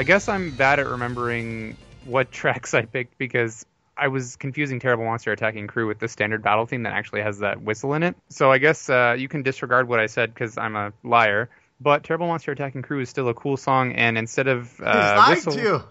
I 0.02 0.04
guess 0.04 0.28
I'm 0.28 0.56
bad 0.56 0.80
at 0.80 0.88
remembering 0.88 1.76
what 2.06 2.32
tracks 2.32 2.74
I 2.74 2.82
picked 2.82 3.18
because 3.18 3.64
I 3.96 4.08
was 4.08 4.34
confusing 4.34 4.80
Terrible 4.80 5.04
Monster 5.04 5.30
Attacking 5.30 5.68
Crew 5.68 5.86
with 5.86 6.00
the 6.00 6.08
standard 6.08 6.42
battle 6.42 6.66
theme 6.66 6.82
that 6.82 6.92
actually 6.92 7.22
has 7.22 7.38
that 7.38 7.62
whistle 7.62 7.94
in 7.94 8.02
it. 8.02 8.16
So 8.28 8.50
I 8.50 8.58
guess 8.58 8.90
uh, 8.90 9.14
you 9.16 9.28
can 9.28 9.44
disregard 9.44 9.86
what 9.86 10.00
I 10.00 10.06
said 10.06 10.34
because 10.34 10.58
I'm 10.58 10.74
a 10.74 10.92
liar. 11.04 11.50
But 11.80 12.02
Terrible 12.02 12.26
Monster 12.26 12.50
Attacking 12.50 12.82
Crew 12.82 12.98
is 12.98 13.10
still 13.10 13.28
a 13.28 13.34
cool 13.34 13.56
song, 13.56 13.92
and 13.92 14.18
instead 14.18 14.48
of 14.48 14.80
uh, 14.80 15.24
whistle, 15.28 15.84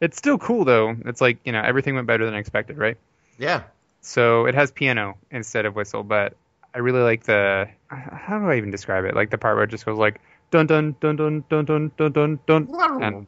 it's 0.00 0.16
still 0.16 0.38
cool 0.38 0.64
though. 0.64 0.94
It's 1.04 1.20
like 1.20 1.38
you 1.44 1.50
know 1.50 1.60
everything 1.60 1.96
went 1.96 2.06
better 2.06 2.24
than 2.24 2.36
expected, 2.36 2.78
right? 2.78 2.96
Yeah. 3.36 3.64
So 4.00 4.46
it 4.46 4.54
has 4.54 4.70
piano 4.70 5.18
instead 5.32 5.66
of 5.66 5.74
whistle, 5.74 6.04
but 6.04 6.36
I 6.72 6.78
really 6.78 7.00
like 7.00 7.24
the 7.24 7.66
how 7.88 8.38
do 8.38 8.48
I 8.48 8.58
even 8.58 8.70
describe 8.70 9.06
it? 9.06 9.16
Like 9.16 9.30
the 9.30 9.38
part 9.38 9.56
where 9.56 9.64
it 9.64 9.70
just 9.70 9.84
goes 9.84 9.98
like 9.98 10.20
dun 10.52 10.68
dun 10.68 10.94
dun 11.00 11.16
dun 11.16 11.44
dun 11.48 11.64
dun 11.64 11.90
dun 11.96 12.12
dun 12.12 12.38
dun, 12.46 12.68
and 13.02 13.26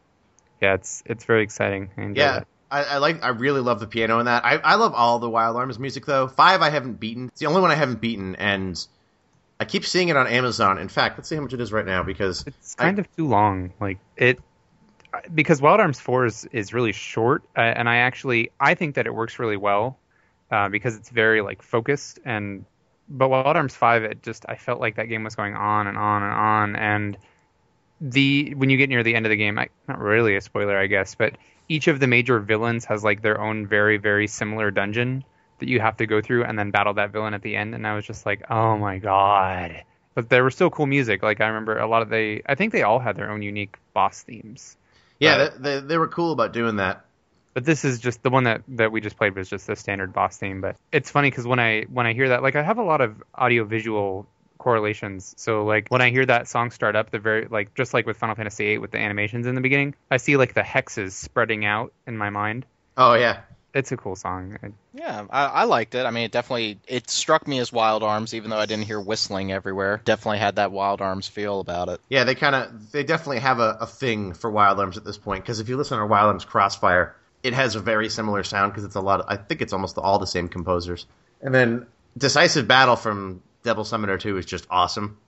yeah, 0.60 0.74
it's 0.74 1.02
it's 1.06 1.24
very 1.24 1.42
exciting. 1.42 1.90
I 1.96 2.02
Yeah. 2.02 2.12
that. 2.14 2.46
I, 2.70 2.84
I 2.84 2.98
like. 2.98 3.22
I 3.24 3.28
really 3.28 3.60
love 3.60 3.80
the 3.80 3.86
piano 3.86 4.18
in 4.18 4.26
that. 4.26 4.44
I, 4.44 4.56
I 4.56 4.74
love 4.74 4.92
all 4.92 5.18
the 5.18 5.30
Wild 5.30 5.56
Arms 5.56 5.78
music 5.78 6.04
though. 6.04 6.28
Five 6.28 6.60
I 6.60 6.70
haven't 6.70 7.00
beaten. 7.00 7.28
It's 7.28 7.40
the 7.40 7.46
only 7.46 7.62
one 7.62 7.70
I 7.70 7.74
haven't 7.74 8.00
beaten, 8.00 8.36
and 8.36 8.86
I 9.58 9.64
keep 9.64 9.86
seeing 9.86 10.08
it 10.08 10.16
on 10.16 10.26
Amazon. 10.26 10.78
In 10.78 10.88
fact, 10.88 11.18
let's 11.18 11.28
see 11.28 11.34
how 11.34 11.40
much 11.40 11.54
it 11.54 11.60
is 11.60 11.72
right 11.72 11.86
now 11.86 12.02
because 12.02 12.44
It's 12.46 12.74
kind 12.74 12.98
of 12.98 13.14
too 13.16 13.26
long. 13.26 13.72
Like 13.80 13.98
it 14.16 14.38
because 15.34 15.62
Wild 15.62 15.80
Arms 15.80 15.98
Four 15.98 16.26
is 16.26 16.46
is 16.52 16.74
really 16.74 16.92
short, 16.92 17.42
uh, 17.56 17.60
and 17.60 17.88
I 17.88 17.98
actually 17.98 18.50
I 18.60 18.74
think 18.74 18.96
that 18.96 19.06
it 19.06 19.14
works 19.14 19.38
really 19.38 19.56
well 19.56 19.98
uh, 20.50 20.68
because 20.68 20.94
it's 20.96 21.08
very 21.08 21.40
like 21.40 21.62
focused 21.62 22.18
and. 22.24 22.64
But 23.10 23.30
Wild 23.30 23.56
Arms 23.56 23.74
Five, 23.74 24.02
it 24.02 24.22
just 24.22 24.44
I 24.50 24.56
felt 24.56 24.80
like 24.80 24.96
that 24.96 25.06
game 25.06 25.24
was 25.24 25.34
going 25.34 25.54
on 25.54 25.86
and 25.86 25.96
on 25.96 26.22
and 26.22 26.32
on, 26.32 26.76
and 26.76 27.16
the 28.00 28.54
when 28.54 28.70
you 28.70 28.76
get 28.76 28.88
near 28.88 29.02
the 29.02 29.14
end 29.14 29.26
of 29.26 29.30
the 29.30 29.36
game, 29.36 29.58
I, 29.58 29.68
not 29.88 29.98
really 29.98 30.36
a 30.36 30.40
spoiler, 30.40 30.76
I 30.78 30.86
guess, 30.86 31.14
but 31.14 31.36
each 31.68 31.88
of 31.88 32.00
the 32.00 32.06
major 32.06 32.38
villains 32.40 32.84
has 32.86 33.04
like 33.04 33.22
their 33.22 33.40
own 33.40 33.66
very 33.66 33.98
very 33.98 34.26
similar 34.26 34.70
dungeon 34.70 35.24
that 35.58 35.68
you 35.68 35.80
have 35.80 35.96
to 35.98 36.06
go 36.06 36.20
through 36.22 36.44
and 36.44 36.58
then 36.58 36.70
battle 36.70 36.94
that 36.94 37.10
villain 37.10 37.34
at 37.34 37.42
the 37.42 37.56
end. 37.56 37.74
And 37.74 37.86
I 37.86 37.94
was 37.94 38.06
just 38.06 38.24
like, 38.24 38.50
oh 38.50 38.78
my 38.78 38.98
god! 38.98 39.82
But 40.14 40.28
there 40.28 40.44
was 40.44 40.54
still 40.54 40.70
cool 40.70 40.86
music. 40.86 41.22
Like 41.22 41.40
I 41.40 41.48
remember 41.48 41.78
a 41.78 41.86
lot 41.88 42.02
of 42.02 42.08
they, 42.08 42.42
I 42.46 42.54
think 42.54 42.72
they 42.72 42.82
all 42.82 42.98
had 42.98 43.16
their 43.16 43.30
own 43.30 43.42
unique 43.42 43.76
boss 43.92 44.22
themes. 44.22 44.76
yeah, 45.18 45.36
But- 45.48 45.62
they, 45.62 45.74
they, 45.80 45.86
they 45.86 45.98
were 45.98 46.08
cool 46.08 46.32
about 46.32 46.52
doing 46.52 46.76
that. 46.76 47.04
But 47.54 47.64
this 47.64 47.84
is 47.84 47.98
just 47.98 48.22
the 48.22 48.30
one 48.30 48.44
that, 48.44 48.62
that 48.68 48.92
we 48.92 49.00
just 49.00 49.16
played 49.16 49.34
was 49.34 49.48
just 49.48 49.66
the 49.66 49.74
standard 49.74 50.12
boss 50.12 50.36
theme. 50.36 50.60
But 50.60 50.76
it's 50.92 51.10
funny 51.10 51.28
because 51.28 51.44
when 51.44 51.58
I 51.58 51.82
when 51.90 52.06
I 52.06 52.12
hear 52.12 52.28
that, 52.28 52.40
like 52.42 52.54
I 52.54 52.62
have 52.62 52.78
a 52.78 52.84
lot 52.84 53.00
of 53.00 53.20
audio 53.34 53.64
visual 53.64 54.28
correlations. 54.68 55.34
So 55.38 55.64
like 55.64 55.88
when 55.88 56.02
I 56.02 56.10
hear 56.10 56.26
that 56.26 56.46
song 56.46 56.70
start 56.72 56.94
up, 56.94 57.10
the 57.10 57.18
very 57.18 57.46
like 57.50 57.74
just 57.74 57.94
like 57.94 58.04
with 58.04 58.18
Final 58.18 58.34
Fantasy 58.34 58.64
VIII 58.66 58.78
with 58.78 58.90
the 58.90 58.98
animations 58.98 59.46
in 59.46 59.54
the 59.54 59.62
beginning, 59.62 59.94
I 60.10 60.18
see 60.18 60.36
like 60.36 60.52
the 60.52 60.60
hexes 60.60 61.12
spreading 61.12 61.64
out 61.64 61.94
in 62.06 62.18
my 62.18 62.28
mind. 62.28 62.66
Oh 62.98 63.14
yeah, 63.14 63.40
It's 63.72 63.92
a 63.92 63.96
cool 63.96 64.14
song. 64.14 64.58
Yeah, 64.92 65.24
I, 65.30 65.44
I 65.46 65.64
liked 65.64 65.94
it. 65.94 66.04
I 66.04 66.10
mean, 66.10 66.24
it 66.24 66.32
definitely 66.32 66.80
it 66.86 67.08
struck 67.08 67.48
me 67.48 67.60
as 67.60 67.72
Wild 67.72 68.02
Arms, 68.02 68.34
even 68.34 68.50
though 68.50 68.58
I 68.58 68.66
didn't 68.66 68.84
hear 68.84 69.00
whistling 69.00 69.52
everywhere. 69.52 70.02
Definitely 70.04 70.40
had 70.40 70.56
that 70.56 70.70
Wild 70.70 71.00
Arms 71.00 71.26
feel 71.28 71.60
about 71.60 71.88
it. 71.88 72.00
yeah. 72.10 72.24
They 72.24 72.34
kind 72.34 72.54
of 72.54 72.92
they 72.92 73.04
definitely 73.04 73.38
have 73.38 73.60
a, 73.60 73.78
a 73.80 73.86
thing 73.86 74.34
for 74.34 74.50
Wild 74.50 74.78
Arms 74.80 74.98
at 74.98 75.04
this 75.06 75.16
point 75.16 75.44
because 75.44 75.60
if 75.60 75.70
you 75.70 75.78
listen 75.78 75.98
to 75.98 76.04
Wild 76.04 76.28
Arms 76.28 76.44
Crossfire, 76.44 77.16
it 77.42 77.54
has 77.54 77.74
a 77.74 77.80
very 77.80 78.10
similar 78.10 78.42
sound 78.42 78.72
because 78.72 78.84
it's 78.84 78.96
a 78.96 79.00
lot. 79.00 79.20
Of, 79.20 79.26
I 79.30 79.36
think 79.36 79.62
it's 79.62 79.72
almost 79.72 79.96
all 79.96 80.18
the 80.18 80.26
same 80.26 80.48
composers. 80.48 81.06
And 81.40 81.54
then 81.54 81.86
Decisive 82.18 82.68
Battle 82.68 82.96
from 82.96 83.42
Devil 83.62 83.84
Summoner 83.84 84.18
Two 84.18 84.36
is 84.38 84.46
just 84.46 84.66
awesome. 84.70 85.18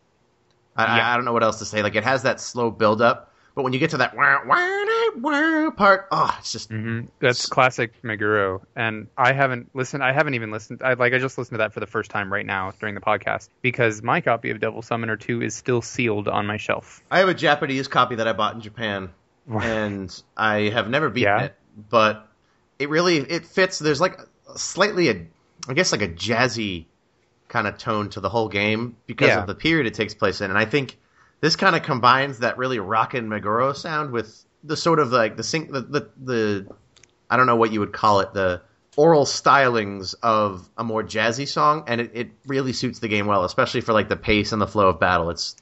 I, 0.77 0.85
I, 0.85 0.97
Yeah. 0.99 1.13
I 1.13 1.17
don't 1.17 1.25
know 1.25 1.33
what 1.33 1.43
else 1.43 1.59
to 1.59 1.65
say. 1.65 1.83
Like 1.83 1.95
it 1.97 2.05
has 2.05 2.23
that 2.23 2.41
slow 2.41 2.71
build 2.71 3.03
up, 3.03 3.33
but 3.55 3.63
when 3.63 3.73
you 3.73 3.79
get 3.79 3.91
to 3.91 3.97
that 3.99 4.17
wah, 4.17 4.41
wah, 4.47 4.85
wah 5.17 5.71
part, 5.71 6.07
oh, 6.11 6.35
it's 6.39 6.53
just 6.53 6.71
hmm 6.71 7.03
That's 7.19 7.47
classic 7.47 8.01
Meguro, 8.03 8.63
and 8.77 9.09
I 9.17 9.33
haven't 9.33 9.71
listened. 9.75 10.03
I 10.05 10.13
haven't 10.13 10.35
even 10.35 10.51
listened. 10.51 10.83
I 10.85 10.95
like 10.95 11.13
I 11.13 11.19
just 11.19 11.37
listened 11.39 11.55
to 11.55 11.59
that 11.59 11.73
for 11.75 11.81
the 11.81 11.87
first 11.87 12.11
time 12.11 12.33
right 12.33 12.47
now 12.47 12.73
during 12.81 12.95
the 12.95 13.01
podcast 13.01 13.49
because 13.63 14.03
my 14.03 14.21
copy 14.21 14.51
of 14.51 14.61
Devil 14.61 14.83
Summoner 14.83 15.17
Two 15.17 15.43
is 15.43 15.55
still 15.55 15.83
sealed 15.83 16.29
on 16.29 16.47
my 16.47 16.57
shelf. 16.57 17.03
I 17.11 17.19
have 17.19 17.29
a 17.29 17.35
Japanese 17.35 17.89
copy 17.89 18.15
that 18.17 18.29
I 18.29 18.33
bought 18.33 18.55
in 18.55 18.61
Japan, 18.61 19.11
and 19.49 20.23
I 20.37 20.71
have 20.71 20.89
never 20.89 21.11
beaten 21.11 21.33
Yeah? 21.39 21.45
it, 21.47 21.55
but 21.91 22.29
it 22.79 22.89
really 22.89 23.17
it 23.19 23.45
fits. 23.47 23.79
There's 23.79 24.01
like 24.01 24.19
slightly 24.57 25.09
a, 25.11 25.27
I 25.69 25.75
guess 25.75 25.93
like 25.93 26.03
a 26.03 26.09
jazzy 26.09 26.87
kind 27.51 27.67
of 27.69 27.79
tone 27.79 28.11
to 28.11 28.21
the 28.21 28.31
whole 28.31 28.49
game 28.49 28.97
because 29.07 29.29
Yeah. 29.29 29.41
of 29.41 29.47
the 29.47 29.55
period 29.57 29.87
it 29.87 29.95
takes 29.95 30.15
place 30.15 30.41
in, 30.41 30.51
and 30.51 30.59
I 30.59 30.65
think 30.67 30.99
this 31.43 31.57
kind 31.57 31.77
of 31.77 31.83
combines 31.83 32.41
that 32.41 32.59
really 32.59 32.79
rockin' 32.81 33.29
Meguro 33.29 33.77
sound 33.77 34.13
with 34.13 34.45
the 34.65 34.77
sort 34.77 35.01
of 35.01 35.13
like 35.13 35.37
the 35.37 35.45
sync 35.45 35.73
the, 35.73 35.83
the 35.83 36.11
the 36.25 36.69
I 37.31 37.37
don't 37.37 37.47
know 37.47 37.57
what 37.57 37.73
you 37.73 37.81
would 37.81 37.93
call 37.93 38.21
it 38.21 38.33
the 38.35 38.63
oral 38.97 39.25
stylings 39.27 40.15
of 40.23 40.69
a 40.79 40.85
more 40.85 41.03
jazzy 41.03 41.49
song, 41.49 41.85
and 41.89 42.01
it, 42.01 42.11
it 42.15 42.31
really 42.47 42.73
suits 42.73 42.99
the 43.01 43.09
game 43.09 43.27
well, 43.27 43.45
especially 43.45 43.83
for 43.83 43.93
like 43.95 44.09
the 44.09 44.17
pace 44.17 44.53
and 44.53 44.61
the 44.63 44.69
flow 44.69 44.89
of 44.89 45.01
battle. 45.01 45.31
It's 45.31 45.57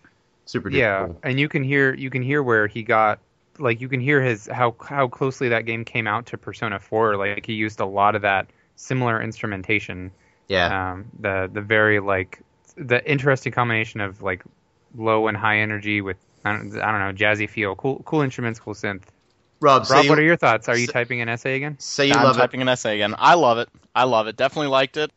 super 0.46 0.70
Yeah, 0.70 1.06
cool. 1.06 1.22
and 1.22 1.40
you 1.40 1.48
can 1.48 1.62
hear 1.64 1.94
you 1.94 2.10
can 2.10 2.22
hear 2.22 2.42
where 2.42 2.66
he 2.66 2.82
got 2.82 3.20
like 3.58 3.80
you 3.80 3.88
can 3.88 4.00
hear 4.00 4.20
his 4.22 4.46
how 4.46 4.76
how 4.80 5.08
closely 5.08 5.48
that 5.48 5.64
game 5.66 5.84
came 5.84 6.06
out 6.06 6.26
to 6.26 6.38
Persona 6.38 6.78
4. 6.78 7.16
Like 7.16 7.46
he 7.46 7.54
used 7.54 7.80
a 7.80 7.86
lot 7.86 8.14
of 8.14 8.22
that 8.22 8.50
similar 8.76 9.20
instrumentation. 9.22 10.12
Yeah. 10.48 10.92
Um, 10.92 11.06
the 11.20 11.48
the 11.52 11.60
very 11.60 12.00
like 12.00 12.40
the 12.76 13.04
interesting 13.10 13.52
combination 13.52 14.00
of 14.00 14.22
like 14.22 14.42
low 14.96 15.28
and 15.28 15.36
high 15.36 15.58
energy 15.58 16.00
with 16.00 16.16
I 16.44 16.52
don't, 16.52 16.78
I 16.80 16.90
don't 16.92 17.00
know 17.00 17.12
jazzy 17.12 17.48
feel, 17.48 17.74
cool 17.76 18.02
cool 18.04 18.22
instruments, 18.22 18.58
cool 18.60 18.74
synth. 18.74 19.02
Rob, 19.60 19.86
say 19.86 19.94
Rob, 19.96 20.04
you, 20.04 20.10
what 20.10 20.18
are 20.18 20.22
your 20.22 20.36
thoughts? 20.36 20.68
Are 20.68 20.76
you 20.76 20.86
say- 20.86 20.92
typing 20.92 21.20
an 21.20 21.28
essay 21.28 21.56
again? 21.56 21.76
say 21.80 22.06
you 22.06 22.14
I'm 22.14 22.22
love 22.24 22.36
it. 22.36 22.40
typing 22.40 22.62
an 22.62 22.68
essay 22.68 22.94
again. 22.94 23.14
I 23.18 23.34
love 23.34 23.58
it. 23.58 23.68
I 23.94 24.04
love 24.04 24.26
it. 24.28 24.36
Definitely 24.36 24.68
liked 24.68 24.96
it. 24.96 25.10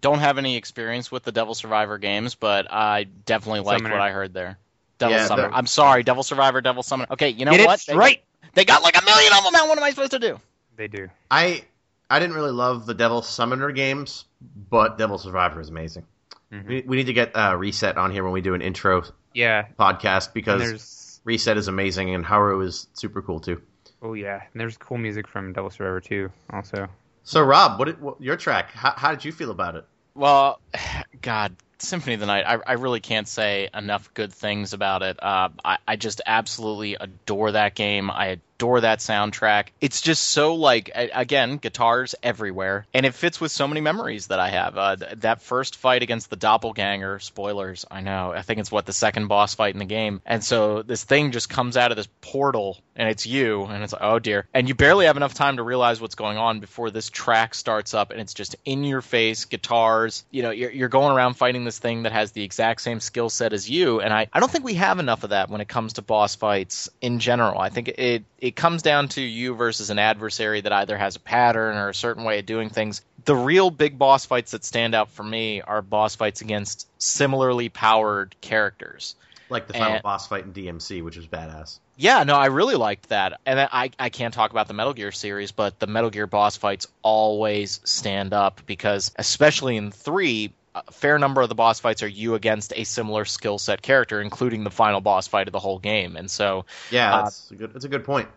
Don't 0.00 0.20
have 0.20 0.38
any 0.38 0.56
experience 0.56 1.10
with 1.10 1.24
the 1.24 1.32
Devil 1.32 1.54
Survivor 1.56 1.98
games, 1.98 2.36
but 2.36 2.72
I 2.72 3.04
definitely 3.04 3.60
liked 3.60 3.80
Summoner. 3.80 3.96
what 3.96 4.02
I 4.02 4.12
heard 4.12 4.32
there. 4.32 4.56
Devil 4.98 5.16
Yeah, 5.16 5.26
Summoner. 5.26 5.48
the- 5.48 5.56
I'm 5.56 5.66
sorry, 5.66 6.04
Devil 6.04 6.22
Survivor, 6.22 6.60
Devil 6.60 6.84
Summoner. 6.84 7.12
Okay, 7.14 7.30
you 7.30 7.44
know 7.44 7.50
Get 7.50 7.60
it 7.60 7.66
what? 7.66 7.80
They- 7.84 7.92
straight. 7.94 8.22
They 8.54 8.64
got 8.64 8.82
like 8.84 8.96
a 9.00 9.04
million 9.04 9.32
of 9.36 9.42
them. 9.44 9.52
Now 9.52 9.68
what 9.68 9.76
am 9.76 9.84
I 9.84 9.90
supposed 9.90 10.12
to 10.12 10.18
do? 10.20 10.38
They 10.76 10.86
do. 10.86 11.08
I 11.30 11.64
I 12.10 12.18
didn't 12.20 12.36
really 12.36 12.52
love 12.52 12.86
the 12.86 12.94
Devil 12.94 13.22
Summoner 13.22 13.70
games, 13.72 14.24
but 14.70 14.98
Devil 14.98 15.18
Survivor 15.18 15.60
is 15.60 15.68
amazing. 15.68 16.06
Mhm. 16.52 16.66
We, 16.66 16.82
we 16.86 16.96
need 16.96 17.06
to 17.06 17.12
get 17.12 17.36
uh, 17.36 17.54
Reset 17.56 17.96
on 17.98 18.10
here 18.10 18.24
when 18.24 18.32
we 18.32 18.40
do 18.40 18.54
an 18.54 18.62
intro 18.62 19.02
Yeah, 19.34 19.66
podcast 19.78 20.32
because 20.32 21.20
Reset 21.24 21.56
is 21.58 21.68
amazing 21.68 22.14
and 22.14 22.24
Haru 22.24 22.60
is 22.62 22.86
super 22.94 23.20
cool 23.20 23.40
too. 23.40 23.60
oh 24.00 24.14
yeah, 24.14 24.40
and 24.52 24.60
there's 24.60 24.76
cool 24.78 24.96
music 24.98 25.28
from 25.28 25.52
Devil 25.52 25.70
Survivor 25.70 26.00
2 26.00 26.30
also. 26.52 26.88
So 27.24 27.42
Rob, 27.42 27.78
what, 27.78 27.84
did, 27.84 28.00
what 28.00 28.20
your 28.22 28.36
track? 28.36 28.70
How, 28.70 28.94
how 28.96 29.10
did 29.10 29.24
you 29.26 29.32
feel 29.32 29.50
about 29.50 29.74
it? 29.76 29.84
Well, 30.14 30.60
God, 31.20 31.54
Symphony 31.78 32.14
of 32.14 32.20
the 32.20 32.26
Night. 32.26 32.44
I, 32.46 32.58
I 32.66 32.72
really 32.74 33.00
can't 33.00 33.28
say 33.28 33.68
enough 33.74 34.12
good 34.14 34.32
things 34.32 34.72
about 34.72 35.02
it. 35.02 35.22
Uh, 35.22 35.50
I, 35.62 35.78
I 35.86 35.96
just 35.96 36.22
absolutely 36.24 36.94
adore 36.98 37.52
that 37.52 37.74
game. 37.74 38.10
I 38.10 38.40
adore 38.58 38.80
that 38.80 38.98
soundtrack. 38.98 39.68
It's 39.80 40.00
just 40.00 40.24
so 40.24 40.56
like 40.56 40.90
again, 40.94 41.58
guitars 41.58 42.16
everywhere, 42.24 42.86
and 42.92 43.06
it 43.06 43.14
fits 43.14 43.40
with 43.40 43.52
so 43.52 43.68
many 43.68 43.80
memories 43.80 44.26
that 44.26 44.40
I 44.40 44.48
have. 44.48 44.76
Uh, 44.76 44.96
th- 44.96 45.12
that 45.20 45.42
first 45.42 45.76
fight 45.76 46.02
against 46.02 46.28
the 46.28 46.34
doppelganger. 46.36 47.20
Spoilers. 47.20 47.86
I 47.88 48.00
know. 48.00 48.32
I 48.32 48.42
think 48.42 48.58
it's 48.58 48.72
what 48.72 48.84
the 48.84 48.92
second 48.92 49.28
boss 49.28 49.54
fight 49.54 49.74
in 49.74 49.78
the 49.78 49.84
game. 49.84 50.20
And 50.26 50.42
so 50.42 50.82
this 50.82 51.04
thing 51.04 51.30
just 51.30 51.48
comes 51.48 51.76
out 51.76 51.92
of 51.92 51.96
this 51.96 52.08
portal, 52.20 52.78
and 52.96 53.08
it's 53.08 53.26
you, 53.26 53.62
and 53.62 53.84
it's 53.84 53.92
like, 53.92 54.02
oh 54.02 54.18
dear. 54.18 54.46
And 54.52 54.68
you 54.68 54.74
barely 54.74 55.06
have 55.06 55.16
enough 55.16 55.34
time 55.34 55.58
to 55.58 55.62
realize 55.62 56.00
what's 56.00 56.16
going 56.16 56.36
on 56.36 56.58
before 56.58 56.90
this 56.90 57.08
track 57.10 57.54
starts 57.54 57.94
up, 57.94 58.10
and 58.10 58.20
it's 58.20 58.34
just 58.34 58.56
in 58.64 58.82
your 58.82 59.02
face, 59.02 59.44
guitars. 59.44 60.24
You 60.32 60.42
know, 60.42 60.50
you're, 60.50 60.72
you're 60.72 60.88
going 60.88 61.14
around 61.14 61.34
fighting 61.34 61.64
this 61.64 61.78
thing 61.78 62.02
that 62.02 62.12
has 62.12 62.32
the 62.32 62.42
exact 62.42 62.80
same 62.80 62.98
skill 62.98 63.30
set 63.30 63.52
as 63.52 63.70
you, 63.70 64.00
and 64.00 64.12
I, 64.12 64.26
I 64.32 64.40
don't 64.40 64.50
think 64.50 64.64
we 64.64 64.74
have 64.74 64.98
enough 64.98 65.22
of 65.22 65.30
that 65.30 65.48
when 65.48 65.60
it 65.60 65.68
comes 65.68 65.92
to 65.94 66.02
boss 66.02 66.34
fights 66.34 66.90
in 67.00 67.20
general. 67.20 67.60
I 67.60 67.68
think 67.68 67.86
it 67.86 68.24
it 68.40 68.47
comes 68.50 68.82
down 68.82 69.08
to 69.08 69.20
you 69.20 69.54
versus 69.54 69.90
an 69.90 69.98
adversary 69.98 70.60
that 70.60 70.72
either 70.72 70.96
has 70.96 71.16
a 71.16 71.20
pattern 71.20 71.76
or 71.76 71.88
a 71.88 71.94
certain 71.94 72.24
way 72.24 72.38
of 72.38 72.46
doing 72.46 72.70
things. 72.70 73.02
The 73.24 73.34
real 73.36 73.70
big 73.70 73.98
boss 73.98 74.24
fights 74.26 74.52
that 74.52 74.64
stand 74.64 74.94
out 74.94 75.10
for 75.10 75.22
me 75.22 75.60
are 75.62 75.82
boss 75.82 76.14
fights 76.16 76.40
against 76.40 76.86
similarly 77.00 77.68
powered 77.68 78.34
characters. 78.40 79.14
Like 79.50 79.66
the 79.66 79.72
final 79.72 79.94
And- 79.94 80.02
boss 80.02 80.26
fight 80.26 80.44
in 80.44 80.52
DMC, 80.52 81.02
which 81.02 81.16
was 81.16 81.26
badass. 81.26 81.78
Yeah, 81.96 82.22
no, 82.24 82.36
I 82.36 82.46
really 82.46 82.76
liked 82.76 83.08
that. 83.08 83.40
And 83.46 83.58
I, 83.58 83.90
I 83.98 84.08
can't 84.10 84.32
talk 84.32 84.50
about 84.52 84.68
the 84.68 84.74
Metal 84.74 84.92
Gear 84.92 85.10
series, 85.10 85.50
but 85.52 85.80
the 85.80 85.86
Metal 85.88 86.10
Gear 86.10 86.26
boss 86.28 86.56
fights 86.56 86.86
always 87.02 87.80
stand 87.84 88.32
up 88.32 88.60
because, 88.66 89.10
especially 89.16 89.76
in 89.76 89.90
3, 89.90 90.52
a 90.74 90.92
fair 90.92 91.18
number 91.18 91.40
of 91.40 91.48
the 91.48 91.56
boss 91.56 91.80
fights 91.80 92.02
are 92.04 92.08
you 92.08 92.34
against 92.36 92.72
a 92.76 92.84
similar 92.84 93.24
skill 93.24 93.58
set 93.58 93.82
character, 93.82 94.20
including 94.20 94.62
the 94.62 94.70
final 94.70 95.00
boss 95.00 95.26
fight 95.26 95.48
of 95.48 95.52
the 95.52 95.58
whole 95.58 95.78
game. 95.80 96.16
And 96.16 96.30
so, 96.30 96.66
Yeah, 96.90 97.12
Uh, 97.16 97.22
that's 97.24 97.50
a 97.50 97.54
good. 97.56 97.74
That's 97.74 97.84
a 97.84 97.88
good 97.88 98.04
point. 98.04 98.28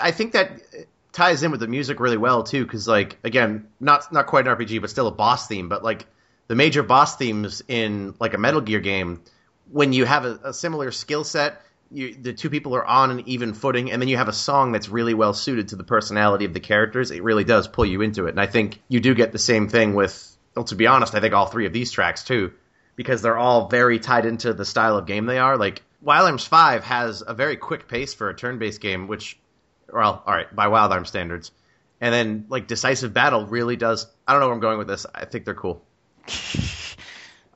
I 0.00 0.10
think 0.10 0.32
that 0.32 0.60
ties 1.12 1.42
in 1.42 1.50
with 1.50 1.60
the 1.60 1.68
music 1.68 2.00
really 2.00 2.16
well 2.16 2.42
too, 2.42 2.64
because 2.64 2.88
like 2.88 3.18
again, 3.24 3.68
not 3.80 4.12
not 4.12 4.26
quite 4.26 4.46
an 4.46 4.56
RPG, 4.56 4.80
but 4.80 4.90
still 4.90 5.06
a 5.06 5.12
boss 5.12 5.46
theme. 5.46 5.68
But 5.68 5.82
like 5.82 6.06
the 6.48 6.54
major 6.54 6.82
boss 6.82 7.16
themes 7.16 7.62
in 7.68 8.14
like 8.18 8.34
a 8.34 8.38
Metal 8.38 8.60
Gear 8.60 8.80
game, 8.80 9.22
when 9.70 9.92
you 9.92 10.04
have 10.04 10.24
a, 10.24 10.40
a 10.44 10.54
similar 10.54 10.90
skill 10.90 11.24
set, 11.24 11.62
the 11.90 12.32
two 12.32 12.50
people 12.50 12.74
are 12.74 12.84
on 12.84 13.10
an 13.10 13.22
even 13.26 13.54
footing, 13.54 13.90
and 13.90 14.00
then 14.00 14.08
you 14.08 14.16
have 14.16 14.28
a 14.28 14.32
song 14.32 14.72
that's 14.72 14.88
really 14.88 15.14
well 15.14 15.34
suited 15.34 15.68
to 15.68 15.76
the 15.76 15.84
personality 15.84 16.44
of 16.44 16.54
the 16.54 16.60
characters. 16.60 17.10
It 17.10 17.22
really 17.22 17.44
does 17.44 17.68
pull 17.68 17.84
you 17.84 18.02
into 18.02 18.26
it, 18.26 18.30
and 18.30 18.40
I 18.40 18.46
think 18.46 18.80
you 18.88 19.00
do 19.00 19.14
get 19.14 19.32
the 19.32 19.38
same 19.38 19.68
thing 19.68 19.94
with. 19.94 20.28
Well, 20.54 20.66
to 20.66 20.74
be 20.74 20.86
honest, 20.86 21.14
I 21.14 21.20
think 21.20 21.32
all 21.32 21.46
three 21.46 21.64
of 21.64 21.72
these 21.72 21.90
tracks 21.90 22.24
too, 22.24 22.52
because 22.94 23.22
they're 23.22 23.38
all 23.38 23.68
very 23.68 23.98
tied 23.98 24.26
into 24.26 24.52
the 24.52 24.66
style 24.66 24.98
of 24.98 25.06
game 25.06 25.24
they 25.24 25.38
are. 25.38 25.56
Like 25.56 25.82
Wild 26.02 26.26
Arms 26.26 26.44
Five 26.44 26.84
has 26.84 27.22
a 27.26 27.32
very 27.32 27.56
quick 27.56 27.88
pace 27.88 28.12
for 28.12 28.28
a 28.28 28.34
turn-based 28.34 28.80
game, 28.80 29.06
which, 29.06 29.38
well, 29.92 30.22
all 30.26 30.34
right, 30.34 30.54
by 30.54 30.68
Wild 30.68 30.92
Arms 30.92 31.08
standards, 31.08 31.52
and 32.00 32.12
then 32.12 32.46
like 32.48 32.66
Decisive 32.66 33.12
Battle 33.12 33.46
really 33.46 33.76
does. 33.76 34.06
I 34.26 34.32
don't 34.32 34.40
know 34.40 34.46
where 34.46 34.54
I'm 34.54 34.60
going 34.60 34.78
with 34.78 34.88
this. 34.88 35.06
I 35.14 35.24
think 35.24 35.44
they're 35.44 35.54
cool. 35.54 35.82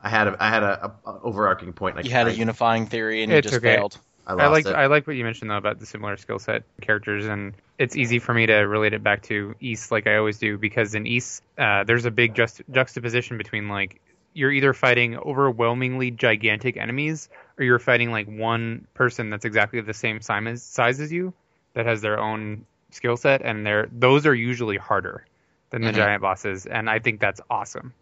I 0.02 0.08
had 0.08 0.28
a 0.28 0.36
I 0.38 0.48
had 0.50 0.62
a, 0.62 0.94
a 1.04 1.20
overarching 1.22 1.72
point. 1.72 2.04
You 2.04 2.10
had 2.10 2.28
a 2.28 2.34
unifying 2.34 2.86
theory 2.86 3.22
and 3.22 3.32
you 3.32 3.42
just 3.42 3.56
okay. 3.56 3.76
failed. 3.76 3.98
I, 4.26 4.34
I 4.34 4.46
like 4.48 4.66
it. 4.66 4.74
I 4.74 4.86
like 4.86 5.06
what 5.06 5.16
you 5.16 5.24
mentioned 5.24 5.50
though 5.50 5.56
about 5.56 5.78
the 5.78 5.86
similar 5.86 6.16
skill 6.16 6.38
set 6.38 6.64
characters, 6.80 7.26
and 7.26 7.54
it's 7.78 7.96
easy 7.96 8.18
for 8.18 8.34
me 8.34 8.46
to 8.46 8.54
relate 8.54 8.92
it 8.92 9.02
back 9.02 9.22
to 9.24 9.54
Ys 9.60 9.90
like 9.90 10.06
I 10.06 10.16
always 10.16 10.38
do 10.38 10.58
because 10.58 10.94
in 10.94 11.06
Ys 11.06 11.42
uh, 11.58 11.84
there's 11.84 12.04
a 12.04 12.10
big 12.10 12.34
just, 12.34 12.62
juxtaposition 12.70 13.38
between 13.38 13.68
like 13.68 14.00
you're 14.32 14.52
either 14.52 14.74
fighting 14.74 15.16
overwhelmingly 15.16 16.10
gigantic 16.10 16.76
enemies 16.76 17.28
or 17.58 17.64
you're 17.64 17.78
fighting 17.78 18.10
like 18.10 18.26
one 18.26 18.86
person 18.94 19.30
that's 19.30 19.44
exactly 19.44 19.80
the 19.80 19.94
same 19.94 20.20
size 20.20 20.62
size 20.62 21.00
as 21.00 21.10
you 21.10 21.32
that 21.76 21.86
has 21.86 22.00
their 22.00 22.18
own 22.18 22.66
skill 22.90 23.16
set, 23.16 23.42
and 23.42 23.64
they're 23.64 23.88
those 23.92 24.26
are 24.26 24.34
usually 24.34 24.76
harder 24.78 25.24
than 25.70 25.82
the 25.82 25.90
Mhm. 25.90 25.94
giant 25.96 26.22
bosses, 26.22 26.66
and 26.66 26.88
I 26.90 26.98
think 26.98 27.20
that's 27.20 27.40
awesome. 27.48 27.92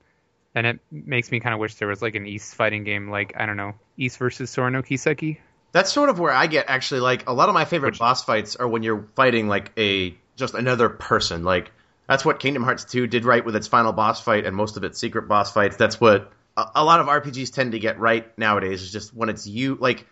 And 0.55 0.67
it 0.67 0.79
makes 0.91 1.31
me 1.33 1.41
kind 1.41 1.53
of 1.53 1.59
wish 1.61 1.75
there 1.75 1.89
was 1.89 2.01
like 2.01 2.15
an 2.15 2.27
Ys 2.27 2.55
fighting 2.55 2.85
game, 2.85 3.11
like 3.11 3.33
I 3.37 3.45
don't 3.47 3.57
know, 3.57 3.75
Ys 3.99 4.17
versus 4.17 4.51
Sora 4.51 4.71
no 4.71 4.83
Kiseki. 4.83 5.39
That's 5.73 5.93
sort 5.93 6.09
of 6.09 6.21
where 6.21 6.33
I 6.33 6.47
get 6.47 6.67
actually 6.69 7.01
like 7.01 7.29
a 7.29 7.33
lot 7.35 7.49
of 7.49 7.55
my 7.55 7.65
favorite 7.65 7.95
Which- 7.95 7.99
boss 7.99 8.23
fights 8.25 8.55
are 8.57 8.69
when 8.69 8.83
you're 8.85 9.07
fighting 9.17 9.49
like 9.49 9.73
a 9.77 10.17
just 10.37 10.55
another 10.55 10.89
person. 10.89 11.43
Like 11.43 11.73
that's 12.07 12.25
what 12.25 12.39
Kingdom 12.39 12.63
Hearts 12.63 12.85
2 12.85 13.07
did 13.09 13.25
right 13.25 13.45
with 13.45 13.57
its 13.57 13.67
final 13.67 13.93
boss 13.93 14.21
fight 14.23 14.45
and 14.47 14.55
most 14.55 14.77
of 14.77 14.85
its 14.85 14.99
secret 15.01 15.27
boss 15.27 15.53
fights. 15.53 15.77
That's 15.77 16.01
what 16.01 16.31
a, 16.57 16.67
a 16.77 16.85
lot 16.85 17.01
of 17.01 17.07
RPGs 17.09 17.53
tend 17.53 17.73
to 17.73 17.81
get 17.81 17.99
right 17.99 18.27
nowadays 18.39 18.83
is 18.83 18.93
just 18.93 19.13
when 19.15 19.29
it's 19.31 19.47
you 19.49 19.75
like 19.81 20.07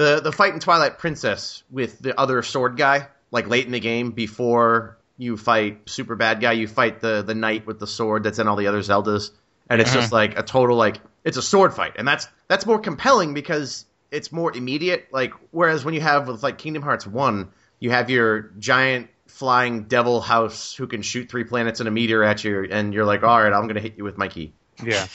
the 0.00 0.20
the 0.20 0.32
fight 0.32 0.54
in 0.54 0.60
Twilight 0.60 0.98
Princess 0.98 1.62
with 1.70 1.98
the 1.98 2.18
other 2.18 2.42
sword 2.42 2.78
guy 2.78 3.08
like 3.30 3.48
late 3.48 3.66
in 3.66 3.72
the 3.72 3.80
game 3.80 4.12
before 4.12 4.96
you 5.18 5.36
fight 5.36 5.90
super 5.90 6.16
bad 6.16 6.40
guy, 6.40 6.52
you 6.52 6.66
fight 6.66 7.00
the 7.00 7.20
the 7.22 7.34
knight 7.34 7.66
with 7.66 7.78
the 7.78 7.86
sword 7.86 8.22
that's 8.22 8.38
in 8.38 8.48
all 8.48 8.56
the 8.56 8.66
other 8.66 8.80
Zeldas. 8.80 9.30
And 9.68 9.78
it's 9.78 9.92
just 9.92 10.06
mm-hmm. 10.06 10.14
like 10.14 10.38
a 10.38 10.42
total 10.42 10.76
like 10.76 11.00
it's 11.22 11.36
a 11.36 11.42
sword 11.42 11.74
fight. 11.74 11.92
And 11.98 12.08
that's 12.08 12.26
that's 12.48 12.64
more 12.64 12.78
compelling 12.78 13.34
because 13.34 13.84
it's 14.10 14.32
more 14.32 14.56
immediate. 14.56 15.08
Like 15.12 15.34
whereas 15.50 15.84
when 15.84 15.92
you 15.92 16.00
have 16.00 16.28
with 16.28 16.42
like 16.42 16.56
Kingdom 16.56 16.82
Hearts 16.82 17.06
1 17.06 17.50
you 17.78 17.90
have 17.90 18.08
your 18.08 18.52
giant 18.58 19.10
flying 19.26 19.84
devil 19.84 20.22
house 20.22 20.74
who 20.74 20.86
can 20.86 21.02
shoot 21.02 21.28
three 21.28 21.44
planets 21.44 21.80
and 21.80 21.88
a 21.88 21.92
meteor 21.92 22.22
at 22.22 22.42
you 22.42 22.66
and 22.70 22.94
you're 22.94 23.04
like 23.04 23.22
all 23.22 23.38
right 23.38 23.52
I'm 23.52 23.64
going 23.64 23.74
to 23.74 23.82
hit 23.82 23.98
you 23.98 24.04
with 24.04 24.16
my 24.16 24.28
key. 24.28 24.54
Yeah. 24.82 25.06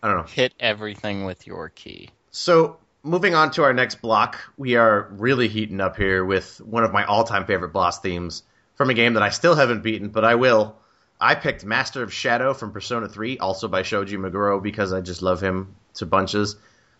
I 0.00 0.06
don't 0.06 0.16
know. 0.16 0.22
Hit 0.22 0.54
everything 0.60 1.24
with 1.24 1.44
your 1.44 1.70
key. 1.70 2.10
so 2.30 2.78
moving 3.02 3.34
on 3.34 3.50
to 3.52 3.62
our 3.62 3.72
next 3.72 4.00
block, 4.00 4.38
we 4.56 4.76
are 4.76 5.08
really 5.12 5.48
heating 5.48 5.80
up 5.80 5.96
here 5.96 6.24
with 6.24 6.60
one 6.60 6.84
of 6.84 6.92
my 6.92 7.04
all-time 7.04 7.46
favorite 7.46 7.72
boss 7.72 8.00
themes 8.00 8.42
from 8.74 8.90
a 8.90 8.94
game 8.94 9.14
that 9.14 9.22
I 9.22 9.30
still 9.30 9.54
haven't 9.54 9.82
beaten, 9.82 10.08
but 10.08 10.24
I 10.24 10.34
will. 10.34 10.76
I 11.20 11.34
picked 11.34 11.64
Master 11.64 12.02
of 12.02 12.12
Shadow 12.12 12.54
from 12.54 12.72
Persona 12.72 13.08
3, 13.08 13.38
also 13.38 13.66
by 13.66 13.82
Shoji 13.82 14.16
Meguro, 14.16 14.62
because 14.62 14.92
I 14.92 15.00
just 15.00 15.22
love 15.22 15.40
him 15.40 15.74
to 15.94 16.06
bunches. 16.06 16.56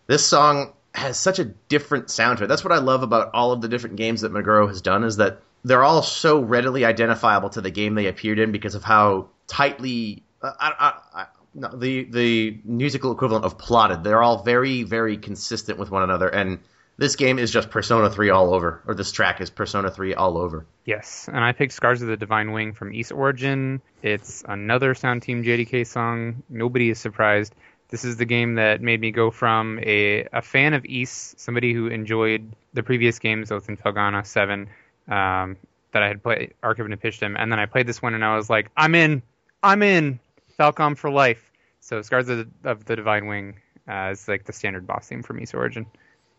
This 0.07 0.25
song 0.25 0.73
has 0.93 1.17
such 1.17 1.39
a 1.39 1.45
different 1.45 2.09
sound 2.09 2.39
to 2.39 2.43
it. 2.43 2.47
That's 2.47 2.63
what 2.63 2.73
I 2.73 2.79
love 2.79 3.03
about 3.03 3.31
all 3.33 3.51
of 3.51 3.61
the 3.61 3.69
different 3.69 3.95
games 3.95 4.21
that 4.21 4.33
Meguro 4.33 4.67
has 4.67 4.81
done 4.81 5.03
is 5.03 5.17
that 5.17 5.41
they're 5.63 5.83
all 5.83 6.01
so 6.01 6.39
readily 6.39 6.83
identifiable 6.83 7.49
to 7.51 7.61
the 7.61 7.69
game 7.69 7.95
they 7.95 8.07
appeared 8.07 8.39
in 8.39 8.51
because 8.51 8.75
of 8.75 8.83
how 8.83 9.29
tightly 9.47 10.23
I, 10.41 10.93
I, 11.13 11.25
the 11.55 12.03
the 12.03 12.59
musical 12.63 13.11
equivalent 13.11 13.45
of 13.45 13.57
plotted. 13.57 14.03
They're 14.03 14.21
all 14.21 14.43
very 14.43 14.83
very 14.83 15.17
consistent 15.17 15.79
with 15.79 15.91
one 15.91 16.03
another, 16.03 16.27
and 16.27 16.59
this 16.99 17.15
game 17.15 17.39
is 17.39 17.49
just 17.49 17.69
Persona 17.69 18.09
3 18.09 18.29
all 18.29 18.53
over, 18.53 18.81
or 18.85 18.93
this 18.93 19.13
track 19.13 19.39
is 19.39 19.49
Persona 19.49 19.89
3 19.89 20.15
all 20.15 20.37
over. 20.37 20.65
Yes, 20.83 21.29
and 21.31 21.41
I 21.41 21.53
picked 21.53 21.71
Scars 21.71 22.01
of 22.01 22.09
the 22.09 22.17
Divine 22.17 22.51
Wing 22.51 22.73
from 22.73 22.93
Ys 22.93 23.13
Origin. 23.13 23.81
It's 24.03 24.43
another 24.45 24.93
Sound 24.93 25.21
Team 25.21 25.41
JDK 25.41 25.87
song. 25.87 26.43
Nobody 26.49 26.89
is 26.89 26.99
surprised. 26.99 27.55
This 27.87 28.03
is 28.03 28.17
the 28.17 28.25
game 28.25 28.55
that 28.55 28.81
made 28.81 28.99
me 28.99 29.11
go 29.11 29.31
from 29.31 29.79
a, 29.81 30.27
a 30.33 30.41
fan 30.41 30.73
of 30.73 30.85
Ys, 30.85 31.35
somebody 31.37 31.73
who 31.73 31.87
enjoyed 31.87 32.51
the 32.73 32.83
previous 32.83 33.17
games, 33.17 33.49
Oath 33.49 33.69
in 33.69 33.77
Felghana 33.77 34.25
7, 34.25 34.67
um, 35.07 35.57
that 35.93 36.03
I 36.03 36.07
had 36.07 36.21
played, 36.21 36.53
Ark 36.61 36.79
of 36.79 36.87
Napishtim, 36.87 37.35
and 37.39 37.49
then 37.49 37.59
I 37.59 37.65
played 37.65 37.87
this 37.87 38.01
one 38.01 38.13
and 38.13 38.25
I 38.25 38.35
was 38.35 38.49
like, 38.49 38.69
I'm 38.75 38.93
in! 38.93 39.23
I'm 39.63 39.81
in! 39.83 40.19
Falcom 40.59 40.97
for 40.97 41.09
life! 41.09 41.51
So 41.79 42.01
Scars 42.01 42.27
of 42.27 42.37
the, 42.61 42.69
of 42.69 42.83
the 42.85 42.95
Divine 42.95 43.27
Wing 43.27 43.59
uh, 43.89 44.09
is 44.11 44.27
like 44.27 44.43
the 44.43 44.53
standard 44.53 44.85
boss 44.85 45.07
theme 45.07 45.23
from 45.23 45.39
Ys 45.39 45.53
Origin. 45.53 45.85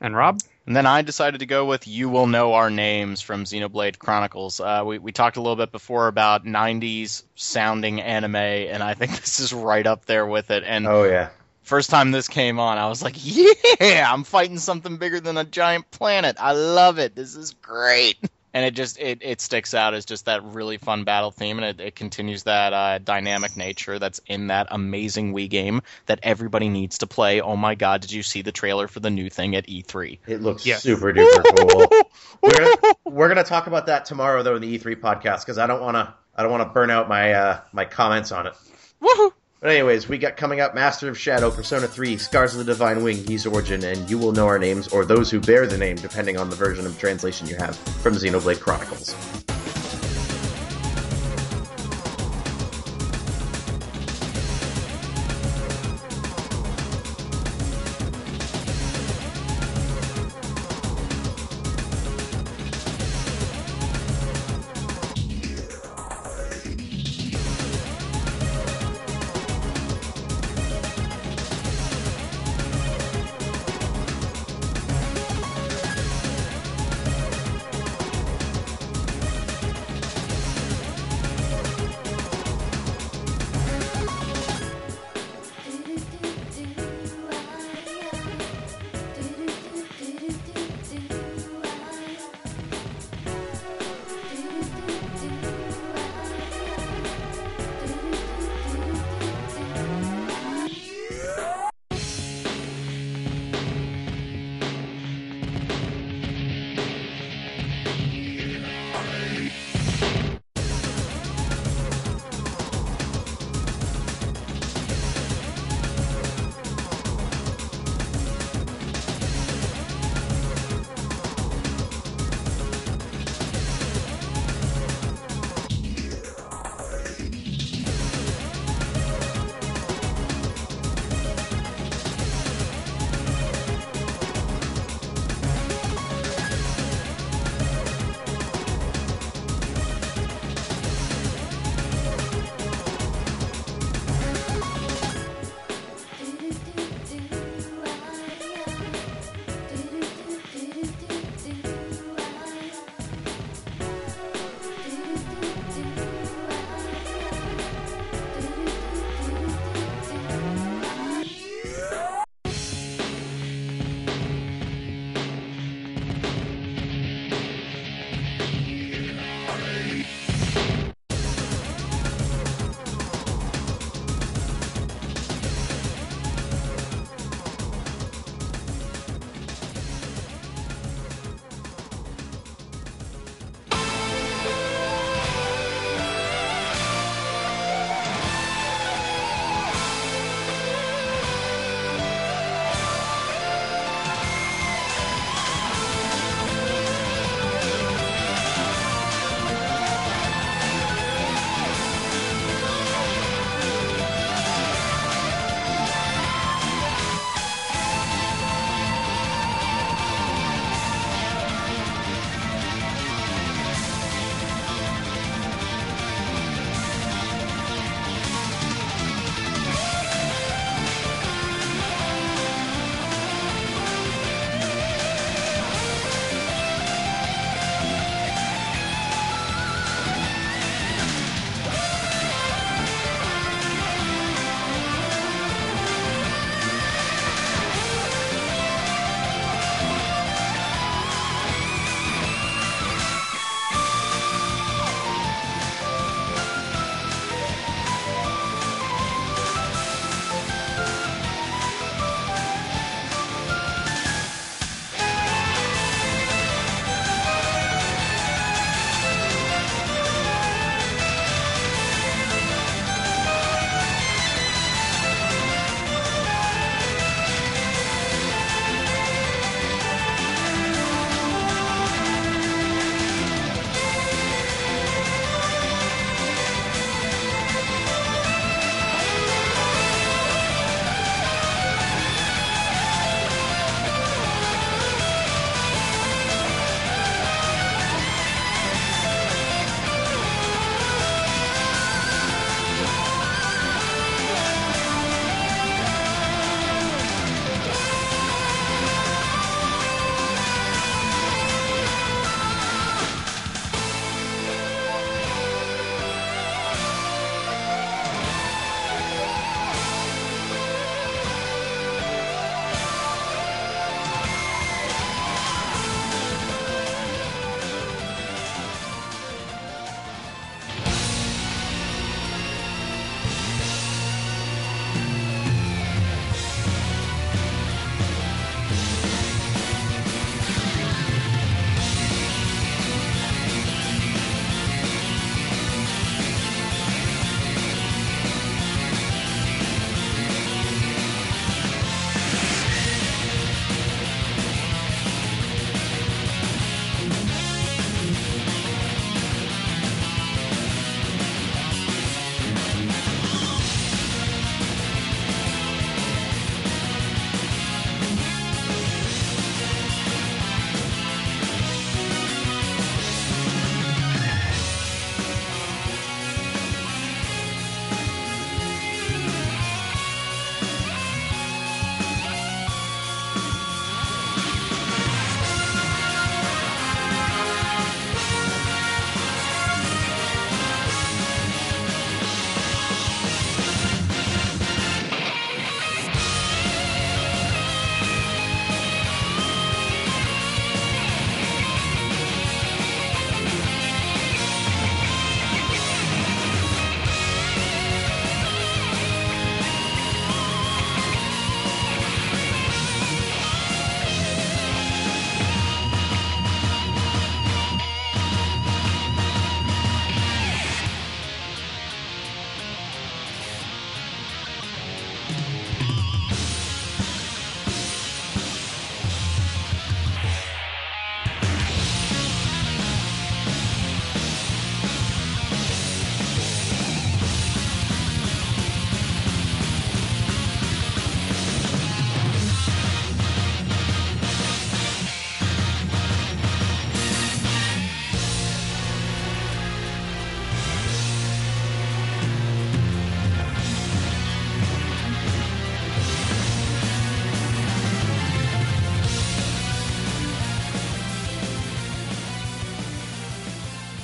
And 0.03 0.17
Rob? 0.17 0.41
And 0.67 0.75
then 0.75 0.87
I 0.87 1.03
decided 1.03 1.41
to 1.41 1.47
go 1.47 1.67
with 1.67 1.87
"You 1.89 2.09
Will 2.09 2.27
Know 2.27 2.55
Our 2.55 2.71
Names" 2.71 3.21
from 3.21 3.45
Xenoblade 3.45 3.99
Chronicles. 3.99 4.61
Uh, 4.61 4.83
we 4.87 4.99
we 4.99 5.13
talked 5.13 5.37
a 5.37 5.41
little 5.43 5.57
bit 5.57 5.73
before 5.73 6.07
about 6.09 6.45
'90s 6.45 7.23
sounding 7.35 8.01
anime, 8.01 8.37
and 8.37 8.83
I 8.83 8.95
think 8.95 9.11
this 9.21 9.41
is 9.41 9.53
right 9.53 9.87
up 9.87 10.07
there 10.07 10.27
with 10.27 10.51
it. 10.51 10.65
And 10.65 10.87
Oh 10.87 11.05
yeah. 11.05 11.31
first 11.63 11.91
time 11.91 12.13
this 12.13 12.29
came 12.29 12.59
on, 12.59 12.79
I 12.79 12.89
was 12.89 13.03
like, 13.03 13.17
"Yeah, 13.19 14.11
I'm 14.11 14.25
fighting 14.25 14.59
something 14.59 14.97
bigger 14.97 15.21
than 15.21 15.37
a 15.37 15.45
giant 15.45 15.91
planet. 15.91 16.37
I 16.39 16.53
love 16.53 16.99
it. 16.99 17.15
This 17.15 17.37
is 17.37 17.55
great." 17.55 18.17
And 18.53 18.65
it 18.65 18.75
just 18.75 18.99
it, 18.99 19.19
it 19.23 19.41
sticks 19.41 19.75
out 19.75 19.95
as 19.95 20.05
just 20.05 20.25
that 20.25 20.43
really 20.43 20.77
fun 20.77 21.05
battle 21.05 21.31
theme, 21.31 21.59
and 21.59 21.81
it, 21.81 21.85
it 21.85 21.95
continues 21.95 22.43
that 22.45 22.73
uh, 22.73 22.99
dynamic 22.99 23.57
nature 23.57 23.99
that's 23.99 24.21
in 24.27 24.49
that 24.49 24.67
amazing 24.71 25.33
Wii 25.33 25.49
game 25.49 25.83
that 26.07 26.19
everybody 26.23 26.69
needs 26.69 26.99
to 26.99 27.07
play. 27.07 27.41
Oh 27.41 27.57
my 27.57 27.75
God, 27.75 28.01
did 28.01 28.13
you 28.13 28.23
see 28.23 28.43
the 28.43 28.53
trailer 28.53 28.89
for 28.89 29.01
the 29.01 29.11
new 29.11 29.31
thing 29.31 29.55
at 29.55 29.69
E 29.69 29.83
E3? 29.83 30.19
It 30.27 30.43
looks 30.43 30.67
Yes. 30.67 30.83
super 30.83 31.13
duper 31.13 31.45
cool. 31.57 31.89
we're, 32.43 32.59
gonna, 32.59 32.95
we're 33.05 33.29
gonna 33.29 33.45
talk 33.45 33.67
about 33.67 33.87
that 33.87 34.05
tomorrow 34.05 34.43
though 34.43 34.57
in 34.57 34.63
the 34.63 34.79
E3 34.79 34.97
podcast 34.97 35.41
because 35.41 35.59
I 35.59 35.67
don't 35.67 35.81
want 35.81 35.97
to 35.97 36.15
I 36.35 36.43
don't 36.43 36.51
want 36.53 36.63
to 36.69 36.73
burn 36.73 36.91
out 36.91 37.09
my 37.09 37.33
uh, 37.33 37.61
my 37.73 37.85
comments 37.85 38.33
on 38.33 38.47
it. 38.47 38.55
Woohoo! 39.03 39.33
But 39.61 39.73
anyways, 39.73 40.09
we 40.09 40.16
got 40.16 40.39
coming 40.39 40.61
up 40.61 40.74
Master 40.74 41.11
of 41.11 41.19
Shadow, 41.19 41.51
Persona 41.51 41.87
3, 41.87 42.16
Scars 42.16 42.55
of 42.55 42.59
the 42.61 42.65
Divine 42.65 43.05
Wing, 43.05 43.31
Ys 43.31 43.45
Origin, 43.45 43.85
and 43.85 44.09
You 44.09 44.16
Will 44.16 44.32
Know 44.32 44.47
Our 44.47 44.59
Names, 44.59 44.89
or 44.89 45.05
those 45.05 45.31
who 45.31 45.39
bear 45.39 45.66
the 45.66 45.77
name, 45.77 45.97
depending 45.97 46.39
on 46.39 46.49
the 46.49 46.57
version 46.57 46.87
of 46.87 46.99
translation 46.99 47.47
you 47.47 47.57
have, 47.57 47.77
from 47.77 48.15
Xenoblade 48.15 48.61
Chronicles. 48.61 49.15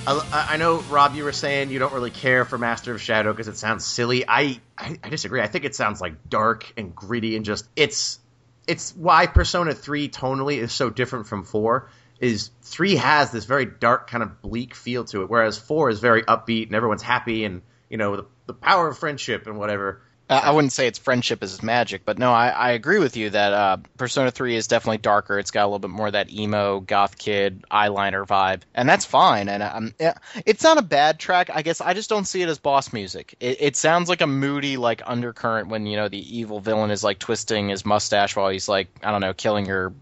I, 0.07 0.47
I 0.51 0.57
know, 0.57 0.81
Rob, 0.91 1.15
you 1.15 1.25
were 1.25 1.33
saying 1.33 1.71
you 1.71 1.79
don't 1.79 1.93
really 1.93 2.11
care 2.11 2.45
for 2.45 2.59
Master 2.59 2.95
of 2.95 3.01
Shadow 3.01 3.33
because 3.33 3.49
it 3.49 3.57
sounds 3.57 3.85
silly. 3.85 4.25
I, 4.27 4.61
I, 4.79 4.99
I 5.03 5.09
disagree. 5.09 5.41
I 5.41 5.49
think 5.49 5.65
it 5.65 5.75
sounds 5.75 6.01
like 6.01 6.29
dark 6.29 6.73
and 6.77 6.95
gritty 6.95 7.37
and 7.37 7.45
just 7.45 7.69
it's 7.77 8.19
it's 8.67 8.95
why 8.97 9.27
Persona 9.27 9.75
Three 9.75 10.09
tonally 10.09 10.59
is 10.59 10.73
so 10.73 10.91
different 10.91 11.27
from 11.27 11.45
Four. 11.45 11.91
Is 12.19 12.51
three 12.63 12.97
has 12.97 13.31
this 13.31 13.45
very 13.45 13.67
dark 13.67 14.09
kind 14.09 14.23
of 14.23 14.41
bleak 14.41 14.75
feel 14.75 15.05
to 15.07 15.23
it, 15.23 15.29
whereas 15.29 15.59
four 15.59 15.91
is 15.91 16.01
very 16.01 16.23
upbeat 16.23 16.67
and 16.67 16.75
everyone's 16.75 17.03
happy 17.03 17.45
and 17.45 17.61
you 17.91 17.99
know 17.99 18.17
the, 18.17 18.27
the 18.47 18.55
power 18.55 18.89
of 18.89 18.97
friendship 18.97 19.47
and 19.47 19.59
whatever. 19.59 20.01
I 20.29 20.51
wouldn't 20.51 20.73
say 20.73 20.89
it's 20.89 20.99
friendship 20.99 21.45
is 21.45 21.63
magic, 21.63 22.05
but 22.05 22.19
no, 22.19 22.33
I, 22.33 22.49
I 22.49 22.71
agree 22.73 22.99
with 22.99 23.17
you 23.17 23.31
that 23.31 23.53
uh, 23.53 23.77
Persona 23.97 24.33
3 24.33 24.57
is 24.57 24.67
definitely 24.67 24.99
darker. 24.99 25.39
It's 25.39 25.53
got 25.53 25.63
a 25.63 25.69
little 25.69 25.79
bit 25.79 25.91
more 25.91 26.09
of 26.09 26.15
that 26.15 26.33
emo, 26.33 26.81
goth 26.81 27.17
kid, 27.17 27.65
eyeliner 27.71 28.27
vibe, 28.27 28.63
and 28.75 28.89
that's 28.89 29.05
fine. 29.05 29.49
And 29.49 29.63
um, 29.63 29.95
it's 30.45 30.65
not 30.65 30.79
a 30.79 30.83
bad 30.83 31.21
track. 31.21 31.51
I 31.55 31.63
guess 31.63 31.81
I 31.81 31.95
just 31.95 32.11
don't 32.11 32.25
see 32.25 32.43
it 32.43 32.49
as 32.49 32.59
boss 32.59 32.93
music. 32.93 33.37
It, 33.39 33.59
it 33.61 33.77
sounds 33.77 34.09
like 34.09 34.21
a 34.21 34.27
moody, 34.27 34.77
like 34.77 35.01
undercurrent 35.07 35.69
when 35.69 35.87
you 35.87 35.97
know 35.97 36.09
the 36.09 36.37
evil 36.37 36.59
villain 36.59 36.91
is 36.91 37.05
like 37.05 37.21
twisting 37.21 37.69
his 37.69 37.87
mustache 37.87 38.35
while 38.35 38.49
he's 38.49 38.69
like 38.69 38.89
I 39.05 39.13
don't 39.13 39.21
know 39.21 39.33
killing 39.33 39.67
your 39.67 39.93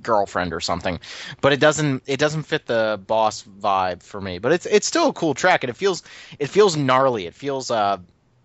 girlfriend 0.00 0.52
or 0.52 0.60
something. 0.60 1.00
But 1.40 1.52
it 1.52 1.58
doesn't 1.58 2.04
it 2.06 2.20
doesn't 2.20 2.44
fit 2.44 2.66
the 2.66 3.00
boss 3.04 3.42
vibe 3.42 4.04
for 4.04 4.20
me. 4.20 4.38
But 4.38 4.52
it's 4.52 4.66
it's 4.66 4.86
still 4.86 5.08
a 5.08 5.12
cool 5.12 5.34
track, 5.34 5.64
and 5.64 5.70
it 5.70 5.76
feels 5.76 6.04
it 6.38 6.50
feels 6.50 6.76
gnarly. 6.76 7.26
It 7.26 7.34
feels 7.34 7.72
uh 7.72 7.98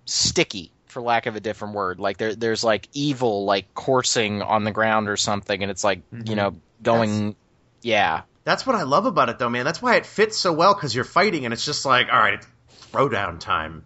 sticky 0.06 0.72
for 0.92 1.02
lack 1.02 1.26
of 1.26 1.36
a 1.36 1.40
different 1.40 1.74
word. 1.74 2.00
Like 2.00 2.18
there, 2.18 2.36
there's 2.36 2.64
like 2.64 2.88
evil 2.94 3.46
like 3.46 3.74
coursing 3.74 4.42
on 4.42 4.64
the 4.64 4.72
ground 4.72 5.10
or 5.10 5.18
something, 5.18 5.62
and 5.62 5.72
it's 5.72 5.84
like 5.84 6.10
mm-hmm. 6.12 6.30
you 6.30 6.36
know 6.36 6.56
going, 6.84 7.28
that's, 7.28 7.38
yeah. 7.82 8.22
That's 8.44 8.66
what 8.66 8.76
I 8.76 8.84
love 8.84 9.06
about 9.06 9.30
it, 9.30 9.40
though, 9.40 9.50
man. 9.50 9.66
That's 9.66 9.82
why 9.82 9.96
it 9.96 10.06
fits 10.06 10.38
so 10.38 10.52
well 10.54 10.74
because 10.74 10.94
you're 10.94 11.04
fighting, 11.04 11.46
and 11.46 11.54
it's 11.54 11.66
just 11.66 11.86
like, 11.86 12.08
all 12.12 12.20
right, 12.20 12.44
throwdown 12.92 13.40
time. 13.40 13.86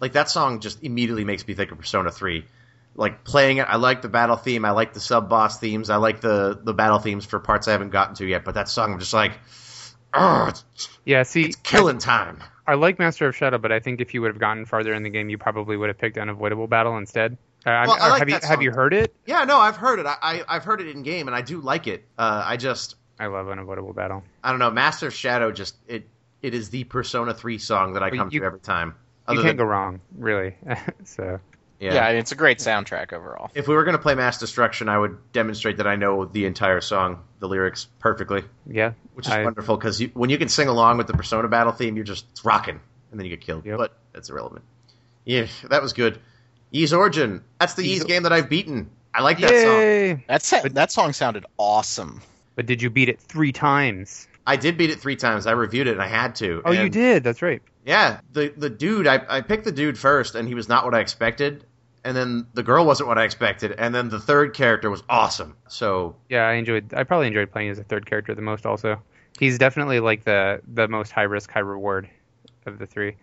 Like 0.00 0.12
that 0.12 0.28
song 0.28 0.60
just 0.60 0.82
immediately 0.82 1.24
makes 1.24 1.46
me 1.46 1.54
think 1.54 1.72
of 1.72 1.78
Persona 1.78 2.10
Three. 2.10 2.46
Like 2.94 3.24
playing 3.24 3.58
it, 3.58 3.66
I 3.68 3.76
like 3.76 4.02
the 4.02 4.08
battle 4.08 4.36
theme. 4.36 4.64
I 4.64 4.70
like 4.70 4.94
the 4.94 5.00
sub 5.00 5.28
boss 5.28 5.58
themes. 5.58 5.90
I 5.90 5.96
like 5.96 6.20
the 6.20 6.58
the 6.62 6.72
battle 6.72 6.98
themes 6.98 7.26
for 7.26 7.38
parts 7.38 7.68
I 7.68 7.72
haven't 7.72 7.90
gotten 7.90 8.14
to 8.16 8.26
yet. 8.26 8.44
But 8.44 8.54
that 8.54 8.68
song, 8.68 8.94
I'm 8.94 8.98
just 8.98 9.12
like, 9.12 9.32
yeah. 11.04 11.22
See, 11.24 11.42
it's 11.42 11.56
killing 11.56 11.98
time. 11.98 12.42
I 12.66 12.74
like 12.74 12.98
Master 12.98 13.26
of 13.28 13.36
Shadow, 13.36 13.58
but 13.58 13.70
I 13.72 13.80
think 13.80 14.00
if 14.00 14.12
you 14.12 14.20
would 14.22 14.28
have 14.28 14.38
gotten 14.38 14.64
farther 14.64 14.92
in 14.94 15.02
the 15.02 15.10
game, 15.10 15.28
you 15.28 15.38
probably 15.38 15.76
would 15.76 15.88
have 15.88 15.98
picked 15.98 16.18
Unavoidable 16.18 16.66
Battle 16.66 16.96
instead. 16.96 17.36
Uh, 17.64 17.84
well, 17.86 17.96
I 18.00 18.08
like 18.10 18.18
have 18.20 18.28
you 18.28 18.38
have 18.42 18.62
you 18.62 18.70
heard 18.70 18.94
it? 18.94 19.14
Yeah, 19.26 19.44
no, 19.44 19.58
I've 19.58 19.76
heard 19.76 19.98
it. 19.98 20.06
I, 20.06 20.42
I 20.48 20.54
have 20.54 20.64
heard 20.64 20.80
it 20.80 20.88
in 20.88 21.02
game, 21.02 21.26
and 21.26 21.34
I 21.34 21.42
do 21.42 21.60
like 21.60 21.86
it. 21.86 22.04
Uh, 22.16 22.42
I 22.44 22.56
just 22.56 22.96
I 23.18 23.26
love 23.26 23.48
Unavoidable 23.48 23.92
Battle. 23.92 24.22
I 24.44 24.50
don't 24.50 24.58
know, 24.58 24.70
Master 24.70 25.08
of 25.08 25.14
Shadow. 25.14 25.50
Just 25.50 25.76
it 25.88 26.08
it 26.42 26.54
is 26.54 26.70
the 26.70 26.84
Persona 26.84 27.34
Three 27.34 27.58
song 27.58 27.94
that 27.94 28.02
I 28.02 28.10
come 28.10 28.28
you, 28.30 28.40
to 28.40 28.46
every 28.46 28.60
time. 28.60 28.94
You 29.28 29.36
can't 29.36 29.46
than, 29.46 29.56
go 29.56 29.64
wrong, 29.64 30.00
really. 30.16 30.54
so 31.04 31.40
yeah. 31.80 31.94
yeah, 31.94 32.08
it's 32.10 32.32
a 32.32 32.36
great 32.36 32.58
soundtrack 32.58 33.12
overall. 33.12 33.50
If 33.54 33.68
we 33.68 33.74
were 33.74 33.84
going 33.84 33.96
to 33.96 34.02
play 34.02 34.14
Mass 34.14 34.38
Destruction, 34.38 34.88
I 34.88 34.98
would 34.98 35.32
demonstrate 35.32 35.78
that 35.78 35.86
I 35.86 35.96
know 35.96 36.24
the 36.24 36.46
entire 36.46 36.80
song, 36.80 37.22
the 37.38 37.48
lyrics 37.48 37.86
perfectly. 37.98 38.44
Yeah, 38.66 38.92
which 39.14 39.26
is 39.26 39.32
I, 39.32 39.44
wonderful 39.44 39.76
because 39.76 40.00
when 40.14 40.30
you 40.30 40.38
can 40.38 40.48
sing 40.48 40.68
along 40.68 40.98
with 40.98 41.06
the 41.06 41.14
Persona 41.14 41.48
battle 41.48 41.72
theme, 41.72 41.96
you're 41.96 42.04
just 42.04 42.26
rocking, 42.44 42.80
and 43.10 43.20
then 43.20 43.24
you 43.24 43.30
get 43.30 43.44
killed. 43.44 43.66
Yep. 43.66 43.78
But 43.78 43.96
that's 44.12 44.30
irrelevant. 44.30 44.64
Yeah, 45.24 45.46
that 45.68 45.82
was 45.82 45.92
good. 45.92 46.20
Ys 46.72 46.92
Origin. 46.92 47.44
That's 47.58 47.74
the 47.74 47.84
Ys 47.84 48.04
game 48.04 48.22
that 48.24 48.32
I've 48.32 48.48
beaten. 48.48 48.90
I 49.14 49.22
like 49.22 49.38
that 49.40 49.50
Yay. 49.50 50.10
song. 50.12 50.22
That's 50.28 50.50
that 50.72 50.92
song 50.92 51.12
sounded 51.12 51.46
awesome. 51.56 52.22
But 52.54 52.66
did 52.66 52.82
you 52.82 52.90
beat 52.90 53.08
it 53.08 53.20
three 53.20 53.52
times? 53.52 54.28
I 54.46 54.56
did 54.56 54.78
beat 54.78 54.90
it 54.90 55.00
three 55.00 55.16
times. 55.16 55.46
I 55.46 55.52
reviewed 55.52 55.88
it 55.88 55.92
and 55.92 56.02
I 56.02 56.06
had 56.06 56.36
to. 56.36 56.62
Oh, 56.64 56.72
and 56.72 56.82
you 56.82 56.88
did. 56.88 57.24
That's 57.24 57.42
right. 57.42 57.62
Yeah, 57.86 58.20
the 58.32 58.52
the 58.56 58.68
dude. 58.68 59.06
I 59.06 59.24
I 59.28 59.40
picked 59.40 59.64
the 59.64 59.72
dude 59.72 59.96
first, 59.96 60.34
and 60.34 60.46
he 60.48 60.54
was 60.54 60.68
not 60.68 60.84
what 60.84 60.94
I 60.94 61.00
expected. 61.00 61.64
And 62.04 62.16
then 62.16 62.46
the 62.54 62.62
girl 62.62 62.84
wasn't 62.84 63.08
what 63.08 63.18
I 63.18 63.24
expected, 63.24 63.72
and 63.72 63.94
then 63.94 64.08
the 64.08 64.20
third 64.20 64.54
character 64.54 64.90
was 64.90 65.02
awesome. 65.08 65.56
So 65.68 66.16
yeah, 66.28 66.42
I 66.46 66.54
enjoyed. 66.54 66.92
I 66.94 67.04
probably 67.04 67.28
enjoyed 67.28 67.50
playing 67.50 67.70
as 67.70 67.78
a 67.78 67.84
third 67.84 68.06
character 68.06 68.34
the 68.34 68.42
most. 68.42 68.66
Also, 68.66 69.00
he's 69.38 69.56
definitely 69.58 70.00
like 70.00 70.24
the 70.24 70.60
the 70.66 70.88
most 70.88 71.12
high 71.12 71.22
risk, 71.22 71.50
high 71.50 71.60
reward 71.60 72.10
of 72.66 72.78
the 72.78 72.86
three, 72.86 73.16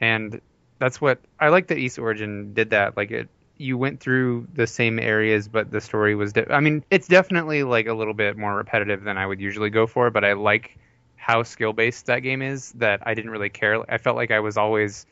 and 0.00 0.40
that's 0.78 1.00
what 1.00 1.20
I 1.38 1.48
like 1.48 1.68
that 1.68 1.78
Ys 1.78 1.98
Origin 1.98 2.54
did. 2.54 2.70
That 2.70 2.96
like 2.96 3.10
it 3.10 3.28
you 3.58 3.76
went 3.76 4.00
through 4.00 4.48
the 4.54 4.66
same 4.66 4.98
areas, 4.98 5.46
but 5.46 5.70
the 5.70 5.80
story 5.82 6.14
was. 6.14 6.32
De- 6.32 6.50
I 6.50 6.60
mean, 6.60 6.82
it's 6.90 7.06
definitely 7.06 7.64
like 7.64 7.86
a 7.86 7.92
little 7.92 8.14
bit 8.14 8.38
more 8.38 8.54
repetitive 8.54 9.04
than 9.04 9.18
I 9.18 9.26
would 9.26 9.40
usually 9.40 9.68
go 9.68 9.86
for, 9.86 10.10
but 10.10 10.24
I 10.24 10.32
like 10.32 10.78
how 11.20 11.42
skill 11.42 11.72
based 11.72 12.06
that 12.06 12.20
game 12.20 12.42
is. 12.42 12.72
That 12.72 13.06
I 13.06 13.14
didn't 13.14 13.30
really 13.30 13.50
care. 13.50 13.84
I 13.92 13.98
felt 13.98 14.16
like 14.16 14.30
I 14.30 14.40
was 14.40 14.56
always 14.56 15.06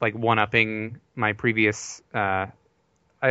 like 0.00 0.14
one 0.14 0.38
upping 0.38 1.00
my 1.14 1.32
previous. 1.32 2.02
Uh, 2.12 2.46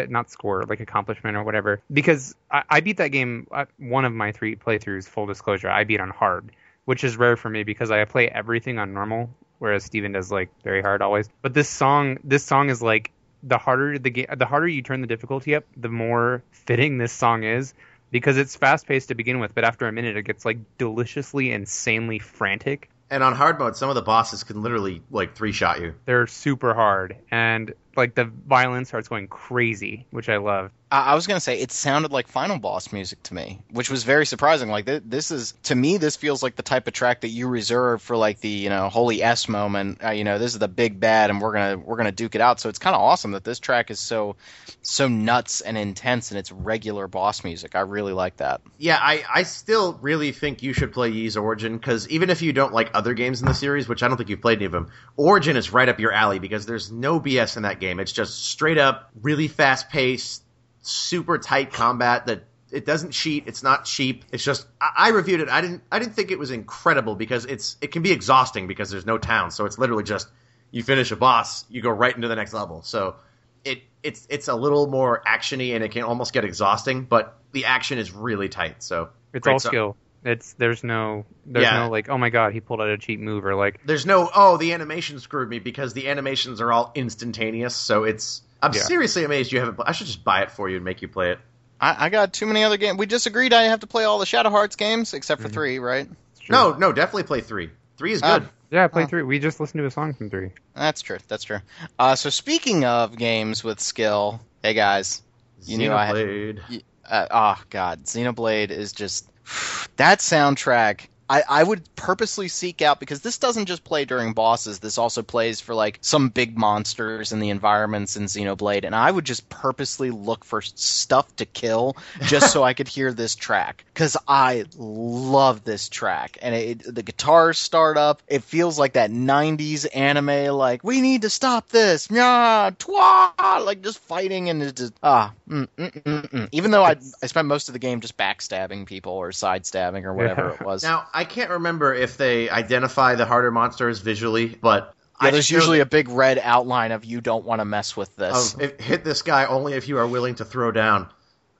not 0.07 0.29
score, 0.29 0.65
like 0.65 0.79
accomplishment 0.79 1.35
or 1.35 1.43
whatever, 1.43 1.81
because 1.91 2.35
I, 2.51 2.63
I 2.69 2.79
beat 2.81 2.97
that 2.97 3.07
game. 3.07 3.47
Uh, 3.51 3.65
one 3.79 4.05
of 4.05 4.13
my 4.13 4.31
three 4.31 4.55
playthroughs, 4.55 5.07
full 5.07 5.25
disclosure, 5.25 5.67
I 5.67 5.83
beat 5.83 5.99
on 5.99 6.11
hard, 6.11 6.51
which 6.85 7.03
is 7.03 7.17
rare 7.17 7.35
for 7.35 7.49
me 7.49 7.63
because 7.63 7.89
I 7.89 8.05
play 8.05 8.27
everything 8.27 8.77
on 8.77 8.93
normal, 8.93 9.31
whereas 9.57 9.83
Steven 9.83 10.11
does 10.11 10.31
like 10.31 10.49
very 10.63 10.83
hard 10.83 11.01
always. 11.01 11.27
But 11.41 11.55
this 11.55 11.69
song, 11.69 12.19
this 12.23 12.45
song 12.45 12.69
is 12.69 12.83
like 12.83 13.11
the 13.41 13.57
harder 13.57 13.97
the 13.97 14.11
game, 14.11 14.27
the 14.37 14.45
harder 14.45 14.67
you 14.67 14.83
turn 14.83 15.01
the 15.01 15.07
difficulty 15.07 15.55
up, 15.55 15.63
the 15.75 15.89
more 15.89 16.43
fitting 16.51 16.99
this 16.99 17.11
song 17.11 17.43
is 17.43 17.73
because 18.11 18.37
it's 18.37 18.55
fast 18.55 18.87
paced 18.87 19.09
to 19.09 19.15
begin 19.15 19.39
with, 19.39 19.53
but 19.55 19.63
after 19.63 19.87
a 19.87 19.91
minute 19.91 20.17
it 20.17 20.23
gets 20.23 20.45
like 20.45 20.57
deliciously 20.77 21.51
insanely 21.51 22.19
frantic. 22.19 22.89
And 23.11 23.23
on 23.23 23.33
hard 23.33 23.57
mode, 23.57 23.75
some 23.75 23.89
of 23.89 23.95
the 23.95 24.03
bosses 24.03 24.43
can 24.43 24.61
literally 24.61 25.01
like 25.09 25.35
three 25.35 25.51
shot 25.51 25.81
you. 25.81 25.95
They're 26.05 26.27
super 26.27 26.73
hard, 26.73 27.17
and 27.31 27.73
like 27.99 28.15
the 28.15 28.25
violence 28.25 28.87
starts 28.87 29.07
going 29.07 29.27
crazy, 29.27 30.07
which 30.11 30.29
I 30.29 30.37
love. 30.37 30.71
I, 30.91 31.13
was 31.13 31.27
gonna 31.27 31.39
say 31.39 31.59
it 31.59 31.71
sounded 31.71 32.11
like 32.11 32.27
final 32.27 32.57
boss 32.57 32.91
music 32.91 33.21
to 33.23 33.35
me, 33.35 33.59
which 33.69 33.91
was 33.91 34.03
very 34.03 34.25
surprising. 34.25 34.69
Like 34.69 34.87
th- 34.87 35.03
this 35.05 35.29
is 35.29 35.53
to 35.63 35.75
me, 35.75 35.97
this 35.97 36.15
feels 36.15 36.41
like 36.41 36.55
the 36.55 36.63
type 36.63 36.87
of 36.87 36.93
track 36.93 37.21
that 37.21 37.27
you 37.27 37.47
reserve 37.47 38.01
for 38.01 38.17
like 38.17 38.39
the 38.39 38.49
you 38.49 38.69
know 38.69 38.89
holy 38.89 39.21
s 39.21 39.47
moment. 39.47 40.03
Uh, 40.03 40.09
you 40.09 40.23
know, 40.23 40.39
this 40.39 40.53
is 40.53 40.59
the 40.59 40.67
big 40.67 40.99
bad, 40.99 41.29
and 41.29 41.41
we're 41.41 41.53
gonna 41.53 41.77
we're 41.77 41.97
gonna 41.97 42.11
duke 42.11 42.33
it 42.33 42.41
out. 42.41 42.59
So 42.59 42.69
it's 42.69 42.79
kind 42.79 42.95
of 42.95 43.01
awesome 43.01 43.31
that 43.31 43.43
this 43.43 43.59
track 43.59 43.91
is 43.91 43.99
so 43.99 44.35
so 44.81 45.07
nuts 45.07 45.61
and 45.61 45.77
intense, 45.77 46.31
and 46.31 46.39
it's 46.39 46.51
regular 46.51 47.07
boss 47.07 47.43
music. 47.43 47.75
I 47.75 47.81
really 47.81 48.13
like 48.13 48.37
that. 48.37 48.61
Yeah, 48.79 48.97
I 48.99 49.23
I 49.31 49.43
still 49.43 49.93
really 50.01 50.31
think 50.31 50.63
you 50.63 50.73
should 50.73 50.91
play 50.91 51.11
Ys 51.11 51.37
Origin 51.37 51.77
because 51.77 52.07
even 52.09 52.31
if 52.31 52.41
you 52.41 52.51
don't 52.51 52.73
like 52.73 52.89
other 52.95 53.13
games 53.13 53.41
in 53.41 53.47
the 53.47 53.53
series, 53.53 53.87
which 53.87 54.01
I 54.01 54.07
don't 54.07 54.17
think 54.17 54.29
you've 54.29 54.41
played 54.41 54.57
any 54.57 54.65
of 54.65 54.71
them, 54.71 54.89
Origin 55.17 55.55
is 55.55 55.71
right 55.71 55.87
up 55.87 55.99
your 55.99 56.11
alley 56.11 56.39
because 56.39 56.65
there's 56.65 56.91
no 56.91 57.19
BS 57.19 57.57
in 57.57 57.63
that 57.63 57.79
game. 57.79 57.88
It's 57.97 58.11
just 58.11 58.45
straight 58.45 58.77
up, 58.77 59.09
really 59.21 59.47
fast 59.47 59.89
paced 59.89 60.43
super 60.81 61.37
tight 61.37 61.73
combat 61.73 62.27
that 62.27 62.43
it 62.71 62.85
doesn't 62.85 63.11
cheat. 63.11 63.45
It's 63.47 63.63
not 63.63 63.85
cheap. 63.85 64.25
It's 64.31 64.43
just 64.43 64.67
I, 64.79 64.91
I, 64.97 65.09
reviewed 65.09 65.41
it. 65.41 65.49
I 65.49 65.61
didn't 65.61 65.81
I 65.91 65.99
didn't 65.99 66.13
think 66.13 66.31
it 66.31 66.37
was 66.37 66.51
incredible 66.51 67.15
because 67.15 67.45
it's 67.45 67.77
it 67.81 67.91
can 67.91 68.01
be 68.01 68.11
exhausting 68.11 68.67
because 68.67 68.89
there's 68.89 69.05
no 69.05 69.17
town. 69.17 69.51
So 69.51 69.65
it's 69.65 69.77
literally 69.79 70.03
just 70.03 70.27
you 70.71 70.83
finish 70.83 71.11
a 71.11 71.15
boss, 71.15 71.65
you 71.69 71.81
go 71.81 71.89
right 71.89 72.15
into 72.15 72.27
the 72.27 72.35
next 72.35 72.53
level. 72.53 72.83
So 72.83 73.15
it 73.63 73.81
it's 74.03 74.27
it's 74.29 74.47
a 74.47 74.55
little 74.55 74.87
more 74.87 75.21
actiony 75.25 75.73
and 75.73 75.83
it 75.83 75.91
can 75.91 76.03
almost 76.03 76.33
get 76.33 76.45
exhausting, 76.45 77.05
but 77.05 77.37
the 77.51 77.65
action 77.65 77.97
is 77.97 78.11
really 78.11 78.49
tight. 78.49 78.83
So 78.83 79.09
it's 79.33 79.47
all 79.47 79.59
skill. 79.59 79.97
It's 80.23 80.53
there's 80.53 80.83
no 80.83 81.25
there's 81.45 81.63
yeah. 81.63 81.83
no 81.83 81.89
like 81.89 82.09
oh 82.09 82.17
my 82.17 82.29
god 82.29 82.51
he 82.51 82.59
pulled 82.59 82.81
out 82.81 82.89
a 82.89 82.97
cheap 82.97 83.21
move 83.21 83.45
or 83.45 83.55
like 83.55 83.79
there's 83.85 84.05
no 84.05 84.29
oh 84.35 84.57
the 84.57 84.73
animation 84.73 85.19
screwed 85.19 85.47
me 85.47 85.59
because 85.59 85.93
the 85.93 86.09
animations 86.09 86.59
are 86.59 86.73
all 86.73 86.91
instantaneous 86.93 87.73
so 87.73 88.03
it's 88.03 88.41
I'm 88.61 88.73
yeah. 88.73 88.81
seriously 88.81 89.23
amazed 89.23 89.51
you 89.51 89.59
haven't. 89.59 89.79
I 89.85 89.93
should 89.93 90.07
just 90.07 90.23
buy 90.23 90.41
it 90.41 90.51
for 90.51 90.69
you 90.69 90.75
and 90.75 90.85
make 90.85 91.01
you 91.01 91.07
play 91.07 91.31
it. 91.31 91.39
I, 91.79 92.05
I 92.05 92.09
got 92.09 92.33
too 92.33 92.45
many 92.45 92.63
other 92.63 92.77
games. 92.77 92.97
We 92.97 93.05
just 93.05 93.25
agreed 93.25 93.53
I 93.53 93.63
have 93.63 93.79
to 93.81 93.87
play 93.87 94.03
all 94.03 94.19
the 94.19 94.25
Shadow 94.25 94.49
Hearts 94.49 94.75
games 94.75 95.13
except 95.13 95.41
for 95.41 95.47
mm-hmm. 95.47 95.53
three, 95.53 95.79
right? 95.79 96.09
No, 96.49 96.73
no, 96.73 96.91
definitely 96.91 97.23
play 97.23 97.41
three. 97.41 97.69
Three 97.97 98.11
is 98.11 98.23
uh, 98.23 98.39
good. 98.39 98.47
Uh, 98.47 98.51
yeah, 98.71 98.87
play 98.87 99.03
uh, 99.03 99.07
three. 99.07 99.23
We 99.23 99.39
just 99.39 99.59
listened 99.59 99.79
to 99.79 99.85
a 99.85 99.91
song 99.91 100.13
from 100.13 100.29
three. 100.29 100.51
That's 100.75 101.01
true. 101.01 101.19
That's 101.27 101.43
true. 101.43 101.59
Uh, 101.97 102.15
so 102.15 102.29
speaking 102.29 102.85
of 102.85 103.15
games 103.17 103.63
with 103.63 103.79
skill, 103.79 104.41
hey 104.63 104.73
guys, 104.73 105.21
you 105.63 105.77
Xenoblade. 105.77 105.79
knew 105.79 105.93
I 105.93 106.05
had. 106.05 106.83
Uh, 107.09 107.27
oh 107.31 107.63
god, 107.69 108.03
Xenoblade 108.03 108.71
is 108.71 108.91
just 108.91 109.27
that 109.97 110.19
soundtrack 110.19 111.07
I, 111.29 111.43
I 111.47 111.63
would 111.63 111.83
purposely 111.95 112.47
seek 112.47 112.81
out 112.81 112.99
because 112.99 113.21
this 113.21 113.37
doesn't 113.37 113.67
just 113.67 113.83
play 113.83 114.05
during 114.05 114.33
bosses. 114.33 114.79
This 114.79 114.97
also 114.97 115.21
plays 115.21 115.61
for 115.61 115.75
like 115.75 115.99
some 116.01 116.29
big 116.29 116.57
monsters 116.57 117.31
and 117.31 117.41
the 117.41 117.49
environments 117.49 118.17
in 118.17 118.23
Xenoblade, 118.23 118.83
and 118.83 118.95
I 118.95 119.11
would 119.11 119.25
just 119.25 119.47
purposely 119.47 120.09
look 120.09 120.43
for 120.43 120.61
stuff 120.61 121.33
to 121.35 121.45
kill 121.45 121.95
just 122.23 122.51
so 122.51 122.63
I 122.63 122.73
could 122.73 122.87
hear 122.87 123.13
this 123.13 123.35
track 123.35 123.85
because 123.93 124.17
I 124.27 124.65
love 124.75 125.63
this 125.63 125.87
track 125.87 126.37
and 126.41 126.55
it, 126.55 126.95
the 126.95 127.03
guitars 127.03 127.59
start 127.59 127.97
up. 127.97 128.23
It 128.27 128.43
feels 128.43 128.79
like 128.79 128.93
that 128.93 129.11
'90s 129.11 129.85
anime, 129.93 130.55
like 130.55 130.83
we 130.83 131.01
need 131.01 131.21
to 131.21 131.29
stop 131.29 131.69
this, 131.69 132.07
yeah, 132.09 132.71
twa, 132.79 133.33
like 133.63 133.83
just 133.83 133.99
fighting 133.99 134.49
and 134.49 134.63
it 134.63 134.75
just 134.75 134.93
ah. 135.03 135.33
Mm, 135.47 135.67
mm, 135.77 136.03
mm, 136.03 136.29
mm. 136.29 136.49
Even 136.51 136.71
though 136.71 136.83
I 136.83 136.95
I 137.21 137.27
spent 137.27 137.47
most 137.47 137.69
of 137.69 137.73
the 137.73 137.79
game 137.79 138.01
just 138.01 138.17
backstabbing 138.17 138.85
people 138.85 139.13
or 139.13 139.29
sidestabbing 139.29 140.03
or 140.03 140.13
whatever 140.13 140.49
yeah. 140.49 140.53
it 140.53 140.61
was. 140.61 140.83
Now 140.83 141.07
I 141.13 141.18
can't 141.23 141.51
remember 141.51 141.93
if 141.93 142.17
they 142.17 142.49
identify 142.49 143.15
the 143.15 143.25
harder 143.25 143.51
monsters 143.51 143.99
visually, 143.99 144.47
but 144.47 144.93
Yeah, 145.21 145.31
there's 145.31 145.51
usually 145.51 145.79
a 145.79 145.85
big 145.85 146.09
red 146.09 146.39
outline 146.41 146.91
of 146.91 147.05
you 147.05 147.21
don't 147.21 147.45
want 147.45 147.59
to 147.59 147.65
mess 147.65 147.97
with 147.97 148.15
this. 148.15 148.55
if, 148.59 148.79
hit 148.79 149.03
this 149.03 149.21
guy 149.21 149.45
only 149.45 149.73
if 149.73 149.87
you 149.87 149.97
are 149.97 150.07
willing 150.07 150.35
to 150.35 150.45
throw 150.45 150.71
down. 150.71 151.09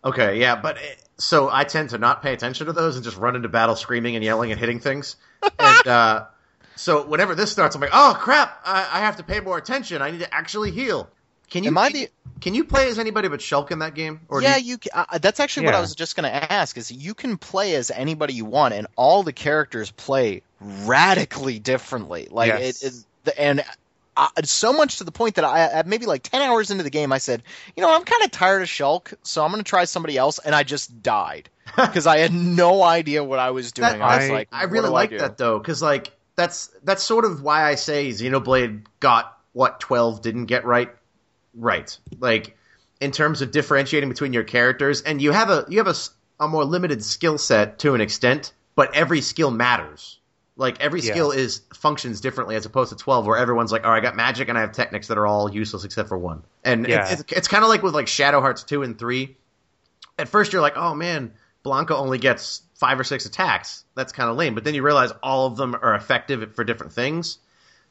Okay, 0.04 0.40
yeah, 0.40 0.56
but 0.56 0.78
it, 0.78 1.04
so 1.18 1.50
I 1.52 1.66
tend 1.66 1.90
to 1.90 1.98
not 1.98 2.22
pay 2.22 2.34
attention 2.34 2.68
to 2.68 2.74
those 2.74 2.96
and 2.96 3.04
just 3.04 3.18
run 3.18 3.36
into 3.36 3.50
battle 3.50 3.76
screaming 3.76 4.16
and 4.16 4.24
yelling 4.24 4.52
and 4.52 4.60
hitting 4.60 4.80
things. 4.80 5.18
and 5.60 5.88
uh, 5.88 6.26
so 6.76 7.06
whenever 7.06 7.36
this 7.36 7.52
starts, 7.52 7.76
I'm 7.76 7.82
like, 7.82 7.90
oh 7.94 8.18
crap, 8.18 8.62
I, 8.64 8.88
I 8.94 9.00
have 9.00 9.18
to 9.18 9.24
pay 9.24 9.42
more 9.42 9.58
attention. 9.58 10.02
I 10.02 10.12
need 10.12 10.22
to 10.22 10.34
actually 10.34 10.72
heal. 10.72 11.10
Can 11.50 11.64
you 11.64 11.70
Am 11.72 11.78
I 11.78 11.90
the 11.90 12.10
can 12.42 12.54
you 12.56 12.64
play 12.64 12.88
as 12.88 13.00
anybody 13.00 13.28
but 13.28 13.40
Shulk 13.42 13.72
in 13.72 13.80
that 13.80 13.96
game? 13.96 14.22
Or 14.30 14.42
yeah, 14.42 14.56
you- 14.58 14.78
you. 14.84 14.92
Uh, 14.94 15.18
that's 15.18 15.40
actually 15.40 15.66
what 15.66 15.76
I 15.76 15.82
was 15.82 15.94
just 15.96 16.16
going 16.16 16.30
to 16.32 16.52
ask. 16.54 16.78
Is 16.78 16.90
you 16.92 17.14
can 17.14 17.38
play 17.38 17.76
as 17.76 17.92
anybody 17.92 18.34
you 18.34 18.46
want, 18.46 18.74
and 18.74 18.88
all 18.96 19.24
the 19.24 19.34
characters 19.34 19.92
play 19.92 20.42
radically 20.62 21.60
differently. 21.60 22.28
Like 22.32 22.48
Yes. 22.48 22.82
it 22.84 22.88
is, 22.88 23.06
and 23.38 23.64
uh, 24.16 24.28
so 24.44 24.74
much 24.74 24.98
to 24.98 25.04
the 25.04 25.12
point 25.12 25.36
that 25.36 25.46
I, 25.46 25.60
at 25.62 25.88
maybe 25.88 26.06
like 26.06 26.24
ten 26.24 26.42
hours 26.42 26.72
into 26.72 26.84
the 26.84 26.90
game, 26.90 27.12
I 27.12 27.18
said, 27.18 27.44
you 27.76 27.82
know, 27.84 27.94
I'm 27.94 28.04
kind 28.04 28.24
of 28.24 28.32
tired 28.32 28.62
of 28.62 28.68
Shulk, 28.68 29.14
so 29.24 29.44
I'm 29.44 29.52
going 29.52 29.64
to 29.64 29.70
try 29.70 29.86
somebody 29.86 30.18
else, 30.18 30.40
and 30.40 30.54
I 30.56 30.64
just 30.64 31.02
died 31.04 31.50
because 31.76 32.08
I 32.08 32.20
had 32.20 32.34
no 32.34 32.82
idea 32.84 33.24
what 33.24 33.40
I 33.40 33.52
was 33.52 33.72
doing. 33.72 33.90
That- 33.90 34.02
I 34.02 34.18
was 34.18 34.30
I- 34.30 34.34
like, 34.34 34.50
I 34.52 34.64
really 34.66 34.88
do 34.90 34.94
like 34.94 35.10
do? 35.12 35.18
that 35.20 35.38
though, 35.38 35.58
because 35.60 35.82
like 35.82 36.12
that's 36.36 36.70
that's 36.84 37.04
sort 37.04 37.26
of 37.26 37.42
why 37.42 37.64
I 37.66 37.76
say 37.76 38.10
Xenoblade 38.10 38.86
got 39.02 39.38
what 39.54 39.80
twelve 39.80 40.22
didn't 40.22 40.46
get 40.46 40.64
right, 40.66 40.90
right. 41.54 41.98
Like 42.20 42.56
in 43.00 43.12
terms 43.12 43.42
of 43.42 43.52
differentiating 43.52 44.10
between 44.10 44.34
your 44.34 44.44
characters, 44.44 45.02
and 45.02 45.22
you 45.22 45.32
have 45.32 45.50
a 45.50 45.66
you 45.70 45.78
have 45.78 45.88
a, 45.88 45.96
a 46.44 46.48
more 46.48 46.66
limited 46.66 47.04
skill 47.04 47.38
set 47.38 47.80
to 47.80 47.94
an 47.96 48.02
extent, 48.02 48.54
but 48.76 48.96
every 48.96 49.22
skill 49.22 49.52
matters. 49.52 50.18
Like 50.58 50.82
every 50.82 51.00
Yeah. 51.00 51.14
skill 51.14 51.32
is 51.32 51.62
functions 51.74 52.20
differently 52.20 52.56
as 52.58 52.66
opposed 52.66 52.90
to 52.90 52.98
twelve, 52.98 53.26
where 53.26 53.38
everyone's 53.38 53.72
like, 53.72 53.84
"Oh, 53.86 53.90
I 53.90 54.02
got 54.02 54.16
magic 54.18 54.50
and 54.50 54.58
I 54.58 54.62
have 54.62 54.74
techniques 54.74 55.08
that 55.08 55.18
are 55.18 55.26
all 55.26 55.50
useless 55.50 55.86
except 55.86 56.10
for 56.10 56.18
one." 56.18 56.44
And 56.66 56.86
Yeah. 56.88 57.10
it's, 57.10 57.22
it's, 57.22 57.32
it's 57.32 57.48
kind 57.48 57.64
of 57.64 57.70
like 57.70 57.82
with 57.82 57.94
like 57.94 58.08
Shadow 58.10 58.42
Hearts 58.42 58.64
two 58.64 58.84
and 58.84 59.00
three. 59.00 59.38
At 60.18 60.28
first, 60.28 60.52
you're 60.52 60.62
like, 60.62 60.76
"Oh 60.76 60.94
man, 60.94 61.32
Blanca 61.64 61.96
only 61.96 62.18
gets 62.18 62.62
five 62.76 63.00
or 63.00 63.06
six 63.06 63.26
attacks. 63.26 63.86
That's 63.96 64.12
kind 64.12 64.30
of 64.30 64.36
lame." 64.36 64.54
But 64.54 64.66
then 64.66 64.74
you 64.76 64.84
realize 64.84 65.12
all 65.24 65.48
of 65.48 65.56
them 65.56 65.76
are 65.82 65.96
effective 65.96 66.54
for 66.56 66.66
different 66.66 66.92
things. 66.92 67.38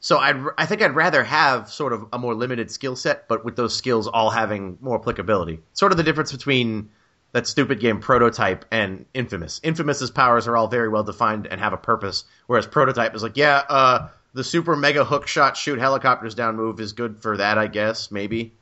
So 0.01 0.19
I'd, 0.19 0.41
I 0.57 0.67
think 0.67 0.83
I'd 0.83 0.95
rather 0.95 1.25
have 1.25 1.71
sort 1.71 1.93
of 1.93 2.07
a 2.13 2.19
more 2.19 2.35
limited 2.35 2.71
skill 2.71 2.97
set, 2.97 3.27
but 3.29 3.45
with 3.45 3.57
those 3.57 3.77
skills 3.77 4.07
all 4.07 4.31
having 4.31 4.79
more 4.81 4.99
applicability. 4.99 5.61
Sort 5.73 5.93
of 5.93 5.99
the 5.99 6.05
difference 6.05 6.31
between 6.31 6.91
that 7.33 7.47
stupid 7.47 7.81
game 7.81 8.01
Prototype 8.01 8.65
and 8.71 9.05
Infamous. 9.13 9.61
Infamous's 9.63 10.11
powers 10.11 10.47
are 10.47 10.57
all 10.57 10.69
very 10.69 10.89
well 10.89 11.03
defined 11.03 11.47
and 11.47 11.61
have 11.61 11.73
a 11.73 11.79
purpose, 11.79 12.25
whereas 12.47 12.67
Prototype 12.67 13.15
is 13.15 13.23
like, 13.23 13.37
yeah, 13.37 13.63
uh, 13.69 14.09
the 14.35 14.45
super 14.45 14.77
mega 14.77 15.05
hook 15.05 15.27
shot 15.27 15.57
shoot 15.57 15.79
helicopters 15.79 16.35
down 16.35 16.57
move 16.57 16.81
is 16.81 16.93
good 16.93 17.21
for 17.21 17.37
that, 17.37 17.59
I 17.59 17.67
guess, 17.67 18.11
maybe. 18.11 18.53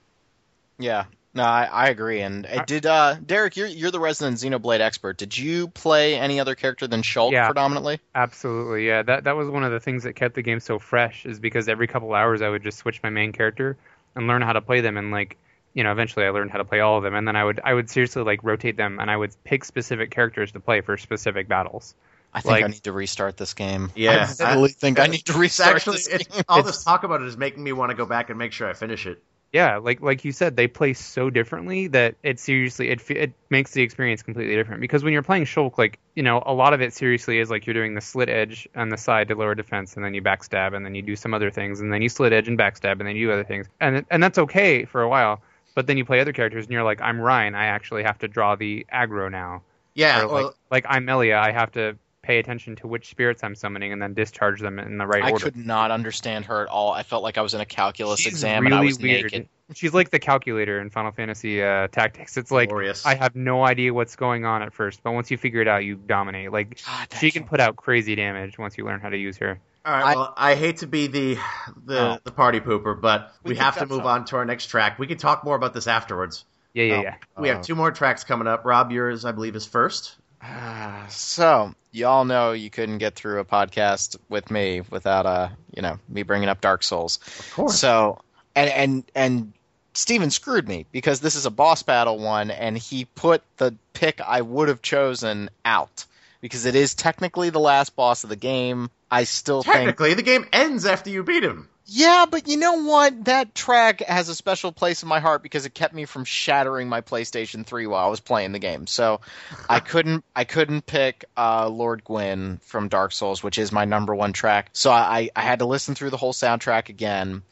Yeah. 0.79 1.05
No, 1.37 1.43
I, 1.43 1.69
I 1.71 1.89
agree. 1.89 2.23
And 2.23 2.47
uh, 2.47 2.65
did 2.65 2.87
uh, 2.87 3.17
Derek? 3.25 3.59
You're 3.59 3.67
you're 3.67 3.91
the 3.91 4.01
resident 4.01 4.39
Xenoblade 4.39 4.81
expert. 4.81 5.19
Did 5.19 5.37
you 5.37 5.69
play 5.69 6.15
any 6.15 6.41
other 6.41 6.55
character 6.55 6.87
than 6.87 7.03
Shulk 7.03 7.33
Yeah. 7.33 7.45
predominantly? 7.45 8.01
Absolutely, 8.15 8.87
yeah. 8.87 9.03
That 9.03 9.25
that 9.25 9.37
was 9.37 9.51
one 9.51 9.63
of 9.63 9.71
the 9.71 9.79
things 9.79 10.05
that 10.05 10.15
kept 10.17 10.35
the 10.35 10.41
game 10.41 10.61
so 10.61 10.79
fresh, 10.79 11.27
is 11.27 11.39
because 11.39 11.69
every 11.69 11.89
couple 11.89 12.15
hours 12.15 12.41
I 12.41 12.49
would 12.49 12.63
just 12.63 12.79
switch 12.79 13.03
my 13.03 13.11
main 13.11 13.33
character 13.33 13.77
and 14.15 14.27
learn 14.27 14.41
how 14.41 14.55
to 14.55 14.63
play 14.63 14.81
them, 14.81 14.97
and 14.97 15.11
like, 15.11 15.37
you 15.75 15.85
know, 15.85 15.93
eventually 15.93 16.25
I 16.25 16.31
learned 16.31 16.53
how 16.53 16.59
to 16.59 16.65
play 16.65 16.81
all 16.81 16.97
of 16.97 17.03
them, 17.03 17.15
and 17.15 17.29
then 17.29 17.37
I 17.37 17.45
would 17.45 17.61
I 17.63 17.75
would 17.75 17.91
seriously 17.91 18.23
like 18.23 18.43
rotate 18.43 18.79
them, 18.79 18.99
and 18.99 19.11
I 19.11 19.17
would 19.17 19.35
pick 19.45 19.67
specific 19.67 20.11
characters 20.11 20.53
to 20.53 20.61
play 20.61 20.81
for 20.81 20.97
specific 20.97 21.49
battles. 21.49 21.95
I 22.33 22.41
think 22.41 22.65
I 22.65 22.67
need 22.69 22.85
to 22.85 22.93
restart 22.93 23.37
this 23.37 23.53
game. 23.53 23.93
Yeah, 23.97 24.33
I 24.41 24.55
really 24.55 24.71
think 24.71 24.99
I 24.99 25.07
need 25.07 25.27
to 25.27 25.35
restart 25.35 25.77
actually, 25.77 25.99
this 25.99 26.07
it's, 26.09 26.27
game. 26.29 26.45
all 26.49 26.63
this 26.63 26.83
talk 26.83 27.05
about 27.05 27.21
it 27.21 27.29
is 27.29 27.37
making 27.37 27.63
me 27.63 27.73
want 27.73 27.91
to 27.91 27.95
go 27.95 28.07
back 28.07 28.31
and 28.31 28.39
make 28.39 28.53
sure 28.53 28.69
I 28.69 28.73
finish 28.73 29.07
it. 29.07 29.23
Yeah, 29.57 29.79
like 29.79 30.03
like 30.03 30.23
you 30.23 30.33
said, 30.33 30.55
they 30.55 30.67
play 30.69 30.93
so 30.93 31.31
differently 31.31 31.87
that 31.87 32.17
it 32.23 32.39
seriously 32.39 32.91
it 32.91 33.01
fe- 33.01 33.15
it 33.15 33.33
makes 33.49 33.71
the 33.71 33.81
experience 33.81 34.23
completely 34.23 34.55
different. 34.55 34.83
Because 34.83 35.03
when 35.03 35.15
you're 35.15 35.23
playing 35.23 35.47
Shulk, 35.47 35.79
like 35.79 35.99
you 36.15 36.23
know, 36.23 36.43
a 36.45 36.53
lot 36.53 36.75
of 36.75 36.83
it 36.83 36.93
seriously 36.93 37.39
is 37.39 37.49
like 37.49 37.65
you're 37.65 37.73
doing 37.73 37.95
the 37.95 38.03
slit 38.03 38.29
edge 38.29 38.69
on 38.77 38.91
the 38.91 38.99
side 38.99 39.29
to 39.29 39.35
lower 39.35 39.55
defense, 39.55 39.97
and 39.97 40.05
then 40.05 40.13
you 40.13 40.21
backstab, 40.21 40.77
and 40.77 40.85
then 40.85 40.95
you 40.95 41.01
do 41.01 41.17
some 41.17 41.33
other 41.33 41.51
things, 41.51 41.81
and 41.81 41.91
then 41.91 42.03
you 42.03 42.11
slit 42.11 42.35
edge 42.35 42.49
and 42.49 42.59
backstab, 42.59 43.01
and 43.01 43.09
then 43.09 43.17
you 43.17 43.29
do 43.29 43.33
other 43.33 43.45
things, 43.45 43.67
and 43.81 44.05
and 44.11 44.23
that's 44.23 44.37
okay 44.37 44.85
for 44.85 45.01
a 45.01 45.09
while. 45.09 45.41
But 45.75 45.87
then 45.87 45.97
you 45.97 46.05
play 46.05 46.21
other 46.21 46.35
characters, 46.35 46.67
and 46.67 46.73
you're 46.75 46.85
like, 46.85 47.01
I'm 47.01 47.19
Reyn, 47.19 47.55
I 47.55 47.69
actually 47.69 48.03
have 48.03 48.19
to 48.19 48.29
draw 48.29 48.57
the 48.57 48.85
aggro 48.93 49.31
now. 49.31 49.63
Yeah, 49.95 50.25
or 50.25 50.43
like 50.43 50.55
like 50.71 50.87
I'm 50.87 51.07
Melia, 51.07 51.39
I 51.39 51.53
have 51.53 51.73
to 51.73 51.97
pay 52.27 52.39
attention 52.39 52.77
to 52.77 52.87
which 52.87 53.09
spirits 53.09 53.45
I'm 53.45 53.55
summoning, 53.55 53.93
and 53.93 54.03
then 54.03 54.15
discharge 54.15 54.61
them 54.61 54.79
in 54.79 54.99
the 54.99 55.07
right 55.07 55.23
I 55.23 55.31
order. 55.31 55.47
I 55.47 55.51
could 55.51 55.57
not 55.57 55.91
understand 55.91 56.47
her 56.47 56.63
at 56.63 56.69
all. 56.69 56.93
I 56.93 57.03
felt 57.03 57.23
like 57.23 57.39
I 57.39 57.43
was 57.43 57.55
in 57.55 57.61
a 57.61 57.67
calculus 57.67 58.21
She's 58.21 58.33
exam 58.35 58.67
and 58.67 58.75
I 58.75 58.81
was 58.83 58.99
weird. 58.99 59.33
naked. 59.33 59.49
She's 59.75 59.93
like 59.95 60.11
the 60.11 60.19
calculator 60.21 60.81
in 60.81 60.91
Final 60.91 61.11
Fantasy 61.13 61.63
uh, 61.63 61.89
Tactics. 61.89 62.37
It's 62.37 62.51
like 62.51 62.69
glorious. 62.69 63.05
I 63.05 63.15
have 63.17 63.35
no 63.35 63.65
idea 63.65 63.93
what's 63.93 64.15
going 64.17 64.45
on 64.45 64.63
at 64.63 64.73
first, 64.73 65.03
but 65.03 65.13
once 65.13 65.31
you 65.31 65.37
figure 65.39 65.61
it 65.61 65.69
out, 65.69 65.85
you 65.85 65.97
dominate. 65.97 66.53
Like 66.53 66.81
God, 66.87 67.09
she 67.19 67.31
can 67.31 67.45
put 67.45 67.59
out 67.61 67.77
crazy 67.77 68.15
damage 68.15 68.59
once 68.59 68.77
you 68.79 68.85
learn 68.85 69.01
how 69.01 69.09
to 69.09 69.17
use 69.17 69.37
her. 69.39 69.59
All 69.85 69.93
right. 69.93 70.05
I- 70.05 70.15
well, 70.17 70.35
I 70.37 70.55
hate 70.55 70.79
to 70.79 70.87
be 70.87 71.07
the 71.09 71.39
the, 71.85 72.01
Oh. 72.01 72.19
the 72.25 72.31
party 72.33 72.61
pooper, 72.61 73.01
but 73.01 73.33
we, 73.43 73.53
We 73.53 73.57
have 73.59 73.77
to 73.79 73.87
move 73.87 74.01
up. 74.01 74.07
on 74.07 74.25
to 74.27 74.37
our 74.37 74.45
next 74.45 74.67
track. 74.67 74.99
We 74.99 75.07
can 75.07 75.19
talk 75.19 75.43
more 75.45 75.57
about 75.57 75.75
this 75.75 75.87
afterwards. 75.87 76.45
Yeah, 76.75 76.85
yeah, 76.85 76.95
Oh. 76.99 77.03
yeah. 77.03 77.15
We 77.39 77.49
have 77.49 77.59
Oh. 77.59 77.63
two 77.63 77.75
more 77.75 77.91
tracks 77.91 78.23
coming 78.25 78.47
up. 78.47 78.65
Rob, 78.65 78.93
yours, 78.93 79.25
I 79.25 79.33
believe, 79.33 79.57
is 79.57 79.65
first. 79.67 80.15
Ah, 80.43 81.07
so 81.09 81.75
y'all 81.93 82.25
know 82.25 82.53
you 82.53 82.71
couldn't 82.71 82.99
get 82.99 83.15
through 83.15 83.41
a 83.41 83.45
podcast 83.45 84.17
with 84.29 84.51
me 84.51 84.83
without 84.91 85.27
uh 85.27 85.49
you 85.75 85.83
know 85.83 85.99
me 86.09 86.23
bringing 86.23 86.49
up 86.49 86.61
Dark 86.61 86.83
Souls. 86.83 87.19
Of 87.39 87.53
course. 87.55 87.79
So 87.79 88.21
and 88.55 88.71
and 88.71 89.05
and 89.15 89.53
Steven 89.95 90.31
screwed 90.31 90.69
me 90.69 90.87
because 90.93 91.21
this 91.21 91.37
is 91.37 91.47
a 91.47 91.51
boss 91.51 91.83
battle 91.83 92.19
one, 92.19 92.51
and 92.51 92.77
he 92.77 93.07
put 93.07 93.43
the 93.57 93.75
pick 93.93 94.21
I 94.21 94.43
would 94.43 94.69
have 94.69 94.83
chosen 94.83 95.49
out 95.65 96.05
because 96.41 96.67
it 96.67 96.75
is 96.75 96.95
technically 96.95 97.51
the 97.51 97.61
last 97.61 97.97
boss 97.97 98.23
of 98.25 98.31
the 98.31 98.37
game. 98.37 98.91
I 99.11 99.25
still 99.25 99.63
think 99.63 99.75
Technically, 99.75 100.15
the 100.15 100.23
game 100.23 100.47
ends 100.53 100.85
after 100.85 101.11
you 101.11 101.23
beat 101.23 101.45
him. 101.45 101.69
Yeah, 101.89 102.27
but 102.29 102.49
you 102.49 102.57
know 102.57 102.83
what? 102.83 103.27
That 103.27 103.55
track 103.55 104.01
has 104.01 104.29
a 104.29 104.35
special 104.35 104.73
place 104.73 105.05
in 105.05 105.09
my 105.09 105.21
heart 105.21 105.45
because 105.45 105.67
it 105.67 105.75
kept 105.75 105.95
me 105.95 106.05
from 106.05 106.25
shattering 106.25 106.89
my 106.89 107.01
PlayStation 107.01 107.65
3 107.65 107.87
while 107.87 108.05
I 108.05 108.09
was 108.09 108.19
playing 108.19 108.51
the 108.51 108.59
game. 108.59 108.89
So 108.89 109.21
I 109.69 109.79
couldn't 109.79 110.25
I 110.35 110.45
couldn't 110.45 110.85
pick 110.85 111.25
uh, 111.37 111.69
Lord 111.69 112.03
Gwyn 112.03 112.59
from 112.63 112.89
Dark 112.89 113.13
Souls, 113.13 113.43
which 113.43 113.59
is 113.59 113.71
my 113.71 113.85
number 113.85 114.15
one 114.17 114.33
track. 114.33 114.71
So 114.73 114.91
I, 114.91 115.31
I 115.37 115.43
had 115.43 115.61
to 115.61 115.67
listen 115.67 115.95
through 115.95 116.11
the 116.11 116.17
whole 116.17 116.33
soundtrack 116.33 116.89
again. 116.89 117.43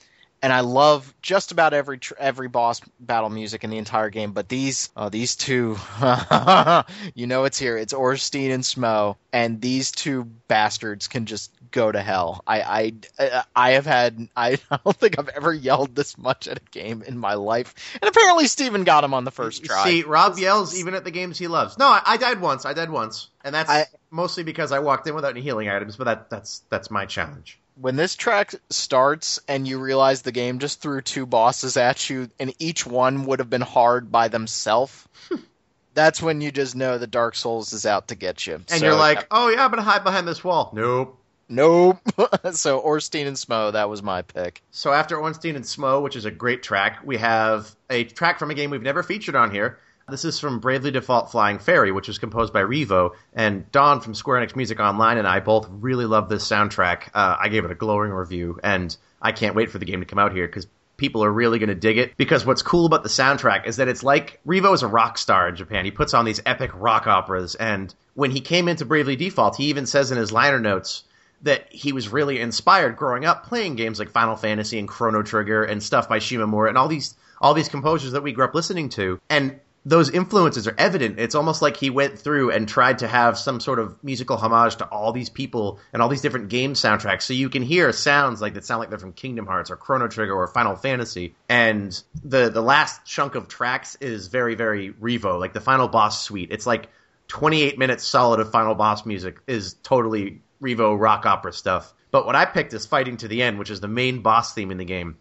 And 0.43 0.53
I 0.53 0.61
love 0.61 1.15
just 1.23 1.53
about 1.53 1.73
every 1.73 1.97
tr- 1.97 2.15
every 2.19 2.49
boss 2.49 2.83
battle 3.01 3.31
music 3.31 3.65
in 3.65 3.71
the 3.71 3.79
entire 3.79 4.11
game, 4.11 4.33
but 4.33 4.47
these 4.47 4.91
uh, 4.95 5.09
these 5.09 5.37
two, 5.37 5.79
you 7.15 7.27
know, 7.27 7.45
it's 7.45 7.59
here. 7.59 7.79
It's 7.79 7.95
Ornstein 7.95 8.51
and 8.51 8.63
Smough, 8.63 9.17
and 9.33 9.59
these 9.63 9.91
two 9.91 10.25
bastards 10.25 11.09
can 11.09 11.25
just 11.25 11.51
go 11.75 11.91
to 11.93 12.01
hell. 12.01 12.43
I 12.47 12.95
I 13.19 13.43
I 13.55 13.71
have 13.73 13.85
had 13.85 14.29
I 14.37 14.59
don't 14.71 14.97
think 14.97 15.19
I've 15.19 15.29
ever 15.29 15.53
yelled 15.53 15.95
this 15.95 16.17
much 16.17 16.49
at 16.49 16.59
a 16.59 16.71
game 16.71 17.03
in 17.03 17.19
my 17.19 17.35
life, 17.35 17.75
and 18.01 18.09
apparently 18.09 18.47
Steven 18.47 18.85
got 18.85 19.05
him 19.05 19.13
on 19.13 19.25
the 19.25 19.31
first 19.31 19.65
try. 19.65 19.85
See, 19.85 20.03
Rob 20.05 20.39
yells 20.39 20.79
even 20.79 20.95
at 20.95 21.05
the 21.05 21.11
games 21.11 21.39
he 21.39 21.49
loves. 21.49 21.77
No, 21.77 21.87
I, 21.87 22.01
I 22.07 22.17
died 22.17 22.41
once. 22.41 22.65
I 22.65 22.73
died 22.73 22.91
once, 22.91 23.29
and 23.45 23.55
that's 23.55 23.69
I- 23.69 23.87
mostly 24.11 24.45
because 24.45 24.73
I 24.73 24.79
walked 24.79 25.07
in 25.07 25.15
without 25.15 25.33
any 25.33 25.43
healing 25.43 25.69
items. 25.69 25.97
But 25.97 26.05
that 26.05 26.31
that's 26.31 26.63
that's 26.71 26.91
my 26.91 27.05
challenge. 27.07 27.59
when 27.81 27.97
this 27.97 28.15
track 28.15 28.55
starts 28.71 29.41
and 29.49 29.67
you 29.67 29.81
realize 29.81 30.23
the 30.23 30.33
game 30.33 30.61
just 30.61 30.81
threw 30.81 31.01
two 31.01 31.27
bosses 31.27 31.77
at 31.77 32.09
you 32.09 32.29
and 32.39 32.55
each 32.61 32.87
one 32.87 33.27
would 33.27 33.41
have 33.41 33.51
been 33.51 33.61
hard 33.61 34.13
by 34.13 34.29
themselves 34.29 35.09
that's 35.95 36.23
when 36.23 36.41
you 36.41 36.53
just 36.53 36.77
know 36.77 36.99
that 36.99 37.11
dark 37.11 37.35
souls 37.35 37.73
is 37.73 37.85
out 37.85 38.09
to 38.09 38.15
get 38.15 38.47
you 38.47 38.61
And 38.71 38.81
you're 38.81 38.95
like, 38.95 39.27
oh 39.33 39.49
yeah, 39.49 39.65
I'm 39.65 39.71
gonna 39.71 39.83
hide 39.83 40.05
behind 40.05 40.27
this 40.29 40.43
wall. 40.45 40.71
Nope. 40.73 41.19
Nope 41.49 41.99
so 42.53 42.79
orstein 42.79 43.27
and 43.27 43.37
smo 43.37 43.73
that 43.73 43.91
was 43.91 44.03
my 44.03 44.23
pick 44.23 44.63
So 44.71 44.93
after 44.93 45.17
Ornstein 45.17 45.57
and 45.57 45.65
Smough, 45.65 46.03
which 46.03 46.17
is 46.17 46.25
a 46.25 46.31
great 46.31 46.63
track, 46.63 47.01
we 47.05 47.19
have 47.19 47.75
a 47.91 48.05
track 48.05 48.39
from 48.39 48.51
a 48.51 48.55
game 48.55 48.71
we've 48.71 48.83
never 48.83 49.03
featured 49.03 49.35
on 49.35 49.51
here. 49.51 49.79
This 50.09 50.27
is 50.27 50.39
from 50.39 50.61
Bravely 50.61 50.91
Default 50.91 51.31
Flying 51.31 51.59
Fairy, 51.59 51.91
which 51.91 52.09
was 52.09 52.19
composed 52.19 52.53
by 52.53 52.61
Revo. 52.61 53.13
And 53.33 53.71
Don 53.73 54.01
from 54.03 54.15
Square 54.15 54.47
Enix 54.47 54.55
Music 54.55 54.79
Online 54.79 55.17
and 55.17 55.27
I 55.27 55.41
both 55.41 55.67
really 55.71 56.05
love 56.05 56.29
this 56.29 56.47
soundtrack. 56.47 57.09
Uh, 57.15 57.37
I 57.41 57.49
gave 57.49 57.65
it 57.65 57.71
a 57.71 57.75
glowing 57.75 58.11
review, 58.11 58.61
and 58.63 58.95
I 59.23 59.33
can't 59.33 59.55
wait 59.55 59.71
for 59.71 59.79
the 59.79 59.87
game 59.87 60.01
to 60.01 60.07
come 60.07 60.19
out 60.19 60.33
here 60.33 60.47
because 60.47 60.67
people 60.99 61.25
are 61.25 61.33
really 61.33 61.59
going 61.59 61.71
to 61.71 61.75
dig 61.75 61.97
it. 61.97 62.17
Because 62.19 62.45
what's 62.45 62.61
cool 62.61 62.85
about 62.85 63.03
the 63.03 63.09
soundtrack 63.09 63.67
is 63.67 63.77
that 63.77 63.89
it's 63.89 64.03
like 64.03 64.41
Revo 64.47 64.75
is 64.75 64.83
a 64.83 64.89
rock 64.89 65.17
star 65.17 65.49
in 65.49 65.57
Japan. 65.57 65.87
He 65.87 65.91
puts 65.91 66.13
on 66.13 66.27
these 66.27 66.41
epic 66.45 66.71
rock 66.75 67.07
operas, 67.07 67.55
and 67.55 67.95
when 68.13 68.31
he 68.31 68.41
came 68.41 68.69
into 68.69 68.85
Bravely 68.85 69.17
Default, 69.17 69.57
he 69.57 69.65
even 69.67 69.87
says 69.87 70.13
in 70.13 70.19
his 70.19 70.33
liner 70.33 70.61
notes 70.61 71.05
that 71.45 71.73
he 71.73 71.93
was 71.93 72.09
really 72.09 72.41
inspired 72.41 72.97
growing 72.97 73.25
up 73.25 73.47
playing 73.47 73.77
games 73.77 73.99
like 73.99 74.11
Final 74.11 74.37
Fantasy 74.37 74.79
and 74.79 74.89
Chrono 74.89 75.23
Trigger 75.23 75.63
and 75.63 75.83
stuff 75.83 76.09
by 76.09 76.19
Shimomura 76.19 76.69
and 76.69 76.79
all 76.79 76.89
these 76.89 77.15
all 77.41 77.55
these 77.55 77.69
composers 77.69 78.13
that 78.13 78.23
we 78.23 78.33
grew 78.33 78.45
up 78.45 78.55
listening 78.55 78.89
to. 78.91 79.21
And 79.29 79.61
those 79.87 80.09
influences 80.09 80.67
are 80.67 80.75
evident. 80.79 81.21
It's 81.21 81.35
almost 81.35 81.61
like 81.61 81.77
he 81.77 81.91
went 81.91 82.19
through 82.19 82.51
and 82.51 82.67
tried 82.67 83.01
to 83.01 83.09
have 83.09 83.37
some 83.37 83.61
sort 83.61 83.79
of 83.79 84.03
musical 84.03 84.39
homage 84.39 84.77
to 84.77 84.87
all 84.87 85.13
these 85.13 85.29
people 85.29 85.79
and 85.93 86.01
all 86.01 86.09
these 86.09 86.23
different 86.23 86.49
game 86.49 86.73
soundtracks. 86.73 87.23
So 87.23 87.35
you 87.35 87.51
can 87.51 87.63
hear 87.63 87.93
sounds 87.93 88.41
like 88.41 88.55
that 88.55 88.65
sound 88.65 88.81
like 88.81 88.89
they're 88.89 88.99
from 88.99 89.13
Kingdom 89.13 89.47
Hearts 89.47 89.71
or 89.71 89.77
Chrono 89.77 90.09
Trigger 90.09 90.33
or 90.33 90.47
Final 90.47 90.77
Fantasy. 90.77 91.35
And 91.51 92.03
the 92.25 92.49
the 92.49 92.63
last 92.63 93.05
chunk 93.05 93.35
of 93.35 93.49
tracks 93.49 93.97
is 94.01 94.29
very 94.29 94.55
very 94.55 94.93
Revo, 94.95 95.39
like 95.39 95.53
the 95.53 95.61
final 95.61 95.89
boss 95.89 96.25
suite. 96.25 96.49
It's 96.51 96.67
like 96.67 96.89
28 97.29 97.79
minutes 97.79 98.05
solid 98.05 98.41
of 98.41 98.51
final 98.51 98.75
boss 98.75 99.05
music 99.05 99.39
is 99.47 99.75
totally 99.83 100.41
Revo 100.63 100.99
rock 100.99 101.27
opera 101.27 101.53
stuff. 101.53 101.93
But 102.11 102.27
what 102.27 102.37
I 102.37 102.45
picked 102.45 102.73
is 102.73 102.87
Fighting 102.87 103.17
to 103.19 103.29
the 103.29 103.43
End, 103.43 103.59
which 103.59 103.71
is 103.71 103.81
the 103.81 103.89
main 103.89 104.23
boss 104.23 104.55
theme 104.55 104.71
in 104.71 104.79
the 104.79 104.85
game. 104.85 105.17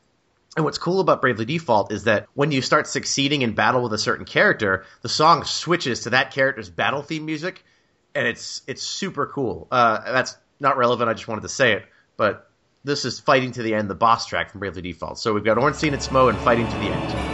And 0.55 0.64
what's 0.64 0.77
cool 0.77 0.99
about 0.99 1.22
Bravely 1.22 1.45
Default 1.45 1.91
is 1.91 2.03
that 2.03 2.27
when 2.35 2.51
you 2.51 2.61
start 2.61 2.88
succeeding 2.88 3.41
in 3.41 3.53
battle 3.53 3.81
with 3.81 3.93
a 3.93 3.97
certain 3.97 4.26
character, 4.26 4.85
the 5.01 5.10
song 5.10 5.43
switches 5.43 6.01
to 6.01 6.11
that 6.11 6.31
character's 6.31 6.69
battle 6.69 7.01
theme 7.01 7.26
music, 7.26 7.64
and 8.14 8.27
it's 8.27 8.61
it's 8.68 8.84
super 8.84 9.26
cool. 9.26 9.68
Uh, 9.72 9.99
that's 10.11 10.38
not 10.60 10.77
relevant. 10.77 11.10
I 11.10 11.14
just 11.14 11.27
wanted 11.27 11.41
to 11.41 11.49
say 11.49 11.73
it, 11.73 11.85
but 12.18 12.51
this 12.84 13.05
is 13.05 13.19
Fighting 13.19 13.53
to 13.53 13.64
the 13.64 13.73
End, 13.73 13.89
the 13.89 13.95
boss 13.95 14.27
track 14.27 14.51
from 14.51 14.60
Bravely 14.60 14.84
Default. 14.84 15.18
So 15.18 15.34
we've 15.34 15.43
got 15.43 15.57
Ornstein 15.57 15.93
and 15.93 16.01
Smough 16.01 16.30
and 16.30 16.38
Fighting 16.38 16.68
to 16.68 16.77
the 16.77 16.91
End. 16.91 17.32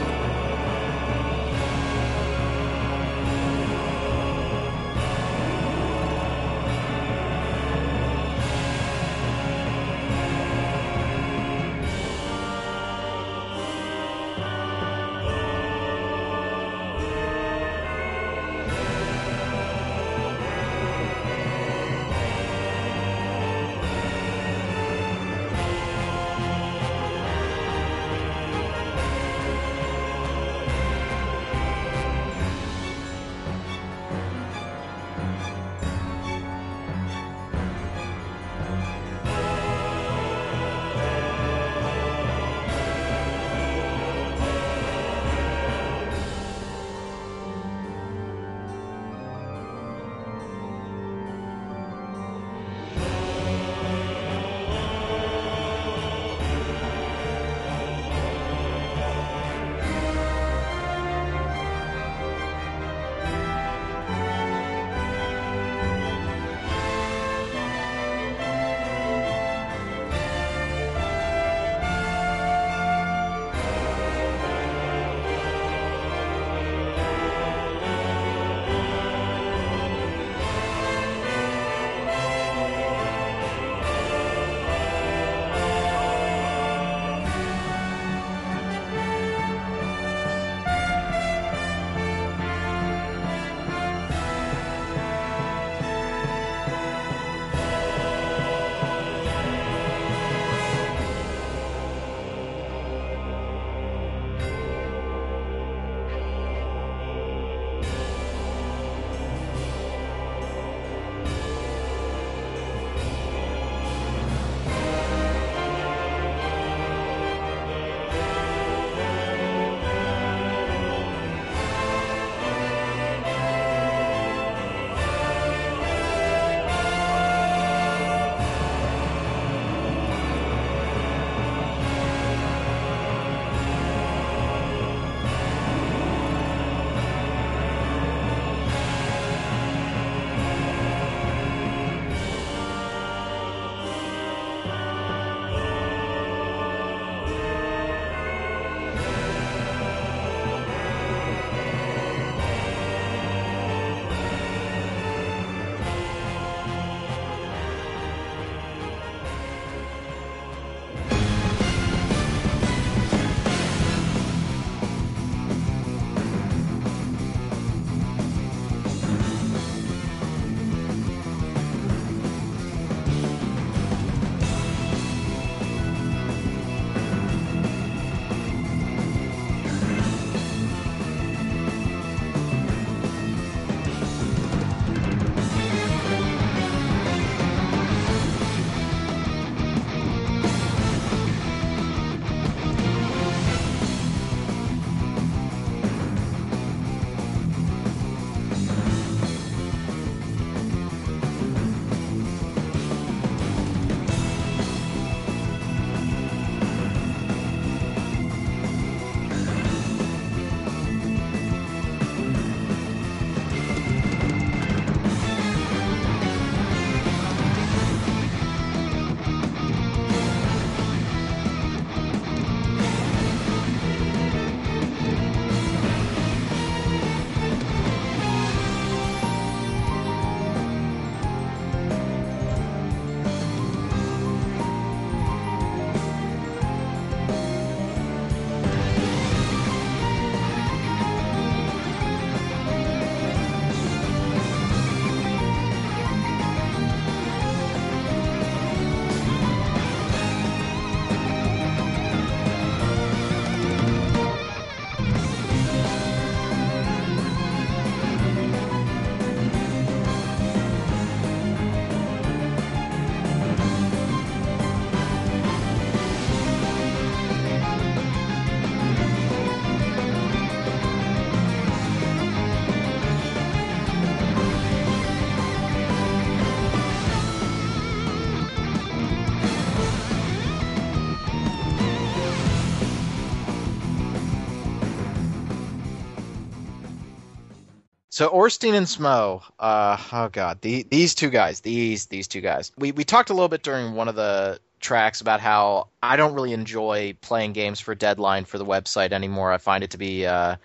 So 288.20 288.28
Ornstein 288.28 288.76
and 288.76 288.86
Smough, 288.86 289.44
uh, 289.62 289.98
oh 290.12 290.28
god, 290.28 290.60
the, 290.60 290.84
these 290.84 291.16
two 291.16 291.30
guys, 291.30 291.62
these 291.62 292.08
these 292.08 292.28
two 292.28 292.42
guys. 292.42 292.74
We 292.78 292.92
we 292.92 293.06
talked 293.06 293.30
a 293.30 293.34
little 293.34 293.48
bit 293.48 293.64
during 293.64 293.94
one 293.94 294.10
of 294.10 294.16
the 294.16 294.60
tracks 294.82 295.22
about 295.22 295.40
how 295.40 295.88
I 296.04 296.18
don't 296.18 296.34
really 296.34 296.52
enjoy 296.52 297.16
playing 297.22 297.54
games 297.54 297.80
for 297.80 297.96
deadline 297.96 298.44
for 298.44 298.58
the 298.58 298.66
website 298.66 299.14
anymore. 299.14 299.54
I 299.54 299.58
find 299.58 299.86
it 299.86 299.92
to 299.92 299.98
be 299.98 300.26
uh, 300.26 300.58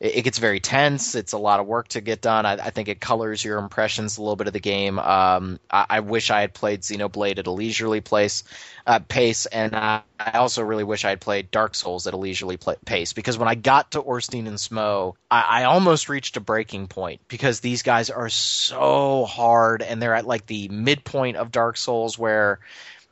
it, 0.00 0.16
it, 0.16 0.22
gets 0.22 0.38
very 0.38 0.60
tense. 0.60 1.14
It's 1.14 1.32
a 1.32 1.38
lot 1.38 1.60
of 1.60 1.66
work 1.66 1.88
to 1.88 2.00
get 2.00 2.20
done. 2.20 2.46
I, 2.46 2.52
I 2.54 2.70
think 2.70 2.88
it 2.88 3.00
colors 3.00 3.44
your 3.44 3.58
impressions 3.58 4.18
a 4.18 4.22
little 4.22 4.36
bit 4.36 4.46
of 4.46 4.52
the 4.52 4.60
game. 4.60 4.98
Um, 4.98 5.58
I, 5.70 5.86
I, 5.88 6.00
wish 6.00 6.30
I 6.30 6.40
had 6.40 6.54
played 6.54 6.82
Xenoblade 6.82 7.38
at 7.38 7.46
a 7.46 7.50
leisurely 7.50 8.00
place, 8.00 8.44
uh, 8.86 9.00
pace, 9.00 9.46
and 9.46 9.74
I, 9.74 10.02
I, 10.18 10.38
also 10.38 10.62
really 10.62 10.84
wish 10.84 11.04
I 11.04 11.10
had 11.10 11.20
played 11.20 11.50
Dark 11.50 11.74
Souls 11.74 12.06
at 12.06 12.14
a 12.14 12.16
leisurely 12.16 12.58
pace 12.84 13.12
because 13.12 13.38
when 13.38 13.48
I 13.48 13.54
got 13.54 13.92
to 13.92 14.00
Ornstein 14.00 14.46
and 14.46 14.58
Smough, 14.58 15.14
I, 15.30 15.64
almost 15.64 16.08
reached 16.08 16.36
a 16.36 16.40
breaking 16.40 16.86
point 16.86 17.20
because 17.28 17.60
these 17.60 17.82
guys 17.82 18.10
are 18.10 18.28
so 18.28 19.24
hard 19.24 19.82
and 19.82 20.00
they're 20.00 20.14
at 20.14 20.26
like 20.26 20.46
the 20.46 20.68
midpoint 20.68 21.36
of 21.36 21.50
Dark 21.50 21.76
Souls 21.76 22.18
where 22.18 22.60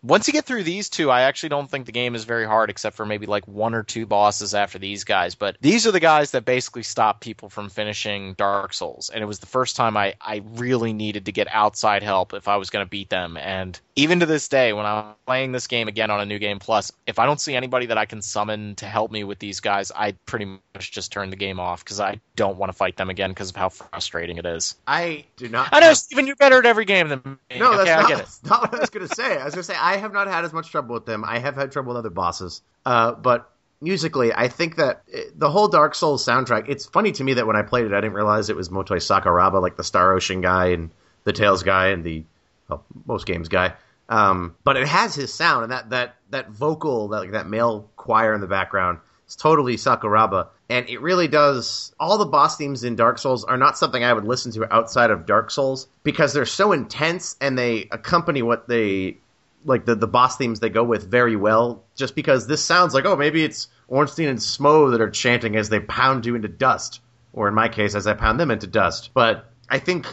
once 0.05 0.26
you 0.26 0.35
get 0.35 0.44
through 0.44 0.62
these 0.62 0.90
two, 0.90 1.10
I 1.10 1.22
actually 1.22 1.48
don't 1.48 1.70
think 1.70 1.86
the 1.86 1.93
game 1.93 2.14
is 2.14 2.24
very 2.24 2.44
hard, 2.44 2.68
except 2.68 2.94
for 2.94 3.06
maybe 3.06 3.24
like 3.26 3.48
one 3.48 3.74
or 3.74 3.82
two 3.82 4.05
bosses 4.05 4.55
after 4.55 4.78
these 4.78 5.05
guys. 5.05 5.35
But 5.35 5.56
these 5.62 5.86
are 5.86 5.93
the 5.93 6.01
guys 6.01 6.32
that 6.32 6.44
basically 6.44 6.82
stop 6.82 7.20
people 7.20 7.48
from 7.48 7.70
finishing 7.70 8.35
Dark 8.35 8.74
Souls. 8.74 9.09
And 9.09 9.22
it 9.22 9.26
was 9.26 9.39
the 9.39 9.47
first 9.47 9.76
time 9.76 9.97
I, 9.97 10.14
I 10.20 10.43
really 10.44 10.93
needed 10.93 11.24
to 11.24 11.32
get 11.32 11.48
outside 11.51 12.02
help 12.02 12.35
if 12.35 12.48
I 12.48 12.56
was 12.56 12.68
going 12.68 12.85
to 12.85 12.90
beat 12.90 13.09
them. 13.09 13.39
And 13.39 13.81
even 13.97 14.20
to 14.20 14.26
this 14.26 14.48
day, 14.48 14.74
when 14.74 14.85
I'm 14.85 15.14
playing 15.26 15.52
this 15.52 15.66
game 15.68 15.89
again 15.89 16.10
on 16.10 16.20
a 16.20 16.26
new 16.26 16.39
game 16.39 16.59
plus, 16.59 16.93
if 17.06 17.18
I 17.18 17.24
don't 17.24 17.40
see 17.40 17.56
anybody 17.56 17.86
that 17.86 17.97
I 17.97 18.05
can 18.05 18.20
summon 18.20 18.74
to 18.76 18.86
help 18.86 19.10
me 19.10 19.24
with 19.24 19.39
these 19.39 19.60
guys, 19.60 19.90
I 19.94 20.12
pretty 20.26 20.44
much 20.44 20.93
just 20.93 21.12
turn 21.12 21.31
the 21.31 21.36
game 21.36 21.59
off 21.59 21.82
because 21.82 21.98
I 21.98 22.20
don't 22.36 22.59
want 22.59 22.70
to 22.70 22.76
fight 22.76 22.98
them 22.98 23.09
again 23.09 23.31
because 23.31 23.51
of 23.51 23.56
how 23.56 23.70
frustrating 23.70 24.36
it 24.36 24.44
is. 24.44 24.76
I 24.86 25.24
do 25.36 25.48
not. 25.48 25.70
I 25.72 25.81
know, 25.81 25.86
have... 25.86 25.97
Steven, 25.97 26.26
you're 26.26 26.36
better 26.36 26.59
at 26.59 26.66
every 26.66 26.85
game 26.85 27.09
than 27.09 27.22
me. 27.24 27.59
No, 27.59 27.72
okay, 27.81 27.85
that's 27.85 28.10
not, 28.10 28.20
it. 28.20 28.28
not 28.51 28.62
what 28.62 28.74
I 28.74 28.81
was 28.81 28.90
going 28.90 29.09
to 29.09 29.14
say. 29.14 29.39
I 29.39 29.44
was 29.44 29.55
going 29.55 29.62
to 29.62 29.72
say 29.72 29.76
I 29.78 29.94
have 29.97 30.12
not 30.12 30.27
had 30.27 30.45
as 30.45 30.53
much 30.53 30.71
trouble 30.71 30.95
with 30.95 31.07
them. 31.07 31.25
I 31.25 31.39
have 31.39 31.55
had 31.57 31.73
trouble 31.73 31.91
with 31.91 31.99
other 31.99 32.11
bosses, 32.11 32.62
uh, 32.85 33.12
but 33.12 33.51
musically, 33.81 34.33
I 34.33 34.49
think 34.49 34.77
that 34.77 35.03
it, 35.07 35.39
the 35.39 35.51
whole 35.51 35.69
Dark 35.69 35.95
Souls 35.95 36.25
soundtrack. 36.25 36.69
It's 36.69 36.87
funny 36.87 37.12
to 37.12 37.25
me 37.25 37.35
that 37.35 37.47
when 37.47 37.57
I 37.57 37.62
played 37.62 37.85
it, 37.85 37.93
I 37.93 38.01
didn't 38.01 38.15
realize 38.15 38.49
it 38.49 38.57
was 38.57 38.69
Motoi 38.69 38.99
Sakuraba, 38.99 39.61
like 39.61 39.77
the 39.77 39.85
Star 39.85 40.12
Ocean 40.15 40.41
guy 40.41 40.69
and 40.69 40.91
the 41.25 41.33
Tales 41.33 41.62
guy 41.62 41.89
and 41.89 42.03
the 42.03 42.25
well, 42.69 42.85
most 43.07 43.27
games 43.27 43.49
guy. 43.49 43.75
Um, 44.09 44.57
but 44.65 44.77
it 44.77 44.87
has 44.87 45.15
his 45.15 45.33
sound 45.33 45.65
and 45.65 45.73
that 45.73 45.91
that 45.91 46.16
that 46.31 46.51
vocal, 46.51 47.09
that 47.09 47.21
like 47.21 47.33
that 47.33 47.47
male 47.47 47.89
choir 47.97 48.35
in 48.35 48.41
the 48.41 48.47
background. 48.47 48.99
It's 49.25 49.37
totally 49.37 49.77
Sakuraba, 49.77 50.49
and 50.69 50.87
it 50.91 51.01
really 51.01 51.29
does. 51.29 51.95
All 51.99 52.19
the 52.19 52.27
boss 52.27 52.59
themes 52.59 52.85
in 52.85 52.95
Dark 52.95 53.19
Souls 53.19 53.45
are 53.45 53.57
not 53.57 53.79
something 53.79 54.05
I 54.05 54.12
would 54.12 54.25
listen 54.25 54.53
to 54.53 54.75
outside 54.75 55.11
of 55.11 55.25
Dark 55.25 55.51
Souls 55.51 55.89
because 56.03 56.35
they're 56.35 56.45
so 56.45 56.73
intense 56.73 57.37
and 57.41 57.57
they 57.57 57.89
accompany 57.91 58.43
what 58.43 58.69
they 58.69 59.16
like 59.65 59.85
the 59.85 59.95
the 59.95 60.07
boss 60.07 60.36
themes 60.36 60.61
they 60.61 60.69
go 60.69 60.85
with 60.85 61.11
very 61.11 61.36
well. 61.36 61.85
Just 61.97 62.15
because 62.15 62.47
this 62.47 62.65
sounds 62.65 62.95
like 62.95 63.05
oh 63.05 63.16
maybe 63.16 63.45
it's 63.45 63.69
Ornstein 63.89 64.28
and 64.28 64.39
Smough 64.39 64.93
that 64.93 65.01
are 65.01 65.11
chanting 65.11 65.57
as 65.57 65.69
they 65.69 65.81
pound 65.81 66.27
you 66.27 66.35
into 66.35 66.49
dust, 66.49 67.01
or 67.32 67.49
in 67.49 67.55
my 67.55 67.69
case 67.69 67.95
as 67.95 68.07
I 68.07 68.15
pound 68.15 68.41
them 68.41 68.51
into 68.51 68.66
dust. 68.66 69.11
But 69.15 69.51
I 69.69 69.78
think 69.78 70.07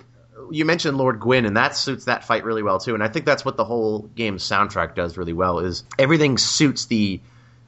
you 0.51 0.65
mentioned 0.65 0.97
Lord 0.97 1.19
Gwyn, 1.19 1.45
and 1.45 1.57
that 1.57 1.75
suits 1.75 2.05
that 2.05 2.23
fight 2.23 2.43
really 2.43 2.63
well 2.63 2.79
too. 2.79 2.93
And 2.93 3.03
I 3.03 3.07
think 3.07 3.25
that's 3.25 3.45
what 3.45 3.57
the 3.57 3.65
whole 3.65 4.09
game's 4.15 4.43
soundtrack 4.43 4.95
does 4.95 5.17
really 5.17 5.33
well. 5.33 5.59
Is 5.59 5.83
everything 5.97 6.37
suits 6.37 6.85
the 6.85 7.21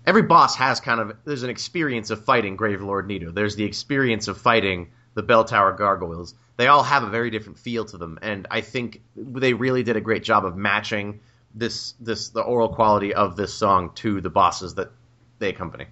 every 0.06 0.24
boss 0.24 0.56
has 0.56 0.80
kind 0.80 1.00
of 1.00 1.18
there's 1.26 1.44
an 1.44 1.50
experience 1.50 2.10
of 2.10 2.24
fighting 2.26 2.56
Grave 2.56 2.82
Lord 2.82 3.08
Nito. 3.08 3.32
There's 3.32 3.56
the 3.56 3.64
experience 3.64 4.28
of 4.28 4.38
fighting 4.38 4.92
the 5.14 5.24
Bell 5.24 5.46
Tower 5.46 5.74
Gargoyles. 5.74 6.34
They 6.58 6.68
all 6.68 6.84
have 6.84 7.04
a 7.04 7.10
very 7.10 7.32
different 7.32 7.58
feel 7.58 7.86
to 7.86 7.98
them, 7.98 8.20
and 8.22 8.48
I 8.52 8.62
think 8.62 9.02
they 9.16 9.54
really 9.54 9.84
did 9.84 9.96
a 9.96 10.02
great 10.02 10.24
job 10.24 10.46
of 10.46 10.56
matching 10.56 11.20
this 11.54 11.94
this 12.00 12.30
the 12.30 12.42
oral 12.42 12.70
quality 12.70 13.14
of 13.14 13.36
this 13.36 13.54
song 13.54 13.92
to 13.96 14.22
the 14.22 14.30
bosses 14.30 14.76
that 14.76 14.92
they 15.40 15.50
accompany. 15.50 15.86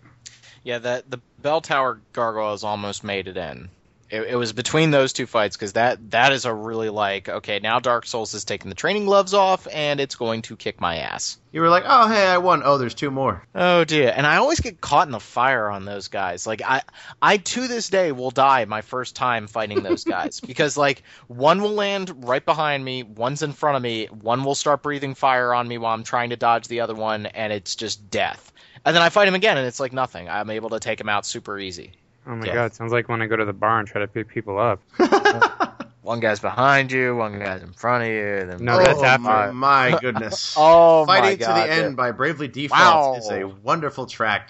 Yeah, 0.63 0.79
that 0.79 1.09
the 1.09 1.19
Bell 1.41 1.61
Tower 1.61 2.01
Gargoyles 2.13 2.63
almost 2.63 3.03
made 3.03 3.27
it 3.27 3.37
in 3.37 3.69
it, 4.11 4.23
it 4.23 4.35
was 4.35 4.51
between 4.51 4.91
those 4.91 5.13
two 5.13 5.25
fights 5.25 5.55
because 5.55 5.73
that 5.73 6.11
that 6.11 6.33
is 6.33 6.43
a 6.45 6.53
really 6.53 6.89
like 6.89 7.29
okay 7.29 7.59
now 7.59 7.79
Dark 7.79 8.05
Souls 8.05 8.33
is 8.33 8.43
taking 8.43 8.69
the 8.69 8.75
training 8.75 9.05
gloves 9.05 9.33
off 9.33 9.67
and 9.71 9.99
it's 9.99 10.15
going 10.15 10.41
to 10.43 10.57
kick 10.57 10.81
my 10.81 10.97
ass. 10.97 11.37
You 11.53 11.61
were 11.61 11.69
like, 11.69 11.85
oh 11.87 12.07
hey, 12.09 12.27
I 12.27 12.37
won. 12.37 12.61
Oh, 12.63 12.77
there's 12.77 12.93
two 12.93 13.09
more. 13.09 13.43
Oh 13.55 13.85
dear, 13.85 14.13
and 14.15 14.27
I 14.27 14.37
always 14.37 14.59
get 14.59 14.81
caught 14.81 15.07
in 15.07 15.11
the 15.11 15.19
fire 15.19 15.69
on 15.69 15.85
those 15.85 16.09
guys. 16.09 16.45
Like 16.45 16.61
I, 16.61 16.81
I 17.21 17.37
to 17.37 17.67
this 17.67 17.89
day 17.89 18.11
will 18.11 18.31
die 18.31 18.65
my 18.65 18.81
first 18.81 19.15
time 19.15 19.47
fighting 19.47 19.81
those 19.81 20.03
guys 20.03 20.39
because 20.45 20.75
like 20.75 21.03
one 21.27 21.61
will 21.61 21.73
land 21.73 22.25
right 22.25 22.45
behind 22.45 22.83
me, 22.83 23.03
one's 23.03 23.43
in 23.43 23.53
front 23.53 23.77
of 23.77 23.81
me, 23.81 24.07
one 24.07 24.43
will 24.43 24.55
start 24.55 24.83
breathing 24.83 25.15
fire 25.15 25.53
on 25.53 25.67
me 25.67 25.77
while 25.77 25.93
I'm 25.93 26.03
trying 26.03 26.31
to 26.31 26.35
dodge 26.35 26.67
the 26.67 26.81
other 26.81 26.95
one, 26.95 27.27
and 27.27 27.53
it's 27.53 27.75
just 27.75 28.09
death. 28.09 28.51
And 28.83 28.95
then 28.95 29.03
I 29.03 29.09
fight 29.09 29.27
him 29.27 29.35
again, 29.35 29.57
and 29.57 29.67
it's 29.67 29.79
like 29.79 29.93
nothing. 29.93 30.27
I'm 30.27 30.49
able 30.49 30.69
to 30.71 30.79
take 30.79 30.99
him 30.99 31.09
out 31.09 31.25
super 31.25 31.59
easy. 31.59 31.93
Oh 32.27 32.35
my 32.35 32.45
yeah. 32.45 32.53
god, 32.53 32.73
sounds 32.73 32.91
like 32.91 33.09
when 33.09 33.21
I 33.21 33.27
go 33.27 33.35
to 33.35 33.45
the 33.45 33.53
bar 33.53 33.79
and 33.79 33.87
try 33.87 34.01
to 34.01 34.07
pick 34.07 34.27
people 34.27 34.59
up. 34.59 34.81
one 36.01 36.19
guy's 36.19 36.39
behind 36.39 36.91
you, 36.91 37.15
one 37.15 37.39
guy's 37.39 37.63
in 37.63 37.73
front 37.73 38.03
of 38.03 38.09
you. 38.09 38.45
Then 38.45 38.63
no, 38.63 38.77
that's 38.77 39.01
after. 39.01 39.23
My, 39.23 39.47
oh 39.47 39.53
my 39.53 39.97
goodness. 40.01 40.55
oh 40.57 41.05
Fighting 41.05 41.39
to 41.39 41.45
the 41.45 41.71
end 41.71 41.95
by 41.95 42.11
Bravely 42.11 42.47
Default 42.47 43.13
wow. 43.13 43.15
is 43.15 43.29
a 43.29 43.47
wonderful 43.47 44.05
track. 44.05 44.49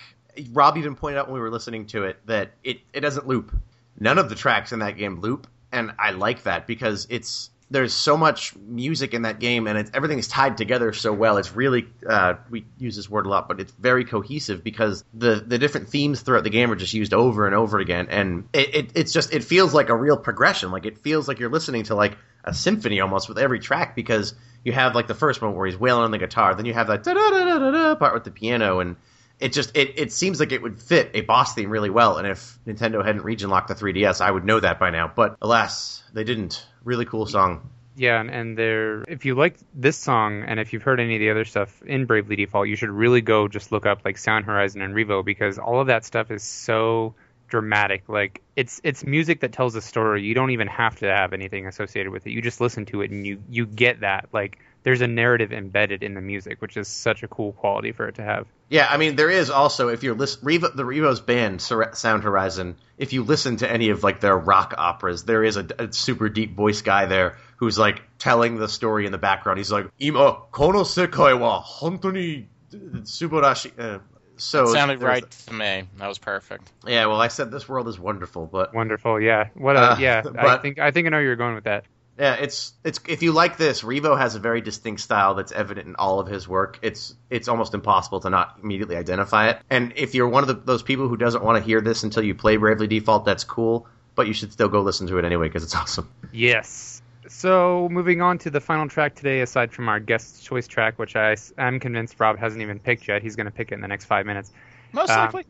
Rob 0.52 0.78
even 0.78 0.96
pointed 0.96 1.20
out 1.20 1.28
when 1.28 1.36
we 1.36 1.40
were 1.42 1.50
listening 1.50 1.88
to 1.88 2.06
it 2.06 2.18
that 2.26 2.52
it, 2.64 2.80
it 2.94 3.02
doesn't 3.02 3.28
loop. 3.28 3.56
None 4.00 4.18
of 4.18 4.30
the 4.30 4.36
tracks 4.36 4.72
in 4.72 4.80
that 4.80 4.98
game 4.98 5.20
loop, 5.20 5.48
and 5.72 5.92
I 6.00 6.12
like 6.12 6.44
that 6.44 6.68
because 6.68 7.08
it's 7.10 7.50
there's 7.72 7.94
so 7.94 8.18
much 8.18 8.54
music 8.58 9.14
in 9.14 9.22
that 9.22 9.40
game, 9.40 9.66
and 9.66 9.78
it's, 9.78 9.92
everything 9.94 10.20
is 10.20 10.28
tied 10.28 10.58
together 10.58 10.92
so 10.92 11.14
well. 11.14 11.38
It's 11.38 11.56
really 11.56 11.88
uh, 12.08 12.36
we 12.50 12.66
use 12.78 12.98
this 12.98 13.10
word 13.10 13.26
a 13.26 13.30
lot, 13.30 13.48
but 13.48 13.62
it's 13.62 13.72
very 13.72 14.04
cohesive 14.04 14.62
because 14.62 15.06
the 15.14 15.36
the 15.36 15.58
different 15.58 15.88
themes 15.88 16.22
throughout 16.22 16.44
the 16.44 16.50
game 16.50 16.70
are 16.70 16.76
just 16.76 16.94
used 16.94 17.14
over 17.14 17.46
and 17.48 17.56
over 17.56 17.80
again, 17.80 18.08
and 18.10 18.50
it, 18.52 18.76
it 18.76 18.92
it's 18.96 19.14
just 19.14 19.34
it 19.34 19.44
feels 19.46 19.74
like 19.74 19.88
a 19.88 19.96
real 19.96 20.18
progression. 20.18 20.72
Like 20.72 20.86
it 20.86 20.98
feels 20.98 21.30
like 21.30 21.40
you're 21.40 21.50
listening 21.50 21.84
to 21.84 21.96
like 21.96 22.18
a 22.44 22.54
symphony 22.54 23.00
almost 23.00 23.30
with 23.30 23.40
every 23.40 23.60
track 23.60 23.96
because 23.96 24.36
you 24.66 24.74
have 24.74 24.94
like 24.94 25.08
the 25.08 25.16
first 25.16 25.42
one 25.42 25.56
where 25.56 25.66
he's 25.66 25.78
wailing 25.78 26.04
on 26.04 26.12
the 26.12 26.18
guitar, 26.18 26.54
then 26.56 26.66
you 26.66 26.74
have 26.74 26.88
that 26.88 27.04
da 27.04 27.14
da 27.14 27.30
da 27.30 27.58
da 27.58 27.72
da 27.72 27.96
part 27.96 28.14
with 28.14 28.26
the 28.26 28.32
piano, 28.32 28.82
and 28.82 28.98
it 29.42 29.54
just 29.54 29.76
it, 29.76 30.00
it 30.00 30.12
seems 30.12 30.40
like 30.40 30.52
it 30.52 30.62
would 30.62 30.80
fit 30.80 31.12
a 31.14 31.22
boss 31.22 31.56
theme 31.56 31.70
really 31.70 31.90
well. 31.90 32.18
And 32.18 32.28
if 32.28 32.58
Nintendo 32.66 33.04
hadn't 33.04 33.24
region 33.24 33.50
locked 33.50 33.68
the 33.68 33.76
3DS, 33.76 34.22
I 34.22 34.32
would 34.32 34.46
know 34.46 34.60
that 34.60 34.80
by 34.80 34.92
now. 34.92 35.12
But 35.14 35.36
alas, 35.42 36.04
they 36.14 36.24
didn't. 36.24 36.66
Really 36.84 37.06
cool 37.06 37.26
song. 37.28 37.70
Yeah, 37.96 38.20
and, 38.20 38.30
and 38.30 38.58
there, 38.58 39.04
if 39.04 39.26
you 39.26 39.36
like 39.36 39.58
this 39.76 39.98
song, 39.98 40.44
and 40.48 40.60
if 40.60 40.74
you've 40.74 40.82
heard 40.82 41.00
any 41.00 41.16
of 41.16 41.20
the 41.20 41.30
other 41.30 41.46
stuff 41.46 41.84
in 41.84 42.06
Bravely 42.06 42.36
Default, 42.36 42.68
you 42.68 42.76
should 42.76 42.90
really 42.90 43.22
go 43.22 43.48
just 43.48 43.72
look 43.72 43.86
up 43.86 44.04
like 44.06 44.18
Sound 44.18 44.46
Horizon 44.46 44.82
and 44.82 44.96
Revo 44.96 45.24
because 45.24 45.60
all 45.60 45.82
of 45.82 45.88
that 45.88 46.06
stuff 46.06 46.32
is 46.32 46.42
so 46.42 47.14
dramatic. 47.52 48.10
Like 48.10 48.42
it's 48.56 48.82
it's 48.84 49.06
music 49.06 49.42
that 49.42 49.52
tells 49.52 49.76
a 49.76 49.82
story. 49.82 50.24
You 50.24 50.34
don't 50.34 50.50
even 50.52 50.68
have 50.68 50.96
to 51.00 51.06
have 51.06 51.34
anything 51.34 51.68
associated 51.68 52.12
with 52.12 52.26
it. 52.26 52.32
You 52.32 52.42
just 52.42 52.60
listen 52.60 52.86
to 52.88 53.02
it 53.02 53.12
and 53.12 53.28
you 53.28 53.44
you 53.50 53.68
get 53.68 54.00
that. 54.00 54.30
Like 54.34 54.58
there's 54.84 55.02
a 55.02 55.08
narrative 55.08 55.52
embedded 55.52 56.02
in 56.02 56.16
the 56.16 56.22
music, 56.22 56.60
which 56.62 56.76
is 56.76 56.88
such 56.88 57.22
a 57.22 57.28
cool 57.28 57.52
quality 57.52 57.92
for 57.92 58.08
it 58.08 58.16
to 58.16 58.24
have. 58.24 58.48
Yeah, 58.70 58.88
I 58.90 58.98
mean, 58.98 59.16
there 59.16 59.30
is 59.30 59.52
also 59.52 59.90
if 59.90 60.02
you're 60.02 60.16
listen, 60.16 60.44
Revo, 60.44 60.76
the 60.76 60.84
Revo's 60.84 61.20
band 61.20 61.62
Sound 61.62 62.24
Horizon. 62.24 62.78
If 62.98 63.14
you 63.14 63.24
listen 63.24 63.58
to 63.58 63.70
any 63.70 63.90
of 63.90 64.04
like 64.04 64.22
their 64.22 64.38
rock 64.38 64.74
operas, 64.78 65.24
there 65.24 65.44
is 65.44 65.58
a, 65.58 65.68
a, 65.78 65.94
super 65.94 66.30
deep 66.30 66.56
voice 66.56 66.82
guy 66.82 67.06
there 67.06 67.38
who's 67.58 67.78
like 67.78 68.02
telling 68.18 68.58
the 68.58 68.70
story 68.70 69.06
in 69.06 69.12
the 69.12 69.18
background. 69.18 69.58
He's 69.58 69.72
like, 69.72 69.92
"Ima 70.00 70.38
kono 70.52 70.84
sekai 70.86 71.38
wa 71.38 71.62
hontoni 71.62 72.46
subarashi." 72.72 73.78
Uh, 73.78 74.00
So 74.42 74.64
it 74.64 74.74
sounded 74.74 75.02
right 75.02 75.30
to 75.30 75.54
me. 75.54 75.84
That 75.98 76.08
was 76.08 76.18
perfect. 76.18 76.72
Yeah, 76.86 77.06
well, 77.06 77.22
I 77.22 77.28
said 77.28 77.52
this 77.52 77.70
world 77.70 77.88
is 77.88 78.00
wonderful, 78.00 78.48
but 78.48 78.74
wonderful. 78.74 79.22
Yeah, 79.22 79.50
what? 79.54 79.76
A, 79.76 79.80
uh, 79.80 79.98
yeah, 80.00 80.22
but, 80.24 80.36
I 80.40 80.58
think 80.58 80.80
I 80.80 80.92
think 80.92 81.06
I 81.06 81.10
know 81.12 81.20
you're 81.20 81.36
going 81.36 81.54
with 81.54 81.66
that. 81.66 81.86
Yeah, 82.18 82.34
it's 82.36 82.74
it's 82.84 83.00
if 83.08 83.22
you 83.22 83.34
like 83.34 83.58
this, 83.58 83.84
Revo 83.84 84.18
has 84.18 84.34
a 84.34 84.40
very 84.40 84.62
distinct 84.62 85.02
style 85.02 85.36
that's 85.36 85.52
evident 85.52 85.88
in 85.88 85.96
all 85.96 86.20
of 86.20 86.28
his 86.28 86.48
work. 86.48 86.80
It's 86.82 87.14
it's 87.30 87.48
almost 87.48 87.76
impossible 87.76 88.20
to 88.22 88.32
not 88.32 88.58
immediately 88.64 88.96
identify 88.96 89.50
it. 89.50 89.60
And 89.70 89.94
if 89.96 90.16
you're 90.16 90.28
one 90.28 90.44
of 90.44 90.48
the, 90.48 90.56
those 90.56 90.82
people 90.82 91.08
who 91.08 91.18
doesn't 91.18 91.44
want 91.44 91.60
to 91.60 91.64
hear 91.64 91.80
this 91.80 92.04
until 92.04 92.24
you 92.24 92.34
play 92.34 92.58
Bravely 92.58 92.88
Default, 92.88 93.26
that's 93.26 93.44
cool. 93.44 93.88
But 94.16 94.28
you 94.28 94.34
should 94.34 94.52
still 94.52 94.70
go 94.70 94.82
listen 94.82 95.08
to 95.08 95.20
it 95.20 95.26
anyway 95.26 95.48
because 95.48 95.64
it's 95.64 95.76
awesome. 95.82 96.10
Yes. 96.32 97.01
So 97.32 97.88
moving 97.90 98.22
on 98.22 98.38
to 98.40 98.52
the 98.52 98.60
final 98.60 98.88
track 98.88 99.16
today, 99.16 99.40
aside 99.40 99.72
from 99.72 99.88
our 99.88 100.00
guest 100.00 100.44
choice 100.44 100.68
track, 100.68 101.00
which 101.00 101.16
I 101.16 101.38
am 101.58 101.80
convinced 101.80 102.20
Rob 102.20 102.38
hasn't 102.38 102.62
even 102.62 102.78
picked 102.78 103.08
yet. 103.08 103.22
He's 103.22 103.36
going 103.36 103.46
to 103.46 103.52
pick 103.52 103.72
it 103.72 103.76
in 103.76 103.82
the 103.82 103.88
next 103.88 104.06
five 104.06 104.26
minutes. 104.26 104.52
Most 104.92 105.10
um, 105.10 105.26
likely. 105.26 105.46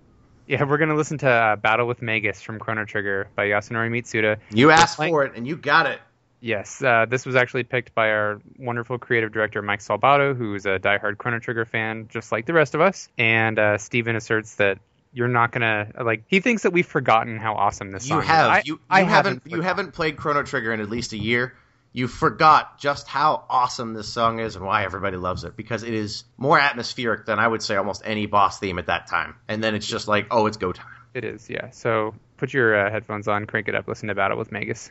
Yeah, 0.47 0.63
we're 0.63 0.77
going 0.77 0.89
to 0.89 0.95
listen 0.95 1.17
to 1.19 1.29
uh, 1.29 1.55
Battle 1.55 1.87
with 1.87 2.01
Magus 2.01 2.41
from 2.41 2.59
Chrono 2.59 2.85
Trigger 2.85 3.27
by 3.35 3.47
Yasunori 3.47 3.89
Mitsuda. 3.89 4.37
You 4.51 4.69
asked 4.69 4.97
for 4.97 5.25
it, 5.25 5.33
and 5.35 5.47
you 5.47 5.57
got 5.57 5.87
it. 5.87 5.99
Yes, 6.39 6.81
uh, 6.81 7.05
this 7.09 7.25
was 7.25 7.35
actually 7.35 7.63
picked 7.63 7.93
by 7.93 8.09
our 8.11 8.41
wonderful 8.57 8.97
creative 8.97 9.31
director 9.31 9.61
Mike 9.61 9.79
Salbato, 9.79 10.35
who's 10.35 10.65
a 10.65 10.79
diehard 10.79 11.17
Chrono 11.17 11.39
Trigger 11.39 11.65
fan, 11.65 12.07
just 12.09 12.31
like 12.31 12.45
the 12.45 12.53
rest 12.53 12.73
of 12.73 12.81
us. 12.81 13.09
And 13.17 13.59
uh, 13.59 13.77
Steven 13.77 14.15
asserts 14.15 14.55
that 14.55 14.79
you're 15.13 15.27
not 15.27 15.51
gonna 15.51 15.91
like. 16.01 16.23
He 16.27 16.39
thinks 16.39 16.63
that 16.63 16.71
we've 16.71 16.87
forgotten 16.87 17.37
how 17.37 17.55
awesome 17.55 17.91
this 17.91 18.07
song 18.07 18.21
You 18.21 18.27
have 18.27 18.59
is. 18.59 18.67
you, 18.67 18.73
you 18.75 18.81
I, 18.89 19.01
I 19.01 19.03
haven't, 19.03 19.43
you 19.45 19.61
haven't 19.61 19.93
played 19.93 20.17
Chrono 20.17 20.43
Trigger 20.43 20.73
in 20.73 20.79
at 20.79 20.89
least 20.89 21.13
a 21.13 21.17
year. 21.17 21.53
You 21.93 22.07
forgot 22.07 22.80
just 22.80 23.07
how 23.07 23.43
awesome 23.49 23.93
this 23.93 24.07
song 24.07 24.39
is 24.39 24.55
and 24.55 24.65
why 24.65 24.85
everybody 24.85 25.18
loves 25.18 25.43
it 25.43 25.57
because 25.57 25.84
it 25.84 25.93
is 25.93 26.23
more 26.38 26.57
atmospheric 26.57 27.26
than 27.26 27.38
I 27.38 27.47
would 27.47 27.61
say 27.61 27.76
almost 27.76 28.01
any 28.05 28.27
boss 28.27 28.59
theme 28.59 28.80
at 28.80 28.88
that 28.88 29.07
time. 29.07 29.35
And 29.47 29.63
then 29.63 29.76
it's 29.76 29.88
just 29.88 30.07
like, 30.07 30.27
oh, 30.31 30.45
it's 30.45 30.57
go 30.57 30.72
time. 30.72 30.88
It 31.13 31.26
is, 31.26 31.49
yeah. 31.49 31.72
So 31.72 32.15
put 32.38 32.53
your 32.53 32.88
uh, 32.88 32.91
headphones 32.91 33.27
on, 33.27 33.45
crank 33.45 33.68
it 33.68 33.76
up, 33.76 33.88
listen 33.88 34.07
to 34.07 34.15
Battle 34.15 34.38
with 34.38 34.51
Magus. 34.51 34.89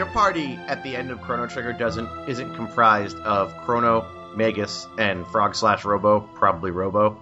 Your 0.00 0.08
party 0.08 0.58
at 0.66 0.82
the 0.82 0.96
end 0.96 1.10
of 1.10 1.20
Chrono 1.20 1.46
Trigger 1.46 1.74
doesn't 1.74 2.08
isn't 2.26 2.54
comprised 2.54 3.18
of 3.18 3.54
Chrono, 3.66 4.06
Magus, 4.34 4.86
and 4.96 5.26
Frog 5.26 5.54
slash 5.54 5.84
Robo, 5.84 6.20
probably 6.20 6.70
Robo, 6.70 7.20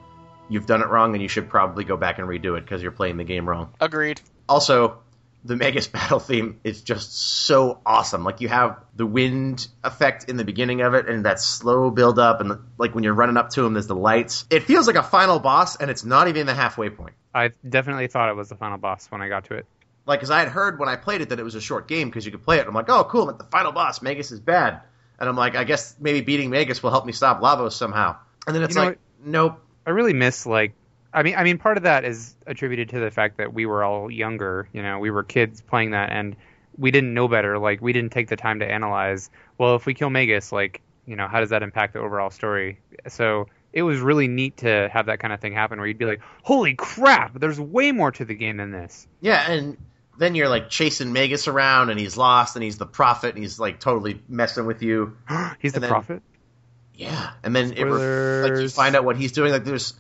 you've 0.49 0.67
done 0.67 0.83
it 0.83 0.87
wrong, 0.87 1.13
and 1.13 1.21
you 1.21 1.27
should 1.27 1.49
probably 1.49 1.83
go 1.83 1.97
back 1.97 2.21
and 2.21 2.29
redo 2.29 2.57
it 2.57 2.61
because 2.61 2.81
you're 2.81 2.93
playing 2.93 3.17
the 3.17 3.25
game 3.25 3.49
wrong. 3.49 3.75
Agreed. 3.81 4.21
Also, 4.49 5.01
the 5.45 5.57
Magus 5.57 5.89
battle 5.99 6.21
theme 6.21 6.61
is 6.63 6.83
just 6.83 7.19
so 7.19 7.81
awesome. 7.85 8.23
Like 8.23 8.41
you 8.41 8.49
have 8.49 8.79
the 8.95 9.07
wind 9.07 9.67
effect 9.83 10.29
in 10.29 10.37
the 10.37 10.45
beginning 10.45 10.81
of 10.83 10.95
it, 10.95 11.09
and 11.09 11.25
that 11.25 11.41
slow 11.41 11.91
build 11.91 12.21
up, 12.21 12.41
and 12.41 12.49
the, 12.49 12.61
like 12.79 12.95
when 12.95 13.03
you're 13.03 13.13
running 13.13 13.37
up 13.37 13.51
to 13.51 13.67
him, 13.67 13.73
there's 13.73 13.89
the 13.89 13.97
lights. 13.97 14.47
It 14.51 14.63
feels 14.63 14.87
like 14.87 14.95
a 14.95 15.03
final 15.03 15.41
boss, 15.41 15.75
and 15.75 15.91
it's 15.91 16.05
not 16.05 16.29
even 16.29 16.47
the 16.47 16.55
halfway 16.55 16.91
point. 16.91 17.15
I 17.35 17.51
definitely 17.69 18.07
thought 18.07 18.29
it 18.29 18.37
was 18.37 18.49
the 18.49 18.57
final 18.57 18.79
boss 18.79 19.11
when 19.11 19.21
I 19.21 19.29
got 19.29 19.47
to 19.47 19.55
it. 19.55 19.67
Like, 20.09 20.21
because 20.21 20.31
I 20.31 20.39
had 20.39 20.49
heard 20.49 20.79
when 20.79 20.89
I 20.89 20.97
played 20.97 21.21
it 21.21 21.29
that 21.29 21.39
it 21.39 21.43
was 21.43 21.55
a 21.55 21.61
short 21.61 21.87
game 21.87 22.09
because 22.09 22.25
you 22.25 22.33
could 22.33 22.43
play 22.43 22.59
it. 22.59 22.67
I'm 22.67 22.73
like, 22.73 22.89
oh, 22.89 23.05
cool, 23.05 23.25
I'm 23.25 23.29
at 23.29 23.39
the 23.39 23.45
final 23.45 23.73
boss. 23.73 24.01
Magus 24.01 24.33
is 24.33 24.41
bad. 24.41 24.81
And 25.21 25.29
I'm 25.29 25.37
like, 25.37 25.55
I 25.55 25.65
guess 25.65 25.95
maybe 26.01 26.23
beating 26.23 26.49
Magus 26.49 26.83
will 26.83 26.91
help 26.91 27.05
me 27.05 27.13
stop 27.13 27.43
Lavos 27.43 27.73
somehow. 27.73 28.17
And 28.47 28.57
then 28.57 28.63
it's 28.63 28.75
You 28.75 28.81
know 28.81 28.89
like, 28.89 28.99
nope. 29.23 29.61
I 29.87 29.91
really 29.91 30.15
miss 30.15 30.47
like 30.47 30.73
I 31.13 31.23
mean 31.23 31.35
I 31.37 31.45
mean 31.45 31.59
part 31.59 31.77
of 31.77 31.83
that 31.83 32.05
is 32.05 32.35
attributed 32.47 32.89
to 32.91 33.01
the 33.01 33.11
fact 33.11 33.37
that 33.37 33.53
we 33.53 33.67
were 33.67 33.85
all 33.85 34.11
younger, 34.11 34.69
you 34.73 34.83
know, 34.83 34.99
we 34.99 35.11
were 35.11 35.25
kids 35.25 35.61
playing 35.61 35.91
that 35.91 36.11
and 36.11 36.37
we 36.79 36.91
didn't 36.91 37.13
know 37.13 37.29
better, 37.29 37.59
like 37.59 37.83
we 37.83 37.93
didn't 37.93 38.13
take 38.13 38.29
the 38.29 38.37
time 38.37 38.61
to 38.61 38.67
analyze, 38.71 39.29
well, 39.59 39.75
if 39.75 39.85
we 39.85 39.93
kill 39.93 40.09
Magus, 40.09 40.53
like, 40.53 40.81
you 41.05 41.17
know, 41.17 41.29
how 41.29 41.41
does 41.41 41.51
that 41.51 41.63
impact 41.63 41.93
the 41.93 41.99
overall 41.99 42.31
story? 42.31 42.79
So 43.09 43.49
it 43.73 43.83
was 43.83 44.01
really 44.01 44.29
neat 44.29 44.59
to 44.59 44.89
have 44.93 45.07
that 45.07 45.19
kind 45.19 45.35
of 45.35 45.41
thing 45.41 45.53
happen 45.53 45.79
where 45.79 45.87
you'd 45.87 45.99
be 45.99 46.07
like, 46.07 46.21
"Holy 46.43 46.75
crap, 46.75 47.39
there's 47.39 47.61
way 47.61 47.93
more 47.93 48.11
to 48.13 48.25
the 48.25 48.35
game 48.35 48.57
than 48.57 48.71
this." 48.71 49.07
Yeah, 49.21 49.51
and 49.51 49.77
then 50.19 50.35
you're 50.35 50.49
like 50.49 50.69
chasing 50.69 51.13
Magus 51.13 51.49
around, 51.49 51.91
and 51.91 51.99
he's 51.99 52.17
lost, 52.17 52.57
and 52.57 52.63
he's 52.63 52.77
the 52.77 52.87
prophet, 52.87 53.35
and 53.35 53.43
he's 53.43 53.59
like 53.59 53.81
totally 53.81 54.21
messing 54.29 54.67
with 54.67 54.83
you. 54.83 55.17
He's 55.61 55.73
the 55.73 55.81
then- 55.81 55.91
prophet. 55.91 56.23
Yeah, 56.95 57.31
and 57.45 57.55
then 57.55 57.75
it, 57.75 57.85
re- 57.85 58.51
like 58.51 58.61
you 58.61 58.69
find 58.69 58.97
out 58.97 59.05
what 59.05 59.17
he's 59.17 59.31
doing. 59.31 59.53
Like 59.53 59.65
there's, 59.65 59.95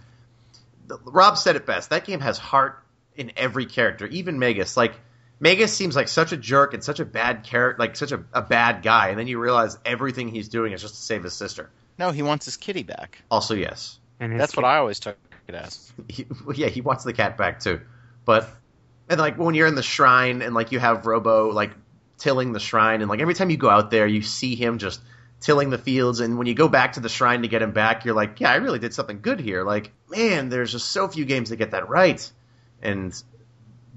the- 0.89 0.99
Rob 1.05 1.39
said 1.39 1.55
it 1.55 1.65
best. 1.65 1.90
That 1.90 2.05
game 2.05 2.19
has 2.19 2.39
heart 2.39 2.82
in 3.15 3.31
every 3.36 3.66
character, 3.66 4.05
even 4.09 4.40
Magus. 4.40 4.77
Like 4.77 4.95
Magus 5.39 5.73
seems 5.73 5.95
like 5.95 6.09
such 6.09 6.32
a 6.32 6.36
jerk 6.36 6.74
and 6.74 6.82
such 6.82 6.99
a 6.99 7.05
bad 7.05 7.45
character, 7.45 7.81
like 7.81 7.95
such 7.95 8.11
a, 8.11 8.24
a 8.32 8.43
bad 8.43 8.82
guy, 8.82 9.11
and 9.11 9.19
then 9.19 9.28
you 9.28 9.39
realize 9.39 9.78
everything 9.85 10.27
he's 10.27 10.49
doing 10.49 10.73
is 10.73 10.82
just 10.82 10.95
to 10.95 11.01
save 11.01 11.23
his 11.23 11.35
sister. 11.35 11.70
No, 11.99 12.11
he 12.11 12.23
wants 12.23 12.45
his 12.45 12.57
kitty 12.57 12.82
back. 12.82 13.23
Also, 13.31 13.55
yes, 13.55 13.99
And 14.19 14.32
his 14.32 14.40
That's 14.40 14.57
what 14.57 14.65
I 14.65 14.78
always 14.78 14.99
took 14.99 15.16
it 15.47 15.55
as. 15.55 15.93
he, 16.09 16.27
yeah, 16.55 16.69
he 16.69 16.81
wants 16.81 17.05
the 17.05 17.12
cat 17.12 17.36
back 17.36 17.61
too. 17.61 17.81
But 18.24 18.49
and 19.09 19.19
like 19.21 19.37
when 19.39 19.55
you're 19.55 19.67
in 19.67 19.75
the 19.75 19.83
shrine 19.83 20.43
and 20.43 20.55
like 20.55 20.73
you 20.73 20.79
have 20.79 21.07
Robo 21.07 21.51
like 21.51 21.73
tilling 22.19 22.53
the 22.53 22.61
shrine, 22.61 23.01
and 23.01 23.09
like 23.09 23.21
every 23.21 23.35
time 23.35 23.51
you 23.51 23.57
go 23.57 23.71
out 23.71 23.91
there, 23.91 24.07
you 24.07 24.23
see 24.23 24.55
him 24.55 24.79
just 24.79 25.01
tilling 25.41 25.71
the 25.71 25.79
fields. 25.79 26.21
And 26.21 26.37
when 26.39 26.47
you 26.47 26.55
go 26.55 26.69
back 26.69 26.95
to 26.95 27.01
the 27.01 27.09
shrine 27.09 27.43
to 27.43 27.49
get 27.49 27.63
him 27.63 27.73
back, 27.73 28.05
you're 28.05 28.15
like, 28.15 28.41
yeah, 28.41 28.51
I 28.51 28.57
really 28.57 28.79
did 28.79 28.93
something 28.93 29.21
good 29.21 29.41
here. 29.41 29.65
Like, 29.65 29.93
man, 30.09 30.49
there's 30.49 30.73
just 30.73 30.91
so 30.91 31.09
few 31.09 31.25
games 31.25 31.51
that 31.51 31.57
get 31.57 31.71
that 31.71 31.89
right. 31.89 32.31
And 32.83 33.15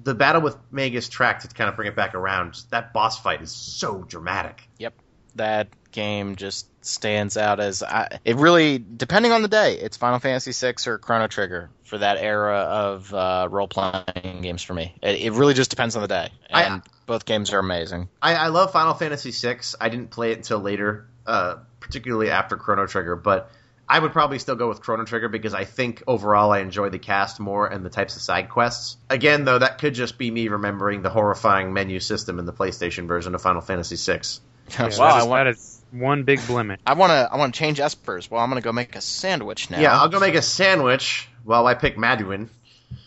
the 0.03 0.15
battle 0.15 0.41
with 0.41 0.57
Magus 0.71 1.09
track 1.09 1.41
to 1.41 1.47
kind 1.47 1.69
of 1.69 1.75
bring 1.75 1.87
it 1.87 1.95
back 1.95 2.15
around, 2.15 2.61
that 2.69 2.93
boss 2.93 3.19
fight 3.19 3.41
is 3.41 3.51
so 3.51 4.03
dramatic. 4.03 4.61
Yep. 4.77 4.93
That 5.35 5.69
game 5.91 6.35
just 6.35 6.67
stands 6.81 7.37
out 7.37 7.59
as 7.59 7.83
I, 7.83 8.19
it 8.25 8.35
really 8.37 8.79
depending 8.79 9.31
on 9.31 9.41
the 9.41 9.47
day. 9.47 9.77
It's 9.77 9.97
Final 9.97 10.19
Fantasy 10.19 10.51
VI 10.51 10.75
or 10.87 10.97
Chrono 10.97 11.27
Trigger 11.27 11.69
for 11.83 11.97
that 11.97 12.17
era 12.17 12.57
of 12.59 13.13
uh, 13.13 13.47
role 13.49 13.67
playing 13.67 14.41
games 14.41 14.63
for 14.63 14.73
me. 14.73 14.95
It, 15.01 15.21
it 15.21 15.31
really 15.33 15.53
just 15.53 15.69
depends 15.69 15.95
on 15.95 16.01
the 16.01 16.07
day, 16.07 16.29
I- 16.51 16.63
and 16.63 16.81
both 17.05 17.25
games 17.25 17.51
are 17.53 17.59
amazing. 17.59 18.09
I, 18.21 18.35
I 18.35 18.47
love 18.47 18.71
Final 18.71 18.93
Fantasy 18.93 19.31
VI. 19.31 19.59
I 19.79 19.89
didn't 19.89 20.11
play 20.11 20.31
it 20.31 20.37
until 20.37 20.59
later, 20.59 21.07
uh, 21.25 21.57
particularly 21.79 22.29
after 22.29 22.55
Chrono 22.57 22.87
Trigger, 22.87 23.15
but 23.15 23.51
I 23.87 23.99
would 23.99 24.13
probably 24.13 24.39
still 24.39 24.55
go 24.55 24.69
with 24.69 24.81
Chrono 24.81 25.03
Trigger 25.03 25.27
because 25.27 25.53
I 25.53 25.65
think 25.65 26.03
overall 26.07 26.51
I 26.51 26.59
enjoy 26.59 26.89
the 26.89 26.99
cast 26.99 27.41
more 27.41 27.67
and 27.67 27.83
the 27.85 27.89
types 27.89 28.15
of 28.15 28.21
side 28.21 28.49
quests. 28.49 28.95
Again, 29.09 29.43
though, 29.43 29.59
that 29.59 29.79
could 29.79 29.93
just 29.93 30.17
be 30.17 30.31
me 30.31 30.47
remembering 30.47 31.01
the 31.01 31.09
horrifying 31.09 31.73
menu 31.73 31.99
system 31.99 32.39
in 32.39 32.45
the 32.45 32.53
PlayStation 32.53 33.07
version 33.07 33.35
of 33.35 33.41
Final 33.41 33.59
Fantasy 33.61 33.97
VI. 33.97 34.21
Yeah, 34.69 34.83
wow, 34.83 34.87
that, 34.87 35.01
I 35.01 35.19
is, 35.19 35.25
want, 35.25 35.45
that 35.45 35.47
is 35.47 35.70
one 35.91 36.23
big 36.23 36.45
blemish. 36.47 36.79
I 36.85 36.93
want 36.93 37.11
to 37.11 37.29
I 37.31 37.37
want 37.37 37.53
to 37.53 37.57
change 37.59 37.79
espers. 37.79 38.29
Well, 38.29 38.41
I'm 38.41 38.49
going 38.49 38.61
to 38.61 38.65
go 38.65 38.71
make 38.71 38.95
a 38.95 39.01
sandwich 39.01 39.69
now. 39.69 39.79
Yeah, 39.79 39.99
I'll 39.99 40.09
go 40.09 40.19
make 40.19 40.35
a 40.35 40.41
sandwich 40.41 41.27
while 41.43 41.67
I 41.67 41.73
pick 41.73 41.97
Maduin. 41.97 42.49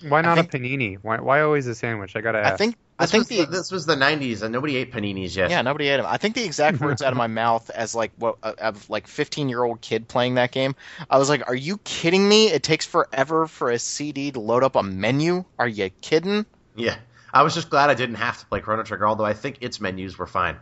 Why 0.09 0.20
not 0.23 0.36
think- 0.39 0.55
a 0.55 0.59
panini? 0.59 0.98
Why 1.01 1.20
why 1.20 1.40
always 1.43 1.66
a 1.66 1.74
sandwich? 1.74 2.15
I 2.16 2.20
gotta 2.20 2.39
ask. 2.39 2.47
I 2.47 2.51
ask. 2.52 2.59
think 2.59 2.77
I 2.98 3.05
This, 3.05 3.11
think 3.11 3.20
was 3.23 3.28
the 3.28 3.44
the, 3.44 3.51
this 3.51 3.73
was 3.73 3.86
the 3.86 3.97
90s 3.97 4.43
and 4.43 4.52
nobody 4.52 4.77
ate 4.77 4.93
paninis 4.93 5.35
yet. 5.36 5.51
yeah 5.51 5.62
nobody 5.62 5.89
ate 5.89 5.97
them. 5.97 6.06
I 6.09 6.16
think 6.19 6.35
the 6.36 6.44
exact 6.44 6.81
words 6.81 7.02
out 7.02 7.11
of 7.12 7.16
my 7.19 7.27
mouth 7.27 7.69
as 7.70 7.94
like 7.94 8.12
what 8.19 8.36
uh, 8.43 8.52
of 8.59 8.89
like 8.89 9.06
15 9.09 9.48
year 9.48 9.62
old 9.62 9.81
kid 9.81 10.06
playing 10.09 10.35
that 10.36 10.52
game. 10.52 10.74
I 11.11 11.19
was 11.19 11.28
like, 11.28 11.48
"Are 11.48 11.55
you 11.55 11.78
kidding 11.78 12.27
me? 12.28 12.48
It 12.48 12.62
takes 12.62 12.86
forever 12.86 13.47
for 13.47 13.70
a 13.70 13.78
CD 13.78 14.31
to 14.32 14.40
load 14.40 14.62
up 14.62 14.77
a 14.77 14.82
menu. 14.82 15.44
Are 15.59 15.69
you 15.69 15.90
kidding?" 15.90 16.47
Yeah. 16.77 16.97
I 17.32 17.43
was 17.43 17.55
just 17.55 17.69
glad 17.69 17.90
I 17.90 17.94
didn't 17.94 18.15
have 18.16 18.39
to 18.39 18.47
play 18.47 18.61
Chrono 18.61 18.85
Trigger, 18.85 19.09
although 19.09 19.24
I 19.24 19.32
think 19.35 19.59
its 19.61 19.81
menus 19.81 20.16
were 20.16 20.27
fine. 20.28 20.56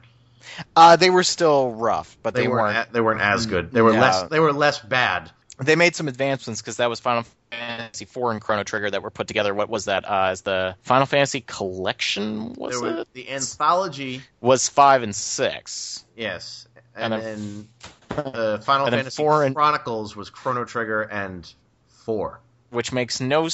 Uh, 0.76 0.96
they 0.96 1.10
were 1.10 1.22
still 1.22 1.72
rough, 1.72 2.16
but 2.22 2.34
They, 2.34 2.42
they, 2.42 2.48
weren't. 2.48 2.74
weren't. 2.74 2.88
a- 2.88 2.92
they 2.92 3.00
weren't 3.00 3.20
as 3.20 3.46
good. 3.46 3.70
They 3.72 3.82
were 3.82 3.92
less. 3.92 4.22
They 4.24 4.40
were 4.40 4.52
less 4.52 4.78
bad. 4.80 5.30
They 5.60 5.76
made 5.76 5.94
some 5.94 6.08
advancements 6.08 6.60
because 6.60 6.78
that 6.78 6.88
was 6.88 6.98
Final 6.98 7.24
Fantasy 7.50 8.04
IV 8.04 8.16
and 8.30 8.40
Chrono 8.40 8.64
Trigger 8.64 8.90
that 8.90 9.02
were 9.02 9.10
put 9.10 9.28
together. 9.28 9.54
What 9.54 9.68
was 9.68 9.84
that? 9.84 10.04
Uh, 10.08 10.28
as 10.30 10.40
the 10.42 10.74
Final 10.82 11.06
Fantasy 11.06 11.40
Collection 11.42 12.54
was 12.54 12.80
were 12.80 13.00
it? 13.02 13.08
the 13.12 13.30
anthology. 13.30 14.22
Was 14.40 14.68
five 14.68 15.02
and 15.02 15.14
six. 15.14 16.04
Yes, 16.16 16.66
and, 16.96 17.12
And 17.14 17.22
then 17.22 17.68
the 18.08 18.60
Final 18.64 18.86
and 18.86 18.92
then 18.94 19.00
Fantasy 19.00 19.16
four 19.22 19.44
and- 19.44 19.54
Chronicles 19.54 20.16
was 20.16 20.30
Chrono 20.30 20.64
Trigger 20.64 21.02
and 21.02 21.50
four. 21.88 22.40
which 22.70 22.90
makes 22.92 23.20
no 23.20 23.48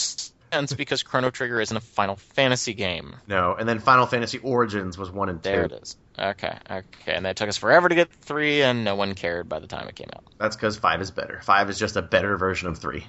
sense 0.52 0.72
because 0.74 1.02
Chrono 1.02 1.30
Trigger 1.30 1.60
isn't 1.60 1.76
a 1.76 1.80
Final 1.80 2.16
Fantasy 2.16 2.74
game. 2.74 3.16
No, 3.26 3.54
and 3.54 3.68
then 3.68 3.78
Final 3.78 4.06
Fantasy 4.06 4.38
Origins 4.38 4.96
was 4.98 5.10
one 5.10 5.28
and 5.28 5.42
two. 5.42 5.50
There 5.50 5.64
it 5.64 5.72
is. 5.72 5.96
Okay, 6.18 6.56
okay, 6.70 7.14
and 7.14 7.24
that 7.26 7.36
took 7.36 7.48
us 7.48 7.56
forever 7.56 7.88
to 7.88 7.94
get 7.94 8.10
three, 8.12 8.62
and 8.62 8.84
no 8.84 8.94
one 8.96 9.14
cared 9.14 9.48
by 9.48 9.58
the 9.60 9.66
time 9.66 9.88
it 9.88 9.94
came 9.94 10.08
out. 10.14 10.24
That's 10.38 10.56
because 10.56 10.76
five 10.76 11.00
is 11.00 11.10
better. 11.10 11.40
Five 11.42 11.70
is 11.70 11.78
just 11.78 11.96
a 11.96 12.02
better 12.02 12.36
version 12.36 12.68
of 12.68 12.78
three 12.78 13.06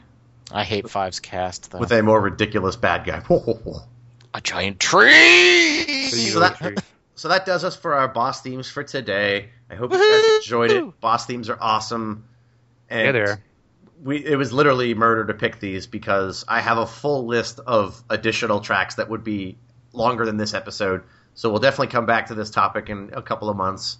I 0.52 0.64
hate 0.64 0.90
Five's 0.90 1.20
cast 1.20 1.72
though. 1.72 1.80
with 1.80 1.91
a 1.91 2.02
more 2.03 2.20
ridiculous 2.20 2.76
bad 2.76 3.06
guy. 3.06 3.22
a 4.34 4.41
giant 4.41 4.80
tree. 4.80 6.07
So 6.10 6.16
you 6.16 6.30
So 6.32 6.40
go 6.40 6.40
that- 6.41 6.84
So 7.16 7.28
that 7.28 7.45
does 7.45 7.64
us 7.66 7.76
for 7.76 7.95
our 7.95 8.07
boss 8.07 8.41
themes 8.41 8.70
for 8.70 8.82
today. 8.84 9.49
I 9.70 9.76
hope 9.76 9.91
you 9.91 9.98
guys 9.99 10.36
enjoyed 10.38 10.72
it. 10.72 10.99
Boss 11.02 11.26
themes 11.26 11.49
are 11.49 11.57
awesome. 11.60 12.24
And 12.90 13.06
Yeah, 13.07 13.11
they 13.11 13.20
are. 13.20 13.40
We 14.02 14.26
it 14.26 14.36
was 14.36 14.54
literally 14.54 14.94
murder 14.94 15.26
to 15.26 15.34
pick 15.34 15.60
these 15.60 15.88
because 15.88 16.46
I 16.48 16.62
have 16.62 16.78
a 16.78 16.88
full 16.88 17.28
list 17.28 17.60
of 17.66 18.02
additional 18.10 18.62
tracks 18.62 18.96
that 18.96 19.10
would 19.10 19.24
be 19.24 19.58
longer 19.92 20.26
than 20.26 20.38
this 20.38 20.54
episode. 20.54 21.04
So 21.34 21.50
we'll 21.50 21.60
definitely 21.60 21.88
come 21.88 22.06
back 22.06 22.28
to 22.28 22.36
this 22.36 22.50
topic 22.50 22.90
in 22.90 23.12
a 23.14 23.22
couple 23.22 23.50
of 23.50 23.58
months. 23.58 23.98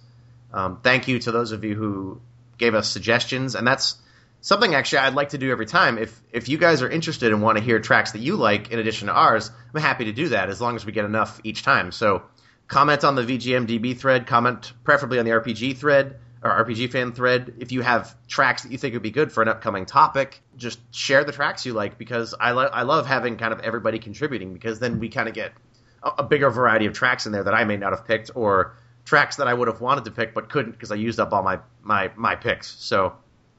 Um, 0.52 0.80
thank 0.82 1.08
you 1.08 1.18
to 1.20 1.32
those 1.32 1.52
of 1.52 1.64
you 1.64 1.74
who 1.74 2.20
gave 2.58 2.74
us 2.74 2.88
suggestions, 2.88 3.54
and 3.54 3.66
that's 3.66 3.96
something 4.40 4.74
actually 4.74 4.98
I'd 4.98 5.14
like 5.14 5.30
to 5.30 5.38
do 5.38 5.50
every 5.50 5.66
time. 5.66 5.98
If 5.98 6.20
if 6.32 6.48
you 6.48 6.58
guys 6.58 6.82
are 6.82 6.88
interested 6.88 7.32
and 7.32 7.42
want 7.42 7.58
to 7.58 7.64
hear 7.64 7.78
tracks 7.78 8.12
that 8.12 8.20
you 8.20 8.36
like 8.36 8.70
in 8.70 8.78
addition 8.78 9.08
to 9.08 9.14
ours, 9.14 9.50
I'm 9.74 9.80
happy 9.80 10.06
to 10.06 10.12
do 10.12 10.30
that 10.30 10.48
as 10.48 10.60
long 10.60 10.76
as 10.76 10.86
we 10.86 10.92
get 10.92 11.04
enough 11.04 11.40
each 11.44 11.62
time. 11.62 11.92
So 11.92 12.22
comment 12.68 13.04
on 13.04 13.16
the 13.16 13.22
VGMDB 13.22 13.98
thread, 13.98 14.26
comment 14.26 14.72
preferably 14.84 15.18
on 15.18 15.24
the 15.24 15.32
RPG 15.32 15.76
thread 15.76 16.16
or 16.42 16.64
RPG 16.64 16.90
fan 16.90 17.12
thread. 17.12 17.54
If 17.58 17.70
you 17.72 17.82
have 17.82 18.14
tracks 18.26 18.62
that 18.62 18.72
you 18.72 18.78
think 18.78 18.94
would 18.94 19.02
be 19.02 19.10
good 19.10 19.30
for 19.32 19.42
an 19.42 19.48
upcoming 19.48 19.84
topic, 19.86 20.40
just 20.56 20.78
share 20.94 21.24
the 21.24 21.32
tracks 21.32 21.66
you 21.66 21.72
like 21.74 21.98
because 21.98 22.34
I, 22.38 22.52
lo- 22.52 22.70
I 22.72 22.82
love 22.82 23.06
having 23.06 23.36
kind 23.36 23.52
of 23.52 23.60
everybody 23.60 23.98
contributing 23.98 24.52
because 24.54 24.78
then 24.78 25.00
we 25.00 25.08
kind 25.10 25.28
of 25.28 25.34
get 25.34 25.52
a, 26.02 26.10
a 26.18 26.22
bigger 26.22 26.48
variety 26.50 26.86
of 26.86 26.94
tracks 26.94 27.26
in 27.26 27.32
there 27.32 27.44
that 27.44 27.54
I 27.54 27.64
may 27.64 27.76
not 27.76 27.92
have 27.92 28.06
picked 28.06 28.30
or 28.34 28.74
tracks 29.04 29.36
that 29.36 29.48
I 29.48 29.54
would 29.54 29.68
have 29.68 29.80
wanted 29.80 30.04
to 30.06 30.10
pick 30.12 30.32
but 30.34 30.48
couldn't 30.48 30.72
because 30.72 30.90
I 30.90 30.94
used 30.94 31.20
up 31.20 31.32
all 31.32 31.42
my, 31.42 31.58
my, 31.82 32.10
my 32.16 32.36
picks. 32.36 32.68
So 32.82 33.14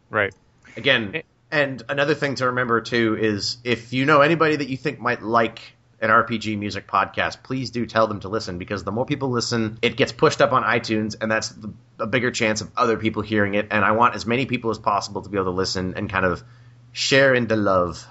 Right. 0.10 0.34
again, 0.76 1.12
Eh. 1.16 1.22
and 1.52 1.84
another 1.88 2.16
thing 2.16 2.36
to 2.36 2.48
remember 2.48 2.82
too 2.82 3.16
is 3.20 3.58
if 3.64 3.94
you 3.94 4.06
know 4.06 4.22
anybody 4.22 4.56
that 4.56 4.70
you 4.70 4.78
think 4.78 5.00
might 5.00 5.22
like 5.22 5.60
an 6.02 6.10
RPG 6.10 6.58
music 6.58 6.88
podcast, 6.88 7.44
please 7.44 7.70
do 7.72 7.86
tell 7.86 8.08
them 8.08 8.20
to 8.22 8.28
listen 8.30 8.58
because 8.58 8.84
the 8.84 8.92
more 8.92 9.06
people 9.06 9.30
listen, 9.30 9.78
it 9.82 9.96
gets 9.96 10.12
pushed 10.12 10.42
up 10.42 10.52
on 10.52 10.64
iTunes, 10.64 11.16
and 11.22 11.32
that's 11.32 11.50
the, 11.50 11.72
a 12.00 12.08
bigger 12.08 12.32
chance 12.32 12.62
of 12.62 12.72
other 12.76 12.98
people 12.98 13.22
hearing 13.22 13.54
it. 13.54 13.68
And 13.72 13.86
I 13.86 13.92
want 13.92 14.16
as 14.16 14.26
many 14.26 14.46
people 14.48 14.72
as 14.72 14.80
possible 14.80 15.22
to 15.22 15.30
be 15.30 15.38
able 15.38 15.46
to 15.46 15.52
listen 15.52 15.94
and 15.96 16.10
kind 16.10 16.26
of 16.26 16.44
share 16.92 17.34
in 17.36 17.48
the 17.48 17.56
love. 17.56 18.06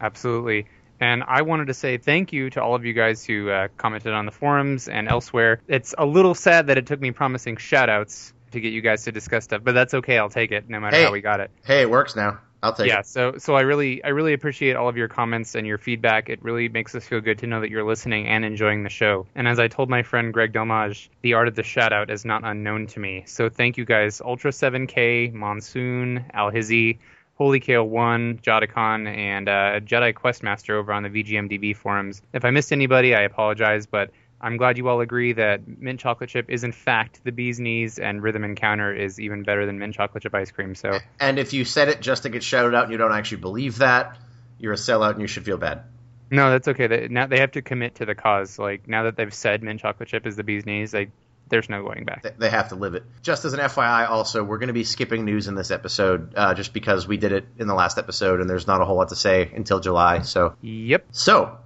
Absolutely. 0.00 0.66
And 1.00 1.24
I 1.26 1.42
wanted 1.42 1.66
to 1.66 1.74
say 1.74 1.98
thank 1.98 2.32
you 2.32 2.50
to 2.50 2.62
all 2.62 2.74
of 2.74 2.84
you 2.84 2.92
guys 2.92 3.24
who 3.24 3.50
uh, 3.50 3.68
commented 3.76 4.12
on 4.12 4.26
the 4.26 4.32
forums 4.32 4.88
and 4.88 5.08
elsewhere. 5.08 5.60
It's 5.66 5.94
a 5.96 6.06
little 6.06 6.34
sad 6.34 6.68
that 6.68 6.78
it 6.78 6.86
took 6.86 7.00
me 7.00 7.10
promising 7.10 7.56
shout 7.56 7.88
outs 7.88 8.32
to 8.52 8.60
get 8.60 8.72
you 8.72 8.80
guys 8.80 9.04
to 9.04 9.12
discuss 9.12 9.44
stuff, 9.44 9.62
but 9.64 9.72
that's 9.72 9.94
okay. 9.94 10.16
I'll 10.18 10.28
take 10.30 10.52
it 10.52 10.68
no 10.68 10.78
matter 10.78 10.96
Hey. 10.96 11.04
how 11.04 11.10
we 11.12 11.20
got 11.20 11.40
it. 11.40 11.50
Hey, 11.64 11.80
it 11.82 11.90
works 11.90 12.14
now. 12.14 12.38
I'll 12.64 12.72
take 12.72 12.86
yeah 12.86 13.00
it. 13.00 13.06
so 13.06 13.36
so 13.36 13.54
i 13.54 13.60
really 13.60 14.02
i 14.04 14.08
really 14.08 14.32
appreciate 14.32 14.74
all 14.74 14.88
of 14.88 14.96
your 14.96 15.06
comments 15.06 15.54
and 15.54 15.66
your 15.66 15.76
feedback 15.76 16.30
it 16.30 16.42
really 16.42 16.70
makes 16.70 16.94
us 16.94 17.06
feel 17.06 17.20
good 17.20 17.38
to 17.40 17.46
know 17.46 17.60
that 17.60 17.68
you're 17.68 17.84
listening 17.84 18.26
and 18.26 18.42
enjoying 18.42 18.82
the 18.84 18.88
show 18.88 19.26
and 19.34 19.46
as 19.46 19.58
i 19.58 19.68
told 19.68 19.90
my 19.90 20.02
friend 20.02 20.32
greg 20.32 20.54
delmage 20.54 21.10
the 21.20 21.34
art 21.34 21.46
of 21.46 21.54
the 21.56 21.62
shout 21.62 21.92
out 21.92 22.08
is 22.08 22.24
not 22.24 22.42
unknown 22.42 22.86
to 22.86 23.00
me 23.00 23.22
so 23.26 23.50
thank 23.50 23.76
you 23.76 23.84
guys 23.84 24.22
ultra 24.22 24.50
7k 24.50 25.30
monsoon 25.34 26.24
alhizi 26.34 26.98
Holy 27.36 27.58
Kale 27.58 27.88
One, 27.88 28.38
Jotacon, 28.38 29.08
and 29.08 29.48
uh, 29.48 29.80
Jedi 29.80 30.14
Questmaster 30.14 30.74
over 30.74 30.92
on 30.92 31.02
the 31.02 31.08
VGMDB 31.08 31.76
forums. 31.76 32.22
If 32.32 32.44
I 32.44 32.50
missed 32.50 32.70
anybody, 32.70 33.12
I 33.12 33.22
apologize, 33.22 33.86
but 33.86 34.10
I'm 34.44 34.58
glad 34.58 34.76
you 34.76 34.86
all 34.88 35.00
agree 35.00 35.32
that 35.32 35.66
mint 35.66 35.98
chocolate 35.98 36.28
chip 36.28 36.50
is 36.50 36.64
in 36.64 36.72
fact 36.72 37.24
the 37.24 37.32
bee's 37.32 37.58
knees, 37.58 37.98
and 37.98 38.22
Rhythm 38.22 38.44
Encounter 38.44 38.94
is 38.94 39.18
even 39.18 39.42
better 39.42 39.64
than 39.64 39.78
mint 39.78 39.94
chocolate 39.94 40.22
chip 40.22 40.34
ice 40.34 40.50
cream. 40.50 40.74
So 40.74 40.98
And 41.18 41.38
if 41.38 41.54
you 41.54 41.64
said 41.64 41.88
it 41.88 42.02
just 42.02 42.24
to 42.24 42.28
get 42.28 42.42
shouted 42.42 42.74
out 42.74 42.84
and 42.84 42.92
you 42.92 42.98
don't 42.98 43.12
actually 43.12 43.38
believe 43.38 43.78
that, 43.78 44.18
you're 44.58 44.74
a 44.74 44.76
sellout 44.76 45.12
and 45.12 45.22
you 45.22 45.26
should 45.26 45.46
feel 45.46 45.56
bad. 45.56 45.82
No, 46.30 46.50
that's 46.50 46.68
okay. 46.68 46.86
They, 46.86 47.08
now 47.08 47.26
they 47.26 47.40
have 47.40 47.52
to 47.52 47.62
commit 47.62 47.94
to 47.96 48.04
the 48.04 48.14
cause. 48.14 48.58
Like 48.58 48.86
now 48.86 49.04
that 49.04 49.16
they've 49.16 49.32
said 49.32 49.62
mint 49.62 49.80
chocolate 49.80 50.10
chip 50.10 50.26
is 50.26 50.36
the 50.36 50.44
bee's 50.44 50.66
knees, 50.66 50.90
they, 50.90 51.08
there's 51.48 51.70
no 51.70 51.82
going 51.82 52.04
back. 52.04 52.26
They- 52.38 52.50
have 52.50 52.68
to 52.68 52.74
live 52.74 52.94
it. 52.94 53.04
Just 53.22 53.46
as 53.46 53.54
an 53.54 53.60
FYI, 53.60 54.08
also, 54.08 54.44
we're 54.44 54.58
going 54.58 54.68
to 54.68 54.74
be 54.74 54.84
skipping 54.84 55.24
news 55.24 55.48
in 55.48 55.54
this 55.54 55.70
episode 55.70 56.34
uh, 56.36 56.52
just 56.52 56.74
because 56.74 57.08
we 57.08 57.16
did 57.16 57.32
it 57.32 57.46
in 57.58 57.66
the 57.66 57.74
last 57.74 57.96
episode 57.96 58.40
and 58.40 58.48
there's 58.50 58.66
not 58.66 58.82
a 58.82 58.84
whole 58.84 58.96
lot 58.96 59.08
to 59.08 59.16
say 59.16 59.50
until 59.54 59.80
July. 59.80 60.20
So, 60.20 60.54
Yep. 60.60 61.06
so 61.12 61.58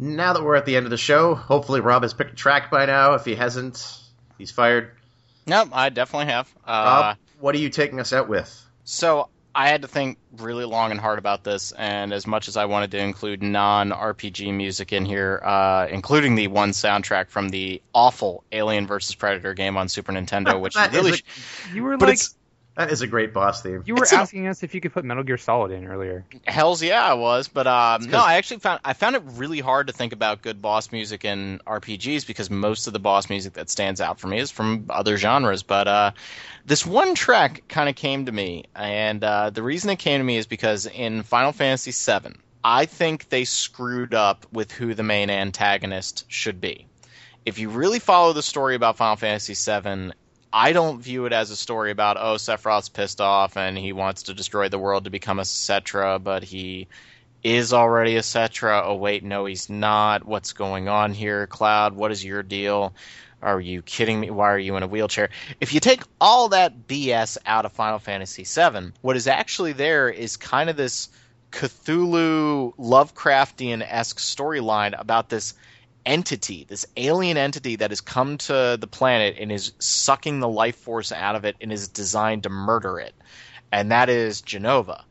now 0.00 0.32
that 0.32 0.42
we're 0.42 0.56
at 0.56 0.66
the 0.66 0.76
end 0.76 0.86
of 0.86 0.90
the 0.90 0.96
show, 0.96 1.34
hopefully 1.34 1.80
Rob 1.80 2.02
has 2.02 2.14
picked 2.14 2.32
a 2.32 2.36
track 2.36 2.70
by 2.70 2.86
now. 2.86 3.14
If 3.14 3.24
he 3.24 3.34
hasn't, 3.34 3.98
he's 4.38 4.50
fired. 4.50 4.92
Nope, 5.46 5.70
I 5.72 5.88
definitely 5.90 6.32
have. 6.32 6.52
Uh, 6.66 6.70
Rob, 7.02 7.16
what 7.38 7.54
are 7.54 7.58
you 7.58 7.68
taking 7.68 8.00
us 8.00 8.12
out 8.12 8.28
with? 8.28 8.66
So 8.84 9.28
I 9.54 9.68
had 9.68 9.82
to 9.82 9.88
think 9.88 10.18
really 10.38 10.64
long 10.64 10.90
and 10.90 11.00
hard 11.00 11.18
about 11.18 11.44
this, 11.44 11.72
and 11.72 12.12
as 12.12 12.26
much 12.26 12.48
as 12.48 12.56
I 12.56 12.66
wanted 12.66 12.92
to 12.92 12.98
include 12.98 13.42
non-RPG 13.42 14.54
music 14.54 14.92
in 14.92 15.04
here, 15.04 15.40
uh, 15.44 15.86
including 15.90 16.34
the 16.34 16.46
one 16.48 16.70
soundtrack 16.70 17.28
from 17.28 17.48
the 17.48 17.82
awful 17.92 18.44
Alien 18.52 18.86
vs 18.86 19.14
Predator 19.16 19.54
game 19.54 19.76
on 19.76 19.88
Super 19.88 20.12
Nintendo, 20.12 20.60
which 20.62 20.76
really, 20.92 21.12
sh- 21.12 21.24
You 21.74 21.82
were 21.82 21.98
like 21.98 22.20
That 22.76 22.90
is 22.92 23.02
a 23.02 23.06
great 23.06 23.34
boss 23.34 23.62
theme. 23.62 23.82
you 23.84 23.94
were 23.94 24.04
it's 24.04 24.12
a- 24.12 24.16
asking 24.16 24.46
us 24.46 24.62
if 24.62 24.74
you 24.74 24.80
could 24.80 24.92
put 24.92 25.04
Metal 25.04 25.22
Gear 25.24 25.36
Solid 25.36 25.70
in 25.72 25.86
earlier. 25.86 26.24
Hell's 26.46 26.82
yeah, 26.82 27.02
I 27.04 27.14
was, 27.14 27.48
but 27.48 27.66
um, 27.66 28.02
'cause- 28.02 28.06
no, 28.08 28.18
I 28.20 28.34
actually 28.34 28.60
found 28.60 28.80
I 28.84 28.92
found 28.92 29.16
it 29.16 29.22
really 29.34 29.60
hard 29.60 29.88
to 29.88 29.92
think 29.92 30.12
about 30.12 30.40
good 30.40 30.62
boss 30.62 30.92
music 30.92 31.24
in 31.24 31.60
RPGs 31.66 32.26
because 32.26 32.48
most 32.48 32.86
of 32.86 32.92
the 32.92 32.98
boss 33.00 33.28
music 33.28 33.54
that 33.54 33.68
stands 33.70 34.00
out 34.00 34.20
for 34.20 34.28
me 34.28 34.38
is 34.38 34.50
from 34.50 34.86
other 34.88 35.16
genres. 35.16 35.62
But 35.62 35.88
uh, 35.88 36.10
this 36.64 36.86
one 36.86 37.14
track 37.14 37.64
kind 37.68 37.88
of 37.88 37.96
came 37.96 38.26
to 38.26 38.32
me, 38.32 38.64
and 38.74 39.22
uh, 39.24 39.50
the 39.50 39.62
reason 39.62 39.90
it 39.90 39.98
came 39.98 40.20
to 40.20 40.24
me 40.24 40.36
is 40.36 40.46
because 40.46 40.86
in 40.86 41.22
Final 41.24 41.52
Fantasy 41.52 41.90
VII, 41.92 42.34
I 42.62 42.86
think 42.86 43.28
they 43.30 43.44
screwed 43.44 44.14
up 44.14 44.46
with 44.52 44.70
who 44.72 44.94
the 44.94 45.02
main 45.02 45.28
antagonist 45.28 46.24
should 46.28 46.60
be. 46.60 46.86
If 47.44 47.58
you 47.58 47.68
really 47.70 47.98
follow 47.98 48.32
the 48.32 48.42
story 48.42 48.74
about 48.74 48.96
Final 48.96 49.16
Fantasy 49.16 49.54
VII, 49.54 50.12
I 50.52 50.72
don't 50.72 51.00
view 51.00 51.26
it 51.26 51.32
as 51.32 51.50
a 51.50 51.56
story 51.56 51.90
about 51.90 52.16
oh 52.16 52.34
Sephiroth's 52.34 52.88
pissed 52.88 53.20
off 53.20 53.56
and 53.56 53.78
he 53.78 53.92
wants 53.92 54.24
to 54.24 54.34
destroy 54.34 54.68
the 54.68 54.78
world 54.78 55.04
to 55.04 55.10
become 55.10 55.38
a 55.38 55.42
Cetra, 55.42 56.22
but 56.22 56.42
he 56.42 56.88
is 57.42 57.72
already 57.72 58.16
a 58.16 58.22
Cetra. 58.22 58.82
Oh 58.84 58.96
wait, 58.96 59.22
no, 59.22 59.46
he's 59.46 59.70
not. 59.70 60.26
What's 60.26 60.52
going 60.52 60.88
on 60.88 61.12
here, 61.12 61.46
Cloud? 61.46 61.94
What 61.94 62.10
is 62.10 62.24
your 62.24 62.42
deal? 62.42 62.92
Are 63.42 63.60
you 63.60 63.80
kidding 63.80 64.20
me? 64.20 64.30
Why 64.30 64.52
are 64.52 64.58
you 64.58 64.76
in 64.76 64.82
a 64.82 64.88
wheelchair? 64.88 65.30
If 65.60 65.72
you 65.72 65.80
take 65.80 66.02
all 66.20 66.48
that 66.48 66.86
BS 66.86 67.38
out 67.46 67.64
of 67.64 67.72
Final 67.72 67.98
Fantasy 67.98 68.44
VII, 68.44 68.92
what 69.00 69.16
is 69.16 69.26
actually 69.26 69.72
there 69.72 70.10
is 70.10 70.36
kind 70.36 70.68
of 70.68 70.76
this 70.76 71.08
Cthulhu 71.52 72.74
Lovecraftian 72.76 73.82
esque 73.82 74.18
storyline 74.18 74.98
about 74.98 75.30
this 75.30 75.54
entity, 76.06 76.64
this 76.68 76.86
alien 76.96 77.36
entity 77.36 77.76
that 77.76 77.90
has 77.90 78.00
come 78.00 78.38
to 78.38 78.76
the 78.80 78.86
planet 78.86 79.36
and 79.38 79.52
is 79.52 79.72
sucking 79.78 80.40
the 80.40 80.48
life 80.48 80.76
force 80.76 81.12
out 81.12 81.36
of 81.36 81.44
it 81.44 81.56
and 81.60 81.72
is 81.72 81.88
designed 81.88 82.44
to 82.44 82.48
murder 82.50 82.98
it. 82.98 83.14
and 83.72 83.92
that 83.92 84.08
is 84.08 84.42
Jenova. 84.42 85.04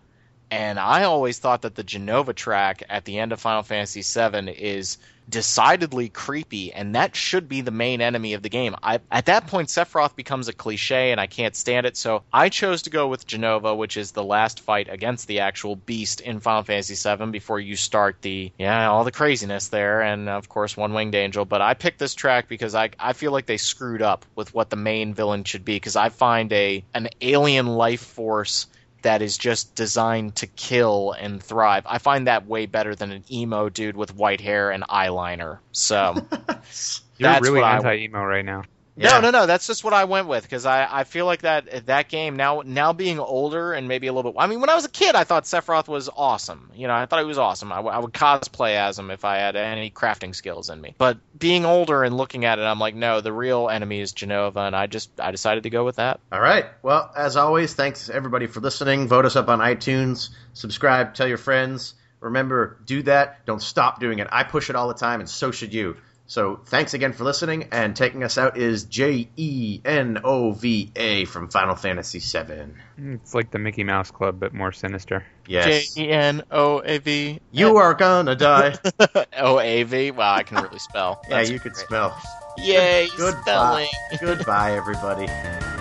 And 0.52 0.80
I 0.80 1.04
always 1.04 1.40
thought 1.40 1.62
that 1.62 1.76
the 1.76 1.84
Jenova 1.84 2.34
track 2.36 2.84
at 2.90 3.06
the 3.06 3.20
end 3.20 3.32
of 3.32 3.40
Final 3.40 3.64
Fantasy 3.64 4.02
VII 4.02 4.50
is 4.52 4.98
decidedly 5.30 6.10
creepy, 6.10 6.74
and 6.74 6.96
that 6.96 7.16
should 7.16 7.48
be 7.48 7.62
the 7.62 7.72
main 7.72 8.02
enemy 8.02 8.34
of 8.34 8.42
the 8.42 8.50
game. 8.50 8.76
I, 8.82 9.00
at 9.12 9.28
that 9.28 9.48
point, 9.48 9.70
Sephiroth 9.70 10.16
becomes 10.16 10.48
a 10.48 10.54
cliche, 10.54 11.12
and 11.12 11.22
I 11.22 11.28
can't 11.28 11.56
stand 11.56 11.86
it, 11.86 11.98
so 11.98 12.24
I 12.34 12.50
chose 12.50 12.84
to 12.84 12.90
go 12.90 13.08
with 13.08 13.28
Jenova, 13.28 13.78
which 13.78 13.98
is 13.98 14.12
the 14.12 14.24
last 14.24 14.62
fight 14.62 14.88
against 14.90 15.28
the 15.28 15.42
actual 15.42 15.76
beast 15.76 16.22
in 16.22 16.40
Final 16.40 16.64
Fantasy 16.64 16.96
VII 16.96 17.28
before 17.32 17.60
you 17.60 17.76
start 17.76 18.22
the, 18.22 18.52
yeah, 18.58 18.90
all 18.90 19.04
the 19.04 19.12
craziness 19.12 19.68
there, 19.68 20.02
and 20.02 20.30
of 20.30 20.50
course, 20.50 20.76
One 20.76 20.94
Winged 20.94 21.16
Angel. 21.16 21.46
But 21.46 21.62
I 21.62 21.74
picked 21.74 22.00
this 22.00 22.16
track 22.16 22.48
because 22.48 22.76
I, 22.76 22.90
I 23.00 23.14
feel 23.14 23.32
like 23.32 23.46
they 23.46 23.58
screwed 23.58 24.02
up 24.02 24.26
with 24.36 24.54
what 24.54 24.70
the 24.70 24.76
main 24.76 25.14
villain 25.14 25.44
should 25.44 25.66
be, 25.66 25.76
because 25.76 25.96
I 25.96 26.10
find 26.10 26.52
a 26.54 26.84
an 26.94 27.10
alien 27.22 27.68
life 27.68 28.02
force 28.02 28.68
that 29.02 29.22
is 29.22 29.38
just 29.38 29.76
designed 29.76 30.36
to 30.38 30.48
kill 30.48 31.14
and 31.14 31.42
thrive. 31.42 31.84
I 31.86 31.98
find 31.98 32.28
that 32.28 32.48
way 32.48 32.66
better 32.66 32.96
than 32.96 33.12
an 33.12 33.24
emo 33.32 33.70
dude 33.70 33.96
with 33.96 34.16
white 34.16 34.42
hair 34.42 34.72
and 34.72 34.84
eyeliner. 34.84 35.60
So 35.72 36.16
You're 37.20 37.32
That's 37.32 37.46
really 37.46 37.62
anti 37.62 37.96
emo 37.98 38.24
right 38.24 38.46
now. 38.46 38.64
Yeah. 39.00 39.20
no, 39.20 39.22
no, 39.22 39.32
no. 39.32 39.46
That's 39.46 39.66
just 39.66 39.84
what 39.84 39.94
I 39.94 40.04
went 40.04 40.28
with 40.28 40.44
because 40.44 40.66
I, 40.66 40.88
I 40.90 41.04
feel 41.06 41.26
like 41.26 41.42
that 41.44 41.86
that 41.88 42.10
game 42.10 42.36
now 42.36 42.64
now 42.66 42.92
being 42.94 43.20
older 43.20 43.74
and 43.74 43.88
maybe 43.88 44.08
a 44.08 44.14
little 44.14 44.32
bit. 44.32 44.40
I 44.40 44.48
mean, 44.48 44.60
when 44.60 44.70
I 44.70 44.76
was 44.76 44.86
a 44.86 44.90
kid, 44.90 45.16
I 45.16 45.24
thought 45.24 45.46
Sephiroth 45.46 45.88
was 45.88 46.10
awesome. 46.16 46.72
You 46.76 46.88
know, 46.88 46.94
I 46.94 47.06
thought 47.06 47.20
he 47.20 47.26
was 47.26 47.38
awesome. 47.38 47.72
I, 47.72 47.78
w- 47.78 47.96
I 47.96 48.00
would 48.00 48.14
cosplay 48.14 48.76
as 48.76 49.00
him 49.00 49.10
if 49.10 49.24
I 49.24 49.38
had 49.38 49.56
any 49.56 49.90
crafting 49.90 50.36
skills 50.36 50.70
in 50.70 50.82
me. 50.82 50.96
But 50.98 51.18
being 51.38 51.66
older 51.66 52.04
and 52.04 52.18
looking 52.18 52.46
at 52.46 52.60
it, 52.60 52.64
I'm 52.64 52.80
like, 52.80 52.96
no, 52.96 53.22
the 53.22 53.32
real 53.32 53.70
enemy 53.70 54.02
is 54.02 54.14
Jenova, 54.14 54.68
and 54.68 54.76
I 54.76 54.88
just 54.88 55.10
I 55.20 55.32
decided 55.32 55.64
to 55.64 55.70
go 55.70 55.86
with 55.86 55.96
that. 55.96 56.20
All 56.32 56.42
right. 56.42 56.66
Well, 56.84 57.12
as 57.16 57.38
always, 57.38 57.74
thanks 57.74 58.10
everybody 58.10 58.48
for 58.48 58.60
listening. 58.60 59.08
Vote 59.08 59.26
us 59.26 59.36
up 59.36 59.48
on 59.48 59.60
iTunes. 59.60 60.30
Subscribe. 60.54 61.14
Tell 61.14 61.28
your 61.28 61.38
friends. 61.38 61.94
Remember, 62.20 62.78
do 62.84 63.02
that. 63.04 63.46
Don't 63.46 63.62
stop 63.62 64.02
doing 64.02 64.20
it. 64.20 64.28
I 64.30 64.44
push 64.44 64.70
it 64.70 64.76
all 64.76 64.90
the 64.90 64.94
time, 64.94 65.22
and 65.22 65.30
so 65.30 65.52
should 65.52 65.74
you. 65.74 65.96
So 66.30 66.60
thanks 66.64 66.94
again 66.94 67.14
for 67.14 67.24
listening. 67.24 67.70
And 67.72 67.96
taking 67.96 68.24
us 68.24 68.38
out 68.38 68.56
is 68.56 68.84
J 68.84 69.28
E 69.36 69.82
N 69.84 70.20
O 70.24 70.52
V 70.52 70.92
A 70.96 71.26
from 71.26 71.50
Final 71.50 71.76
Fantasy 71.76 72.20
VII. 72.20 72.72
It's 73.00 73.34
like 73.34 73.50
the 73.50 73.58
Mickey 73.58 73.84
Mouse 73.84 74.12
Club, 74.12 74.40
but 74.40 74.54
more 74.54 74.72
sinister. 74.72 75.26
Yes. 75.48 75.96
J 75.96 76.04
E 76.04 76.10
N 76.12 76.44
O 76.52 76.84
A 76.86 77.00
V. 77.00 77.40
You 77.52 77.78
are 77.78 77.96
gonna 77.96 78.36
die. 78.36 78.76
O 79.38 79.60
A 79.60 79.82
V. 79.82 80.12
Wow, 80.12 80.36
I 80.36 80.44
can 80.44 80.62
really 80.62 80.78
spell. 80.78 81.20
yeah, 81.24 81.38
That's 81.38 81.50
you 81.50 81.60
could 81.60 81.76
spell. 81.76 82.16
Yay, 82.60 83.08
Goodbye. 83.18 83.88
spelling. 84.14 84.36
Goodbye, 84.38 84.74
everybody. 84.74 85.26